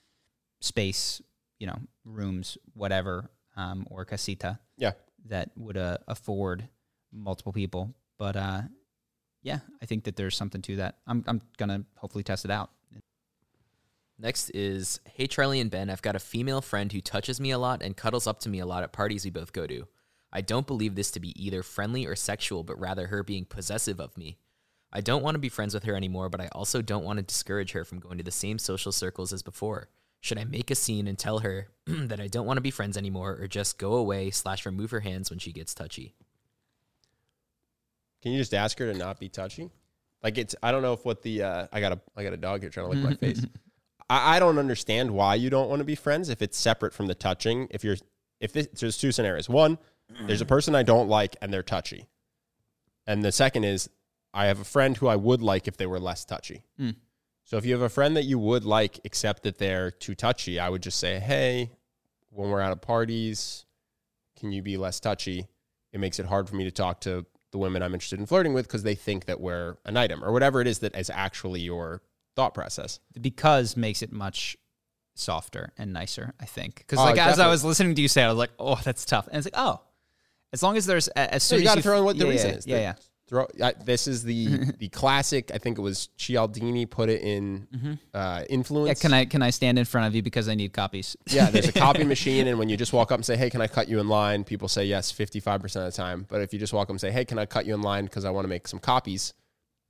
space, 0.60 1.20
you 1.58 1.66
know, 1.66 1.76
rooms, 2.04 2.56
whatever, 2.72 3.30
um, 3.56 3.86
or 3.90 4.04
casita 4.04 4.58
Yeah. 4.76 4.92
That 5.28 5.50
would 5.56 5.76
uh, 5.76 5.98
afford 6.08 6.68
multiple 7.12 7.52
people. 7.52 7.94
But 8.18 8.36
uh, 8.36 8.62
yeah, 9.42 9.60
I 9.82 9.86
think 9.86 10.04
that 10.04 10.16
there's 10.16 10.36
something 10.36 10.62
to 10.62 10.76
that. 10.76 10.96
I'm 11.06 11.24
I'm 11.26 11.40
gonna 11.56 11.84
hopefully 11.96 12.24
test 12.24 12.44
it 12.44 12.50
out. 12.50 12.70
Next 14.18 14.50
is 14.50 15.00
Hey 15.04 15.26
Charlie 15.26 15.60
and 15.60 15.70
Ben, 15.70 15.90
I've 15.90 16.02
got 16.02 16.16
a 16.16 16.20
female 16.20 16.62
friend 16.62 16.90
who 16.90 17.00
touches 17.00 17.38
me 17.38 17.50
a 17.50 17.58
lot 17.58 17.82
and 17.82 17.96
cuddles 17.96 18.26
up 18.26 18.40
to 18.40 18.48
me 18.48 18.60
a 18.60 18.66
lot 18.66 18.82
at 18.82 18.92
parties 18.92 19.24
we 19.24 19.30
both 19.30 19.52
go 19.52 19.66
to. 19.66 19.86
I 20.32 20.40
don't 20.40 20.66
believe 20.66 20.94
this 20.94 21.10
to 21.12 21.20
be 21.20 21.32
either 21.42 21.62
friendly 21.62 22.06
or 22.06 22.16
sexual, 22.16 22.64
but 22.64 22.78
rather 22.80 23.06
her 23.06 23.22
being 23.22 23.44
possessive 23.44 24.00
of 24.00 24.16
me. 24.16 24.38
I 24.92 25.00
don't 25.00 25.22
want 25.22 25.34
to 25.34 25.40
be 25.40 25.48
friends 25.48 25.74
with 25.74 25.84
her 25.84 25.94
anymore, 25.94 26.28
but 26.28 26.40
I 26.40 26.48
also 26.52 26.80
don't 26.80 27.04
want 27.04 27.18
to 27.18 27.22
discourage 27.22 27.72
her 27.72 27.84
from 27.84 28.00
going 28.00 28.18
to 28.18 28.24
the 28.24 28.30
same 28.30 28.58
social 28.58 28.92
circles 28.92 29.32
as 29.32 29.42
before. 29.42 29.88
Should 30.26 30.38
I 30.38 30.44
make 30.44 30.72
a 30.72 30.74
scene 30.74 31.06
and 31.06 31.16
tell 31.16 31.38
her 31.38 31.68
that 31.86 32.20
I 32.20 32.26
don't 32.26 32.46
want 32.46 32.56
to 32.56 32.60
be 32.60 32.72
friends 32.72 32.96
anymore, 32.96 33.38
or 33.40 33.46
just 33.46 33.78
go 33.78 33.94
away 33.94 34.32
slash 34.32 34.66
remove 34.66 34.90
her 34.90 34.98
hands 34.98 35.30
when 35.30 35.38
she 35.38 35.52
gets 35.52 35.72
touchy? 35.72 36.16
Can 38.22 38.32
you 38.32 38.38
just 38.38 38.52
ask 38.52 38.76
her 38.80 38.92
to 38.92 38.98
not 38.98 39.20
be 39.20 39.28
touchy? 39.28 39.70
Like 40.24 40.36
it's 40.36 40.56
I 40.64 40.72
don't 40.72 40.82
know 40.82 40.94
if 40.94 41.04
what 41.04 41.22
the 41.22 41.44
uh, 41.44 41.66
I 41.72 41.78
got 41.78 41.92
a 41.92 42.00
I 42.16 42.24
got 42.24 42.32
a 42.32 42.36
dog 42.36 42.62
here 42.62 42.70
trying 42.70 42.90
to 42.90 42.98
lick 42.98 43.04
my 43.08 43.14
face. 43.24 43.46
I, 44.10 44.34
I 44.34 44.38
don't 44.40 44.58
understand 44.58 45.12
why 45.12 45.36
you 45.36 45.48
don't 45.48 45.70
want 45.70 45.78
to 45.78 45.84
be 45.84 45.94
friends 45.94 46.28
if 46.28 46.42
it's 46.42 46.58
separate 46.58 46.92
from 46.92 47.06
the 47.06 47.14
touching. 47.14 47.68
If 47.70 47.84
you're 47.84 47.96
if 48.40 48.52
this, 48.52 48.66
there's 48.80 48.98
two 48.98 49.12
scenarios. 49.12 49.48
One, 49.48 49.78
there's 50.26 50.40
a 50.40 50.46
person 50.46 50.74
I 50.74 50.82
don't 50.82 51.08
like 51.08 51.36
and 51.40 51.52
they're 51.52 51.62
touchy, 51.62 52.08
and 53.06 53.22
the 53.22 53.30
second 53.30 53.62
is 53.62 53.88
I 54.34 54.46
have 54.46 54.58
a 54.58 54.64
friend 54.64 54.96
who 54.96 55.06
I 55.06 55.14
would 55.14 55.40
like 55.40 55.68
if 55.68 55.76
they 55.76 55.86
were 55.86 56.00
less 56.00 56.24
touchy. 56.24 56.64
Mm. 56.80 56.96
So 57.46 57.56
if 57.56 57.64
you 57.64 57.72
have 57.74 57.82
a 57.82 57.88
friend 57.88 58.16
that 58.16 58.24
you 58.24 58.40
would 58.40 58.64
like, 58.64 58.98
except 59.04 59.44
that 59.44 59.56
they're 59.58 59.92
too 59.92 60.16
touchy, 60.16 60.58
I 60.58 60.68
would 60.68 60.82
just 60.82 60.98
say, 60.98 61.20
hey, 61.20 61.70
when 62.30 62.50
we're 62.50 62.60
out 62.60 62.72
at 62.72 62.82
parties, 62.82 63.64
can 64.36 64.50
you 64.50 64.62
be 64.62 64.76
less 64.76 64.98
touchy? 64.98 65.46
It 65.92 66.00
makes 66.00 66.18
it 66.18 66.26
hard 66.26 66.48
for 66.48 66.56
me 66.56 66.64
to 66.64 66.72
talk 66.72 67.00
to 67.02 67.24
the 67.52 67.58
women 67.58 67.84
I'm 67.84 67.94
interested 67.94 68.18
in 68.18 68.26
flirting 68.26 68.52
with 68.52 68.66
because 68.66 68.82
they 68.82 68.96
think 68.96 69.26
that 69.26 69.40
we're 69.40 69.76
an 69.84 69.96
item 69.96 70.24
or 70.24 70.32
whatever 70.32 70.60
it 70.60 70.66
is 70.66 70.80
that 70.80 70.96
is 70.96 71.08
actually 71.08 71.60
your 71.60 72.02
thought 72.34 72.52
process. 72.52 72.98
The 73.14 73.20
because 73.20 73.76
makes 73.76 74.02
it 74.02 74.12
much 74.12 74.56
softer 75.14 75.72
and 75.78 75.92
nicer. 75.92 76.34
I 76.40 76.46
think 76.46 76.78
because 76.78 76.98
Oh, 76.98 77.04
like 77.04 77.18
as 77.18 77.38
I 77.38 77.46
was 77.46 77.64
listening 77.64 77.94
to 77.94 78.02
you 78.02 78.08
say, 78.08 78.24
I 78.24 78.28
was 78.28 78.36
like, 78.38 78.50
oh, 78.58 78.78
that's 78.82 79.04
tough. 79.04 79.28
And 79.28 79.36
it's 79.36 79.46
like, 79.46 79.54
oh, 79.56 79.80
as 80.52 80.64
long 80.64 80.76
as 80.76 80.84
there's 80.84 81.06
a- 81.08 81.32
as 81.34 81.44
So 81.44 81.54
soon 81.54 81.62
you 81.62 81.68
as 81.68 81.74
got 81.76 81.76
to 81.76 81.82
throw 81.82 81.98
in 81.98 82.04
what 82.04 82.18
the 82.18 82.24
yeah, 82.24 82.30
reason 82.30 82.50
yeah, 82.50 82.56
is. 82.56 82.66
Yeah, 82.66 82.76
yeah. 82.78 82.94
Throw, 83.28 83.48
I, 83.60 83.72
this 83.72 84.06
is 84.06 84.22
the 84.22 84.70
the 84.78 84.88
classic. 84.88 85.50
I 85.52 85.58
think 85.58 85.78
it 85.78 85.80
was 85.80 86.08
Cialdini 86.16 86.86
put 86.86 87.08
it 87.08 87.22
in 87.22 87.98
uh, 88.14 88.44
influence. 88.48 88.88
Yeah, 88.88 89.08
can 89.08 89.12
I 89.12 89.24
can 89.24 89.42
I 89.42 89.50
stand 89.50 89.80
in 89.80 89.84
front 89.84 90.06
of 90.06 90.14
you 90.14 90.22
because 90.22 90.48
I 90.48 90.54
need 90.54 90.72
copies? 90.72 91.16
Yeah, 91.26 91.50
there's 91.50 91.66
a 91.66 91.72
copy 91.86 92.04
machine, 92.04 92.46
and 92.46 92.56
when 92.56 92.68
you 92.68 92.76
just 92.76 92.92
walk 92.92 93.10
up 93.10 93.18
and 93.18 93.26
say, 93.26 93.36
"Hey, 93.36 93.50
can 93.50 93.60
I 93.60 93.66
cut 93.66 93.88
you 93.88 93.98
in 93.98 94.08
line?" 94.08 94.44
People 94.44 94.68
say 94.68 94.84
yes, 94.84 95.10
55 95.10 95.60
percent 95.60 95.86
of 95.86 95.92
the 95.92 95.96
time. 95.96 96.24
But 96.28 96.40
if 96.40 96.52
you 96.52 96.60
just 96.60 96.72
walk 96.72 96.84
up 96.86 96.90
and 96.90 97.00
say, 97.00 97.10
"Hey, 97.10 97.24
can 97.24 97.38
I 97.38 97.46
cut 97.46 97.66
you 97.66 97.74
in 97.74 97.82
line 97.82 98.04
because 98.04 98.24
I 98.24 98.30
want 98.30 98.44
to 98.44 98.48
make 98.48 98.68
some 98.68 98.78
copies?" 98.78 99.34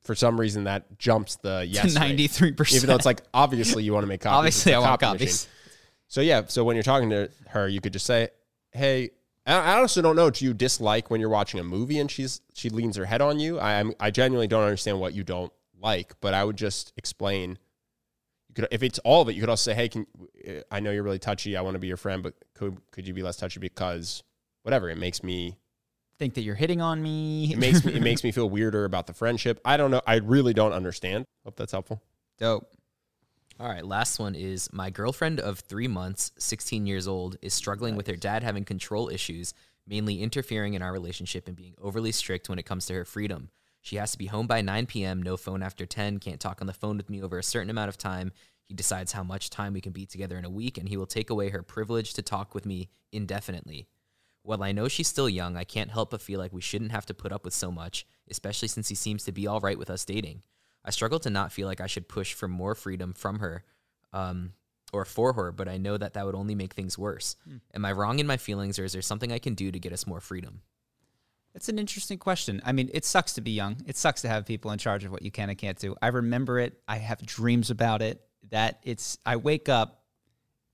For 0.00 0.14
some 0.14 0.40
reason, 0.40 0.64
that 0.64 0.98
jumps 0.98 1.36
the 1.36 1.66
yes 1.68 1.94
ninety 1.94 2.28
three 2.28 2.52
percent. 2.52 2.76
Even 2.78 2.88
though 2.88 2.96
it's 2.96 3.06
like 3.06 3.20
obviously 3.34 3.84
you 3.84 3.92
want 3.92 4.04
to 4.04 4.08
make 4.08 4.22
copies. 4.22 4.36
obviously 4.36 4.72
I 4.72 4.78
want 4.78 4.98
copies. 5.00 5.20
machine. 5.20 5.50
So 6.08 6.20
yeah, 6.22 6.42
so 6.46 6.64
when 6.64 6.76
you're 6.76 6.84
talking 6.84 7.10
to 7.10 7.28
her, 7.48 7.68
you 7.68 7.82
could 7.82 7.92
just 7.92 8.06
say, 8.06 8.28
"Hey." 8.72 9.10
I 9.46 9.78
honestly 9.78 10.02
don't 10.02 10.16
know. 10.16 10.30
Do 10.30 10.44
you 10.44 10.52
dislike 10.54 11.10
when 11.10 11.20
you're 11.20 11.30
watching 11.30 11.60
a 11.60 11.64
movie 11.64 11.98
and 11.98 12.10
she's 12.10 12.40
she 12.54 12.68
leans 12.68 12.96
her 12.96 13.04
head 13.04 13.20
on 13.20 13.38
you? 13.38 13.58
I 13.58 13.78
I'm, 13.78 13.92
I 14.00 14.10
genuinely 14.10 14.48
don't 14.48 14.64
understand 14.64 14.98
what 15.00 15.14
you 15.14 15.22
don't 15.24 15.52
like, 15.80 16.14
but 16.20 16.34
I 16.34 16.42
would 16.44 16.56
just 16.56 16.92
explain. 16.96 17.58
You 18.48 18.54
could, 18.54 18.68
if 18.70 18.82
it's 18.82 18.98
all 19.00 19.22
of 19.22 19.28
it, 19.28 19.34
you 19.34 19.40
could 19.42 19.50
also 19.50 19.70
say, 19.70 19.74
"Hey, 19.76 19.88
can 19.88 20.06
uh, 20.48 20.60
I 20.70 20.80
know 20.80 20.90
you're 20.90 21.02
really 21.04 21.18
touchy? 21.20 21.56
I 21.56 21.60
want 21.60 21.74
to 21.74 21.78
be 21.78 21.86
your 21.86 21.96
friend, 21.96 22.22
but 22.22 22.34
could 22.54 22.78
could 22.90 23.06
you 23.06 23.14
be 23.14 23.22
less 23.22 23.36
touchy 23.36 23.60
because 23.60 24.22
whatever? 24.62 24.90
It 24.90 24.98
makes 24.98 25.22
me 25.22 25.58
Think 26.18 26.32
that 26.34 26.40
you're 26.42 26.54
hitting 26.54 26.80
on 26.80 27.02
me. 27.02 27.52
it 27.52 27.58
makes 27.58 27.84
me 27.84 27.92
it 27.94 28.02
makes 28.10 28.24
me 28.24 28.32
feel 28.32 28.48
weirder 28.48 28.84
about 28.84 29.06
the 29.06 29.12
friendship. 29.12 29.60
I 29.64 29.76
don't 29.76 29.90
know. 29.90 30.00
I 30.06 30.16
really 30.16 30.54
don't 30.54 30.72
understand. 30.72 31.24
Hope 31.44 31.56
that's 31.56 31.72
helpful. 31.72 32.02
dope. 32.38 32.72
All 33.58 33.68
right, 33.68 33.86
last 33.86 34.18
one 34.18 34.34
is 34.34 34.70
my 34.70 34.90
girlfriend 34.90 35.40
of 35.40 35.60
three 35.60 35.88
months, 35.88 36.30
16 36.36 36.86
years 36.86 37.08
old, 37.08 37.38
is 37.40 37.54
struggling 37.54 37.96
with 37.96 38.06
her 38.06 38.16
dad 38.16 38.42
having 38.42 38.66
control 38.66 39.08
issues, 39.08 39.54
mainly 39.86 40.22
interfering 40.22 40.74
in 40.74 40.82
our 40.82 40.92
relationship 40.92 41.48
and 41.48 41.56
being 41.56 41.74
overly 41.80 42.12
strict 42.12 42.50
when 42.50 42.58
it 42.58 42.66
comes 42.66 42.84
to 42.84 42.92
her 42.92 43.06
freedom. 43.06 43.48
She 43.80 43.96
has 43.96 44.12
to 44.12 44.18
be 44.18 44.26
home 44.26 44.46
by 44.46 44.60
9 44.60 44.84
p.m., 44.84 45.22
no 45.22 45.38
phone 45.38 45.62
after 45.62 45.86
10, 45.86 46.18
can't 46.18 46.38
talk 46.38 46.60
on 46.60 46.66
the 46.66 46.74
phone 46.74 46.98
with 46.98 47.08
me 47.08 47.22
over 47.22 47.38
a 47.38 47.42
certain 47.42 47.70
amount 47.70 47.88
of 47.88 47.96
time. 47.96 48.30
He 48.66 48.74
decides 48.74 49.12
how 49.12 49.22
much 49.22 49.48
time 49.48 49.72
we 49.72 49.80
can 49.80 49.92
be 49.92 50.04
together 50.04 50.36
in 50.36 50.44
a 50.44 50.50
week, 50.50 50.76
and 50.76 50.86
he 50.86 50.98
will 50.98 51.06
take 51.06 51.30
away 51.30 51.48
her 51.48 51.62
privilege 51.62 52.12
to 52.14 52.22
talk 52.22 52.54
with 52.54 52.66
me 52.66 52.90
indefinitely. 53.10 53.86
While 54.42 54.62
I 54.62 54.72
know 54.72 54.88
she's 54.88 55.08
still 55.08 55.30
young, 55.30 55.56
I 55.56 55.64
can't 55.64 55.90
help 55.90 56.10
but 56.10 56.20
feel 56.20 56.38
like 56.38 56.52
we 56.52 56.60
shouldn't 56.60 56.92
have 56.92 57.06
to 57.06 57.14
put 57.14 57.32
up 57.32 57.46
with 57.46 57.54
so 57.54 57.72
much, 57.72 58.06
especially 58.30 58.68
since 58.68 58.88
he 58.88 58.94
seems 58.94 59.24
to 59.24 59.32
be 59.32 59.46
all 59.46 59.60
right 59.60 59.78
with 59.78 59.88
us 59.88 60.04
dating. 60.04 60.42
I 60.86 60.90
struggle 60.90 61.18
to 61.20 61.30
not 61.30 61.52
feel 61.52 61.66
like 61.66 61.80
I 61.80 61.86
should 61.88 62.08
push 62.08 62.32
for 62.34 62.46
more 62.48 62.74
freedom 62.76 63.12
from 63.12 63.40
her 63.40 63.64
um, 64.12 64.52
or 64.92 65.04
for 65.04 65.32
her, 65.32 65.50
but 65.52 65.68
I 65.68 65.78
know 65.78 65.96
that 65.96 66.14
that 66.14 66.24
would 66.24 66.36
only 66.36 66.54
make 66.54 66.74
things 66.74 66.96
worse. 66.96 67.34
Am 67.74 67.84
I 67.84 67.90
wrong 67.92 68.20
in 68.20 68.26
my 68.26 68.36
feelings, 68.36 68.78
or 68.78 68.84
is 68.84 68.92
there 68.92 69.02
something 69.02 69.32
I 69.32 69.38
can 69.40 69.54
do 69.54 69.72
to 69.72 69.78
get 69.80 69.92
us 69.92 70.06
more 70.06 70.20
freedom? 70.20 70.62
It's 71.54 71.68
an 71.68 71.78
interesting 71.78 72.18
question. 72.18 72.60
I 72.64 72.72
mean, 72.72 72.90
it 72.94 73.04
sucks 73.04 73.32
to 73.34 73.40
be 73.40 73.50
young. 73.50 73.78
It 73.86 73.96
sucks 73.96 74.22
to 74.22 74.28
have 74.28 74.46
people 74.46 74.70
in 74.70 74.78
charge 74.78 75.04
of 75.04 75.10
what 75.10 75.22
you 75.22 75.30
can 75.30 75.48
and 75.48 75.58
can't 75.58 75.78
do. 75.78 75.96
I 76.00 76.08
remember 76.08 76.58
it. 76.60 76.78
I 76.86 76.98
have 76.98 77.20
dreams 77.24 77.70
about 77.70 78.00
it. 78.02 78.20
That 78.50 78.78
it's. 78.84 79.18
I 79.26 79.36
wake 79.36 79.68
up 79.68 80.02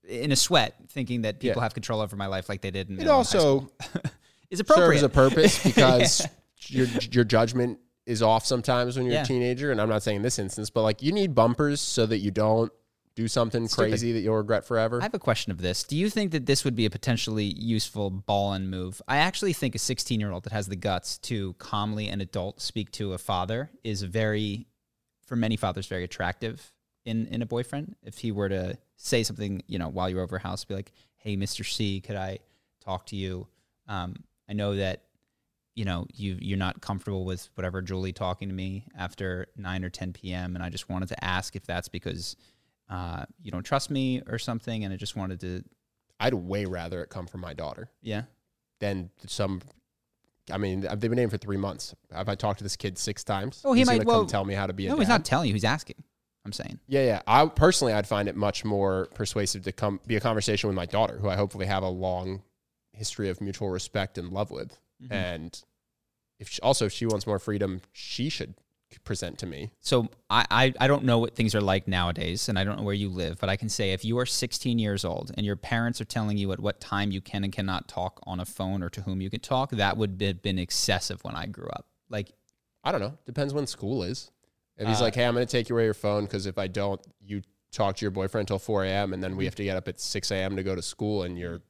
in 0.07 0.31
a 0.31 0.35
sweat 0.35 0.75
thinking 0.89 1.21
that 1.21 1.39
people 1.39 1.61
Yeah. 1.61 1.63
have 1.63 1.73
control 1.73 2.01
over 2.01 2.15
my 2.17 2.27
life 2.27 2.49
like 2.49 2.61
they 2.61 2.69
did 2.71 2.89
in 2.89 2.95
It 2.95 2.97
middle 2.99 3.17
and 3.19 3.25
high 3.27 3.37
also 3.39 3.71
is 4.51 4.59
appropriate. 4.59 4.99
serves 4.99 5.03
a 5.03 5.09
purpose 5.09 5.63
because 5.63 6.27
your 6.67 6.85
your 7.11 7.23
judgment 7.23 7.79
is 8.05 8.21
off 8.21 8.45
sometimes 8.45 8.97
when 8.97 9.05
you're 9.05 9.15
Yeah. 9.15 9.23
a 9.23 9.25
teenager. 9.25 9.71
And 9.71 9.79
I'm 9.79 9.89
not 9.89 10.03
saying 10.03 10.17
in 10.17 10.21
this 10.23 10.39
instance, 10.39 10.69
but 10.69 10.81
like 10.83 11.01
you 11.01 11.11
need 11.11 11.33
bumpers 11.35 11.79
so 11.81 12.05
that 12.05 12.19
you 12.19 12.31
don't 12.31 12.71
do 13.15 13.27
something 13.27 13.67
Stupid. 13.67 13.89
crazy 13.91 14.11
that 14.11 14.21
you'll 14.21 14.35
regret 14.37 14.65
forever. 14.65 14.99
I 14.99 15.03
have 15.03 15.13
a 15.13 15.19
question 15.19 15.51
of 15.51 15.59
this. 15.61 15.83
Do 15.83 15.95
you 15.95 16.09
think 16.09 16.31
that 16.31 16.45
this 16.47 16.65
would 16.65 16.75
be 16.75 16.85
a 16.85 16.89
potentially 16.89 17.45
useful 17.45 18.09
ball 18.09 18.53
and 18.53 18.69
move? 18.71 19.01
I 19.07 19.17
actually 19.17 19.53
think 19.53 19.75
a 19.75 19.79
16 19.79 20.19
year 20.19 20.31
old 20.31 20.43
that 20.45 20.51
has 20.53 20.67
the 20.67 20.75
guts 20.75 21.17
to 21.19 21.53
calmly 21.59 22.07
an 22.09 22.21
adult 22.21 22.59
speak 22.59 22.91
to 22.93 23.13
a 23.13 23.17
father 23.19 23.69
is 23.83 24.01
very, 24.01 24.65
for 25.27 25.35
many 25.35 25.55
fathers, 25.55 25.85
very 25.87 26.03
attractive 26.03 26.73
in, 27.05 27.27
in 27.27 27.41
a 27.41 27.45
boyfriend. 27.45 27.95
If 28.03 28.17
he 28.17 28.31
were 28.31 28.49
to 28.49 28.77
say 28.97 29.21
something, 29.23 29.61
you 29.67 29.77
know, 29.77 29.89
while 29.89 30.09
you're 30.09 30.21
over 30.21 30.39
house, 30.39 30.65
be 30.65 30.73
like, 30.73 30.91
hey, 31.17 31.37
Mr. 31.37 31.63
C, 31.65 32.01
could 32.01 32.15
I 32.15 32.39
talk 32.83 33.05
to 33.07 33.15
you? 33.15 33.47
Um, 33.87 34.15
I 34.49 34.53
know 34.53 34.75
that, 34.75 35.03
you 35.75 35.85
know, 35.85 36.05
you, 36.13 36.37
you're 36.39 36.57
not 36.57 36.81
comfortable 36.81 37.25
with 37.25 37.49
whatever 37.55 37.81
Julie 37.81 38.13
talking 38.13 38.47
to 38.49 38.53
me 38.53 38.85
after 38.97 39.47
9 39.57 39.83
or 39.83 39.89
10 39.89 40.13
p.m. 40.13 40.55
And 40.55 40.63
I 40.63 40.69
just 40.69 40.89
wanted 40.89 41.09
to 41.09 41.23
ask 41.23 41.55
if 41.55 41.65
that's 41.65 41.87
because 41.89 42.35
uh, 42.89 43.25
you 43.41 43.49
don't 43.51 43.63
trust 43.63 43.89
me 43.89 44.21
or 44.27 44.37
something, 44.37 44.83
and 44.83 44.93
I 44.93 44.97
just 44.97 45.15
wanted 45.15 45.39
to, 45.41 45.63
I'd 46.19 46.33
way 46.35 46.65
rather 46.65 47.01
it 47.01 47.09
come 47.09 47.25
from 47.25 47.41
my 47.41 47.53
daughter 47.53 47.89
yeah, 48.01 48.23
than 48.79 49.09
some. 49.25 49.61
I 50.51 50.57
mean, 50.57 50.81
they've 50.81 50.99
been 50.99 51.15
dating 51.15 51.29
for 51.29 51.37
three 51.37 51.57
months. 51.57 51.95
Have 52.11 52.27
I 52.29 52.35
talked 52.35 52.59
to 52.59 52.63
this 52.63 52.75
kid 52.75 52.97
six 52.97 53.23
times? 53.23 53.61
Oh, 53.65 53.73
he 53.73 53.79
He's 53.79 53.87
might- 53.87 53.97
gonna 53.99 54.07
well, 54.07 54.19
come 54.19 54.27
tell 54.27 54.45
me 54.45 54.53
how 54.53 54.67
to 54.67 54.73
be 54.73 54.85
a 54.85 54.89
no, 54.89 54.95
dad. 54.95 55.01
he's 55.01 55.09
not 55.09 55.25
telling 55.25 55.47
you, 55.47 55.53
he's 55.53 55.63
asking. 55.63 56.03
I'm 56.45 56.51
saying, 56.51 56.79
Yeah, 56.87 57.05
yeah. 57.05 57.21
I 57.25 57.45
personally, 57.45 57.93
I'd 57.93 58.05
find 58.05 58.27
it 58.27 58.35
much 58.35 58.65
more 58.65 59.07
persuasive 59.15 59.63
to 59.63 59.71
come 59.71 60.01
be 60.05 60.17
a 60.17 60.19
conversation 60.19 60.67
with 60.67 60.75
my 60.75 60.85
daughter, 60.85 61.17
who 61.17 61.29
I 61.29 61.37
hopefully 61.37 61.65
have 61.65 61.83
a 61.83 61.87
long 61.89 62.43
history 62.91 63.29
of 63.29 63.39
mutual 63.39 63.69
respect 63.69 64.17
and 64.17 64.29
love 64.29 64.51
with. 64.51 64.77
Mm-hmm. 65.01 65.13
And 65.13 65.63
if 66.39 66.49
she, 66.49 66.61
also 66.61 66.85
if 66.85 66.93
she 66.93 67.05
wants 67.05 67.25
more 67.25 67.39
freedom, 67.39 67.81
she 67.91 68.29
should 68.29 68.55
present 69.03 69.39
to 69.39 69.47
me. 69.47 69.71
so 69.79 70.07
I, 70.29 70.45
I 70.51 70.73
I 70.79 70.87
don't 70.87 71.03
know 71.03 71.17
what 71.17 71.35
things 71.35 71.55
are 71.55 71.61
like 71.61 71.87
nowadays, 71.87 72.47
and 72.47 72.59
I 72.59 72.63
don't 72.63 72.77
know 72.77 72.83
where 72.83 72.93
you 72.93 73.09
live, 73.09 73.39
but 73.39 73.49
I 73.49 73.55
can 73.55 73.67
say 73.67 73.91
if 73.91 74.05
you 74.05 74.19
are 74.19 74.25
16 74.27 74.77
years 74.77 75.03
old 75.03 75.31
and 75.35 75.43
your 75.43 75.55
parents 75.55 75.99
are 75.99 76.05
telling 76.05 76.37
you 76.37 76.51
at 76.51 76.59
what 76.59 76.79
time 76.79 77.09
you 77.09 77.19
can 77.19 77.43
and 77.43 77.51
cannot 77.51 77.87
talk 77.87 78.19
on 78.27 78.39
a 78.39 78.45
phone 78.45 78.83
or 78.83 78.89
to 78.91 79.01
whom 79.01 79.19
you 79.19 79.31
can 79.31 79.39
talk, 79.39 79.71
that 79.71 79.97
would 79.97 80.21
have 80.21 80.43
been 80.43 80.59
excessive 80.59 81.23
when 81.23 81.33
I 81.35 81.47
grew 81.47 81.69
up. 81.69 81.87
Like, 82.07 82.33
I 82.83 82.91
don't 82.91 83.01
know. 83.01 83.17
Depends 83.25 83.51
when 83.51 83.65
school 83.65 84.03
is. 84.03 84.29
If 84.77 84.87
he's 84.87 85.01
Uh, 85.01 85.05
like, 85.05 85.15
"Hey, 85.15 85.25
I'm 85.25 85.33
going 85.33 85.45
to 85.47 85.51
take 85.51 85.71
away 85.71 85.85
your 85.85 85.95
phone 85.95 86.25
because 86.25 86.45
if 86.45 86.59
I 86.59 86.67
don't, 86.67 87.01
you 87.19 87.41
talk 87.71 87.95
to 87.95 88.05
your 88.05 88.11
boyfriend 88.11 88.43
until 88.43 88.59
4 88.59 88.83
a.m. 88.85 89.13
and 89.13 89.23
then 89.23 89.35
we 89.35 89.45
have 89.45 89.55
to 89.55 89.63
get 89.63 89.75
up 89.75 89.87
at 89.87 89.99
6 89.99 90.29
a.m. 90.29 90.55
to 90.55 90.61
go 90.61 90.75
to 90.75 90.83
school, 90.83 91.23
and 91.23 91.39
you're 91.39 91.61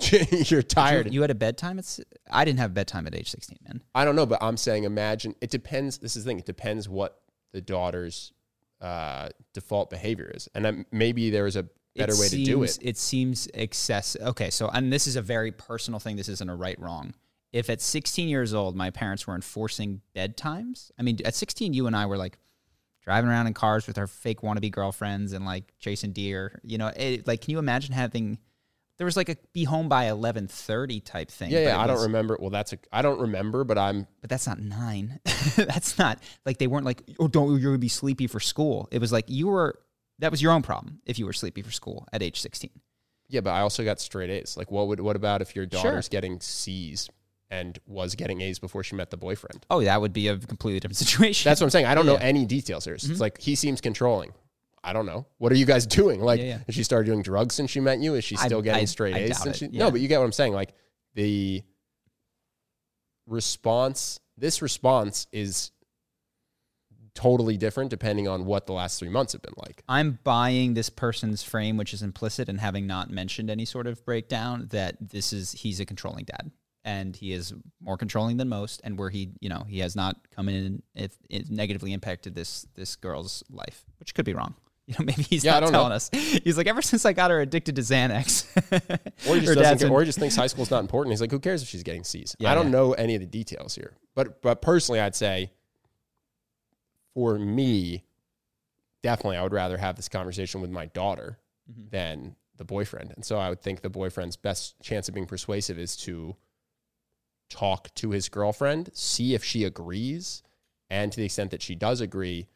you're 0.50 0.62
tired." 0.62 1.06
you, 1.06 1.12
you 1.12 1.20
had 1.22 1.30
a 1.30 1.34
bedtime. 1.34 1.78
It's 1.78 2.00
I 2.30 2.44
didn't 2.44 2.60
have 2.60 2.74
bedtime 2.74 3.06
at 3.06 3.14
age 3.14 3.30
16, 3.30 3.58
man. 3.66 3.82
I 3.94 4.04
don't 4.04 4.16
know, 4.16 4.26
but 4.26 4.42
I'm 4.42 4.56
saying 4.56 4.84
imagine 4.84 5.34
it 5.40 5.50
depends. 5.50 5.98
This 5.98 6.16
is 6.16 6.24
the 6.24 6.30
thing. 6.30 6.38
It 6.38 6.46
depends 6.46 6.88
what 6.88 7.20
the 7.52 7.60
daughter's 7.60 8.32
uh, 8.80 9.30
default 9.54 9.90
behavior 9.90 10.30
is, 10.34 10.48
and 10.54 10.66
um, 10.66 10.86
maybe 10.92 11.30
there 11.30 11.46
is 11.46 11.56
a 11.56 11.66
better 11.98 12.18
way 12.18 12.28
to 12.28 12.44
do 12.44 12.62
it. 12.62 12.78
It 12.80 12.96
seems 12.96 13.48
excessive. 13.54 14.22
Okay, 14.22 14.50
so 14.50 14.68
and 14.68 14.92
this 14.92 15.06
is 15.06 15.16
a 15.16 15.22
very 15.22 15.52
personal 15.52 16.00
thing. 16.00 16.16
This 16.16 16.28
isn't 16.28 16.48
a 16.48 16.54
right 16.54 16.78
wrong. 16.80 17.14
If 17.52 17.70
at 17.70 17.80
16 17.80 18.28
years 18.28 18.52
old 18.52 18.76
my 18.76 18.90
parents 18.90 19.26
were 19.26 19.34
enforcing 19.34 20.02
bedtimes, 20.14 20.90
I 20.98 21.02
mean, 21.02 21.18
at 21.24 21.34
16 21.34 21.72
you 21.72 21.86
and 21.86 21.96
I 21.96 22.06
were 22.06 22.18
like 22.18 22.38
driving 23.02 23.30
around 23.30 23.46
in 23.46 23.54
cars 23.54 23.86
with 23.86 23.96
our 23.96 24.06
fake 24.06 24.42
wannabe 24.42 24.70
girlfriends 24.70 25.32
and 25.32 25.46
like 25.46 25.72
chasing 25.78 26.12
deer. 26.12 26.60
You 26.62 26.78
know, 26.78 26.92
it, 26.94 27.26
like 27.26 27.40
can 27.42 27.52
you 27.52 27.58
imagine 27.58 27.92
having? 27.94 28.38
There 28.98 29.04
was 29.04 29.16
like 29.16 29.28
a 29.28 29.36
be 29.52 29.64
home 29.64 29.88
by 29.88 30.06
11:30 30.06 31.04
type 31.04 31.30
thing. 31.30 31.50
Yeah, 31.50 31.60
yeah. 31.60 31.80
I 31.80 31.86
don't 31.86 32.02
remember. 32.02 32.36
Well, 32.40 32.50
that's 32.50 32.72
a. 32.72 32.78
I 32.92 33.00
don't 33.02 33.20
remember, 33.20 33.62
but 33.64 33.78
I'm. 33.78 34.06
But 34.20 34.28
that's 34.30 34.46
not 34.46 34.58
nine. 34.58 35.20
that's 35.56 35.98
not 35.98 36.18
like 36.44 36.58
they 36.58 36.66
weren't 36.66 36.84
like, 36.84 37.02
oh, 37.20 37.28
don't 37.28 37.50
you're 37.52 37.70
gonna 37.70 37.78
be 37.78 37.88
sleepy 37.88 38.26
for 38.26 38.40
school. 38.40 38.88
It 38.90 39.00
was 39.00 39.12
like 39.12 39.26
you 39.28 39.46
were. 39.46 39.78
That 40.18 40.32
was 40.32 40.42
your 40.42 40.50
own 40.52 40.62
problem 40.62 41.00
if 41.06 41.16
you 41.18 41.26
were 41.26 41.32
sleepy 41.32 41.62
for 41.62 41.70
school 41.70 42.08
at 42.12 42.22
age 42.24 42.40
16. 42.40 42.70
Yeah, 43.28 43.40
but 43.40 43.50
I 43.50 43.60
also 43.60 43.84
got 43.84 44.00
straight 44.00 44.30
A's. 44.30 44.56
Like, 44.56 44.70
what 44.72 44.88
would? 44.88 44.98
What 45.00 45.14
about 45.14 45.42
if 45.42 45.54
your 45.54 45.66
Sure. 45.70 45.82
daughter's 45.82 46.08
getting 46.08 46.40
C's 46.40 47.08
and 47.50 47.78
was 47.86 48.16
getting 48.16 48.40
A's 48.40 48.58
before 48.58 48.82
she 48.82 48.96
met 48.96 49.10
the 49.10 49.16
boyfriend? 49.16 49.64
Oh, 49.70 49.80
that 49.84 50.00
would 50.00 50.12
be 50.12 50.26
a 50.26 50.36
completely 50.36 50.80
different 50.80 50.96
situation. 51.06 51.48
That's 51.48 51.60
what 51.60 51.66
I'm 51.66 51.70
saying. 51.70 51.86
I 51.86 51.94
don't 51.94 52.04
know 52.04 52.14
Yeah. 52.14 52.18
Mm-hmm. 52.18 52.26
any 52.26 52.46
details 52.46 52.84
here. 52.84 52.94
It's 52.94 53.20
like 53.20 53.40
he 53.40 53.54
seems 53.54 53.80
controlling. 53.80 54.32
I 54.88 54.92
don't 54.94 55.06
know. 55.06 55.26
What 55.38 55.52
are 55.52 55.56
you 55.56 55.66
guys 55.66 55.86
doing? 56.00 56.20
Like, 56.20 56.40
Yeah, 56.40 56.46
yeah. 56.46 56.58
has 56.66 56.74
she 56.74 56.82
started 56.82 57.06
doing 57.06 57.22
drugs 57.22 57.54
since 57.54 57.70
she 57.70 57.80
met 57.80 57.98
you? 57.98 58.14
Is 58.14 58.24
she 58.24 58.36
I- 58.36 58.46
still 58.46 58.62
getting 58.62 58.82
I- 58.82 58.86
straight 58.86 59.14
I 59.14 59.18
A's 59.20 59.30
doubt 59.30 59.42
since 59.42 59.56
it, 59.62 59.70
she? 59.72 59.76
yeah. 59.76 59.84
No, 59.84 59.90
but 59.90 60.00
you 60.00 60.08
get 60.08 60.18
what 60.18 60.24
I'm 60.24 60.32
saying. 60.32 60.52
Like 60.54 60.74
the 61.14 61.62
response, 63.26 64.20
this 64.36 64.62
response 64.62 65.26
is 65.32 65.70
totally 67.14 67.56
different 67.56 67.90
depending 67.90 68.28
on 68.28 68.44
what 68.44 68.66
the 68.66 68.72
last 68.72 68.98
three 68.98 69.08
months 69.08 69.32
have 69.32 69.42
been 69.42 69.54
like. 69.56 69.82
I'm 69.88 70.18
buying 70.24 70.74
this 70.74 70.88
person's 70.88 71.42
frame, 71.42 71.76
which 71.76 71.92
is 71.92 72.02
implicit 72.02 72.48
and 72.48 72.60
having 72.60 72.86
not 72.86 73.10
mentioned 73.10 73.50
any 73.50 73.64
sort 73.64 73.86
of 73.86 74.04
breakdown, 74.04 74.68
that 74.70 74.96
this 75.00 75.32
is 75.32 75.52
he's 75.52 75.80
a 75.80 75.84
controlling 75.84 76.24
dad. 76.24 76.50
And 76.84 77.14
he 77.16 77.32
is 77.32 77.52
more 77.82 77.98
controlling 77.98 78.38
than 78.38 78.48
most, 78.48 78.80
and 78.82 78.98
where 78.98 79.10
he, 79.10 79.32
you 79.40 79.48
know, 79.50 79.64
he 79.68 79.80
has 79.80 79.94
not 79.94 80.16
come 80.34 80.48
in 80.48 80.82
it 80.94 81.12
negatively 81.50 81.92
impacted 81.92 82.34
this 82.34 82.66
this 82.76 82.96
girl's 82.96 83.42
life, 83.50 83.84
which 83.98 84.14
could 84.14 84.24
be 84.24 84.32
wrong. 84.32 84.54
You 84.88 84.94
know, 84.98 85.04
maybe 85.04 85.22
he's 85.22 85.44
Yeah, 85.44 85.52
not 85.52 85.60
don't 85.60 85.72
know. 85.72 85.78
telling 85.80 85.92
us. 85.92 86.08
He's 86.12 86.56
like, 86.56 86.66
ever 86.66 86.80
since 86.82 87.04
I 87.04 87.12
got 87.12 87.30
her 87.30 87.40
addicted 87.40 87.76
to 87.76 87.82
Xanax, 87.82 88.46
Or 89.28 89.36
he 89.36 89.44
just 89.44 89.84
or 89.84 90.00
he 90.00 90.06
just 90.06 90.18
thinks 90.18 90.34
high 90.34 90.46
school's 90.46 90.70
not 90.70 90.80
important. 90.80 91.12
He's 91.12 91.20
like, 91.20 91.30
who 91.30 91.38
cares 91.38 91.62
if 91.62 91.68
she's 91.68 91.82
getting 91.82 92.04
C's? 92.04 92.34
Yeah, 92.38 92.50
I 92.50 92.54
don't 92.54 92.66
yeah. 92.66 92.70
know 92.72 92.92
any 92.94 93.14
of 93.14 93.20
the 93.20 93.26
details 93.26 93.74
here. 93.74 93.92
But 94.14 94.40
but 94.42 94.62
personally 94.62 94.98
I'd 95.00 95.14
say 95.14 95.52
for 97.14 97.38
me, 97.38 98.04
definitely 99.02 99.36
I 99.36 99.42
would 99.42 99.52
rather 99.52 99.76
have 99.76 99.96
this 99.96 100.08
conversation 100.08 100.60
with 100.60 100.70
my 100.70 100.86
daughter 100.86 101.38
Mm-hmm. 101.70 101.88
than 101.90 102.36
the 102.56 102.64
boyfriend. 102.64 103.12
And 103.14 103.22
so 103.22 103.36
I 103.38 103.50
would 103.50 103.60
think 103.60 103.82
the 103.82 103.90
boyfriend's 103.90 104.36
best 104.36 104.74
chance 104.82 105.06
of 105.06 105.12
being 105.14 105.26
persuasive 105.26 105.78
is 105.78 105.98
to 105.98 106.34
talk 107.50 107.92
to 107.96 108.10
his 108.12 108.30
girlfriend, 108.30 108.88
see 108.94 109.34
if 109.34 109.44
she 109.44 109.64
agrees, 109.64 110.42
and 110.88 111.12
to 111.12 111.16
the 111.18 111.26
extent 111.26 111.50
that 111.50 111.60
she 111.60 111.74
does 111.74 112.00
agree, 112.00 112.48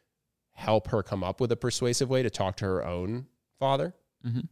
help 0.53 0.87
her 0.89 1.03
come 1.03 1.23
up 1.23 1.39
with 1.41 1.51
a 1.51 1.55
persuasive 1.55 2.09
way 2.09 2.23
to 2.23 2.29
talk 2.29 2.55
to 2.57 2.65
her 2.65 2.85
own 2.85 3.25
father. 3.59 3.93
Mhm. 4.25 4.47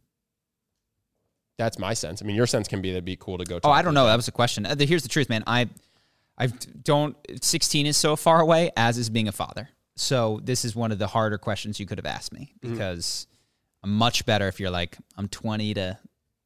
That's 1.58 1.78
my 1.78 1.94
sense. 1.94 2.22
I 2.22 2.24
mean, 2.24 2.34
your 2.36 2.46
sense 2.46 2.66
can 2.66 2.80
be 2.82 2.90
that'd 2.90 3.04
be 3.04 3.16
cool 3.16 3.38
to 3.38 3.44
go. 3.44 3.58
To 3.58 3.68
Oh, 3.68 3.70
I 3.70 3.82
don't 3.82 3.94
know. 3.94 4.04
dad. 4.04 4.10
That 4.12 4.16
was 4.16 4.28
a 4.28 4.32
question. 4.32 4.66
Uh, 4.66 4.74
Here's 4.78 5.02
the 5.02 5.08
truth, 5.08 5.28
man. 5.28 5.44
I, 5.46 5.68
I 6.38 6.46
don't. 6.46 7.16
16 7.42 7.86
is 7.86 7.96
so 7.96 8.16
far 8.16 8.40
away, 8.40 8.70
as 8.76 8.98
is 8.98 9.10
being 9.10 9.28
a 9.28 9.32
father. 9.32 9.68
So 9.96 10.40
this 10.42 10.64
is 10.64 10.74
one 10.74 10.90
of 10.90 10.98
the 10.98 11.06
harder 11.06 11.38
questions 11.38 11.78
you 11.78 11.86
could 11.86 11.98
have 11.98 12.06
asked 12.06 12.32
me 12.32 12.54
Mm-hmm. 12.62 12.72
because 12.72 13.26
I'm 13.84 13.94
much 13.96 14.24
better 14.24 14.48
if 14.48 14.58
you're 14.58 14.70
like 14.70 14.96
I'm 15.16 15.28
20 15.28 15.74
to 15.74 15.98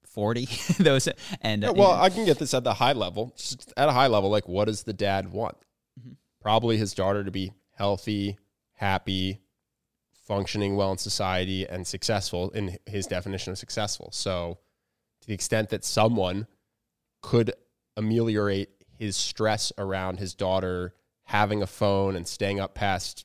40. 0.08 0.48
Those 0.80 1.08
and 1.40 1.64
uh, 1.64 1.68
Yeah, 1.74 1.80
well, 1.80 1.92
I 1.92 2.10
can 2.10 2.24
get 2.24 2.38
this 2.38 2.52
at 2.52 2.64
the 2.64 2.74
high 2.74 2.92
level. 2.92 3.32
Just 3.36 3.72
at 3.76 3.88
a 3.88 3.92
high 3.92 4.08
level, 4.08 4.28
like 4.28 4.48
what 4.48 4.64
does 4.66 4.82
the 4.82 4.92
dad 4.92 5.30
want? 5.32 5.56
Mm-hmm. 5.98 6.12
Probably 6.42 6.76
his 6.76 6.92
daughter 6.92 7.22
to 7.22 7.30
be 7.30 7.52
healthy, 7.76 8.36
happy, 8.74 9.38
functioning 10.26 10.76
well 10.76 10.92
in 10.92 10.98
society, 10.98 11.66
and 11.66 11.86
successful 11.86 12.50
in 12.50 12.78
his 12.86 13.06
definition 13.06 13.52
of 13.52 13.58
successful. 13.58 14.08
So, 14.12 14.58
to 15.20 15.26
the 15.26 15.34
extent 15.34 15.70
that 15.70 15.84
someone 15.84 16.46
could 17.22 17.52
ameliorate 17.96 18.70
his 18.98 19.16
stress 19.16 19.72
around 19.78 20.18
his 20.18 20.34
daughter 20.34 20.94
having 21.24 21.62
a 21.62 21.66
phone 21.66 22.16
and 22.16 22.26
staying 22.26 22.60
up 22.60 22.74
past 22.74 23.24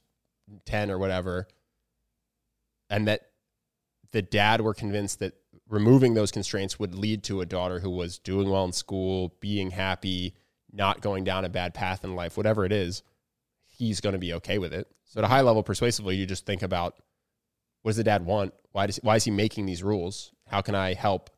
10 0.65 0.89
or 0.89 0.97
whatever, 0.97 1.47
and 2.89 3.07
that 3.07 3.27
the 4.11 4.21
dad 4.21 4.61
were 4.61 4.73
convinced 4.73 5.19
that 5.19 5.33
removing 5.69 6.13
those 6.13 6.31
constraints 6.31 6.77
would 6.77 6.93
lead 6.93 7.23
to 7.23 7.41
a 7.41 7.45
daughter 7.45 7.79
who 7.79 7.89
was 7.89 8.19
doing 8.19 8.49
well 8.49 8.65
in 8.65 8.73
school, 8.73 9.35
being 9.39 9.71
happy, 9.71 10.35
not 10.71 11.01
going 11.01 11.23
down 11.23 11.45
a 11.45 11.49
bad 11.49 11.73
path 11.73 12.03
in 12.03 12.15
life, 12.15 12.37
whatever 12.37 12.65
it 12.65 12.71
is, 12.71 13.03
he's 13.65 14.01
going 14.01 14.13
to 14.13 14.19
be 14.19 14.33
okay 14.33 14.57
with 14.57 14.73
it. 14.73 14.87
So 15.11 15.19
at 15.19 15.25
a 15.25 15.27
high 15.27 15.41
level, 15.41 15.61
persuasively, 15.61 16.15
you 16.15 16.25
just 16.25 16.45
think 16.45 16.61
about 16.61 16.95
what 17.81 17.89
does 17.89 17.97
the 17.97 18.03
dad 18.05 18.25
want? 18.25 18.53
Why 18.71 18.87
does 18.87 18.97
why 19.03 19.17
is 19.17 19.25
he 19.25 19.31
making 19.31 19.65
these 19.65 19.83
rules? 19.83 20.31
How 20.47 20.61
can 20.61 20.73
I 20.73 20.93
help 20.93 21.29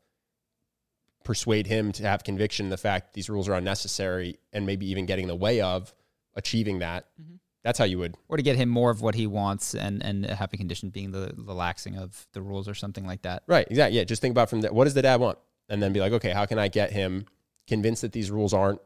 persuade 1.23 1.65
him 1.65 1.91
to 1.93 2.03
have 2.03 2.23
conviction 2.23 2.67
in 2.67 2.69
the 2.69 2.77
fact 2.77 3.15
these 3.15 3.31
rules 3.31 3.49
are 3.49 3.53
unnecessary 3.53 4.37
and 4.51 4.67
maybe 4.67 4.85
even 4.91 5.07
getting 5.07 5.23
in 5.23 5.29
the 5.29 5.35
way 5.35 5.59
of 5.61 5.91
achieving 6.35 6.79
that? 6.79 7.07
Mm-hmm. 7.19 7.37
That's 7.63 7.79
how 7.79 7.85
you 7.85 7.97
would 7.97 8.15
or 8.27 8.37
to 8.37 8.43
get 8.43 8.57
him 8.57 8.69
more 8.69 8.91
of 8.91 9.01
what 9.01 9.15
he 9.15 9.25
wants, 9.25 9.73
and 9.73 10.03
and 10.03 10.27
a 10.27 10.35
happy 10.35 10.57
condition 10.57 10.89
being 10.89 11.09
the 11.09 11.33
the 11.35 11.53
laxing 11.53 11.97
of 11.97 12.27
the 12.33 12.43
rules 12.43 12.67
or 12.67 12.75
something 12.75 13.07
like 13.07 13.23
that. 13.23 13.41
Right. 13.47 13.65
Exactly. 13.67 13.97
Yeah. 13.97 14.03
Just 14.03 14.21
think 14.21 14.33
about 14.33 14.51
from 14.51 14.61
that. 14.61 14.75
What 14.75 14.83
does 14.83 14.93
the 14.93 15.01
dad 15.01 15.19
want? 15.19 15.39
And 15.67 15.81
then 15.81 15.93
be 15.93 15.99
like, 15.99 16.13
okay, 16.13 16.29
how 16.29 16.45
can 16.45 16.59
I 16.59 16.67
get 16.67 16.91
him 16.91 17.25
convinced 17.65 18.03
that 18.03 18.11
these 18.11 18.29
rules 18.29 18.53
aren't 18.53 18.81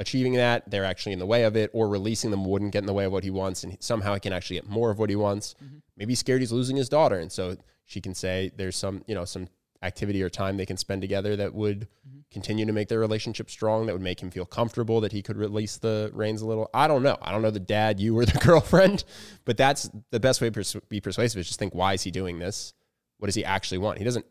achieving 0.00 0.32
that, 0.32 0.68
they're 0.68 0.84
actually 0.84 1.12
in 1.12 1.18
the 1.18 1.26
way 1.26 1.44
of 1.44 1.56
it, 1.56 1.70
or 1.74 1.88
releasing 1.88 2.30
them 2.30 2.44
wouldn't 2.44 2.72
get 2.72 2.80
in 2.80 2.86
the 2.86 2.94
way 2.94 3.04
of 3.04 3.12
what 3.12 3.22
he 3.22 3.30
wants, 3.30 3.62
and 3.62 3.76
somehow 3.80 4.14
he 4.14 4.20
can 4.20 4.32
actually 4.32 4.56
get 4.56 4.68
more 4.68 4.90
of 4.90 4.98
what 4.98 5.10
he 5.10 5.16
wants. 5.16 5.54
Mm-hmm. 5.62 5.76
Maybe 5.96 6.12
he's 6.12 6.20
scared 6.20 6.40
he's 6.40 6.50
losing 6.50 6.76
his 6.76 6.88
daughter, 6.88 7.18
and 7.18 7.30
so 7.30 7.56
she 7.84 8.00
can 8.00 8.14
say 8.14 8.50
there's 8.56 8.76
some, 8.76 9.04
you 9.06 9.14
know, 9.14 9.26
some 9.26 9.48
activity 9.82 10.22
or 10.22 10.30
time 10.30 10.56
they 10.56 10.66
can 10.66 10.78
spend 10.78 11.02
together 11.02 11.36
that 11.36 11.54
would 11.54 11.80
mm-hmm. 11.80 12.20
continue 12.32 12.64
to 12.64 12.72
make 12.72 12.88
their 12.88 12.98
relationship 12.98 13.50
strong, 13.50 13.86
that 13.86 13.92
would 13.92 14.00
make 14.00 14.20
him 14.20 14.30
feel 14.30 14.46
comfortable 14.46 15.02
that 15.02 15.12
he 15.12 15.20
could 15.20 15.36
release 15.36 15.76
the 15.76 16.10
reins 16.14 16.40
a 16.40 16.46
little. 16.46 16.70
I 16.72 16.88
don't 16.88 17.02
know. 17.02 17.18
I 17.20 17.30
don't 17.30 17.42
know 17.42 17.50
the 17.50 17.60
dad, 17.60 18.00
you 18.00 18.18
or 18.18 18.24
the 18.24 18.38
girlfriend, 18.44 19.04
but 19.44 19.58
that's 19.58 19.90
the 20.10 20.20
best 20.20 20.40
way 20.40 20.48
to 20.48 20.52
pers- 20.52 20.76
be 20.88 21.00
persuasive 21.00 21.38
is 21.38 21.46
just 21.46 21.58
think, 21.58 21.74
why 21.74 21.92
is 21.92 22.02
he 22.02 22.10
doing 22.10 22.38
this? 22.38 22.72
What 23.18 23.26
does 23.26 23.34
he 23.34 23.44
actually 23.44 23.78
want? 23.78 23.98
He 23.98 24.04
doesn't, 24.04 24.24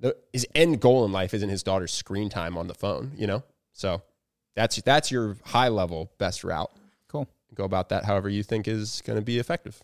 the, 0.00 0.16
his 0.32 0.46
end 0.54 0.80
goal 0.80 1.04
in 1.04 1.12
life 1.12 1.34
isn't 1.34 1.50
his 1.50 1.62
daughter's 1.62 1.92
screen 1.92 2.30
time 2.30 2.56
on 2.56 2.66
the 2.66 2.74
phone, 2.74 3.12
you 3.14 3.26
know? 3.26 3.44
So 3.74 4.02
that's, 4.56 4.82
that's 4.82 5.12
your 5.12 5.36
high 5.44 5.68
level 5.68 6.10
best 6.18 6.42
route. 6.42 6.72
Cool. 7.06 7.28
Go 7.54 7.62
about 7.64 7.90
that 7.90 8.04
however 8.04 8.28
you 8.28 8.42
think 8.42 8.66
is 8.66 9.02
going 9.06 9.18
to 9.18 9.24
be 9.24 9.38
effective. 9.38 9.80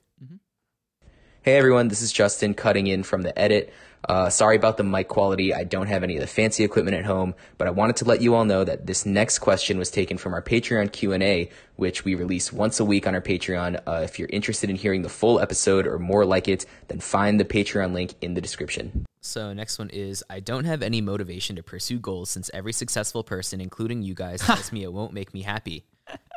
Hey 1.44 1.56
everyone, 1.56 1.88
this 1.88 2.02
is 2.02 2.12
Justin 2.12 2.54
cutting 2.54 2.86
in 2.86 3.02
from 3.02 3.22
the 3.22 3.36
edit. 3.36 3.72
Uh, 4.08 4.30
sorry 4.30 4.54
about 4.54 4.76
the 4.76 4.84
mic 4.84 5.08
quality. 5.08 5.52
I 5.52 5.64
don't 5.64 5.88
have 5.88 6.04
any 6.04 6.14
of 6.14 6.20
the 6.20 6.28
fancy 6.28 6.62
equipment 6.62 6.96
at 6.96 7.04
home, 7.04 7.34
but 7.58 7.66
I 7.66 7.72
wanted 7.72 7.96
to 7.96 8.04
let 8.04 8.22
you 8.22 8.36
all 8.36 8.44
know 8.44 8.62
that 8.62 8.86
this 8.86 9.04
next 9.04 9.40
question 9.40 9.76
was 9.76 9.90
taken 9.90 10.18
from 10.18 10.34
our 10.34 10.40
Patreon 10.42 10.92
Q&A, 10.92 11.50
which 11.74 12.04
we 12.04 12.14
release 12.14 12.52
once 12.52 12.78
a 12.78 12.84
week 12.84 13.08
on 13.08 13.16
our 13.16 13.20
Patreon. 13.20 13.80
Uh, 13.88 14.02
if 14.04 14.20
you're 14.20 14.28
interested 14.28 14.70
in 14.70 14.76
hearing 14.76 15.02
the 15.02 15.08
full 15.08 15.40
episode 15.40 15.88
or 15.88 15.98
more 15.98 16.24
like 16.24 16.46
it, 16.46 16.64
then 16.86 17.00
find 17.00 17.40
the 17.40 17.44
Patreon 17.44 17.92
link 17.92 18.14
in 18.20 18.34
the 18.34 18.40
description. 18.40 19.04
So 19.20 19.52
next 19.52 19.80
one 19.80 19.90
is 19.90 20.22
I 20.30 20.38
don't 20.38 20.64
have 20.64 20.80
any 20.80 21.00
motivation 21.00 21.56
to 21.56 21.64
pursue 21.64 21.98
goals 21.98 22.30
since 22.30 22.52
every 22.54 22.72
successful 22.72 23.24
person, 23.24 23.60
including 23.60 24.02
you 24.02 24.14
guys, 24.14 24.40
tells 24.42 24.70
me 24.70 24.84
it 24.84 24.92
won't 24.92 25.12
make 25.12 25.34
me 25.34 25.42
happy. 25.42 25.86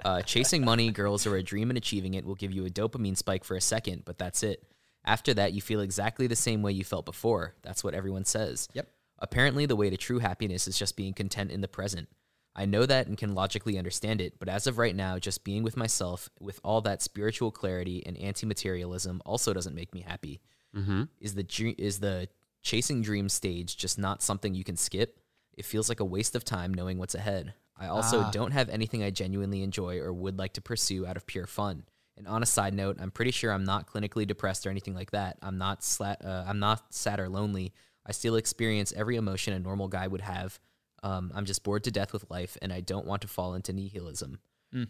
Uh, 0.04 0.24
chasing 0.24 0.66
money, 0.66 0.90
girls, 0.90 1.28
or 1.28 1.36
a 1.36 1.44
dream 1.44 1.70
and 1.70 1.78
achieving 1.78 2.16
it 2.16 2.26
will 2.26 2.34
give 2.34 2.52
you 2.52 2.66
a 2.66 2.72
dopamine 2.72 3.16
spike 3.16 3.44
for 3.44 3.56
a 3.56 3.62
second, 3.62 4.02
but 4.04 4.18
that's 4.18 4.42
it. 4.42 4.64
After 5.06 5.34
that, 5.36 5.54
you 5.54 5.62
feel 5.62 5.82
exactly 5.82 6.28
the 6.28 6.36
same 6.36 6.62
way 6.62 6.72
you 6.72 6.84
felt 6.84 7.06
before. 7.06 7.54
That's 7.62 7.84
what 7.84 7.94
everyone 7.94 8.26
says. 8.26 8.68
Yep. 8.74 8.88
Apparently, 9.20 9.66
the 9.66 9.76
way 9.76 9.90
to 9.90 9.98
true 9.98 10.20
happiness 10.20 10.68
is 10.68 10.78
just 10.78 10.98
being 10.98 11.14
content 11.14 11.52
in 11.52 11.62
the 11.62 11.68
present. 11.68 12.10
I 12.56 12.66
know 12.66 12.86
that 12.86 13.08
and 13.08 13.18
can 13.18 13.36
logically 13.36 13.78
understand 13.78 14.22
it, 14.22 14.40
but 14.40 14.48
as 14.50 14.66
of 14.66 14.78
right 14.78 14.96
now, 14.96 15.20
just 15.20 15.44
being 15.44 15.62
with 15.62 15.76
myself 15.78 16.30
with 16.40 16.60
all 16.64 16.82
that 16.82 17.02
spiritual 17.02 17.52
clarity 17.52 18.02
and 18.06 18.18
anti 18.18 18.46
materialism 18.48 19.22
also 19.26 19.54
doesn't 19.54 19.76
make 19.76 19.94
me 19.94 20.02
happy. 20.02 20.42
Mm-hmm. 20.76 21.04
Is 21.20 21.36
the 21.36 21.46
is 21.78 22.00
the 22.00 22.28
chasing 22.62 23.02
dream 23.02 23.30
stage 23.30 23.78
just 23.78 24.00
not 24.00 24.24
something 24.24 24.56
you 24.56 24.64
can 24.64 24.76
skip? 24.78 25.20
It 25.58 25.66
feels 25.66 25.88
like 25.88 26.00
a 26.00 26.06
waste 26.06 26.36
of 26.36 26.44
time 26.44 26.74
knowing 26.74 26.98
what's 26.98 27.16
ahead. 27.16 27.54
I 27.78 27.88
also 27.88 28.22
Ah. 28.22 28.32
don't 28.32 28.52
have 28.52 28.70
anything 28.70 29.04
I 29.04 29.10
genuinely 29.10 29.62
enjoy 29.62 30.00
or 30.00 30.12
would 30.14 30.40
like 30.40 30.54
to 30.54 30.62
pursue 30.62 31.06
out 31.06 31.18
of 31.18 31.28
pure 31.28 31.46
fun. 31.48 31.84
And 32.18 32.28
on 32.28 32.42
a 32.42 32.46
side 32.46 32.74
note, 32.74 32.98
I'm 33.00 33.12
pretty 33.12 33.32
sure 33.32 33.52
I'm 33.52 33.66
not 33.66 33.92
clinically 33.92 34.26
depressed 34.26 34.66
or 34.66 34.70
anything 34.70 34.94
like 34.96 35.12
that. 35.12 35.38
I'm 35.42 35.58
not 35.58 35.82
sla- 35.82 36.24
uh, 36.26 36.46
I'm 36.48 36.60
not 36.60 36.94
sad 36.94 37.20
or 37.20 37.28
lonely. 37.28 37.74
I 38.06 38.12
still 38.14 38.36
experience 38.36 38.94
every 38.96 39.16
emotion 39.18 39.54
a 39.54 39.60
normal 39.60 39.88
guy 39.90 40.08
would 40.08 40.22
have. 40.22 40.60
Um, 41.04 41.32
I'm 41.36 41.46
just 41.46 41.64
bored 41.64 41.84
to 41.84 41.92
death 41.92 42.14
with 42.14 42.30
life, 42.32 42.58
and 42.62 42.72
I 42.72 42.80
don't 42.82 43.06
want 43.06 43.22
to 43.24 43.28
fall 43.28 43.54
into 43.54 43.74
nihilism. 43.74 44.40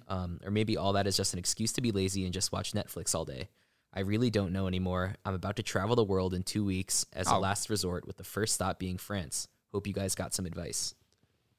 Um, 0.07 0.39
or 0.43 0.49
maybe 0.49 0.77
all 0.77 0.93
that 0.93 1.05
is 1.05 1.15
just 1.15 1.33
an 1.33 1.39
excuse 1.39 1.71
to 1.73 1.81
be 1.81 1.91
lazy 1.91 2.23
and 2.25 2.33
just 2.33 2.51
watch 2.51 2.71
Netflix 2.71 3.13
all 3.13 3.23
day. 3.23 3.49
I 3.93 3.99
really 3.99 4.31
don't 4.31 4.51
know 4.51 4.65
anymore. 4.67 5.13
I'm 5.23 5.35
about 5.35 5.57
to 5.57 5.63
travel 5.63 5.95
the 5.95 6.03
world 6.03 6.33
in 6.33 6.41
two 6.41 6.65
weeks 6.65 7.05
as 7.13 7.27
a 7.27 7.35
Oh. 7.35 7.39
last 7.39 7.69
resort, 7.69 8.07
with 8.07 8.17
the 8.17 8.23
first 8.23 8.55
stop 8.55 8.79
being 8.79 8.97
France. 8.97 9.47
Hope 9.71 9.85
you 9.85 9.93
guys 9.93 10.15
got 10.15 10.33
some 10.33 10.47
advice. 10.47 10.95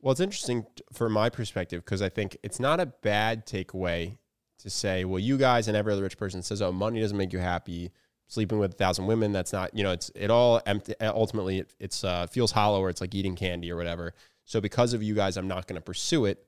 Well, 0.02 0.10
it's 0.10 0.20
interesting 0.20 0.66
t- 0.74 0.82
from 0.92 1.12
my 1.12 1.30
perspective 1.30 1.84
because 1.84 2.02
I 2.02 2.08
think 2.08 2.36
it's 2.42 2.58
not 2.58 2.80
a 2.80 2.86
bad 2.86 3.46
takeaway 3.46 4.18
to 4.58 4.70
say, 4.70 5.04
well, 5.04 5.18
you 5.18 5.36
guys 5.36 5.68
and 5.68 5.76
every 5.76 5.92
other 5.92 6.02
rich 6.02 6.16
person 6.16 6.42
says, 6.42 6.62
oh, 6.62 6.72
money 6.72 7.00
doesn't 7.00 7.16
make 7.16 7.32
you 7.32 7.38
happy. 7.38 7.92
Sleeping 8.28 8.58
with 8.58 8.72
a 8.72 8.76
thousand 8.76 9.06
women, 9.06 9.30
that's 9.32 9.52
not, 9.52 9.76
you 9.76 9.84
know, 9.84 9.92
it's 9.92 10.10
it 10.16 10.30
all 10.30 10.60
empty. 10.66 10.94
Ultimately, 11.00 11.60
it 11.60 11.74
it's 11.78 12.02
uh, 12.02 12.26
feels 12.26 12.50
hollow 12.50 12.80
or 12.80 12.90
it's 12.90 13.00
like 13.00 13.14
eating 13.14 13.36
candy 13.36 13.70
or 13.70 13.76
whatever. 13.76 14.14
So 14.44 14.60
because 14.60 14.92
of 14.94 15.02
you 15.02 15.14
guys, 15.14 15.36
I'm 15.36 15.46
not 15.46 15.66
going 15.66 15.76
to 15.76 15.84
pursue 15.84 16.24
it. 16.24 16.44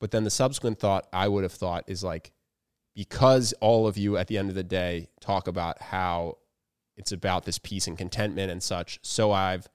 But 0.00 0.10
then 0.10 0.24
the 0.24 0.30
subsequent 0.30 0.78
thought 0.80 1.06
I 1.12 1.28
would 1.28 1.44
have 1.44 1.52
thought 1.52 1.84
is 1.86 2.04
like, 2.04 2.32
because 2.94 3.54
all 3.60 3.86
of 3.86 3.96
you 3.96 4.16
at 4.18 4.26
the 4.26 4.36
end 4.36 4.50
of 4.50 4.54
the 4.54 4.62
day 4.62 5.08
talk 5.20 5.48
about 5.48 5.80
how 5.80 6.38
it's 6.96 7.12
about 7.12 7.44
this 7.44 7.58
peace 7.58 7.86
and 7.86 7.96
contentment 7.96 8.50
and 8.50 8.62
such. 8.62 8.98
So 9.02 9.32
I've 9.32 9.68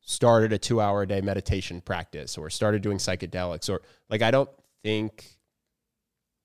started 0.00 0.52
a 0.52 0.58
two 0.58 0.80
hour 0.80 1.02
a 1.02 1.08
day 1.08 1.20
meditation 1.20 1.80
practice 1.80 2.38
or 2.38 2.48
started 2.50 2.82
doing 2.82 2.98
psychedelics 2.98 3.68
or 3.68 3.82
like 4.08 4.22
I 4.22 4.30
don't 4.30 4.50
think 4.84 5.35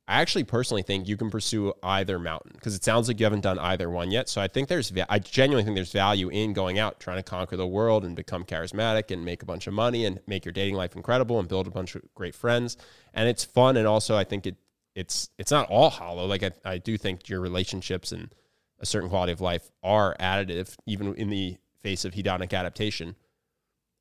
I 0.08 0.20
actually 0.20 0.44
personally 0.44 0.82
think 0.82 1.08
you 1.08 1.16
can 1.16 1.30
pursue 1.30 1.74
either 1.84 2.20
mountain 2.20 2.52
because 2.56 2.76
it 2.76 2.84
sounds 2.84 3.08
like 3.08 3.20
you 3.20 3.26
haven't 3.26 3.42
done 3.42 3.60
either 3.60 3.90
one 3.90 4.12
yet. 4.12 4.28
So 4.28 4.42
I 4.42 4.48
think 4.48 4.68
there's 4.68 4.92
I 5.10 5.20
genuinely 5.20 5.64
think 5.64 5.76
there's 5.76 5.92
value 5.92 6.28
in 6.30 6.54
going 6.54 6.80
out 6.80 7.00
trying 7.00 7.18
to 7.18 7.24
conquer 7.24 7.56
the 7.56 7.68
world 7.68 8.04
and 8.04 8.16
become 8.16 8.44
charismatic 8.44 9.12
and 9.12 9.24
make 9.24 9.42
a 9.42 9.46
bunch 9.46 9.68
of 9.68 9.74
money 9.74 10.06
and 10.06 10.20
make 10.28 10.44
your 10.44 10.52
dating 10.52 10.76
life 10.76 10.96
incredible 10.96 11.40
and 11.40 11.48
build 11.48 11.68
a 11.68 11.72
bunch 11.72 11.96
of 11.96 12.02
great 12.14 12.36
friends. 12.36 12.78
And 13.14 13.30
it's 13.30 13.46
fun 13.46 13.78
and 13.78 13.88
also 13.88 14.18
I 14.18 14.24
think 14.24 14.46
it 14.46 14.58
it's 14.96 15.30
it's 15.38 15.52
not 15.52 15.70
all 15.70 15.90
hollow. 15.90 16.26
Like 16.26 16.44
I, 16.44 16.52
I 16.66 16.78
do 16.78 16.98
think 16.98 17.30
your 17.30 17.40
relationships 17.40 18.12
and 18.12 18.34
a 18.80 18.86
certain 18.86 19.10
quality 19.10 19.32
of 19.32 19.40
life 19.40 19.72
are 19.84 20.16
additive 20.20 20.76
even 20.86 21.14
in 21.16 21.30
the 21.30 21.58
face 21.80 22.04
of 22.04 22.14
hedonic 22.14 22.54
adaptation. 22.54 23.16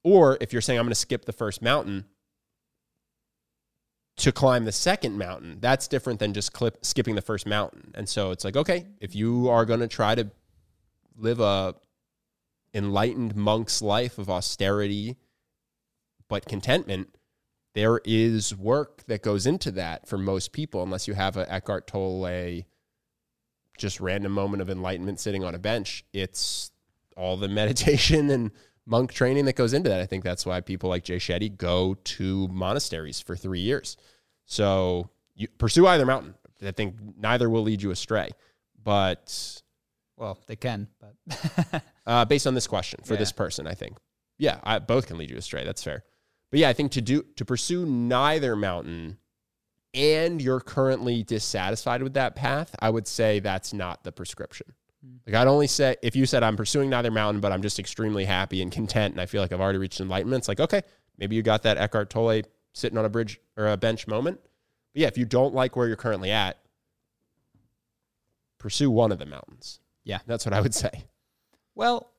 Or 0.02 0.39
if 0.40 0.52
you're 0.52 0.62
saying 0.62 0.78
I'm 0.78 0.86
going 0.86 0.93
to 0.93 0.97
skip 0.97 1.27
the 1.27 1.32
first 1.32 1.62
mountain 1.62 2.06
to 4.23 4.33
climb 4.33 4.65
the 4.65 4.73
second 4.73 5.19
mountain, 5.19 5.59
that's 5.61 5.89
different 5.89 6.21
than 6.21 6.33
just 6.33 6.53
clip, 6.53 6.85
skipping 6.85 7.15
the 7.15 7.23
first 7.23 7.47
mountain. 7.47 7.93
And 7.95 8.09
so 8.09 8.31
it's 8.31 8.45
like, 8.45 8.57
okay, 8.57 8.87
if 9.01 9.15
you 9.15 9.49
are 9.49 9.65
going 9.65 9.81
to 9.81 9.89
try 9.89 10.15
to 10.15 10.31
live 11.17 11.41
a 11.41 11.75
enlightened 12.73 13.35
monk's 13.35 13.83
life 13.83 14.19
of 14.19 14.31
austerity 14.31 15.17
but 16.29 16.47
contentment, 16.47 17.09
there 17.75 18.01
is 18.05 18.55
work 18.55 19.05
that 19.07 19.23
goes 19.23 19.47
into 19.47 19.71
that 19.73 20.09
for 20.09 20.19
most 20.19 20.53
people, 20.53 20.83
unless 20.83 21.09
you 21.09 21.15
have 21.15 21.37
a 21.37 21.53
Eckhart 21.53 21.87
Tolle 21.87 22.63
just 23.79 24.01
random 24.01 24.33
moment 24.33 24.61
of 24.61 24.71
enlightenment 24.71 25.19
sitting 25.19 25.43
on 25.43 25.55
a 25.55 25.59
bench. 25.59 26.05
It's 26.13 26.71
all 27.17 27.37
the 27.37 27.49
meditation 27.61 28.31
and 28.31 28.51
monk 28.86 29.12
training 29.12 29.44
that 29.44 29.55
goes 29.57 29.73
into 29.73 29.89
that. 29.90 30.01
I 30.01 30.07
think 30.07 30.24
that's 30.24 30.44
why 30.47 30.61
people 30.61 30.89
like 30.89 31.05
Jay 31.05 31.16
Shetty 31.19 31.55
go 31.57 31.94
to 31.94 32.48
monasteries 32.48 33.20
for 33.20 33.36
three 33.36 33.61
years. 33.61 33.97
So 34.47 35.11
you 35.35 35.48
pursue 35.59 35.86
either 35.86 36.05
mountain. 36.07 36.35
I 36.65 36.73
think 36.73 36.97
neither 37.16 37.48
will 37.48 37.62
lead 37.62 37.82
you 37.82 37.90
astray. 37.90 38.31
But 38.82 39.62
Well, 40.16 40.39
they 40.47 40.57
can, 40.57 40.89
but 41.01 41.82
uh, 42.07 42.24
based 42.24 42.47
on 42.47 42.55
this 42.55 42.66
question 42.66 43.01
for 43.05 43.15
Yeah. 43.15 43.20
this 43.20 43.32
person, 43.32 43.66
I 43.66 43.74
think, 43.74 43.97
yeah, 44.39 44.59
I, 44.65 44.78
both 44.78 45.07
can 45.07 45.19
lead 45.19 45.31
you 45.31 45.36
astray. 45.36 45.65
That's 45.65 45.82
fair. 45.82 46.05
But 46.51 46.61
yeah, 46.61 46.69
I 46.69 46.73
think 46.73 46.93
to 46.93 47.01
do 47.01 47.23
to 47.36 47.44
pursue 47.44 47.86
neither 47.86 48.57
mountain, 48.57 49.19
and 49.94 50.40
you're 50.43 50.61
currently 50.61 51.23
dissatisfied 51.23 52.02
with 52.02 52.15
that 52.15 52.35
path, 52.35 52.74
I 52.81 52.90
would 52.90 53.07
say 53.07 53.39
that's 53.40 53.73
not 53.73 54.02
the 54.02 54.12
prescription. 54.12 54.66
Like 55.27 55.35
I'd 55.35 55.47
only 55.47 55.66
say 55.66 55.97
if 56.02 56.14
you 56.14 56.27
said 56.27 56.43
I'm 56.43 56.56
pursuing 56.56 56.90
neither 56.90 57.10
mountain, 57.10 57.40
but 57.40 57.52
I'm 57.52 57.62
just 57.62 57.78
extremely 57.78 58.24
happy 58.24 58.62
and 58.62 58.70
content, 58.70 59.14
and 59.14 59.20
I 59.20 59.27
feel 59.27 59.40
like 59.40 59.52
I've 59.52 59.60
already 59.60 59.78
reached 59.78 60.01
enlightenment. 60.01 60.43
It's 60.43 60.48
like 60.48 60.60
okay, 60.60 60.82
maybe 61.18 61.36
you 61.36 61.43
got 61.43 61.62
that 61.62 61.78
Eckhart 61.78 62.10
Tolle 62.10 62.43
sitting 62.72 62.98
on 62.98 63.05
a 63.05 63.09
bridge 63.09 63.40
or 63.56 63.68
a 63.68 63.77
bench 63.77 64.06
moment. 64.06 64.40
But 64.93 65.02
yeah, 65.02 65.09
if 65.09 65.18
you 65.18 65.24
don't 65.24 65.55
like 65.55 65.77
where 65.77 65.86
you're 65.86 65.97
currently 65.97 66.31
at, 66.31 66.59
pursue 68.59 68.90
one 68.90 69.12
of 69.12 69.18
the 69.18 69.27
mountains. 69.27 69.81
Yeah. 70.05 70.18
that's 70.27 70.44
what 70.44 70.52
I 70.52 70.60
would 70.60 70.74
say. 70.74 71.05
well, 71.74 72.12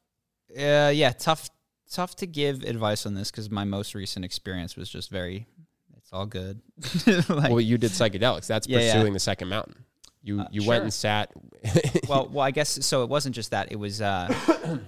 uh, 0.58 0.92
yeah, 0.94 1.12
tough, 1.12 1.50
tough 1.92 2.16
to 2.18 2.28
give 2.28 2.64
advice 2.64 3.06
on 3.06 3.14
this 3.14 3.32
because 3.32 3.50
my 3.50 3.64
most 3.64 3.96
recent 3.96 4.24
experience 4.26 4.76
was 4.76 4.90
just 4.90 5.10
very. 5.10 5.48
It's 5.98 6.12
all 6.14 6.26
good. 6.26 6.62
like, 7.30 7.50
well, 7.52 7.62
you 7.62 7.78
did 7.78 7.92
psychedelics. 7.92 8.48
That's 8.48 8.68
Yeah, 8.68 8.80
yeah. 8.80 8.94
pursuing 8.94 9.14
the 9.14 9.20
second 9.20 9.50
mountain. 9.50 9.86
You 10.24 10.42
Uh, 10.42 10.48
you 10.52 10.62
sure. 10.62 10.70
went 10.70 10.84
and 10.84 10.94
sat. 10.94 11.32
well, 12.08 12.28
well, 12.32 12.42
I 12.46 12.52
guess 12.52 12.86
so. 12.86 13.04
It 13.04 13.10
wasn't 13.10 13.36
just 13.36 13.52
that. 13.52 13.72
It 13.72 13.78
was. 13.78 14.02
Uh, 14.02 14.28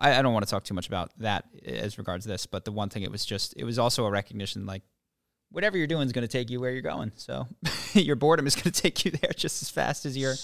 I, 0.00 0.18
I 0.18 0.22
don't 0.22 0.32
want 0.32 0.44
to 0.46 0.50
talk 0.50 0.64
too 0.64 0.74
much 0.74 0.86
about 0.86 1.10
that 1.18 1.44
as 1.64 1.98
regards 1.98 2.24
this, 2.24 2.46
but 2.46 2.64
the 2.64 2.72
one 2.72 2.88
thing 2.88 3.02
it 3.02 3.10
was 3.10 3.24
just 3.24 3.54
it 3.56 3.64
was 3.64 3.78
also 3.78 4.04
a 4.06 4.10
recognition 4.10 4.64
like 4.66 4.82
whatever 5.50 5.76
you're 5.78 5.86
doing 5.86 6.06
is 6.06 6.12
going 6.12 6.26
to 6.26 6.30
take 6.32 6.50
you 6.50 6.60
where 6.60 6.70
you're 6.70 6.82
going. 6.82 7.10
So 7.16 7.46
your 7.94 8.16
boredom 8.16 8.46
is 8.46 8.54
going 8.54 8.64
to 8.72 8.82
take 8.82 9.04
you 9.04 9.10
there 9.10 9.30
just 9.34 9.62
as 9.62 9.70
fast 9.70 10.06
as 10.06 10.16
your 10.16 10.34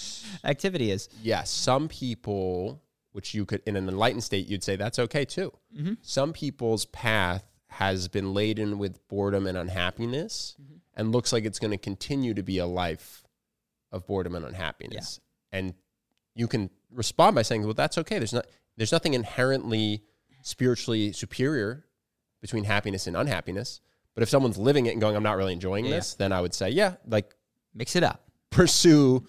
activity 0.43 0.91
is. 0.91 1.09
yes, 1.21 1.49
some 1.51 1.87
people, 1.87 2.81
which 3.11 3.33
you 3.33 3.45
could 3.45 3.61
in 3.65 3.75
an 3.75 3.87
enlightened 3.87 4.23
state, 4.23 4.47
you'd 4.47 4.63
say 4.63 4.75
that's 4.75 4.99
okay 4.99 5.25
too. 5.25 5.51
Mm-hmm. 5.77 5.93
Some 6.01 6.33
people's 6.33 6.85
path 6.85 7.45
has 7.67 8.07
been 8.07 8.33
laden 8.33 8.77
with 8.77 9.05
boredom 9.07 9.45
and 9.47 9.57
unhappiness, 9.57 10.55
Mm-hmm. 10.61 10.75
and 10.95 11.11
looks 11.11 11.31
like 11.33 11.45
it's 11.45 11.59
going 11.59 11.71
to 11.71 11.77
continue 11.77 12.33
to 12.33 12.43
be 12.43 12.57
a 12.57 12.65
life 12.65 13.23
of 13.95 14.05
boredom 14.05 14.35
and 14.35 14.45
unhappiness. 14.45 15.19
And 15.51 15.73
you 16.35 16.47
can 16.47 16.69
respond 16.91 17.35
by 17.35 17.41
saying, 17.41 17.63
"Well, 17.63 17.73
that's 17.73 17.97
okay. 17.99 18.17
There's 18.19 18.33
not. 18.33 18.45
There's 18.77 18.91
nothing 18.91 19.13
inherently 19.13 20.03
spiritually 20.41 21.11
superior 21.13 21.85
between 22.41 22.65
happiness 22.65 23.07
and 23.07 23.15
unhappiness." 23.15 23.79
But 24.13 24.23
if 24.23 24.29
someone's 24.29 24.57
living 24.57 24.85
it 24.85 24.91
and 24.91 25.01
going, 25.01 25.15
I'm 25.15 25.23
not 25.23 25.35
really 25.37 25.51
enjoying 25.53 25.85
Yeah. 25.85 25.95
this, 25.97 26.13
then 26.13 26.31
I 26.31 26.39
would 26.39 26.53
say, 26.53 26.69
yeah, 26.69 26.95
like 27.05 27.35
Mix 27.73 27.95
it 27.97 28.03
up. 28.03 28.29
pursue 28.49 29.27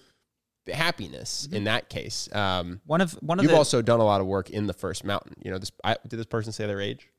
happiness 0.71 1.45
in 1.51 1.65
that 1.65 1.89
case. 1.89 2.29
Um, 2.33 2.79
One 2.85 3.01
of 3.01 3.11
one 3.15 3.37
of 3.39 3.43
you've 3.43 3.51
the 3.51 3.57
also 3.57 3.81
done 3.81 3.99
a 3.99 4.05
lot 4.05 4.21
of 4.21 4.27
work 4.27 4.49
in 4.49 4.65
the 4.67 4.73
first 4.73 5.03
mountain. 5.03 5.33
You 5.43 5.51
know, 5.51 5.57
this 5.57 5.71
I, 5.83 5.97
did 6.07 6.17
this 6.17 6.25
person 6.25 6.51
say 6.53 6.65
their 6.67 6.79
age? 6.81 7.09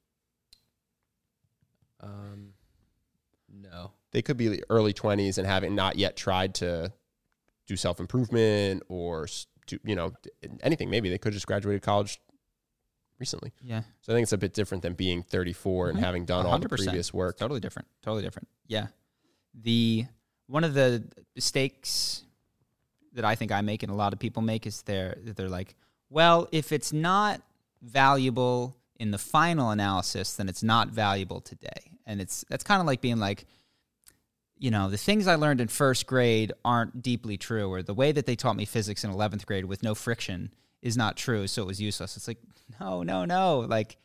Um, 2.01 2.53
no. 3.53 3.93
They 4.13 4.23
could 4.23 4.37
be 4.37 4.49
the 4.49 4.65
early 4.71 4.93
20s 4.95 5.39
and 5.39 5.47
having 5.47 5.75
not 5.75 5.97
yet 5.99 6.17
tried 6.17 6.55
to 6.57 6.93
do 7.69 7.77
self 7.77 8.01
improvement 8.01 8.83
or 8.89 9.29
do, 9.67 9.79
you 9.85 9.95
know 9.95 10.13
anything. 10.63 10.91
Maybe 10.91 11.09
they 11.09 11.19
could 11.19 11.33
just 11.33 11.47
graduated 11.47 11.83
college 11.83 12.19
recently. 13.21 13.53
yeah. 13.63 13.83
So 14.01 14.13
I 14.13 14.17
think 14.17 14.25
it's 14.25 14.33
a 14.33 14.39
bit 14.39 14.55
different 14.55 14.83
than 14.83 14.95
being 14.95 15.23
34 15.23 15.91
and 15.91 15.99
Mhm. 15.99 16.03
having 16.03 16.25
done 16.25 16.39
all 16.47 16.53
the 16.59 16.67
100%. 16.69 16.87
previous 16.87 17.13
work. 17.15 17.37
Totally 17.37 17.61
different. 17.61 17.87
Totally 18.03 18.23
different. 18.23 18.49
Yeah. 18.67 18.89
The 19.55 20.07
one 20.47 20.65
of 20.65 20.75
the 20.75 21.05
mistakes 21.35 22.25
that 23.13 23.25
I 23.25 23.35
think 23.35 23.51
I 23.53 23.61
make 23.61 23.83
and 23.83 23.91
a 23.93 23.95
lot 23.95 24.13
of 24.13 24.19
people 24.19 24.41
make 24.43 24.67
is 24.67 24.83
they're 24.83 25.17
they're 25.23 25.49
like, 25.49 25.75
well, 26.11 26.49
if 26.53 26.73
it's 26.73 26.93
not 26.93 27.43
valuable 27.83 28.77
in 28.99 29.11
the 29.11 29.19
final 29.19 29.71
analysis, 29.71 30.35
then 30.37 30.49
it's 30.49 30.63
not 30.63 30.89
valuable 30.89 31.41
today. 31.41 31.99
And 32.07 32.21
it's 32.21 32.45
that's 32.49 32.65
kind 32.65 32.81
of 32.81 32.87
like 32.87 33.01
being 33.01 33.19
like, 33.19 33.45
you 34.59 34.71
know, 34.71 34.91
the 34.91 34.97
things 34.97 35.27
I 35.27 35.37
learned 35.37 35.61
in 35.61 35.69
first 35.69 36.07
grade 36.07 36.53
aren't 36.65 37.03
deeply 37.03 37.37
true, 37.37 37.71
or 37.73 37.83
the 37.83 37.95
way 37.95 38.13
that 38.13 38.27
they 38.27 38.37
taught 38.37 38.57
me 38.57 38.65
physics 38.65 39.05
in 39.05 39.11
eleventh 39.11 39.47
grade 39.47 39.65
with 39.65 39.83
no 39.83 39.95
friction 39.95 40.53
is 40.83 40.97
not 40.97 41.17
true, 41.17 41.47
so 41.47 41.63
it 41.63 41.67
was 41.67 41.81
useless. 41.81 42.17
It's 42.17 42.29
like, 42.29 42.39
no, 42.81 43.03
no, 43.03 43.25
no. 43.25 43.61
Like 43.61 43.97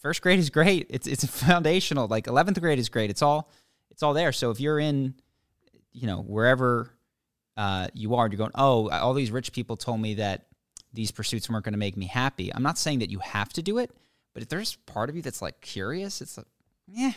first 0.00 0.22
grade 0.22 0.38
is 0.38 0.50
great. 0.50 0.86
It's 0.90 1.06
it's 1.06 1.24
foundational. 1.42 2.08
Like 2.08 2.26
eleventh 2.26 2.60
grade 2.60 2.78
is 2.78 2.88
great. 2.88 3.10
It's 3.10 3.22
all 3.22 3.50
it's 3.90 4.02
all 4.02 4.14
there. 4.14 4.32
So 4.32 4.50
if 4.50 4.60
you're 4.60 4.78
in, 4.78 5.14
you 5.92 6.06
know, 6.06 6.22
wherever 6.22 6.90
uh, 7.56 7.88
you 7.92 8.14
are, 8.14 8.24
and 8.24 8.32
you're 8.32 8.38
going, 8.38 8.52
oh, 8.54 8.88
all 8.90 9.14
these 9.14 9.30
rich 9.30 9.52
people 9.52 9.76
told 9.76 10.00
me 10.00 10.14
that 10.14 10.46
these 10.92 11.10
pursuits 11.10 11.48
weren't 11.48 11.64
going 11.64 11.74
to 11.74 11.78
make 11.78 11.96
me 11.96 12.06
happy. 12.06 12.52
I'm 12.54 12.62
not 12.62 12.78
saying 12.78 13.00
that 13.00 13.10
you 13.10 13.18
have 13.20 13.52
to 13.52 13.62
do 13.62 13.78
it, 13.78 13.90
but 14.32 14.42
if 14.42 14.48
there's 14.48 14.76
part 14.86 15.08
of 15.10 15.16
you 15.16 15.22
that's 15.22 15.42
like 15.42 15.60
curious, 15.60 16.20
it's 16.20 16.36
like, 16.36 16.46
yeah, 16.86 17.12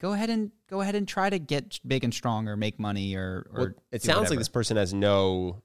go 0.00 0.12
ahead 0.12 0.30
and 0.30 0.50
go 0.68 0.80
ahead 0.80 0.94
and 0.94 1.06
try 1.08 1.30
to 1.30 1.38
get 1.38 1.80
big 1.86 2.04
and 2.04 2.12
strong 2.12 2.48
or 2.48 2.56
make 2.56 2.78
money 2.78 3.14
or. 3.14 3.46
or 3.52 3.58
Well, 3.60 3.68
it 3.92 4.02
sounds 4.02 4.16
whatever. 4.18 4.30
like 4.30 4.38
this 4.40 4.48
person 4.48 4.76
has 4.76 4.92
no 4.94 5.62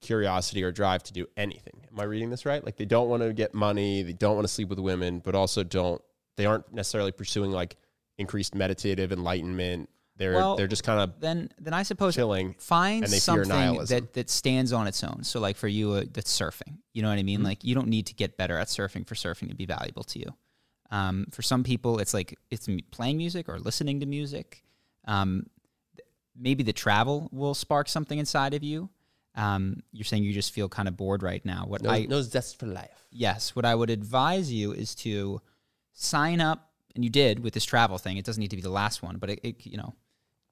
curiosity 0.00 0.62
or 0.62 0.70
drive 0.70 1.02
to 1.04 1.12
do 1.12 1.26
anything. 1.36 1.84
Am 1.92 1.98
I 1.98 2.04
reading 2.04 2.30
this 2.30 2.46
right? 2.46 2.64
Like 2.64 2.76
they 2.76 2.84
don't 2.84 3.08
want 3.08 3.22
to 3.22 3.32
get 3.32 3.54
money, 3.54 4.02
they 4.02 4.12
don't 4.12 4.36
want 4.36 4.46
to 4.46 4.52
sleep 4.52 4.68
with 4.68 4.78
women, 4.78 5.20
but 5.20 5.34
also 5.34 5.64
don't 5.64 6.00
they 6.36 6.46
aren't 6.46 6.72
necessarily 6.72 7.10
pursuing 7.10 7.50
like 7.50 7.76
increased 8.16 8.54
meditative 8.54 9.10
enlightenment. 9.12 9.88
They're 10.16 10.34
Well, 10.34 10.56
they're 10.56 10.68
just 10.68 10.84
kind 10.84 11.00
of 11.00 11.18
Then 11.20 11.50
then 11.60 11.74
I 11.74 11.82
suppose 11.82 12.14
chilling. 12.14 12.54
find 12.58 13.02
and 13.04 13.12
they 13.12 13.18
fear 13.18 13.44
something 13.44 13.48
nihilism. 13.48 14.00
that 14.04 14.12
that 14.14 14.30
stands 14.30 14.72
on 14.72 14.86
its 14.86 15.02
own. 15.02 15.24
So 15.24 15.40
like 15.40 15.56
for 15.56 15.68
you, 15.68 15.92
uh, 15.92 16.04
that's 16.12 16.36
surfing. 16.36 16.78
You 16.94 17.02
know 17.02 17.08
what 17.08 17.14
I 17.14 17.18
Mm-hmm. 17.18 17.26
mean? 17.26 17.42
Like 17.42 17.64
you 17.64 17.74
don't 17.74 17.88
need 17.88 18.06
to 18.06 18.14
get 18.14 18.36
better 18.36 18.56
at 18.56 18.68
surfing 18.68 19.06
for 19.06 19.14
surfing 19.16 19.48
to 19.48 19.54
be 19.56 19.66
valuable 19.66 20.04
to 20.04 20.18
you. 20.20 20.26
Um, 20.90 21.26
for 21.30 21.42
some 21.42 21.64
people, 21.64 21.98
it's 21.98 22.14
like 22.14 22.38
it's 22.50 22.68
playing 22.90 23.16
music 23.18 23.48
or 23.48 23.58
listening 23.58 24.00
to 24.00 24.06
music. 24.06 24.64
Um, 25.04 25.46
maybe 26.36 26.62
the 26.62 26.72
travel 26.72 27.28
will 27.32 27.54
spark 27.54 27.88
something 27.88 28.18
inside 28.18 28.54
of 28.54 28.62
you. 28.62 28.88
Um, 29.34 29.82
you're 29.92 30.04
saying 30.04 30.24
you 30.24 30.32
just 30.32 30.52
feel 30.52 30.68
kind 30.68 30.88
of 30.88 30.96
bored 30.96 31.22
right 31.22 31.44
now. 31.44 31.64
What 31.66 31.82
No, 31.82 31.90
I 31.90 32.06
no 32.06 32.22
zest 32.22 32.58
for 32.58 32.66
life. 32.66 33.06
yes, 33.10 33.54
what 33.54 33.64
I 33.64 33.74
would 33.74 33.90
advise 33.90 34.52
you 34.52 34.72
is 34.72 34.94
to 34.96 35.40
sign 35.92 36.40
up, 36.40 36.70
and 36.94 37.04
you 37.04 37.10
did 37.10 37.40
with 37.40 37.54
this 37.54 37.64
travel 37.64 37.98
thing. 37.98 38.16
It 38.16 38.24
doesn't 38.24 38.40
need 38.40 38.50
to 38.50 38.56
be 38.56 38.62
the 38.62 38.70
last 38.70 39.02
one, 39.02 39.18
but 39.18 39.30
it, 39.30 39.40
it 39.42 39.66
you 39.66 39.76
know, 39.76 39.94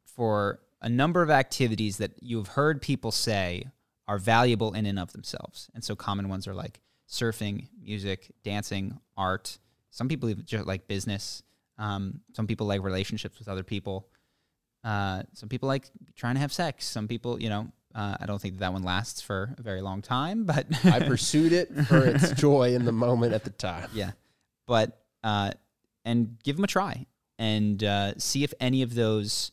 for 0.04 0.60
a 0.82 0.88
number 0.88 1.22
of 1.22 1.30
activities 1.30 1.96
that 1.96 2.12
you've 2.20 2.48
heard 2.48 2.80
people 2.82 3.10
say 3.10 3.64
are 4.06 4.18
valuable 4.18 4.72
in 4.74 4.86
and 4.86 4.98
of 4.98 5.12
themselves. 5.12 5.68
And 5.74 5.82
so 5.82 5.96
common 5.96 6.28
ones 6.28 6.46
are 6.46 6.54
like 6.54 6.80
surfing, 7.08 7.68
music, 7.82 8.30
dancing, 8.44 9.00
art. 9.16 9.58
Some 9.96 10.08
people 10.08 10.28
even 10.28 10.44
just 10.44 10.66
like 10.66 10.86
business. 10.86 11.42
Um, 11.78 12.20
some 12.34 12.46
people 12.46 12.66
like 12.66 12.82
relationships 12.82 13.38
with 13.38 13.48
other 13.48 13.62
people. 13.62 14.08
Uh, 14.84 15.22
some 15.32 15.48
people 15.48 15.68
like 15.68 15.90
trying 16.14 16.34
to 16.34 16.40
have 16.40 16.52
sex. 16.52 16.84
Some 16.84 17.08
people, 17.08 17.40
you 17.40 17.48
know, 17.48 17.72
uh, 17.94 18.14
I 18.20 18.26
don't 18.26 18.38
think 18.38 18.54
that, 18.54 18.60
that 18.60 18.72
one 18.74 18.82
lasts 18.82 19.22
for 19.22 19.54
a 19.56 19.62
very 19.62 19.80
long 19.80 20.02
time, 20.02 20.44
but 20.44 20.66
I 20.84 21.00
pursued 21.00 21.54
it 21.54 21.72
for 21.86 22.04
its 22.04 22.30
joy 22.40 22.74
in 22.74 22.84
the 22.84 22.92
moment 22.92 23.32
at 23.32 23.44
the 23.44 23.50
time. 23.50 23.88
yeah, 23.94 24.10
but 24.66 25.02
uh, 25.24 25.52
and 26.04 26.36
give 26.44 26.56
them 26.56 26.64
a 26.64 26.68
try 26.68 27.06
and 27.38 27.82
uh, 27.82 28.12
see 28.18 28.44
if 28.44 28.52
any 28.60 28.82
of 28.82 28.94
those 28.94 29.50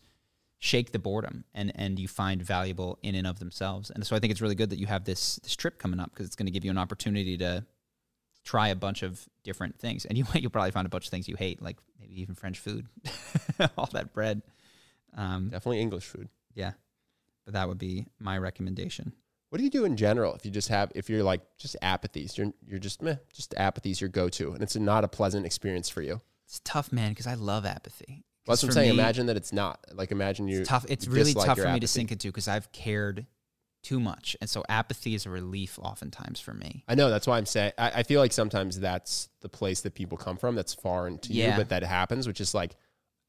shake 0.60 0.92
the 0.92 1.00
boredom 1.00 1.46
and 1.54 1.72
and 1.76 2.00
you 2.00 2.10
find 2.10 2.42
valuable 2.42 3.00
in 3.02 3.16
and 3.16 3.26
of 3.26 3.40
themselves. 3.40 3.92
And 3.92 4.06
so 4.06 4.14
I 4.14 4.20
think 4.20 4.32
it's 4.32 4.42
really 4.42 4.56
good 4.56 4.72
that 4.72 4.78
you 4.78 4.88
have 4.88 5.06
this 5.06 5.38
this 5.38 5.56
trip 5.56 5.80
coming 5.80 6.02
up 6.02 6.12
because 6.12 6.26
it's 6.26 6.36
going 6.36 6.48
to 6.48 6.52
give 6.52 6.66
you 6.66 6.72
an 6.72 6.78
opportunity 6.78 7.38
to 7.38 7.66
try 8.44 8.70
a 8.70 8.76
bunch 8.76 9.04
of 9.04 9.28
different 9.44 9.80
things. 9.80 10.06
And 10.06 10.18
you 10.18 10.26
you'll 10.34 10.52
probably 10.52 10.72
find 10.72 10.86
a 10.86 10.90
bunch 10.90 11.06
of 11.06 11.12
things 11.12 11.28
you 11.28 11.36
hate, 11.36 11.62
like 11.62 11.78
maybe 12.00 12.22
even 12.22 12.36
French 12.36 12.60
food, 12.60 12.88
all 13.78 13.90
that 13.94 14.14
bread. 14.14 14.42
Um, 15.16 15.50
Definitely 15.50 15.80
English 15.82 16.06
food. 16.06 16.30
yeah, 16.56 16.72
but 17.46 17.54
that 17.54 17.68
would 17.68 17.78
be 17.78 18.08
my 18.20 18.38
recommendation. 18.38 19.14
What 19.50 19.60
do 19.60 19.64
you 19.64 19.70
do 19.70 19.86
in 19.86 19.96
general 19.96 20.34
if 20.34 20.46
you 20.46 20.52
just 20.52 20.70
have 20.70 20.92
if 20.96 21.10
you're 21.10 21.24
like 21.24 21.42
just 21.60 21.76
apathies? 21.84 22.38
You're 22.38 22.52
you're 22.66 22.80
just 22.80 23.02
meh, 23.04 23.18
just 23.32 23.54
apathies 23.56 24.02
your 24.02 24.10
go 24.10 24.28
to, 24.30 24.54
and 24.54 24.64
it's 24.64 24.76
not 24.76 25.04
a 25.04 25.08
pleasant 25.08 25.46
experience 25.46 25.90
for 25.90 26.02
you. 26.02 26.22
It's 26.48 26.60
tough, 26.64 26.92
man, 26.92 27.12
because 27.12 27.28
I 27.28 27.36
love 27.36 27.64
apathy. 27.66 28.24
Well, 28.48 28.54
that's 28.54 28.64
what 28.64 28.70
I'm 28.70 28.74
saying. 28.74 28.90
me- 28.96 29.00
Imagine 29.00 29.28
that 29.28 29.38
it's 29.38 29.54
not 29.54 29.80
like 29.94 30.12
imagine 30.12 30.48
you. 30.48 30.62
It's 30.62 30.70
tough. 30.70 30.86
It's 30.90 31.08
really 31.08 31.34
tough 31.36 31.60
for 31.60 31.72
me 31.72 31.80
to 31.80 31.88
sink 31.88 32.12
into 32.12 32.30
because 32.30 32.48
I've 32.48 32.72
cared 32.72 33.28
too 33.84 34.00
much, 34.00 34.36
and 34.42 34.50
so 34.50 34.64
apathy 34.70 35.14
is 35.14 35.26
a 35.26 35.30
relief 35.30 35.78
oftentimes 35.82 36.40
for 36.40 36.54
me. 36.54 36.84
I 36.88 36.96
know 36.96 37.10
that's 37.10 37.28
why 37.28 37.38
I'm 37.38 37.46
saying 37.46 37.74
I, 37.78 37.92
I 37.98 38.04
feel 38.04 38.20
like 38.22 38.34
sometimes 38.34 38.80
that's 38.80 39.30
the 39.42 39.50
place 39.50 39.82
that 39.82 39.94
people 39.94 40.18
come 40.18 40.38
from 40.38 40.56
that's 40.56 40.74
foreign 40.74 41.20
to 41.20 41.34
you, 41.34 41.54
but 41.56 41.70
that 41.70 41.84
happens, 41.84 42.26
which 42.28 42.42
is 42.42 42.54
like 42.54 42.76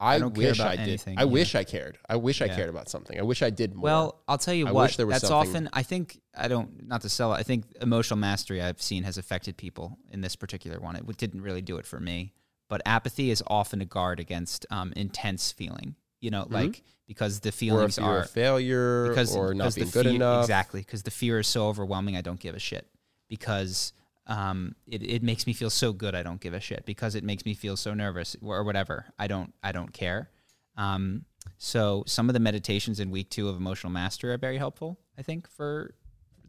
I, 0.01 0.19
don't 0.19 0.35
care 0.35 0.49
wish 0.51 0.59
about 0.59 0.73
I 0.73 0.77
did. 0.77 0.83
anything, 0.89 1.19
I 1.19 1.23
yeah. 1.23 1.29
wish 1.29 1.55
I 1.55 1.65
cared. 1.65 1.99
I 2.09 2.17
wish 2.17 2.43
I 2.43 2.49
cared 2.49 2.69
about 2.69 2.89
something. 2.89 3.19
I 3.19 3.23
wish 3.23 3.43
I 3.43 3.51
did 3.51 3.75
more. 3.75 3.85
Well, 3.85 4.21
I'll 4.27 4.39
tell 4.39 4.55
you 4.55 4.67
I 4.67 4.73
what. 4.73 4.83
wish 4.83 4.97
there 4.97 5.07
was 5.07 5.15
that's 5.21 5.29
something- 5.29 5.51
often. 5.67 5.71
I 5.73 5.83
think 5.83 6.21
I 6.37 6.49
don't. 6.49 6.87
Not 6.87 7.03
to 7.03 7.09
sell 7.09 7.33
it. 7.35 7.39
I 7.39 7.43
think 7.43 7.65
emotional 7.81 8.19
mastery 8.19 8.61
I've 8.61 8.83
seen 8.83 9.05
has 9.05 9.19
affected 9.19 9.57
people 9.57 9.99
in 10.11 10.21
this 10.21 10.37
particular 10.37 10.81
one. 10.81 10.97
It 10.97 11.17
didn't 11.17 11.43
really 11.43 11.63
do 11.63 11.77
it 11.77 11.87
for 11.87 12.01
me, 12.01 12.33
but 12.69 12.83
apathy 12.87 13.31
is 13.31 13.43
often 13.47 13.81
a 13.81 13.85
guard 13.85 14.21
against 14.21 14.67
um, 14.71 14.93
intense 14.97 15.53
feeling. 15.53 15.97
You 16.25 16.31
know, 16.31 16.47
like 16.49 16.83
because 17.07 17.41
the 17.41 17.53
feelings 17.53 17.99
are 17.99 18.21
a 18.21 18.27
failure 18.27 19.09
because 19.11 19.37
or 19.37 19.53
not 19.53 19.75
because 19.75 19.75
being 19.75 19.91
good 19.91 20.07
fear- 20.07 20.15
enough. 20.15 20.45
Exactly, 20.45 20.81
because 20.81 21.03
the 21.03 21.11
fear 21.11 21.39
is 21.39 21.47
so 21.47 21.69
overwhelming. 21.69 22.17
I 22.17 22.23
don't 22.23 22.41
give 22.41 22.55
a 22.55 22.59
shit 22.59 22.89
because 23.29 23.93
um, 24.27 24.75
it 24.87 25.03
it 25.03 25.23
makes 25.23 25.47
me 25.47 25.53
feel 25.53 25.69
so 25.69 25.93
good. 25.93 26.15
I 26.15 26.23
don't 26.23 26.41
give 26.41 26.55
a 26.55 26.61
shit 26.61 26.87
because 26.87 27.15
it 27.15 27.25
makes 27.25 27.45
me 27.45 27.53
feel 27.53 27.77
so 27.77 27.93
nervous 27.93 28.37
or 28.41 28.65
whatever. 28.65 29.05
I 29.19 29.27
don't 29.27 29.53
I 29.63 29.73
don't 29.73 29.93
care. 29.93 30.31
Um, 30.79 31.27
so 31.59 32.05
some 32.07 32.31
of 32.31 32.33
the 32.33 32.41
meditations 32.41 33.01
in 33.01 33.11
week 33.11 33.29
two 33.29 33.51
of 33.51 33.57
emotional 33.59 33.93
mastery 33.93 34.33
are 34.33 34.39
very 34.39 34.57
helpful. 34.57 34.99
I 35.19 35.23
think 35.23 35.47
for 35.51 35.95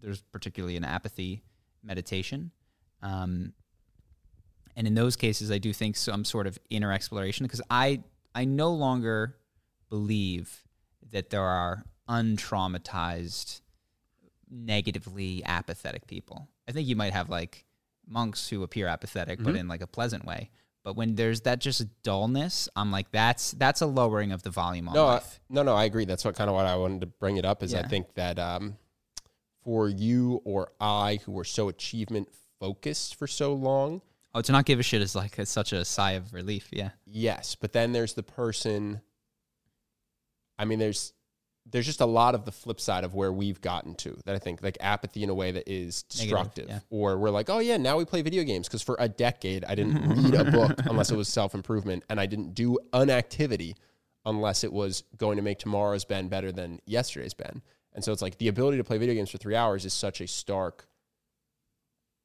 there's 0.02 0.22
particularly 0.22 0.78
an 0.78 0.86
apathy 0.86 1.44
meditation. 1.84 2.52
Um, 3.02 3.52
and 4.78 4.88
in 4.88 4.94
those 4.94 5.18
cases, 5.18 5.52
I 5.52 5.58
do 5.58 5.74
think 5.74 5.98
some 5.98 6.24
sort 6.24 6.48
of 6.48 6.58
inner 6.70 6.94
exploration 6.94 7.44
because 7.46 7.62
I 7.70 8.04
I 8.34 8.46
no 8.46 8.72
longer 8.72 9.36
believe 9.90 10.64
that 11.12 11.30
there 11.30 11.44
are 11.44 11.84
untraumatized, 12.10 13.62
negatively 14.50 15.44
apathetic 15.46 16.08
people. 16.08 16.48
I 16.68 16.72
think 16.72 16.88
you 16.88 16.96
might 16.96 17.14
have 17.14 17.30
like 17.30 17.66
monks 18.08 18.50
who 18.50 18.64
appear 18.64 18.88
apathetic, 18.88 19.42
but 19.42 19.56
in 19.56 19.68
like 19.68 19.82
a 19.82 19.88
pleasant 19.88 20.26
way. 20.26 20.50
But 20.84 20.96
when 20.96 21.16
there's 21.16 21.42
that 21.42 21.60
just 21.60 21.84
dullness, 22.04 22.70
I'm 22.76 22.92
like, 22.92 23.12
that's 23.12 23.52
that's 23.54 23.82
a 23.82 23.88
lowering 23.88 24.32
of 24.32 24.44
the 24.44 24.52
volume 24.52 24.88
on 24.88 24.94
No, 24.94 25.06
I, 25.08 25.14
life. 25.16 25.40
no, 25.50 25.64
no. 25.64 25.74
I 25.76 25.86
agree. 25.86 26.06
That's 26.06 26.24
what 26.24 26.36
kind 26.36 26.48
of 26.50 26.56
what 26.56 26.68
I 26.68 26.76
wanted 26.76 27.02
to 27.02 27.08
bring 27.08 27.38
it 27.38 27.46
up 27.46 27.64
is 27.64 27.74
I 27.74 27.82
think 27.84 28.14
that 28.14 28.38
um, 28.38 28.78
for 29.64 29.90
you 29.90 30.42
or 30.46 30.72
I 30.80 31.20
who 31.26 31.32
were 31.32 31.44
so 31.44 31.70
achievement 31.70 32.30
focused 32.60 33.16
for 33.16 33.26
so 33.28 33.54
long, 33.54 34.02
Oh, 34.36 34.42
to 34.42 34.52
not 34.52 34.66
give 34.66 34.80
a 34.80 34.84
shit 34.84 35.02
is 35.02 35.16
like 35.16 35.38
such 35.46 35.72
a 35.74 35.86
sigh 35.86 36.12
of 36.12 36.34
relief. 36.34 36.68
Yeah. 36.72 36.90
yes. 37.08 37.56
But 37.56 37.72
then 37.72 37.94
there's 37.94 38.14
the 38.16 38.24
person. 38.24 39.02
I 40.58 40.66
mean, 40.66 40.80
there's 40.80 41.14
there's 41.68 41.86
just 41.86 42.02
a 42.02 42.06
lot 42.06 42.36
of 42.36 42.46
the 42.46 42.52
flip 42.52 42.80
side 42.80 43.04
of 43.04 43.16
where 43.16 43.34
we've 43.34 43.60
gotten 43.60 43.96
to 43.96 44.16
that 44.26 44.36
I 44.36 44.40
think 44.40 44.62
like 44.62 44.78
apathy 44.82 45.24
in 45.24 45.30
a 45.30 45.34
way 45.34 45.52
that 45.52 45.68
is 45.68 46.04
destructive, 46.04 46.70
yeah. 46.70 46.80
or 46.90 47.18
we're 47.18 47.32
like, 47.32 47.50
oh 47.50 47.60
yeah, 47.60 47.78
now 47.78 47.98
we 47.98 48.06
play 48.06 48.22
video 48.22 48.44
games 48.44 48.68
because 48.68 48.84
for 48.84 48.96
a 49.00 49.10
decade 49.10 49.66
I 49.66 49.76
didn't 49.76 50.08
read 50.32 50.36
a 50.36 50.52
book 50.52 50.80
unless 50.86 51.12
it 51.12 51.18
was 51.18 51.28
self 51.28 51.56
improvement, 51.56 52.04
and 52.10 52.20
I 52.20 52.26
didn't 52.26 52.54
do 52.54 52.78
an 52.94 53.10
activity 53.10 53.76
unless 54.26 54.64
it 54.64 54.74
was 54.74 55.04
going 55.18 55.38
to 55.38 55.44
make 55.44 55.60
tomorrow's 55.60 56.06
Ben 56.06 56.28
better 56.28 56.52
than 56.52 56.80
yesterday's 56.86 57.34
Ben. 57.34 57.62
And 57.94 58.04
so 58.04 58.12
it's 58.12 58.22
like 58.22 58.38
the 58.38 58.48
ability 58.48 58.78
to 58.78 58.84
play 58.84 58.98
video 58.98 59.16
games 59.16 59.30
for 59.30 59.38
three 59.38 59.56
hours 59.56 59.86
is 59.86 59.94
such 59.94 60.20
a 60.20 60.28
stark 60.28 60.88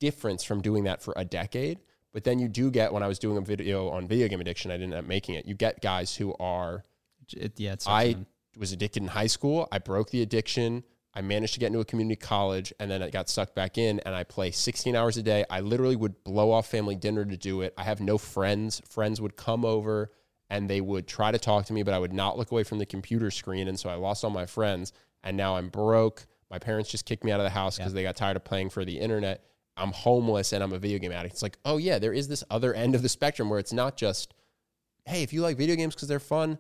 difference 0.01 0.43
from 0.43 0.62
doing 0.62 0.85
that 0.85 1.02
for 1.02 1.15
a 1.16 1.24
decade. 1.24 1.78
But 2.12 2.24
then 2.24 2.40
you 2.40 2.48
do 2.48 2.70
get 2.70 2.93
when 2.93 3.02
I 3.02 3.07
was 3.07 3.19
doing 3.19 3.36
a 3.36 3.40
video 3.40 3.89
on 3.90 4.09
video 4.09 4.27
game 4.28 4.40
addiction, 4.40 4.70
I 4.70 4.74
didn't 4.74 4.94
end 4.94 5.05
up 5.05 5.09
making 5.09 5.36
it. 5.36 5.47
You 5.47 5.55
get 5.55 5.81
guys 5.81 6.16
who 6.16 6.35
are 6.40 6.85
It, 7.35 7.59
yeah, 7.59 7.77
I 7.86 8.16
was 8.59 8.73
addicted 8.73 9.02
in 9.02 9.09
high 9.09 9.27
school. 9.27 9.69
I 9.70 9.78
broke 9.78 10.11
the 10.11 10.23
addiction. 10.23 10.85
I 11.15 11.23
managed 11.23 11.55
to 11.55 11.61
get 11.61 11.69
into 11.69 11.81
a 11.81 11.85
community 11.85 12.16
college 12.16 12.73
and 12.78 12.90
then 12.90 13.02
I 13.02 13.11
got 13.11 13.28
sucked 13.28 13.55
back 13.55 13.78
in 13.78 13.98
and 14.01 14.15
I 14.15 14.23
play 14.23 14.52
16 14.52 14.94
hours 14.94 15.16
a 15.16 15.23
day. 15.23 15.44
I 15.51 15.61
literally 15.61 15.97
would 15.97 16.23
blow 16.23 16.52
off 16.52 16.69
family 16.70 16.94
dinner 16.94 17.24
to 17.24 17.36
do 17.36 17.62
it. 17.62 17.74
I 17.77 17.82
have 17.82 18.01
no 18.01 18.16
friends. 18.16 18.81
Friends 18.89 19.20
would 19.20 19.36
come 19.36 19.65
over 19.65 20.12
and 20.51 20.70
they 20.70 20.81
would 20.81 21.09
try 21.09 21.32
to 21.32 21.39
talk 21.39 21.66
to 21.66 21.73
me, 21.73 21.82
but 21.82 21.94
I 21.94 21.98
would 21.98 22.12
not 22.12 22.39
look 22.39 22.52
away 22.52 22.62
from 22.62 22.78
the 22.78 22.86
computer 22.86 23.31
screen. 23.31 23.66
And 23.66 23.78
so 23.78 23.89
I 23.89 23.94
lost 23.94 24.24
all 24.24 24.31
my 24.31 24.47
friends 24.47 24.93
and 25.24 25.36
now 25.36 25.57
I'm 25.57 25.69
broke. 25.69 26.27
My 26.48 26.59
parents 26.59 26.90
just 26.90 27.07
kicked 27.07 27.24
me 27.24 27.32
out 27.32 27.40
of 27.40 27.44
the 27.44 27.51
house 27.51 27.77
because 27.77 27.93
they 27.93 28.02
got 28.05 28.16
tired 28.16 28.36
of 28.36 28.44
playing 28.44 28.70
for 28.70 28.85
the 28.85 28.98
internet. 28.98 29.44
I'm 29.77 29.93
homeless 29.93 30.52
and 30.52 30.62
I'm 30.62 30.73
a 30.73 30.78
video 30.78 30.98
game 30.98 31.12
addict. 31.12 31.35
It's 31.35 31.43
like, 31.43 31.59
oh 31.65 31.78
yeah, 31.78 31.98
there 31.98 32.12
is 32.12 32.28
this 32.28 32.44
other 32.51 32.73
end 32.73 32.94
of 32.94 33.02
the 33.02 33.09
spectrum 33.09 33.51
where 33.51 33.59
it's 33.59 33.73
not 33.73 33.97
just, 33.97 34.35
hey, 35.07 35.23
if 35.23 35.32
you 35.32 35.43
like 35.43 35.57
video 35.57 35.74
games 35.74 35.94
because 35.94 36.09
they're 36.09 36.20
fun, 36.20 36.59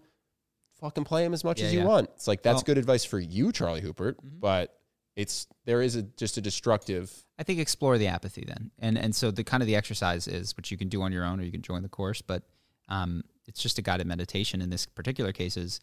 fucking 0.80 1.04
play 1.04 1.22
them 1.24 1.32
as 1.34 1.44
much 1.44 1.60
Yeah, 1.60 1.66
as 1.66 1.72
you 1.74 1.80
yeah. 1.80 1.84
want. 1.86 2.08
It's 2.14 2.26
like 2.28 2.42
that's 2.42 2.56
Well- 2.56 2.62
good 2.64 2.78
advice 2.78 3.04
for 3.04 3.18
you, 3.18 3.52
Charlie 3.52 3.82
Houpert, 3.82 4.16
Mm-hmm. 4.16 4.38
but 4.40 4.76
it's 5.16 5.46
there 5.64 5.82
is 5.82 5.96
a 5.96 6.02
just 6.02 6.36
a 6.36 6.40
destructive. 6.40 7.24
I 7.38 7.42
think 7.42 7.58
explore 7.58 7.98
the 7.98 8.06
apathy 8.06 8.44
then, 8.46 8.70
and 8.78 8.96
and 8.98 9.14
so 9.14 9.30
the 9.30 9.44
kind 9.44 9.62
of 9.62 9.66
the 9.66 9.76
exercise 9.76 10.26
is 10.28 10.56
which 10.56 10.70
you 10.70 10.76
can 10.78 10.88
do 10.88 11.02
on 11.02 11.12
your 11.12 11.24
own 11.24 11.40
or 11.40 11.44
you 11.44 11.52
can 11.52 11.62
join 11.62 11.82
the 11.82 11.88
course, 11.88 12.22
but 12.22 12.42
um, 12.88 13.22
it's 13.46 13.62
just 13.62 13.78
a 13.78 13.82
guided 13.82 14.06
meditation. 14.06 14.62
In 14.62 14.70
this 14.70 14.86
particular 14.86 15.32
case, 15.32 15.56
is 15.56 15.80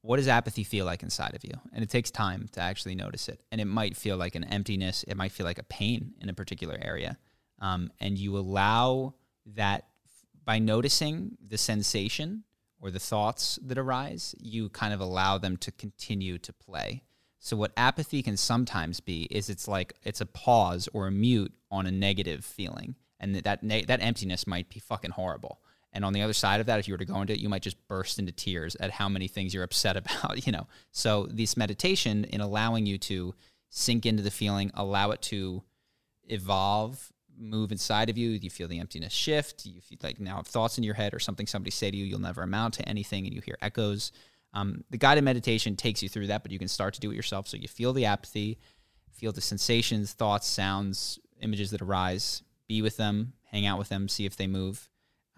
what 0.00 0.16
does 0.16 0.26
apathy 0.26 0.64
feel 0.64 0.84
like 0.84 1.02
inside 1.02 1.34
of 1.36 1.44
you, 1.44 1.52
and 1.72 1.82
it 1.84 1.90
takes 1.90 2.10
time 2.10 2.48
to 2.52 2.60
actually 2.60 2.94
notice 2.94 3.28
it, 3.28 3.40
and 3.52 3.60
it 3.60 3.66
might 3.66 3.96
feel 3.96 4.16
like 4.16 4.34
an 4.34 4.44
emptiness, 4.44 5.04
it 5.06 5.16
might 5.16 5.32
feel 5.32 5.44
like 5.46 5.58
a 5.58 5.64
pain 5.64 6.14
in 6.20 6.28
a 6.28 6.34
particular 6.34 6.76
area, 6.82 7.18
um, 7.60 7.90
and 8.00 8.18
you 8.18 8.36
allow 8.36 9.14
that 9.46 9.86
by 10.44 10.58
noticing 10.58 11.36
the 11.46 11.58
sensation 11.58 12.42
or 12.82 12.90
the 12.90 12.98
thoughts 12.98 13.58
that 13.62 13.78
arise, 13.78 14.34
you 14.40 14.68
kind 14.68 14.92
of 14.92 15.00
allow 15.00 15.38
them 15.38 15.56
to 15.56 15.70
continue 15.70 16.36
to 16.36 16.52
play. 16.52 17.04
So 17.38 17.56
what 17.56 17.72
apathy 17.76 18.22
can 18.22 18.36
sometimes 18.36 19.00
be 19.00 19.22
is 19.30 19.48
it's 19.48 19.66
like 19.66 19.94
it's 20.02 20.20
a 20.20 20.26
pause 20.26 20.88
or 20.92 21.06
a 21.06 21.10
mute 21.10 21.52
on 21.70 21.86
a 21.86 21.90
negative 21.90 22.44
feeling, 22.44 22.96
and 23.18 23.36
that 23.36 23.62
ne- 23.62 23.84
that 23.84 24.02
emptiness 24.02 24.46
might 24.46 24.68
be 24.68 24.80
fucking 24.80 25.12
horrible. 25.12 25.60
And 25.92 26.04
on 26.04 26.12
the 26.12 26.22
other 26.22 26.32
side 26.32 26.60
of 26.60 26.66
that, 26.66 26.78
if 26.78 26.88
you 26.88 26.94
were 26.94 26.98
to 26.98 27.04
go 27.04 27.20
into 27.20 27.34
it, 27.34 27.38
you 27.38 27.48
might 27.48 27.62
just 27.62 27.76
burst 27.86 28.18
into 28.18 28.32
tears 28.32 28.76
at 28.80 28.90
how 28.92 29.08
many 29.08 29.28
things 29.28 29.54
you're 29.54 29.64
upset 29.64 29.96
about. 30.02 30.46
You 30.46 30.52
know, 30.52 30.66
so 30.90 31.26
this 31.30 31.56
meditation 31.56 32.24
in 32.24 32.40
allowing 32.40 32.86
you 32.86 32.98
to 32.98 33.34
sink 33.70 34.06
into 34.06 34.22
the 34.22 34.30
feeling, 34.30 34.70
allow 34.74 35.12
it 35.12 35.22
to 35.22 35.62
evolve, 36.24 37.12
move 37.42 37.72
inside 37.72 38.08
of 38.08 38.16
you. 38.16 38.30
You 38.30 38.50
feel 38.50 38.68
the 38.68 38.78
emptiness 38.78 39.12
shift. 39.12 39.66
You 39.66 39.80
feel 39.80 39.98
like 40.02 40.20
now 40.20 40.36
have 40.36 40.46
thoughts 40.46 40.78
in 40.78 40.84
your 40.84 40.94
head 40.94 41.12
or 41.12 41.18
something 41.18 41.46
somebody 41.46 41.70
say 41.70 41.90
to 41.90 41.96
you, 41.96 42.04
you'll 42.04 42.20
never 42.20 42.42
amount 42.42 42.74
to 42.74 42.88
anything, 42.88 43.26
and 43.26 43.34
you 43.34 43.40
hear 43.40 43.58
echoes. 43.60 44.12
Um, 44.54 44.84
the 44.90 44.98
guided 44.98 45.24
meditation 45.24 45.76
takes 45.76 46.02
you 46.02 46.08
through 46.08 46.28
that, 46.28 46.42
but 46.42 46.52
you 46.52 46.58
can 46.58 46.68
start 46.68 46.94
to 46.94 47.00
do 47.00 47.10
it 47.10 47.16
yourself. 47.16 47.48
So 47.48 47.56
you 47.56 47.68
feel 47.68 47.92
the 47.92 48.04
apathy, 48.04 48.58
feel 49.12 49.32
the 49.32 49.40
sensations, 49.40 50.12
thoughts, 50.12 50.46
sounds, 50.46 51.18
images 51.40 51.70
that 51.70 51.82
arise. 51.82 52.42
Be 52.68 52.82
with 52.82 52.96
them, 52.96 53.32
hang 53.50 53.66
out 53.66 53.78
with 53.78 53.88
them, 53.88 54.08
see 54.08 54.26
if 54.26 54.36
they 54.36 54.46
move. 54.46 54.88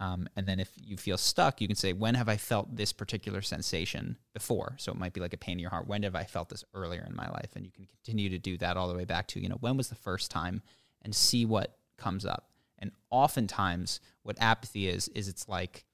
Um, 0.00 0.28
and 0.34 0.46
then 0.46 0.58
if 0.58 0.70
you 0.76 0.96
feel 0.96 1.16
stuck, 1.16 1.60
you 1.60 1.68
can 1.68 1.76
say, 1.76 1.92
when 1.92 2.16
have 2.16 2.28
I 2.28 2.36
felt 2.36 2.74
this 2.74 2.92
particular 2.92 3.40
sensation 3.42 4.18
before? 4.32 4.74
So 4.78 4.90
it 4.90 4.98
might 4.98 5.12
be 5.12 5.20
like 5.20 5.32
a 5.32 5.38
pain 5.38 5.54
in 5.54 5.58
your 5.60 5.70
heart. 5.70 5.86
When 5.86 6.02
have 6.02 6.16
I 6.16 6.24
felt 6.24 6.48
this 6.48 6.64
earlier 6.74 7.06
in 7.08 7.14
my 7.14 7.28
life? 7.28 7.50
And 7.54 7.64
you 7.64 7.70
can 7.70 7.86
continue 7.86 8.28
to 8.30 8.38
do 8.38 8.58
that 8.58 8.76
all 8.76 8.88
the 8.88 8.96
way 8.96 9.04
back 9.04 9.28
to, 9.28 9.40
you 9.40 9.48
know, 9.48 9.58
when 9.60 9.76
was 9.76 9.88
the 9.88 9.94
first 9.94 10.30
time 10.30 10.62
and 11.02 11.14
see 11.14 11.46
what 11.46 11.78
comes 11.96 12.24
up. 12.24 12.50
And 12.78 12.92
oftentimes 13.10 14.00
what 14.22 14.36
apathy 14.40 14.88
is, 14.88 15.08
is 15.08 15.28
it's 15.28 15.48
like 15.48 15.84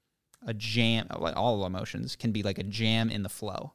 a 0.45 0.53
jam, 0.53 1.07
like 1.17 1.35
all 1.35 1.65
emotions 1.65 2.15
can 2.15 2.31
be 2.31 2.43
like 2.43 2.57
a 2.57 2.63
jam 2.63 3.09
in 3.09 3.23
the 3.23 3.29
flow 3.29 3.73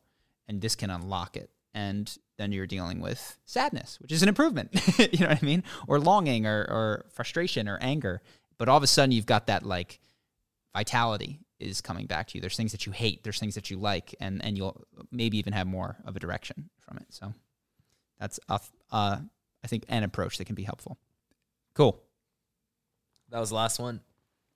and 0.49 0.61
this 0.61 0.75
can 0.75 0.91
unlock 0.91 1.37
it. 1.37 1.51
And 1.75 2.15
then 2.39 2.53
you're 2.53 2.67
dealing 2.67 3.01
with 3.01 3.39
sadness, 3.45 3.99
which 4.01 4.13
is 4.13 4.23
an 4.23 4.29
improvement. 4.29 4.71
you 4.99 5.21
know 5.21 5.29
what 5.29 5.43
I 5.43 5.47
mean? 5.47 5.63
Or 5.87 6.01
longing 6.01 6.47
or, 6.47 6.61
or 6.63 7.07
frustration 7.13 7.69
or 7.69 7.79
anger. 7.81 8.23
But 8.59 8.69
all 8.69 8.77
of 8.77 8.83
a 8.83 8.87
sudden 8.87 9.13
you've 9.13 9.27
got 9.27 9.47
that 9.47 9.63
like 9.63 10.01
vitality 10.75 11.41
is 11.59 11.81
coming 11.81 12.07
back 12.07 12.29
to 12.29 12.35
you. 12.35 12.41
There's 12.41 12.57
things 12.57 12.73
that 12.73 12.87
you 12.87 12.93
hate, 12.93 13.25
there's 13.25 13.39
things 13.39 13.55
that 13.55 13.71
you 13.71 13.79
like, 13.79 14.15
and, 14.21 14.45
and 14.45 14.57
you'll 14.57 14.85
maybe 15.11 15.39
even 15.39 15.53
have 15.53 15.67
more 15.67 15.97
of 16.05 16.17
a 16.17 16.21
direction 16.21 16.71
from 16.81 16.99
it. 16.99 17.07
So 17.11 17.33
that's, 18.19 18.39
a, 18.49 18.61
uh, 18.93 19.19
I 19.65 19.67
think, 19.67 19.85
an 19.89 20.03
approach 20.03 20.39
that 20.39 20.47
can 20.47 20.55
be 20.55 20.65
helpful. 20.65 20.99
Cool. 21.75 22.01
That 23.31 23.41
was 23.41 23.51
the 23.51 23.57
last 23.57 23.79
one. 23.79 24.01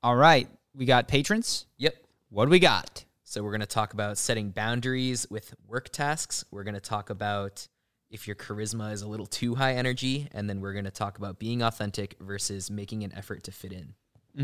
All 0.02 0.16
right. 0.16 0.48
We 0.74 0.86
got 0.86 1.08
patrons. 1.08 1.66
Yep. 1.78 1.94
What 2.30 2.44
do 2.44 2.50
we 2.50 2.58
got? 2.58 3.04
So 3.24 3.42
we're 3.42 3.50
going 3.50 3.60
to 3.60 3.66
talk 3.66 3.92
about 3.92 4.18
setting 4.18 4.50
boundaries 4.50 5.26
with 5.30 5.54
work 5.66 5.90
tasks. 5.90 6.44
We're 6.50 6.64
going 6.64 6.74
to 6.74 6.80
talk 6.80 7.10
about 7.10 7.68
if 8.10 8.26
your 8.26 8.36
charisma 8.36 8.92
is 8.92 9.02
a 9.02 9.08
little 9.08 9.26
too 9.26 9.54
high 9.54 9.74
energy, 9.74 10.28
and 10.32 10.50
then 10.50 10.60
we're 10.60 10.72
going 10.72 10.84
to 10.84 10.90
talk 10.90 11.18
about 11.18 11.38
being 11.38 11.62
authentic 11.62 12.16
versus 12.20 12.70
making 12.70 13.04
an 13.04 13.12
effort 13.14 13.44
to 13.44 13.52
fit 13.52 13.72
in. 13.72 13.94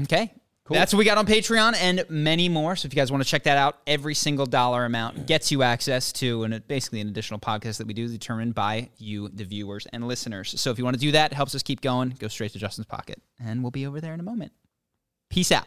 Okay. 0.02 0.32
That's 0.74 0.92
what 0.92 0.98
we 0.98 1.04
got 1.04 1.18
on 1.18 1.26
Patreon 1.26 1.74
and 1.76 2.04
many 2.08 2.48
more. 2.48 2.76
So 2.76 2.86
if 2.86 2.94
you 2.94 2.96
guys 2.96 3.12
want 3.12 3.22
to 3.22 3.28
check 3.28 3.44
that 3.44 3.56
out, 3.56 3.78
every 3.86 4.14
single 4.14 4.46
dollar 4.46 4.84
amount 4.84 5.26
gets 5.26 5.50
you 5.50 5.62
access 5.62 6.12
to 6.14 6.44
an, 6.44 6.62
basically 6.66 7.00
an 7.00 7.08
additional 7.08 7.38
podcast 7.38 7.78
that 7.78 7.86
we 7.86 7.94
do 7.94 8.08
determined 8.08 8.54
by 8.54 8.90
you, 8.98 9.28
the 9.28 9.44
viewers 9.44 9.86
and 9.92 10.06
listeners. 10.08 10.60
So 10.60 10.70
if 10.70 10.78
you 10.78 10.84
want 10.84 10.94
to 10.94 11.00
do 11.00 11.12
that, 11.12 11.32
it 11.32 11.34
helps 11.34 11.54
us 11.54 11.62
keep 11.62 11.80
going, 11.80 12.16
go 12.18 12.28
straight 12.28 12.52
to 12.52 12.58
Justin's 12.58 12.86
pocket. 12.86 13.22
And 13.38 13.62
we'll 13.62 13.70
be 13.70 13.86
over 13.86 14.00
there 14.00 14.14
in 14.14 14.20
a 14.20 14.24
moment. 14.24 14.52
Peace 15.30 15.52
out. 15.52 15.66